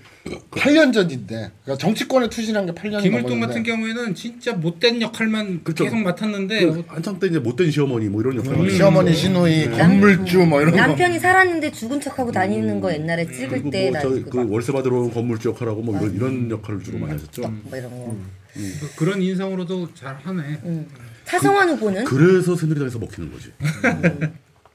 8년 0.50 0.92
전인데 0.92 1.50
그러니까 1.64 1.76
정치권에 1.78 2.28
투신한 2.28 2.66
게 2.66 2.72
8년 2.72 3.02
김을동 3.02 3.40
같은 3.40 3.62
경우에는 3.62 4.14
진짜 4.14 4.52
못된 4.52 5.00
역할만 5.00 5.62
그쵸. 5.64 5.84
계속 5.84 5.96
맡았는데 5.98 6.60
그 6.66 6.84
한참 6.88 7.18
때 7.18 7.26
이제 7.26 7.38
못된 7.38 7.70
시어머니 7.70 8.08
뭐 8.08 8.20
이런 8.20 8.29
역할을 8.36 8.58
하셨죠. 8.60 8.76
시어머니 8.76 9.14
시누이 9.14 9.70
건물주 9.70 10.38
뭐 10.46 10.60
이런 10.60 10.72
거. 10.72 10.76
남편이 10.80 11.18
살았는데 11.18 11.72
죽은 11.72 12.00
척하고 12.00 12.32
다니는 12.32 12.80
거 12.80 12.92
옛날에 12.92 13.26
찍을 13.26 13.48
그리고 13.48 13.70
때뭐나 13.70 14.00
저희 14.00 14.22
그거 14.24 14.44
그 14.44 14.50
월세 14.52 14.72
받으러 14.72 14.98
온 15.00 15.10
건물주 15.12 15.48
역할하고 15.50 15.82
뭐 15.82 15.96
이런 15.98 16.14
이런 16.14 16.50
역할을 16.50 16.82
주로 16.82 16.98
많이 16.98 17.12
하셨죠. 17.14 17.42
뭐 17.42 17.76
이런 17.78 17.90
거 17.90 18.16
그- 18.54 18.96
그런 18.96 19.22
인성으로도 19.22 19.94
잘하네. 19.94 20.42
음. 20.64 20.86
차성환 21.24 21.68
후보는 21.70 22.04
그래서 22.04 22.56
새누리당에서 22.56 22.98
먹히는 22.98 23.30
거지. 23.32 23.52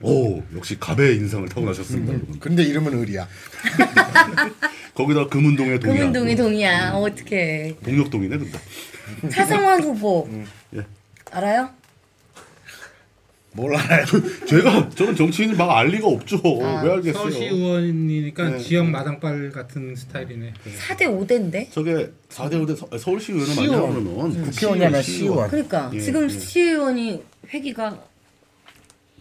오 0.02 0.42
역시 0.56 0.78
갑의 0.80 1.16
인상을 1.18 1.48
타고나셨습니다, 1.50 2.14
여러분. 2.14 2.40
근데 2.40 2.64
이름은 2.64 2.98
의리야. 3.00 3.28
거기다 4.94 5.28
금운동의 5.28 5.80
동이야. 5.80 5.98
금은동이 6.00 6.36
동이야 6.36 6.92
어, 6.94 7.02
어떡해 7.02 7.76
동력동이네, 7.84 8.38
근데. 8.38 8.60
차성환 9.30 9.84
후보 9.84 10.30
예. 10.76 10.86
알아요? 11.32 11.70
몰라요. 13.56 14.06
제가 14.48 14.90
저는 14.90 15.16
정치인을 15.16 15.56
막 15.56 15.72
알 15.76 15.88
리가 15.88 16.08
없죠. 16.08 16.38
아, 16.62 16.82
왜 16.84 16.92
알겠어요? 16.94 17.14
서울시 17.14 17.44
의원이니까 17.46 18.50
네. 18.52 18.60
지역 18.60 18.88
마당발 18.90 19.50
같은 19.52 19.96
스타일이네. 19.96 20.54
4대 20.90 21.02
5대인데 21.08 21.72
저게 21.72 22.12
4대 22.30 22.54
5대 22.66 22.76
서 23.00 23.12
울시 23.12 23.32
의원은 23.32 23.56
맞냐 23.56 23.62
시의원. 23.68 24.04
그러면 24.04 24.44
국회의원이나 24.44 25.02
시의원. 25.02 25.04
시의원. 25.04 25.50
그러니까 25.50 25.92
예, 25.94 26.00
지금 26.02 26.26
예. 26.26 26.30
시의원이 26.30 27.24
회기가 27.50 28.04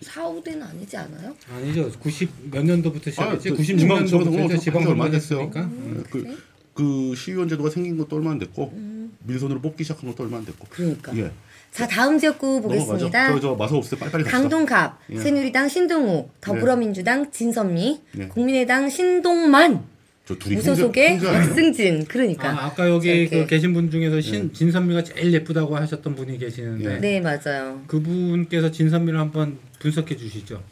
4, 0.02 0.22
5대는 0.24 0.62
아니지 0.62 0.96
않아요? 0.96 1.34
아니죠. 1.50 1.90
90 2.00 2.28
몇 2.50 2.64
년도부터 2.64 3.10
시작했지? 3.10 3.50
아, 3.50 3.54
저 3.56 3.62
96년도부터 3.62 4.60
지방- 4.60 4.86
얼마 4.86 5.04
선거했으니까. 5.04 5.60
예, 5.70 6.02
그, 6.10 6.38
그 6.74 7.14
시의원 7.16 7.48
제도가 7.48 7.70
생긴 7.70 7.96
것도 7.96 8.16
얼마 8.16 8.32
안 8.32 8.38
됐고 8.38 8.72
민선으로 9.20 9.60
뽑기 9.60 9.84
시작한 9.84 10.10
것도 10.10 10.24
얼마 10.24 10.38
안 10.38 10.44
됐고. 10.44 10.66
그러니까 10.70 11.16
예. 11.16 11.30
자 11.74 11.88
다음 11.88 12.18
지역구. 12.20 12.62
보겠습니다 12.62 13.32
저, 13.40 13.56
저때 13.82 13.98
빨리빨리. 13.98 14.24
강동갑 14.24 15.00
예. 15.10 15.16
새누리당 15.18 15.68
신동우 15.68 16.28
더불어민주당 16.40 17.32
진선미 17.32 18.00
예. 18.20 18.28
국민의당 18.28 18.88
신동만 18.88 19.82
저 20.24 20.36
둘이 20.38 20.54
무소속의? 20.54 21.18
박승진 21.20 22.04
그러니까 22.06 22.48
아, 22.50 22.66
아까 22.66 22.88
여기. 22.88 23.28
그 23.28 23.46
계신 23.46 23.72
분 23.74 23.90
중에서 23.90 24.20
신, 24.20 24.52
진선미가 24.54 25.02
제일 25.02 25.32
예쁘다고 25.32 25.76
하셨던 25.76 26.14
분이 26.14 26.38
계시는데 26.38 26.94
예. 26.94 26.98
네 27.00 27.20
맞아요 27.20 27.82
그분께서 27.88 28.70
진선미를 28.70 29.18
한번 29.18 29.58
분석해 29.80 30.16
주시죠. 30.16 30.62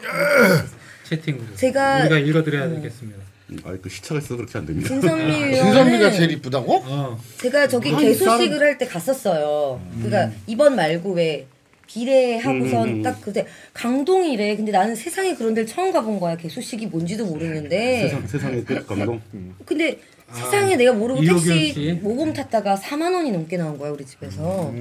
채팅으로. 1.04 1.44
제가- 1.54 2.00
우리가 2.00 2.18
읽어드려야 2.18 2.70
되겠습니다. 2.70 3.18
음, 3.50 3.58
아이 3.64 3.76
그 3.80 3.88
시차가 3.88 4.18
있어서 4.18 4.36
그렇게 4.36 4.58
안 4.58 4.66
됩니다. 4.66 4.88
진선미 4.88 5.54
진선미가 5.54 5.96
의원은 5.96 6.12
제일 6.12 6.30
이쁘다고? 6.32 6.74
어, 6.86 7.18
제가 7.38 7.68
저기 7.68 7.90
아니, 7.92 8.04
개소식을 8.06 8.60
할 8.60 8.78
때 8.78 8.86
갔었어요. 8.86 9.80
그러니까 10.02 10.32
이번 10.46 10.76
말고 10.76 11.12
왜 11.12 11.46
비례하고선 11.86 12.88
음, 12.88 12.92
음, 12.94 12.94
음. 12.98 13.02
딱 13.02 13.20
그때 13.20 13.46
강동이래. 13.74 14.56
근데 14.56 14.70
나는 14.72 14.94
세상에 14.94 15.34
그런 15.34 15.54
데를 15.54 15.66
처음 15.66 15.92
가본 15.92 16.20
거야. 16.20 16.36
개소식이 16.36 16.86
뭔지도 16.86 17.26
모르는데. 17.26 18.02
세상 18.02 18.26
세상의 18.26 18.64
끝 18.64 18.86
감동. 18.86 19.20
근데 19.64 19.98
세상에 20.32 20.76
내가 20.76 20.92
모르고 20.92 21.20
택시 21.22 21.72
씨. 21.72 21.92
모금 22.00 22.32
탔다가 22.32 22.76
4만 22.76 23.12
원이 23.12 23.32
넘게 23.32 23.56
나온 23.56 23.76
거야 23.76 23.90
우리 23.90 24.06
집에서. 24.06 24.72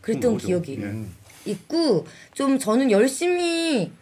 그랬던 0.00 0.32
나오죠. 0.32 0.46
기억이 0.46 0.80
예. 0.82 1.50
있고 1.52 2.04
좀 2.34 2.58
저는 2.58 2.90
열심히 2.90 3.92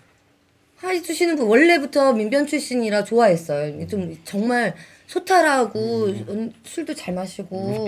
해주시는 0.91 1.37
분 1.37 1.47
원래부터 1.47 2.13
민변 2.13 2.47
출신이라 2.47 3.05
좋아했어요. 3.05 3.87
좀 3.87 4.17
정말 4.25 4.75
소탈하고 5.07 6.07
음, 6.07 6.53
술도 6.65 6.95
잘 6.95 7.15
마시고 7.15 7.87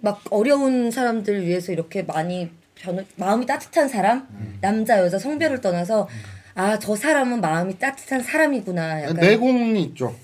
막 0.00 0.22
어려운 0.30 0.90
사람들 0.90 1.46
위해서 1.46 1.72
이렇게 1.72 2.02
많이 2.02 2.50
변 2.74 3.06
마음이 3.16 3.46
따뜻한 3.46 3.88
사람 3.88 4.26
남자 4.60 4.98
여자 4.98 5.18
성별을 5.18 5.60
떠나서 5.60 6.08
아 6.54 6.78
저 6.78 6.96
사람은 6.96 7.40
마음이 7.42 7.78
따뜻한 7.78 8.22
사람이구나 8.22 9.02
약간 9.02 9.16
내공이 9.16 9.82
있죠. 9.84 10.14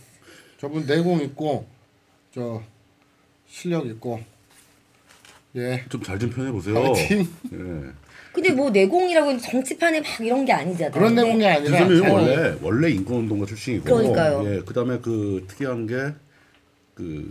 저분 0.58 0.86
내공 0.86 1.20
있고 1.20 1.66
저 2.34 2.62
실력 3.48 3.86
있고 3.86 4.20
예 5.56 5.84
좀 5.90 6.02
잘좀 6.02 6.30
표현해 6.30 6.52
보세요. 6.52 6.74
파이팅. 6.74 7.28
예. 7.52 7.58
근데 8.32 8.50
뭐 8.52 8.70
내공이라고 8.70 9.38
정치판에 9.38 10.00
막 10.00 10.20
이런 10.20 10.44
게 10.44 10.52
아니잖아요. 10.52 10.92
그런 10.92 11.14
근데 11.14 11.22
내용이 11.28 11.46
아니라 11.46 11.82
유선은 11.88 12.00
잘- 12.02 12.10
원래 12.12 12.54
원래 12.62 12.90
인권운동가 12.90 13.44
출신이고, 13.46 13.84
그러니까요. 13.84 14.42
예, 14.46 14.60
그다음에 14.60 14.98
그 15.00 15.44
특이한 15.48 15.86
게 15.86 16.12
그 16.94 17.26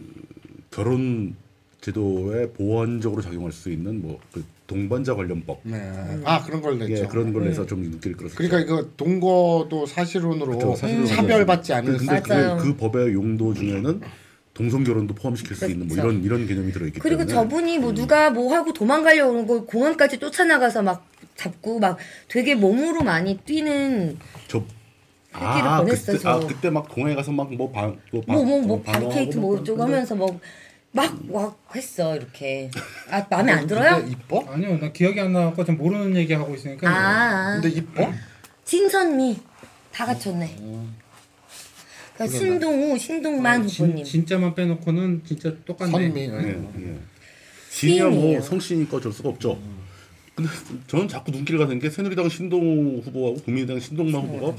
결혼 0.72 1.36
제도에 1.82 2.50
보완적으로 2.52 3.22
작용할 3.22 3.52
수 3.52 3.70
있는 3.70 4.02
뭐그 4.02 4.44
동반자 4.68 5.14
관련법, 5.16 5.60
네. 5.64 5.78
아 6.24 6.44
그런 6.44 6.62
걸 6.62 6.80
냈죠. 6.80 6.94
예, 7.04 7.06
그런 7.08 7.32
걸 7.34 7.46
내서 7.46 7.66
좀 7.66 7.84
인기를 7.84 8.16
끌었어요. 8.18 8.38
그러니까 8.38 8.60
이거 8.62 8.88
동거도 8.98 9.86
사실혼으로 9.86 10.46
그렇죠. 10.58 10.76
사실혼으로 10.76 11.08
차별받지 11.08 11.74
않은 11.74 11.98
근데 11.98 12.22
맞아요. 12.28 12.58
그, 12.58 12.64
그 12.64 12.78
법의 12.78 13.14
용도 13.14 13.54
중에는 13.54 14.02
동성 14.54 14.84
결혼도 14.84 15.16
포함시킬 15.16 15.56
수 15.56 15.66
있는 15.66 15.88
뭐 15.88 15.96
그렇죠. 15.96 16.12
이런 16.12 16.24
이런 16.24 16.48
개념이 16.48 16.72
들어 16.72 16.86
있기 16.88 17.00
그리고 17.00 17.26
때문에 17.26 17.34
저분이 17.34 17.80
뭐 17.80 17.94
누가 17.94 18.30
뭐 18.30 18.54
하고 18.54 18.74
도망가려고 18.74 19.32
하는 19.32 19.48
걸 19.48 19.66
공항까지 19.66 20.20
쫓아나가서 20.20 20.82
막 20.82 21.08
잡고 21.36 21.80
막 21.80 21.98
되게 22.28 22.56
몸으로 22.56 23.04
많이 23.04 23.38
뛰는 23.38 24.20
저 24.48 24.64
아, 25.34 25.80
보냈어요, 25.80 26.18
그때, 26.18 26.28
아 26.28 26.40
저. 26.40 26.48
그때 26.48 26.70
막 26.70 26.90
공항에 26.90 27.16
가서 27.16 27.32
막뭐방뭐 27.32 27.98
뭐뭐뭐 28.28 28.82
바리케이트 28.82 29.38
뭐 29.38 29.58
어쩌고 29.58 29.82
하면서 29.82 30.16
뭐막막 30.16 31.58
했어 31.74 32.18
이렇게 32.18 32.70
아 33.10 33.26
마음에 33.30 33.54
안 33.54 33.66
들어요? 33.68 33.96
근데 33.98 34.12
이뻐? 34.12 34.46
아니요, 34.50 34.78
나 34.80 34.92
기억이 34.92 35.20
안 35.22 35.32
나고 35.32 35.64
좀 35.64 35.78
모르는 35.78 36.18
얘기 36.18 36.34
하고 36.34 36.54
있으니까. 36.54 36.90
아, 36.90 37.62
근데 37.62 37.70
이뻐? 37.70 38.12
진선미 38.66 39.40
다 39.94 40.06
갖췄네. 40.06 40.58
그러니까 42.16 42.38
신동우, 42.38 42.98
신동만 42.98 43.62
어, 43.62 43.64
후보님. 43.66 43.96
진, 43.98 44.06
진짜만 44.06 44.54
빼놓고는 44.56 45.22
진짜 45.26 45.54
똑같네. 45.66 45.92
선미. 45.92 46.20
예, 46.22 46.26
예. 46.26 46.48
예. 46.50 46.98
진이야 47.72 48.04
뭐 48.06 48.14
시인이에요. 48.14 48.42
성씨니까 48.42 48.98
어쩔 48.98 49.12
수가 49.12 49.30
없죠. 49.30 49.58
근데 50.36 50.50
저는 50.88 51.08
자꾸 51.08 51.32
눈길 51.32 51.58
가는 51.58 51.78
게 51.80 51.90
새누리당 51.90 52.30
신동 52.30 53.02
후보하고 53.04 53.38
국민의당 53.44 53.80
신동만 53.80 54.22
후보가 54.24 54.56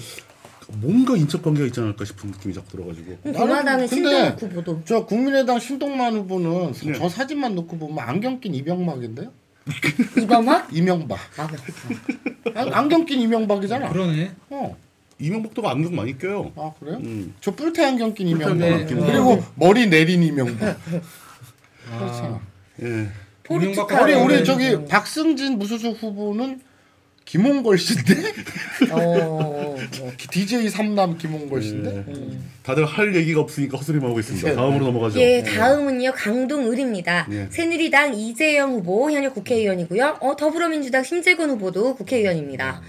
뭔가 0.81 1.17
인적 1.17 1.43
관계가 1.43 1.67
있지 1.67 1.81
않을까 1.81 2.05
싶은 2.05 2.31
느낌이 2.31 2.55
자꾸 2.55 2.71
들어가지고 2.71 3.19
음, 3.27 3.33
공화당은 3.33 3.87
신동우 3.87 4.29
후보도. 4.39 4.83
저 4.85 5.05
국민의당 5.05 5.59
신동만 5.59 6.15
후보는 6.15 6.73
네. 6.73 6.93
저 6.95 7.09
사진만 7.09 7.55
놓고 7.55 7.79
보면 7.79 7.99
안경 7.99 8.41
낀 8.41 8.55
이명박인데요? 8.55 9.31
이범학? 10.19 10.69
이명박. 10.73 11.19
아, 11.37 11.49
아, 12.55 12.67
안경 12.73 13.05
낀 13.05 13.21
이명박이잖아. 13.21 13.91
그러네. 13.91 14.31
어. 14.51 14.77
이명박도가 15.23 15.71
안경 15.71 15.95
많이 15.95 16.19
껴요. 16.19 16.53
아 16.57 16.73
그래요? 16.79 16.97
음. 16.97 17.35
저 17.41 17.53
뿔테 17.53 17.85
안경 17.85 18.13
낀 18.13 18.29
이명박. 18.29 18.57
네. 18.57 18.85
그리고 18.85 19.43
머리 19.55 19.87
내린 19.87 20.23
이명박. 20.23 20.77
아, 21.91 22.41
예. 22.83 23.09
포르투갈. 23.45 24.03
우리 24.03 24.15
네, 24.15 24.23
우리 24.23 24.37
네. 24.37 24.45
저기 24.45 24.85
박승진 24.87 25.59
무소속 25.59 26.03
후보는 26.03 26.61
김홍걸 27.25 27.79
씨인데 27.79 28.15
어, 28.91 28.99
어. 28.99 29.77
DJ 30.31 30.69
삼남 30.69 31.19
김홍걸 31.19 31.63
씨인데. 31.63 32.05
예. 32.09 32.39
다들 32.65 32.85
할 32.85 33.15
얘기가 33.15 33.41
없으니까 33.41 33.79
헛소리만 33.79 34.11
하고 34.11 34.19
있습니다. 34.19 34.55
다음으로 34.55 34.87
넘어가죠. 34.87 35.21
예, 35.21 35.43
다음은요 35.43 36.13
강동 36.13 36.71
을입니다. 36.71 37.29
예. 37.31 37.47
새누리당 37.51 38.15
이재영 38.15 38.73
후보 38.73 39.11
현역 39.11 39.35
국회의원이고요. 39.35 40.19
어, 40.21 40.37
더불어민주당 40.37 41.05
신재근 41.05 41.51
후보도 41.51 41.95
국회의원입니다. 41.95 42.83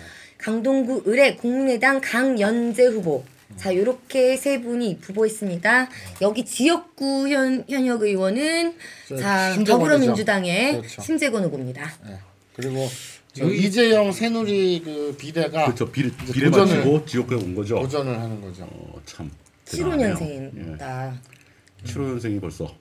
강동구 0.43 1.03
을의 1.07 1.37
국민의당 1.37 2.01
강연재 2.01 2.87
후보. 2.87 3.23
자, 3.55 3.73
요렇게 3.73 4.35
세 4.35 4.61
분이 4.61 4.99
후보했습니다. 5.01 5.87
여기 6.21 6.43
지역구 6.43 7.29
현, 7.29 7.63
현역 7.69 8.01
의원은 8.01 8.73
저 9.07 9.15
자, 9.15 9.53
신재권이죠. 9.53 9.71
더불어민주당의 9.71 10.71
그렇죠. 10.73 11.01
신재권 11.01 11.43
후보입니다. 11.45 11.89
네. 12.05 12.17
그리고 12.57 12.89
저 13.31 13.45
여기- 13.45 13.57
이재영 13.67 14.11
새누리 14.11 14.81
그 14.83 15.15
비대가 15.17 15.65
그렇죠. 15.65 15.89
비례 15.89 16.09
이제 16.23 16.33
비례 16.33 16.49
도전을- 16.49 16.75
마치고 16.77 17.05
지역구에 17.05 17.37
온 17.37 17.55
거죠. 17.55 17.75
도전을 17.79 18.19
하는 18.19 18.41
거죠. 18.41 18.63
어, 18.63 19.01
참. 19.05 19.31
75년생입니다. 19.65 21.13
7호년생이 21.85 22.41
벌써. 22.41 22.75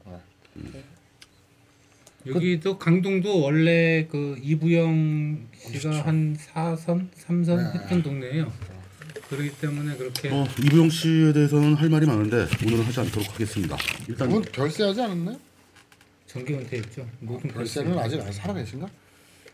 여기도 2.27 2.79
강동도 2.79 3.41
원래 3.41 4.07
그 4.11 4.39
이부영 4.43 5.49
씨가 5.59 6.07
한 6.07 6.37
4선, 6.55 7.09
3선 7.27 7.75
했던 7.75 8.03
동네예요. 8.03 8.53
그렇기 9.29 9.51
때문에 9.61 9.97
그렇게 9.97 10.29
어, 10.31 10.47
이부영 10.63 10.91
씨에 10.91 11.33
대해서는 11.33 11.75
할 11.75 11.89
말이 11.89 12.07
많은데 12.07 12.47
오늘은 12.65 12.85
하지 12.85 13.01
않도록 13.01 13.33
하겠습니다. 13.35 13.77
일단 14.09 14.29
그분 14.29 14.43
별세하지 14.53 15.01
않았나요? 15.03 15.37
정기 16.27 16.55
은퇴했죠. 16.55 17.07
모든 17.21 17.51
별세는 17.51 17.99
아직 17.99 18.21
안 18.21 18.31
살아 18.33 18.55
계신가? 18.55 18.89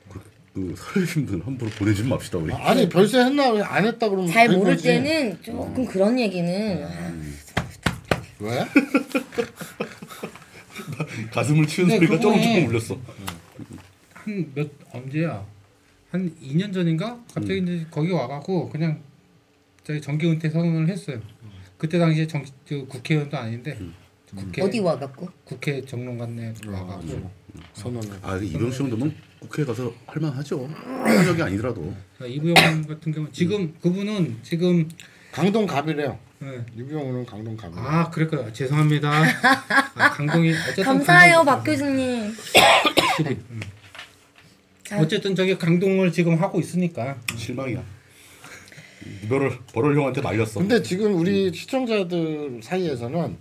그, 0.09 0.20
그 0.55 0.74
살아계신 0.77 1.27
분 1.27 1.40
함부로 1.43 1.70
보내지 1.70 2.03
맙시다 2.05 2.39
우리. 2.39 2.53
아니 2.53 2.89
별세 2.89 3.19
했나 3.20 3.51
왜 3.51 3.62
안 3.62 3.86
했다 3.86 4.09
그러면 4.09 4.31
잘된 4.31 4.59
모를 4.59 4.74
거지. 4.74 4.85
때는 4.89 5.39
조금 5.43 5.86
그런 5.86 6.19
얘기는 6.19 6.85
아, 6.85 7.12
왜? 8.40 8.66
가슴을 11.32 11.66
치는 11.66 11.88
근데 11.88 12.06
소리가 12.06 12.20
조금 12.20 12.42
조금 12.42 12.66
울렸어. 12.68 12.98
한 14.12 14.52
몇 14.55 14.70
언제야? 14.92 15.44
한 16.10 16.34
2년 16.42 16.72
전인가? 16.72 17.18
갑자기 17.32 17.59
이제 17.59 17.86
거기 17.90 18.10
와갖고 18.12 18.68
그냥 18.70 19.00
저기 19.84 20.00
정기 20.00 20.26
은퇴 20.26 20.48
선언을 20.50 20.88
했어요. 20.88 21.20
그때 21.76 21.98
당시에 21.98 22.26
정 22.26 22.44
저 22.64 22.84
국회의원도 22.86 23.36
아닌데 23.36 23.78
국회 24.36 24.62
어디 24.62 24.78
와갖고 24.80 25.28
국회 25.44 25.80
정론관에 25.84 26.55
와갖고 26.66 27.30
선언을. 27.74 28.18
아 28.22 28.36
이병 28.36 28.70
씨 28.70 28.78
정도면 28.78 29.14
국회에 29.40 29.64
가서 29.64 29.92
할 30.06 30.20
만하죠. 30.20 30.66
현역이 30.66 31.42
아니더라도. 31.42 31.94
이부영 32.26 32.82
같은 32.86 33.12
경우 33.12 33.30
지금 33.32 33.72
그분은 33.80 34.38
지금 34.42 34.88
강동 35.32 35.66
갑이래요. 35.66 36.18
예. 36.42 36.64
유병우는 36.76 37.26
강동 37.26 37.56
갑. 37.56 37.70
아 37.76 38.10
그랬구나 38.10 38.52
죄송합니다. 38.52 39.10
아, 39.94 40.10
강동이 40.10 40.52
어쨌든 40.64 40.84
감사해요 40.84 41.36
강동- 41.38 41.44
박 41.46 41.64
교수님. 41.64 42.24
음. 42.26 43.60
자, 44.84 44.98
어쨌든 45.00 45.34
저기 45.34 45.56
강동을 45.59 46.12
지금 46.12 46.40
하고 46.40 46.59
있으니까 46.60 47.18
실망이야. 47.36 47.82
이별을 49.24 49.59
벌을 49.72 49.96
형한테 49.96 50.20
말렸어. 50.22 50.60
근데 50.60 50.82
지금 50.82 51.14
우리 51.16 51.52
시청자들 51.52 52.60
사이에서는 52.62 53.36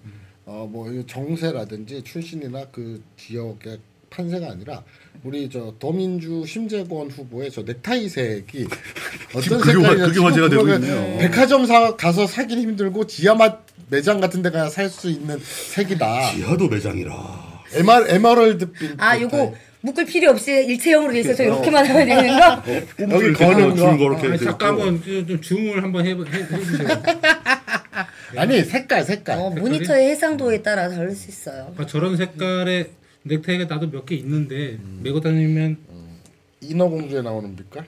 어 0.46 0.66
뭐 0.70 0.90
정세라든지 1.06 2.04
출신이나 2.04 2.66
그 2.72 3.04
지역의 3.18 3.80
판세가 4.10 4.52
아니라 4.52 4.82
우리 5.24 5.50
저 5.50 5.74
더민주 5.80 6.44
심재권 6.46 7.10
후보의 7.12 7.52
저 7.52 7.62
넥타이 7.64 8.08
색이 8.10 8.68
어떤 9.36 9.60
색깔이냐 9.64 10.06
그게 10.08 10.20
화제가 10.20 10.50
되고 10.50 10.68
있네요. 10.76 11.18
백화점 11.20 11.66
사 11.66 11.96
가서 11.96 12.28
사긴 12.28 12.60
힘들고 12.60 13.08
지하맛 13.08 13.60
매장 13.90 14.20
같은 14.20 14.42
데 14.42 14.50
가야 14.52 14.70
살 14.70 14.90
수 14.90 15.10
있는 15.10 15.40
색이다. 15.42 16.32
지하도 16.34 16.68
매장이라. 16.68 17.14
에메 17.74 17.94
에메랄드빛 18.16 18.92
아 18.98 19.20
요거 19.20 19.54
묶을 19.82 20.06
필요 20.06 20.32
없이 20.32 20.52
일체형으로 20.52 21.12
돼 21.14 21.20
있어서 21.20 21.44
이렇게만 21.44 21.86
하면 21.86 22.08
되는 22.08 22.40
거? 22.40 22.64
여기 23.16 23.26
이렇게 23.28 23.46
거는 23.46 23.76
줄 23.76 23.86
거. 23.86 23.98
그렇게 23.98 24.28
아, 24.28 24.32
돼 24.32 24.38
잠깐. 24.38 24.70
한번 24.70 25.04
좀, 25.04 25.28
좀 25.28 25.42
줌을 25.42 25.84
한번 25.84 26.06
해, 26.06 26.12
해, 26.12 26.16
해주세요. 26.16 26.88
아니 28.38 28.64
색깔 28.64 29.04
색깔 29.04 29.38
어, 29.40 29.50
모니터의 29.52 30.10
해상도에 30.12 30.62
따라 30.62 30.90
다를 30.90 31.12
수 31.16 31.30
있어요. 31.30 31.74
아, 31.78 31.86
저런 31.86 32.18
색깔의 32.18 32.90
넥타이가 33.28 33.66
나도 33.66 33.90
몇 33.90 34.06
개 34.06 34.16
있는데 34.16 34.78
메고 35.02 35.20
다니면 35.22 35.78
인어공주에 36.62 37.22
나오는 37.22 37.56
빛깔 37.56 37.86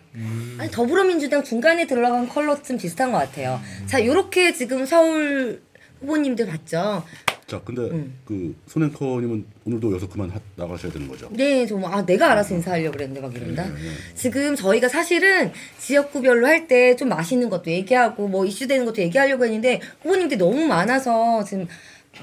아니 0.59 0.69
더불어민주당 0.71 1.43
중간에 1.43 1.87
들어간 1.87 2.27
컬러쯤 2.29 2.77
비슷한 2.77 3.11
것 3.11 3.17
같아요. 3.17 3.59
자 3.87 4.03
요렇게 4.05 4.53
지금 4.53 4.85
서울 4.85 5.61
후보님들 6.01 6.45
봤죠. 6.45 7.03
자, 7.47 7.59
근데 7.65 7.81
음. 7.81 8.13
그 8.25 8.55
손앵커님은 8.67 9.43
오늘도 9.65 9.89
여기서 9.93 10.07
그만 10.07 10.29
하, 10.29 10.39
나가셔야 10.55 10.91
되는 10.91 11.07
거죠. 11.07 11.27
네, 11.33 11.65
정말 11.65 11.91
아 11.91 12.05
내가 12.05 12.31
알아서 12.31 12.53
인사하려고 12.53 12.91
그랬는데 12.91 13.21
막 13.21 13.35
이런다. 13.35 13.65
지금 14.13 14.55
저희가 14.55 14.87
사실은 14.87 15.51
지역구별로 15.79 16.45
할 16.45 16.67
때 16.67 16.95
좀 16.95 17.09
맛있는 17.09 17.49
것도 17.49 17.71
얘기하고 17.71 18.27
뭐 18.27 18.45
이슈 18.45 18.67
되는 18.67 18.85
것도 18.85 19.01
얘기하려고 19.01 19.45
했는데 19.45 19.81
후보님들이 20.03 20.37
너무 20.37 20.63
많아서 20.67 21.43
지금 21.43 21.65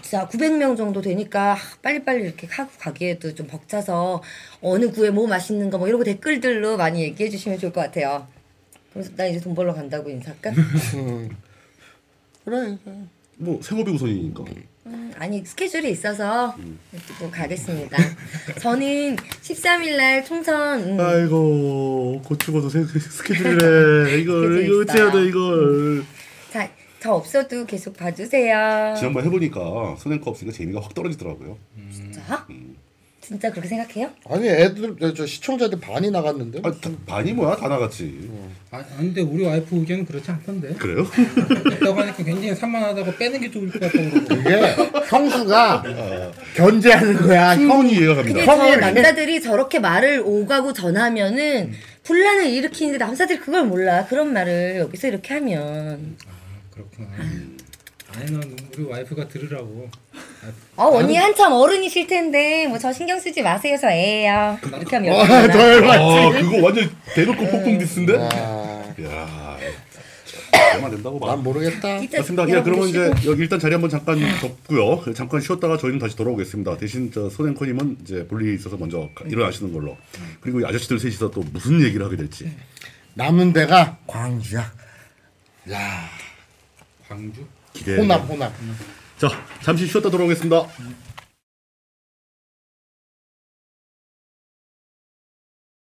진짜 0.03 0.29
900명 0.29 0.77
정도 0.77 1.01
되니까 1.01 1.53
아, 1.55 1.59
빨리빨리 1.83 2.25
이렇게 2.25 2.47
하고 2.51 2.71
가기에도 2.79 3.35
좀 3.35 3.47
벅차서 3.47 4.23
어느 4.63 4.91
구에 4.91 5.11
뭐 5.11 5.27
맛있는 5.27 5.71
거 5.71 5.79
뭐 5.79 5.89
이런 5.89 5.99
거 5.99 6.05
댓글들로 6.05 6.77
많이 6.77 7.03
얘기해 7.03 7.29
주시면 7.31 7.59
좋을 7.59 7.73
것 7.73 7.81
같아요. 7.83 8.27
그래서 8.93 9.11
나 9.17 9.27
이제 9.27 9.41
돈 9.41 9.55
벌러 9.55 9.75
간다고 9.75 10.09
인사할까? 10.11 10.51
음. 10.95 11.29
그래 12.45 12.79
뭐 13.37 13.61
생업이 13.63 13.91
우선이니까. 13.91 14.45
음, 14.87 15.13
아니 15.19 15.45
스케줄이 15.45 15.91
있어서 15.91 16.55
이렇게 16.93 17.07
또 17.19 17.31
가겠습니다. 17.31 17.97
저는 18.63 19.17
13일 19.17 19.97
날 19.97 20.25
총선 20.25 20.81
음, 20.81 21.01
아이고 21.01 22.23
세- 22.71 22.85
스케줄이래. 22.85 24.17
이걸 24.23 24.65
이거 24.65 24.81
어째야 24.83 25.09
있어요. 25.09 25.13
돼 25.13 25.29
이걸. 25.29 26.05
자, 26.53 26.71
저 27.07 27.13
없어도 27.13 27.65
계속 27.67 27.97
봐주세요. 27.97 28.95
지난번 28.99 29.25
해보니까 29.27 29.95
손앵커 30.01 30.31
없으니까 30.33 30.57
재미가 30.57 30.81
확 30.81 30.93
떨어지더라고요. 30.93 31.57
진짜? 31.93 32.45
음. 32.51 32.75
진짜 33.21 33.51
그렇게 33.51 33.69
생각해요? 33.69 34.11
아니 34.29 34.49
애들 34.49 34.97
저- 35.01 35.15
저 35.15 35.27
시청자들 35.27 35.79
반이 35.81 36.11
나갔는데. 36.11 36.61
아, 36.65 36.71
다- 36.73 36.91
반이 37.07 37.33
뭐야 37.33 37.55
다 37.57 37.69
나갔지. 37.69 38.29
아 38.73 38.83
근데 38.99 39.21
우리 39.21 39.45
와이프 39.45 39.77
의견은 39.77 40.05
그렇지 40.07 40.31
않던데. 40.33 40.75
그래요? 40.75 41.05
있다고 41.77 42.01
하니까 42.01 42.17
굉장히 42.25 42.55
산만하다고 42.57 43.15
빼는 43.17 43.41
게 43.41 43.51
좋을 43.53 43.71
것 43.71 43.81
같다고 43.81 44.11
그러고. 44.11 44.35
이게 44.35 44.75
형수가 45.09 45.83
견제하는 46.57 47.17
거야. 47.19 47.51
형 47.53 47.59
충분히 47.59 47.93
이해가 47.95 48.15
갑니다. 48.17 48.45
근데 48.57 48.77
남자들이 48.77 49.41
저렇게 49.41 49.79
말을 49.79 50.23
오가고 50.25 50.73
전하면은 50.73 51.73
분란을 52.03 52.47
일으키는데 52.47 52.99
남자들이 52.99 53.39
그걸 53.41 53.65
몰라. 53.65 54.07
그런 54.07 54.33
말을 54.33 54.79
여기서 54.79 55.07
이렇게 55.09 55.35
하면. 55.35 56.17
그렇구나. 56.77 57.09
아니 58.15 58.31
넌 58.31 58.57
우리 58.77 58.85
와이프가 58.85 59.29
들으라고. 59.29 59.89
어, 60.77 60.85
언니 60.97 61.17
한참 61.17 61.53
어른이실 61.53 62.07
텐데 62.07 62.67
뭐 62.69 62.79
저 62.79 62.93
신경 62.93 63.19
쓰지 63.19 63.43
마세요. 63.43 63.77
저 63.81 63.91
애예요. 63.91 64.59
이렇게 64.63 64.97
하면 64.97 65.15
아. 65.21 65.47
더 65.49 65.73
열받지. 65.73 66.05
아 66.05 66.41
그거 66.43 66.63
완전 66.65 66.91
대놓고 67.15 67.47
폭풍 67.51 67.79
디스인데? 67.79 68.17
아, 68.17 68.95
야, 69.03 69.59
얼마 70.75 70.89
된다고 70.91 71.19
봐. 71.19 71.29
난 71.29 71.43
모르겠다. 71.43 71.99
진짜 71.99 72.19
맞습니다. 72.19 72.49
예, 72.49 72.63
그러면 72.63 72.89
이제. 72.89 73.11
여기 73.27 73.43
일단 73.43 73.59
자리 73.59 73.73
한번 73.73 73.91
잠깐 73.91 74.19
덮고요. 74.41 75.03
잠깐 75.15 75.41
쉬었다가 75.41 75.77
저희는 75.79 75.99
다시 75.99 76.15
돌아오겠습니다. 76.17 76.77
대신 76.77 77.11
저 77.13 77.29
손앵커님은 77.29 77.99
이제 78.03 78.27
볼일이 78.29 78.55
있어서 78.55 78.77
먼저 78.77 79.09
가- 79.15 79.25
일어나시는 79.27 79.73
걸로. 79.73 79.97
그리고 80.41 80.61
이 80.61 80.65
아저씨들 80.65 80.99
셋이서 81.01 81.31
또 81.33 81.43
무슨 81.53 81.83
얘기를 81.83 82.05
하게 82.07 82.17
될지. 82.17 82.53
남은 83.15 83.53
데가 83.53 83.99
광주야. 84.07 84.71
야, 85.73 86.09
광주? 87.09 87.45
기대. 87.73 87.97
호남 87.99 88.21
호남. 88.23 88.53
자, 89.19 89.29
잠시 89.63 89.87
쉬었다 89.87 90.11
돌아오겠습니다. 90.11 90.67